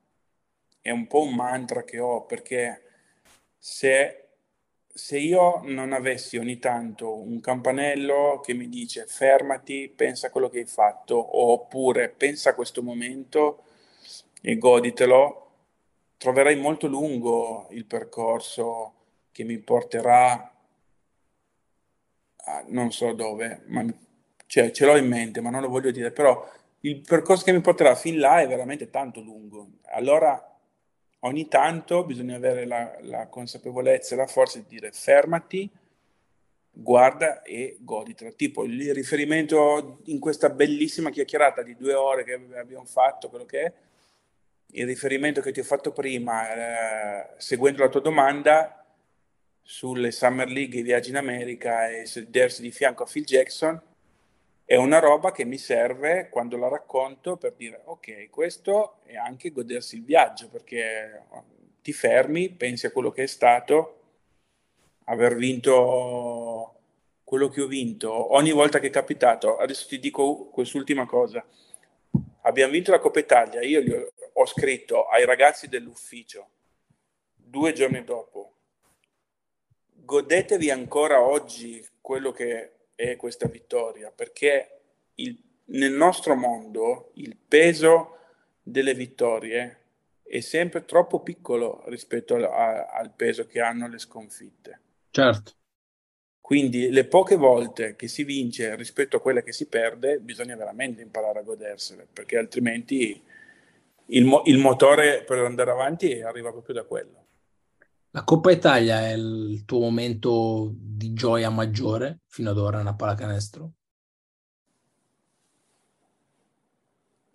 è 0.82 0.90
un 0.90 1.08
po' 1.08 1.22
un 1.22 1.36
mantra 1.36 1.84
che 1.84 2.00
ho, 2.00 2.26
perché 2.26 2.82
se 3.58 4.24
se 4.96 5.18
io 5.18 5.62
non 5.64 5.92
avessi 5.92 6.38
ogni 6.38 6.60
tanto 6.60 7.20
un 7.20 7.40
campanello 7.40 8.42
che 8.46 8.54
mi 8.54 8.70
dice 8.70 9.06
fermati, 9.08 9.92
pensa 9.94 10.28
a 10.28 10.30
quello 10.30 10.50
che 10.50 10.60
hai 10.60 10.66
fatto, 10.66 11.40
oppure 11.42 12.10
pensa 12.10 12.52
a 12.52 12.54
questo 12.54 12.84
momento 12.84 13.64
e 14.40 14.56
goditelo, 14.58 15.43
troverai 16.24 16.56
molto 16.56 16.88
lungo 16.88 17.68
il 17.72 17.84
percorso 17.84 18.94
che 19.34 19.44
mi 19.44 19.58
porterà 19.58 20.54
a 22.46 22.64
non 22.68 22.94
so 22.94 23.12
dove, 23.12 23.64
ma 23.66 23.86
cioè, 24.46 24.72
ce 24.72 24.86
l'ho 24.86 24.96
in 24.96 25.10
mente, 25.10 25.42
ma 25.42 25.50
non 25.50 25.60
lo 25.60 25.68
voglio 25.68 25.92
dire, 25.92 26.12
però 26.12 26.50
il 26.82 27.02
percorso 27.02 27.44
che 27.44 27.52
mi 27.52 27.60
porterà 27.60 27.96
fin 27.96 28.20
là 28.20 28.40
è 28.40 28.48
veramente 28.48 28.90
tanto 28.90 29.20
lungo. 29.20 29.68
Allora 29.88 30.58
ogni 31.20 31.50
tanto 31.50 32.06
bisogna 32.06 32.38
avere 32.38 32.66
la, 32.66 32.96
la 33.02 33.28
consapevolezza 33.28 34.14
e 34.14 34.18
la 34.18 34.28
forza 34.28 34.60
di 34.60 34.66
dire 34.66 34.94
fermati, 34.94 35.70
guarda 36.72 37.42
e 37.42 37.80
goditela. 37.82 38.32
Tipo 38.32 38.64
il 38.64 38.94
riferimento 38.94 40.00
in 40.06 40.20
questa 40.20 40.50
bellissima 40.50 41.10
chiacchierata 41.10 41.64
di 41.64 41.76
due 41.76 41.96
ore 41.96 42.24
che 42.24 42.40
abbiamo 42.56 42.86
fatto, 42.86 43.28
quello 43.28 43.46
che 43.46 43.62
è, 43.62 43.74
il 44.74 44.86
riferimento 44.86 45.42
che 45.42 45.52
ti 45.52 45.60
ho 45.60 45.64
fatto 45.64 45.92
prima, 45.92 46.54
eh, 46.54 47.30
seguendo 47.38 47.84
la 47.84 47.90
tua 47.90 48.02
domanda 48.02 48.86
sulle 49.62 50.12
Summer 50.12 50.48
League, 50.50 50.80
i 50.80 50.84
viaggi 50.84 51.10
in 51.10 51.18
America 51.18 51.90
e 51.90 52.06
sedersi 52.06 52.62
di 52.62 52.72
fianco 52.72 53.04
a 53.04 53.08
Phil 53.10 53.24
Jackson, 53.24 53.82
è 54.66 54.76
una 54.76 55.00
roba 55.00 55.32
che 55.32 55.46
mi 55.46 55.58
serve 55.58 56.30
quando 56.30 56.58
la 56.58 56.68
racconto 56.68 57.38
per 57.38 57.54
dire 57.54 57.82
ok, 57.86 58.30
questo 58.30 59.00
è 59.04 59.16
anche 59.16 59.52
godersi 59.52 59.98
il 59.98 60.04
viaggio 60.04 60.50
perché 60.50 61.24
ti 61.82 61.94
fermi, 61.94 62.50
pensi 62.50 62.86
a 62.86 62.92
quello 62.92 63.12
che 63.12 63.24
è 63.24 63.28
stato, 63.28 64.00
aver 65.06 65.36
vinto 65.36 66.74
quello 67.24 67.50
che 67.50 67.62
ho 67.62 67.68
vinto 67.68 68.34
ogni 68.36 68.52
volta 68.52 68.80
che 68.80 68.88
è 68.88 68.92
capitato. 68.92 69.58
Adesso 69.58 69.88
ti 69.88 70.00
dico 70.00 70.46
quest'ultima 70.46 71.06
cosa. 71.06 71.46
Abbiamo 72.42 72.72
vinto 72.72 72.92
la 72.92 73.00
Coppa 73.00 73.20
Italia, 73.20 73.62
io 73.62 73.82
gli 73.82 73.92
ho, 74.34 74.46
scritto 74.46 75.08
ai 75.08 75.26
ragazzi 75.26 75.68
dell'ufficio 75.68 76.50
due 77.36 77.74
giorni 77.74 78.04
dopo, 78.04 78.54
godetevi 79.90 80.70
ancora 80.72 81.22
oggi 81.22 81.86
quello 82.02 82.32
che 82.32 82.72
è 82.96 83.16
questa 83.16 83.48
vittoria, 83.48 84.12
perché 84.12 84.82
il, 85.16 85.38
nel 85.66 85.94
nostro 85.94 86.36
mondo 86.36 87.12
il 87.16 87.36
peso 87.36 88.18
delle 88.62 88.94
vittorie 88.94 89.80
è 90.24 90.40
sempre 90.40 90.86
troppo 90.86 91.20
piccolo 91.20 91.84
rispetto 91.88 92.36
a, 92.36 92.50
a, 92.50 92.86
al 92.88 93.12
peso 93.12 93.46
che 93.46 93.62
hanno 93.62 93.88
le 93.88 94.00
sconfitte. 94.00 94.80
Certo. 95.12 95.54
Quindi 96.40 96.90
le 96.90 97.06
poche 97.06 97.36
volte 97.36 97.96
che 97.96 98.08
si 98.08 98.24
vince 98.24 98.76
rispetto 98.76 99.16
a 99.16 99.22
quelle 99.22 99.44
che 99.44 99.54
si 99.54 99.68
perde, 99.68 100.20
bisogna 100.20 100.56
veramente 100.56 101.02
imparare 101.02 101.40
a 101.40 101.44
godersele, 101.44 102.08
perché 102.12 102.38
altrimenti 102.38 103.22
il, 104.08 104.26
mo- 104.26 104.44
il 104.46 104.58
motore 104.58 105.24
per 105.24 105.40
andare 105.40 105.72
avanti 105.72 106.22
arriva 106.22 106.52
proprio 106.52 106.76
da 106.76 106.84
quello. 106.84 107.26
La 108.12 108.24
Coppa 108.24 108.52
Italia 108.52 109.08
è 109.10 109.14
il 109.14 109.64
tuo 109.66 109.80
momento 109.80 110.72
di 110.76 111.14
gioia 111.14 111.50
maggiore 111.50 112.20
fino 112.28 112.52
ad 112.52 112.58
ora 112.58 112.78
nella 112.78 112.94
pallacanestro? 112.94 113.72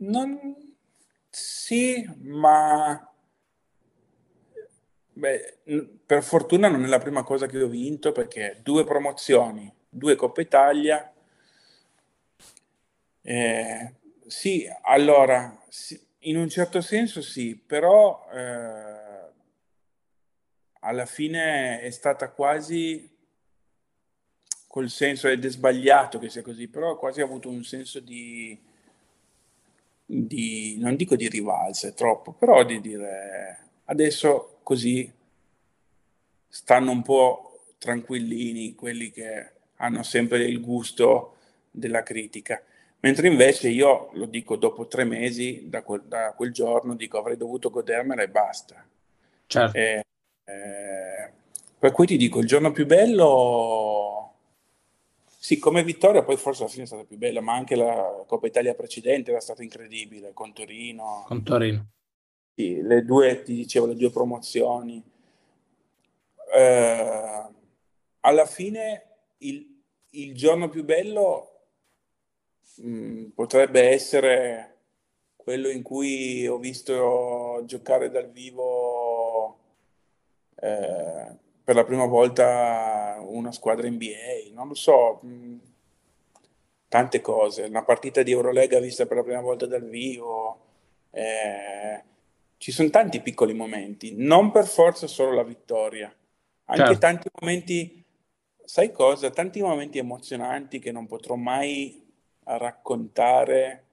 Non... 0.01 0.39
Sì, 1.31 2.03
ma 2.23 2.99
Beh, 5.12 5.59
per 6.07 6.23
fortuna 6.23 6.69
non 6.69 6.85
è 6.85 6.86
la 6.89 6.99
prima 6.99 7.23
cosa 7.24 7.47
che 7.47 7.61
ho 7.61 7.66
vinto 7.69 8.12
perché 8.12 8.61
due 8.62 8.85
promozioni, 8.85 9.70
due 9.89 10.15
Coppa 10.15 10.40
Italia. 10.40 11.12
Eh, 13.23 13.95
sì, 14.27 14.66
allora, 14.82 15.57
sì, 15.69 15.99
in 16.20 16.36
un 16.36 16.49
certo 16.49 16.81
senso 16.81 17.23
sì, 17.23 17.55
però 17.55 18.28
eh, 18.32 19.32
alla 20.81 21.07
fine 21.07 21.81
è 21.81 21.90
stata 21.90 22.31
quasi 22.31 23.16
col 24.66 24.90
senso, 24.90 25.28
ed 25.28 25.45
è 25.45 25.49
sbagliato 25.49 26.19
che 26.19 26.28
sia 26.28 26.43
così, 26.43 26.69
però 26.69 26.97
quasi 26.97 27.20
ha 27.20 27.24
avuto 27.24 27.49
un 27.49 27.65
senso 27.65 28.01
di, 28.01 28.59
di 30.05 30.77
non 30.78 30.97
dico 30.97 31.16
di 31.16 31.28
rivalsa, 31.28 31.93
troppo, 31.93 32.32
però 32.32 32.65
di 32.65 32.81
dire 32.81 33.66
adesso 33.86 34.59
così 34.62 35.11
stanno 36.47 36.90
un 36.90 37.03
po' 37.03 37.65
tranquillini 37.78 38.74
quelli 38.74 39.11
che 39.11 39.53
hanno 39.77 40.03
sempre 40.03 40.45
il 40.45 40.61
gusto 40.61 41.36
della 41.70 42.03
critica. 42.03 42.62
Mentre 43.01 43.29
invece 43.29 43.69
io 43.69 44.11
lo 44.15 44.27
dico 44.27 44.57
dopo 44.57 44.87
tre 44.87 45.05
mesi 45.05 45.69
da 45.69 45.83
quel, 45.83 46.03
da 46.03 46.33
quel 46.35 46.53
giorno, 46.53 46.97
dico 46.97 47.19
avrei 47.19 47.37
dovuto 47.37 47.70
godermela 47.70 48.23
e 48.23 48.29
basta. 48.29 48.85
Certo. 49.47 49.77
E, 49.77 50.03
eh, 50.45 51.33
per 51.79 51.93
cui 51.93 52.07
ti 52.07 52.16
dico, 52.16 52.41
il 52.41 52.47
giorno 52.47 52.73
più 52.73 52.87
bello, 52.87 54.33
sì, 55.49 55.59
come 55.59 55.85
vittoria, 55.85 56.25
poi 56.25 56.37
forse 56.37 56.62
alla 56.62 56.70
fine 56.73 56.83
è 56.83 56.87
stata 56.87 57.05
più 57.05 57.16
bella, 57.16 57.41
ma 57.41 57.55
anche 57.55 57.77
la 57.77 58.25
Coppa 58.27 58.49
Italia 58.49 58.75
precedente 58.75 59.31
era 59.31 59.41
stata 59.41 59.62
incredibile, 59.62 60.33
con 60.35 60.53
Torino. 60.53 61.25
Con 61.27 61.45
Torino. 61.45 61.87
Sì, 62.55 62.83
le 62.83 63.05
due, 63.05 63.43
ti 63.43 63.55
dicevo, 63.55 63.87
le 63.87 63.95
due 63.95 64.11
promozioni. 64.11 65.01
Eh, 66.53 67.43
alla 68.20 68.47
fine 68.47 69.07
il, 69.39 69.83
il, 70.11 70.35
giorno 70.35 70.69
più 70.69 70.83
bello 70.83 71.57
mh, 72.79 72.91
mm, 72.91 73.25
potrebbe 73.31 73.91
essere 73.91 74.77
quello 75.37 75.69
in 75.69 75.83
cui 75.83 76.47
ho 76.47 76.59
visto 76.59 77.63
giocare 77.65 78.11
dal 78.11 78.31
vivo 78.31 79.59
eh, 80.57 81.37
per 81.65 81.75
la 81.75 81.85
prima 81.85 82.07
volta 82.07 83.17
una 83.21 83.53
squadra 83.53 83.89
NBA, 83.89 84.53
non 84.53 84.69
lo 84.69 84.75
so, 84.75 85.21
mh, 85.23 85.29
mm, 85.29 85.59
tante 86.89 87.21
cose, 87.21 87.65
una 87.65 87.85
partita 87.85 88.23
di 88.23 88.33
Eurolega 88.33 88.81
vista 88.81 89.07
per 89.07 89.19
la 89.19 89.23
prima 89.23 89.41
volta 89.41 89.67
dal 89.67 89.85
vivo, 89.85 90.67
eh, 91.11 92.03
ci 92.57 92.73
sono 92.73 92.91
tanti 92.91 93.21
piccoli 93.21 93.53
momenti, 93.53 94.15
non 94.17 94.51
per 94.51 94.67
forza 94.67 95.07
solo 95.07 95.33
la 95.33 95.45
vittoria, 95.45 96.13
anche 96.65 96.85
Certo. 96.85 96.99
tanti 96.99 97.29
momenti, 97.41 98.05
sai 98.65 98.91
cosa? 98.93 99.31
Tanti 99.31 99.61
momenti 99.61 99.99
emozionanti 99.99 100.79
che 100.79 100.93
non 100.93 101.07
potrò 101.07 101.35
mai 101.37 102.07
raccontare 102.57 103.85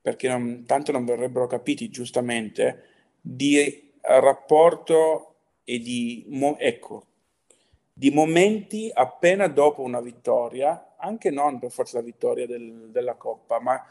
perché 0.00 0.28
non- 0.28 0.64
tanto 0.66 0.92
non 0.92 1.04
verrebbero 1.04 1.46
capiti 1.46 1.88
giustamente, 1.88 2.84
di 3.20 3.92
rapporto 4.02 5.34
e 5.64 5.78
di, 5.78 6.26
mo- 6.28 6.58
ecco, 6.58 7.06
di 7.90 8.10
momenti 8.10 8.90
appena 8.92 9.46
dopo 9.46 9.80
una 9.80 10.02
vittoria, 10.02 10.96
anche 10.98 11.30
non 11.30 11.58
per 11.58 11.70
forza 11.70 11.96
la 11.96 12.04
vittoria 12.04 12.46
del- 12.46 12.90
della 12.90 13.14
Coppa, 13.14 13.60
ma 13.60 13.82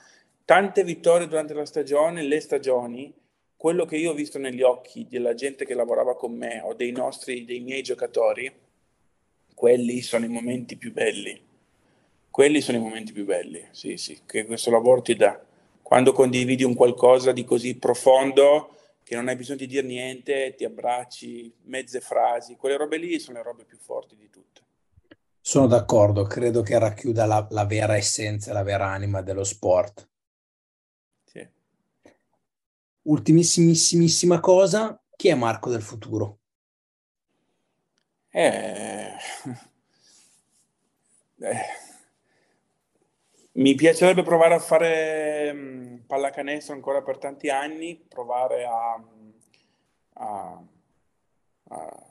tante 0.46 0.84
vittorie 0.84 1.28
durante 1.28 1.56
la 1.56 1.66
stagione, 1.66 2.22
le 2.22 2.40
stagioni, 2.42 3.12
quello 3.56 3.86
che 3.86 3.98
io 3.98 4.12
ho 4.12 4.14
visto 4.14 4.38
negli 4.38 4.62
occhi 4.62 5.08
della 5.10 5.34
gente 5.34 5.66
che 5.66 5.74
lavorava 5.74 6.16
con 6.16 6.34
me 6.34 6.62
o 6.62 6.74
dei 6.76 6.92
nostri, 6.92 7.46
dei 7.46 7.62
miei 7.62 7.82
giocatori, 7.82 8.54
quelli 9.56 10.02
sono 10.02 10.26
i 10.26 10.30
momenti 10.30 10.76
più 10.76 10.92
belli. 10.92 11.42
Quelli 12.34 12.62
sono 12.62 12.80
i 12.80 12.82
momenti 12.82 13.12
più 13.12 13.26
belli, 13.26 13.64
sì, 13.74 13.96
sì, 13.96 14.22
che 14.26 14.48
questo 14.48 14.72
lavoro 14.72 15.04
ti 15.04 15.16
dà. 15.16 15.40
Quando 15.84 16.14
condividi 16.14 16.64
un 16.64 16.74
qualcosa 16.74 17.32
di 17.32 17.46
così 17.46 17.78
profondo 17.78 18.76
che 19.04 19.14
non 19.14 19.28
hai 19.28 19.36
bisogno 19.36 19.60
di 19.60 19.68
dire 19.68 19.86
niente, 19.86 20.56
ti 20.56 20.66
abbracci, 20.66 21.54
mezze 21.66 22.00
frasi, 22.00 22.56
quelle 22.56 22.76
robe 22.76 22.98
lì 22.98 23.20
sono 23.20 23.38
le 23.38 23.44
robe 23.44 23.66
più 23.66 23.78
forti 23.78 24.16
di 24.16 24.32
tutte. 24.32 24.62
Sono 25.40 25.68
d'accordo, 25.68 26.24
credo 26.24 26.64
che 26.64 26.80
racchiuda 26.80 27.28
la, 27.28 27.46
la 27.52 27.66
vera 27.66 27.96
essenza, 27.96 28.52
la 28.52 28.64
vera 28.64 28.88
anima 28.88 29.22
dello 29.22 29.44
sport. 29.44 30.10
Sì. 31.26 31.48
Ultimissimissima 33.04 34.40
cosa, 34.40 35.00
chi 35.16 35.28
è 35.28 35.36
Marco 35.36 35.70
del 35.70 35.84
futuro? 35.84 36.40
Eh, 38.32 39.12
eh, 41.38 41.82
mi 43.54 43.76
piacerebbe 43.76 44.24
provare 44.24 44.56
a 44.56 44.60
fare 44.60 45.54
mh, 45.54 46.04
pallacanestro 46.08 46.74
ancora 46.74 47.02
per 47.02 47.18
tanti 47.18 47.50
anni, 47.50 47.96
provare 48.08 48.66
a, 48.66 49.04
a- 50.14 50.64
a 51.70 52.08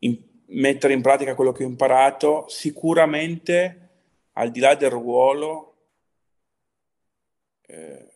in- 0.00 0.22
mettere 0.48 0.92
in 0.92 1.02
pratica 1.02 1.34
quello 1.34 1.52
che 1.52 1.64
ho 1.64 1.66
imparato. 1.68 2.46
Sicuramente, 2.48 3.88
al 4.34 4.50
di 4.50 4.60
là 4.60 4.74
del 4.74 4.90
ruolo, 4.90 5.74
eh, 7.66 8.08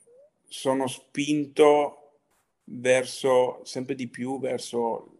sono 0.46 0.86
spinto 0.86 1.96
verso 2.64 3.60
sempre 3.64 3.94
di 3.94 4.08
più 4.08 4.38
verso 4.38 5.14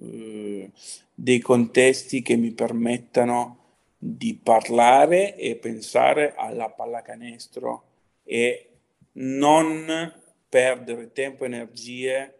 eh, 0.00 0.70
dei 1.14 1.40
contesti 1.40 2.22
che 2.22 2.36
mi 2.36 2.52
permettano 2.52 3.65
di 4.14 4.38
parlare 4.40 5.34
e 5.34 5.56
pensare 5.56 6.34
alla 6.36 6.68
pallacanestro 6.68 7.84
e 8.22 8.68
non 9.12 10.12
perdere 10.48 11.12
tempo 11.12 11.42
e 11.42 11.46
energie 11.46 12.34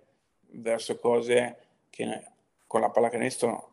verso 0.51 0.99
cose 0.99 1.57
che 1.91 2.23
con 2.69 2.81
la 2.81 2.91
pallacanestro 2.91 3.73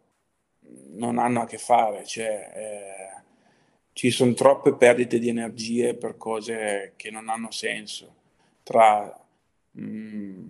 non 0.93 1.19
hanno 1.19 1.41
a 1.41 1.45
che 1.45 1.59
fare, 1.59 2.03
cioè 2.03 2.51
eh, 2.55 3.21
ci 3.93 4.09
sono 4.09 4.33
troppe 4.33 4.73
perdite 4.73 5.19
di 5.19 5.29
energie 5.29 5.93
per 5.93 6.17
cose 6.17 6.93
che 6.95 7.11
non 7.11 7.29
hanno 7.29 7.51
senso, 7.51 8.15
tra 8.63 9.23
mh, 9.71 10.47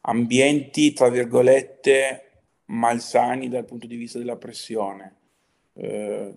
ambienti, 0.00 0.92
tra 0.92 1.08
virgolette, 1.08 2.24
malsani 2.66 3.48
dal 3.48 3.64
punto 3.64 3.86
di 3.86 3.96
vista 3.96 4.18
della 4.18 4.36
pressione. 4.36 5.18
Eh, 5.80 6.34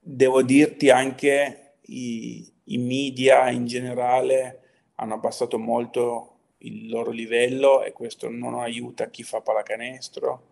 devo 0.00 0.42
dirti 0.42 0.90
anche 0.90 1.74
i, 1.82 2.52
i 2.64 2.78
media 2.78 3.50
in 3.50 3.66
generale 3.66 4.62
hanno 4.96 5.14
abbassato 5.14 5.58
molto 5.58 6.32
il 6.58 6.88
loro 6.88 7.10
livello 7.12 7.84
e 7.84 7.92
questo 7.92 8.28
non 8.28 8.54
aiuta 8.54 9.10
chi 9.10 9.22
fa 9.22 9.40
pallacanestro, 9.40 10.42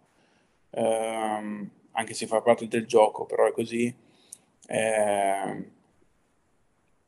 ehm, 0.71 1.71
anche 1.93 2.15
se 2.15 2.27
fa 2.27 2.41
parte 2.43 2.69
del 2.69 2.87
gioco, 2.87 3.25
però 3.27 3.47
è 3.47 3.53
così. 3.53 3.93
Ehm, 4.69 5.71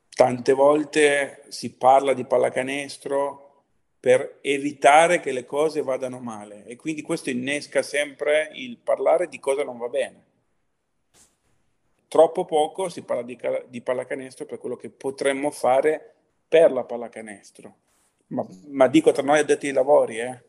tante 0.09 0.52
volte 0.52 1.44
si 1.48 1.72
parla 1.74 2.12
di 2.14 2.24
pallacanestro 2.24 3.64
per 4.01 4.38
evitare 4.43 5.20
che 5.20 5.32
le 5.32 5.44
cose 5.44 5.82
vadano 5.82 6.18
male 6.20 6.64
e 6.64 6.76
quindi 6.76 7.02
questo 7.02 7.30
innesca 7.30 7.82
sempre 7.82 8.51
il 8.55 8.78
parlare 8.78 9.28
di 9.28 9.38
cosa 9.38 9.62
non 9.62 9.78
va 9.78 9.88
bene. 9.88 10.26
Troppo 12.08 12.44
poco 12.44 12.88
si 12.88 13.02
parla 13.02 13.22
di, 13.22 13.38
di 13.68 13.80
pallacanestro 13.80 14.46
per 14.46 14.58
quello 14.58 14.76
che 14.76 14.90
potremmo 14.90 15.50
fare 15.50 16.14
per 16.48 16.70
la 16.70 16.84
pallacanestro. 16.84 17.76
Ma, 18.28 18.46
ma 18.68 18.86
dico 18.88 19.12
tra 19.12 19.22
noi 19.22 19.40
addetti 19.40 19.66
ai 19.66 19.72
lavori, 19.72 20.18
eh. 20.18 20.42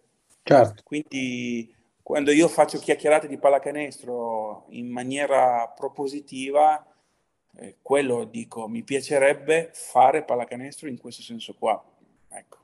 Certo. 0.43 0.83
Quindi 0.83 1.73
quando 2.01 2.31
io 2.31 2.47
faccio 2.47 2.77
chiacchierate 2.77 3.27
di 3.27 3.37
pallacanestro 3.37 4.67
in 4.69 4.87
maniera 4.87 5.67
propositiva, 5.75 6.85
eh, 7.57 7.77
quello 7.81 8.23
dico, 8.23 8.67
mi 8.67 8.83
piacerebbe 8.83 9.71
fare 9.73 10.23
pallacanestro 10.23 10.87
in 10.87 10.97
questo 10.97 11.21
senso 11.21 11.53
qua. 11.59 11.83
Ecco. 12.29 12.57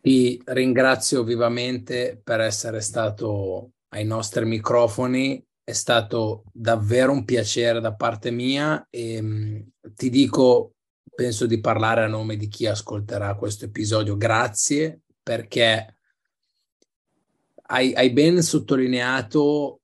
Ti 0.00 0.42
ringrazio 0.46 1.24
vivamente 1.24 2.20
per 2.22 2.40
essere 2.40 2.80
stato 2.80 3.70
ai 3.88 4.04
nostri 4.04 4.44
microfoni, 4.44 5.44
è 5.70 5.72
stato 5.72 6.44
davvero 6.52 7.12
un 7.12 7.24
piacere 7.24 7.80
da 7.80 7.94
parte 7.94 8.30
mia 8.30 8.86
e 8.90 9.20
mh, 9.20 9.68
ti 9.94 10.10
dico, 10.10 10.74
penso 11.14 11.46
di 11.46 11.60
parlare 11.60 12.02
a 12.02 12.08
nome 12.08 12.36
di 12.36 12.48
chi 12.48 12.66
ascolterà 12.66 13.34
questo 13.36 13.66
episodio, 13.66 14.16
grazie 14.16 15.02
perché 15.22 15.96
hai, 17.62 17.94
hai 17.94 18.10
ben 18.10 18.42
sottolineato 18.42 19.80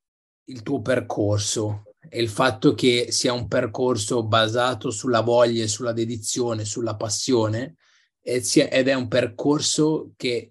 il 0.47 0.63
tuo 0.63 0.83
percorso 0.83 1.85
e 2.09 2.21
il 2.21 2.29
fatto 2.29 2.75
che 2.75 3.07
sia 3.11 3.33
un 3.33 3.47
percorso 3.47 4.25
basato 4.25 4.91
sulla 4.91 5.21
voglia 5.21 5.67
sulla 5.67 5.93
dedizione, 5.93 6.65
sulla 6.65 6.97
passione 6.97 7.77
ed 8.21 8.89
è 8.89 8.95
un 8.95 9.07
percorso 9.07 10.13
che 10.17 10.51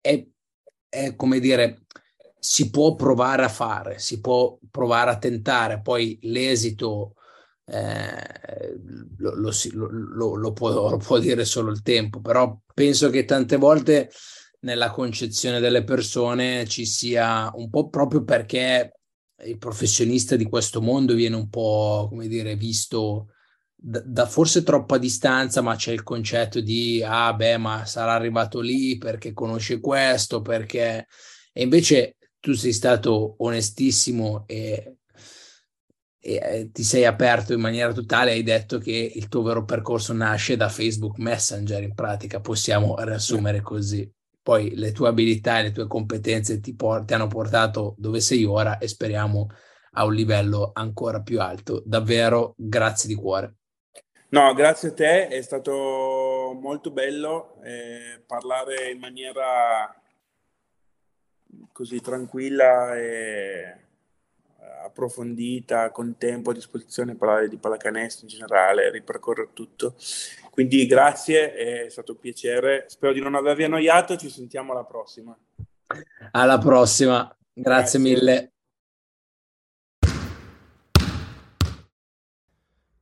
è, 0.00 0.26
è, 0.90 1.16
come 1.16 1.40
dire, 1.40 1.86
si 2.38 2.70
può 2.70 2.94
provare 2.94 3.44
a 3.44 3.48
fare, 3.48 3.98
si 3.98 4.20
può 4.20 4.58
provare 4.70 5.10
a 5.10 5.18
tentare, 5.18 5.80
poi 5.80 6.18
l'esito 6.22 7.14
eh, 7.66 8.76
lo, 9.18 9.34
lo 9.34 9.50
lo- 9.70 10.34
lo 10.36 10.52
può, 10.52 10.70
lo 10.90 10.96
può 10.96 11.18
dire 11.18 11.44
solo 11.44 11.70
il 11.70 11.82
tempo, 11.82 12.20
però 12.20 12.58
penso 12.74 13.10
che 13.10 13.24
tante 13.24 13.56
volte 13.56 14.10
nella 14.60 14.90
concezione 14.90 15.60
delle 15.60 15.84
persone 15.84 16.66
ci 16.66 16.84
sia 16.84 17.50
un 17.54 17.70
po' 17.70 17.88
proprio 17.88 18.24
perché 18.24 18.92
il 19.44 19.58
professionista 19.58 20.34
di 20.36 20.44
questo 20.48 20.80
mondo 20.80 21.14
viene 21.14 21.36
un 21.36 21.48
po', 21.48 22.06
come 22.08 22.26
dire, 22.26 22.56
visto 22.56 23.28
da, 23.74 24.00
da 24.04 24.26
forse 24.26 24.62
troppa 24.64 24.98
distanza, 24.98 25.60
ma 25.60 25.76
c'è 25.76 25.92
il 25.92 26.02
concetto 26.02 26.60
di 26.60 27.02
ah 27.06 27.32
beh, 27.34 27.56
ma 27.58 27.84
sarà 27.86 28.14
arrivato 28.14 28.58
lì 28.60 28.98
perché 28.98 29.32
conosce 29.32 29.78
questo, 29.80 30.40
perché 30.42 31.06
e 31.52 31.62
invece 31.62 32.16
tu 32.40 32.52
sei 32.52 32.72
stato 32.72 33.34
onestissimo 33.38 34.44
e, 34.46 34.98
e 36.20 36.70
ti 36.72 36.82
sei 36.82 37.04
aperto 37.04 37.52
in 37.52 37.60
maniera 37.60 37.92
totale, 37.92 38.32
hai 38.32 38.42
detto 38.42 38.78
che 38.78 39.12
il 39.14 39.28
tuo 39.28 39.42
vero 39.42 39.64
percorso 39.64 40.12
nasce 40.12 40.56
da 40.56 40.68
Facebook 40.68 41.18
Messenger, 41.18 41.82
in 41.82 41.94
pratica 41.94 42.40
possiamo 42.40 42.96
riassumere 42.98 43.60
così. 43.60 44.10
Poi 44.42 44.74
le 44.76 44.92
tue 44.92 45.08
abilità 45.08 45.58
e 45.58 45.64
le 45.64 45.72
tue 45.72 45.86
competenze 45.86 46.60
ti, 46.60 46.74
por- 46.74 47.04
ti 47.04 47.14
hanno 47.14 47.26
portato 47.26 47.94
dove 47.98 48.20
sei 48.20 48.44
ora 48.44 48.78
e 48.78 48.88
speriamo 48.88 49.48
a 49.92 50.04
un 50.04 50.14
livello 50.14 50.70
ancora 50.72 51.20
più 51.20 51.40
alto. 51.40 51.82
Davvero, 51.84 52.54
grazie 52.56 53.08
di 53.08 53.14
cuore. 53.14 53.56
No, 54.30 54.52
grazie 54.52 54.90
a 54.90 54.92
te, 54.92 55.28
è 55.28 55.40
stato 55.40 56.56
molto 56.60 56.90
bello 56.90 57.60
eh, 57.62 58.22
parlare 58.26 58.90
in 58.90 58.98
maniera 58.98 59.97
così 61.78 62.00
tranquilla 62.00 62.96
e 62.96 63.76
approfondita, 64.84 65.92
con 65.92 66.16
tempo 66.18 66.50
a 66.50 66.52
disposizione, 66.52 67.14
parlare 67.14 67.48
di 67.48 67.56
pallacanestro 67.56 68.26
in 68.26 68.32
generale, 68.32 68.90
ripercorrere 68.90 69.50
tutto. 69.52 69.94
Quindi 70.50 70.84
grazie, 70.86 71.54
è 71.54 71.88
stato 71.88 72.12
un 72.12 72.18
piacere. 72.18 72.86
Spero 72.88 73.12
di 73.12 73.20
non 73.20 73.36
avervi 73.36 73.62
annoiato, 73.62 74.16
ci 74.16 74.28
sentiamo 74.28 74.72
alla 74.72 74.82
prossima. 74.82 75.38
Alla 76.32 76.58
prossima, 76.58 77.22
grazie, 77.52 77.62
Grazie. 77.62 77.98
mille. 78.00 78.52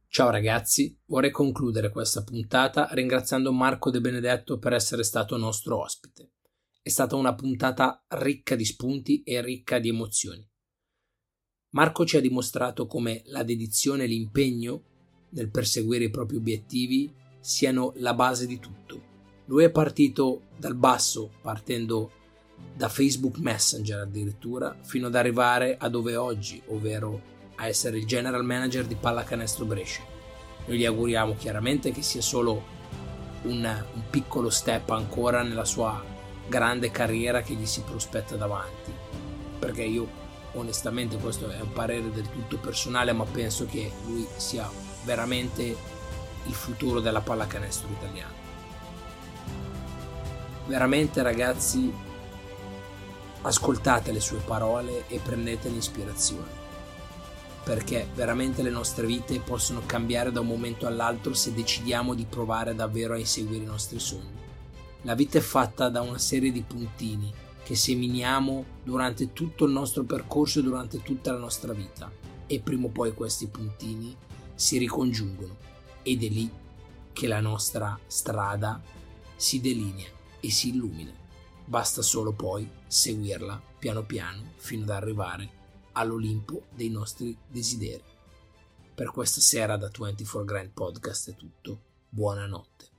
Ciao 0.06 0.28
ragazzi, 0.28 0.94
vorrei 1.06 1.30
concludere 1.30 1.88
questa 1.88 2.22
puntata 2.22 2.88
ringraziando 2.90 3.52
Marco 3.52 3.90
De 3.90 4.02
Benedetto 4.02 4.58
per 4.58 4.74
essere 4.74 5.02
stato 5.02 5.38
nostro 5.38 5.80
ospite. 5.80 6.32
È 6.86 6.90
stata 6.90 7.16
una 7.16 7.34
puntata 7.34 8.04
ricca 8.10 8.54
di 8.54 8.64
spunti 8.64 9.24
e 9.24 9.42
ricca 9.42 9.80
di 9.80 9.88
emozioni. 9.88 10.48
Marco 11.70 12.06
ci 12.06 12.16
ha 12.16 12.20
dimostrato 12.20 12.86
come 12.86 13.22
la 13.24 13.42
dedizione 13.42 14.04
e 14.04 14.06
l'impegno 14.06 14.82
nel 15.30 15.50
perseguire 15.50 16.04
i 16.04 16.10
propri 16.10 16.36
obiettivi 16.36 17.12
siano 17.40 17.92
la 17.96 18.14
base 18.14 18.46
di 18.46 18.60
tutto. 18.60 19.02
Lui 19.46 19.64
è 19.64 19.70
partito 19.72 20.42
dal 20.56 20.76
basso, 20.76 21.32
partendo 21.42 22.12
da 22.76 22.88
Facebook 22.88 23.38
Messenger 23.38 24.02
addirittura, 24.02 24.78
fino 24.82 25.08
ad 25.08 25.16
arrivare 25.16 25.76
a 25.76 25.88
dove 25.88 26.12
è 26.12 26.18
oggi, 26.18 26.62
ovvero 26.68 27.20
a 27.56 27.66
essere 27.66 27.98
il 27.98 28.06
general 28.06 28.44
manager 28.44 28.86
di 28.86 28.94
Pallacanestro 28.94 29.64
Brescia. 29.64 30.04
Noi 30.66 30.78
gli 30.78 30.84
auguriamo 30.84 31.34
chiaramente 31.34 31.90
che 31.90 32.02
sia 32.02 32.22
solo 32.22 32.62
un, 33.42 33.84
un 33.92 34.02
piccolo 34.08 34.50
step 34.50 34.90
ancora 34.90 35.42
nella 35.42 35.64
sua 35.64 36.14
grande 36.48 36.90
carriera 36.90 37.42
che 37.42 37.54
gli 37.54 37.66
si 37.66 37.82
prospetta 37.82 38.36
davanti. 38.36 38.92
Perché 39.58 39.82
io 39.82 40.24
onestamente 40.52 41.16
questo 41.18 41.48
è 41.48 41.60
un 41.60 41.72
parere 41.72 42.10
del 42.10 42.30
tutto 42.30 42.58
personale, 42.58 43.12
ma 43.12 43.24
penso 43.24 43.66
che 43.66 43.90
lui 44.06 44.26
sia 44.36 44.68
veramente 45.04 45.76
il 46.44 46.54
futuro 46.54 47.00
della 47.00 47.20
pallacanestro 47.20 47.88
italiana. 47.90 48.44
Veramente 50.66 51.22
ragazzi, 51.22 51.92
ascoltate 53.42 54.12
le 54.12 54.20
sue 54.20 54.38
parole 54.38 55.06
e 55.08 55.20
prendete 55.22 55.68
l'ispirazione. 55.68 56.64
Perché 57.62 58.08
veramente 58.14 58.62
le 58.62 58.70
nostre 58.70 59.06
vite 59.06 59.40
possono 59.40 59.82
cambiare 59.86 60.30
da 60.30 60.40
un 60.40 60.46
momento 60.46 60.86
all'altro 60.86 61.34
se 61.34 61.52
decidiamo 61.52 62.14
di 62.14 62.24
provare 62.24 62.74
davvero 62.74 63.14
a 63.14 63.18
inseguire 63.18 63.64
i 63.64 63.66
nostri 63.66 63.98
sogni. 63.98 64.35
La 65.06 65.14
vita 65.14 65.38
è 65.38 65.40
fatta 65.40 65.88
da 65.88 66.00
una 66.00 66.18
serie 66.18 66.50
di 66.50 66.62
puntini 66.62 67.32
che 67.62 67.76
seminiamo 67.76 68.64
durante 68.82 69.32
tutto 69.32 69.64
il 69.64 69.70
nostro 69.70 70.02
percorso 70.02 70.58
e 70.58 70.62
durante 70.64 71.00
tutta 71.00 71.30
la 71.30 71.38
nostra 71.38 71.72
vita 71.72 72.10
e 72.44 72.58
prima 72.58 72.86
o 72.86 72.88
poi 72.88 73.14
questi 73.14 73.46
puntini 73.46 74.16
si 74.56 74.78
ricongiungono 74.78 75.56
ed 76.02 76.24
è 76.24 76.28
lì 76.28 76.50
che 77.12 77.28
la 77.28 77.38
nostra 77.38 77.96
strada 78.08 78.82
si 79.36 79.60
delinea 79.60 80.08
e 80.40 80.50
si 80.50 80.70
illumina. 80.70 81.12
Basta 81.64 82.02
solo 82.02 82.32
poi 82.32 82.68
seguirla 82.88 83.62
piano 83.78 84.04
piano 84.04 84.54
fino 84.56 84.82
ad 84.82 84.90
arrivare 84.90 85.48
all'Olimpo 85.92 86.64
dei 86.74 86.88
nostri 86.88 87.36
desideri. 87.46 88.02
Per 88.92 89.12
questa 89.12 89.40
sera 89.40 89.76
da 89.76 89.88
24 89.88 90.44
Grand 90.44 90.70
Podcast 90.70 91.30
è 91.30 91.36
tutto. 91.36 91.80
Buonanotte. 92.08 92.95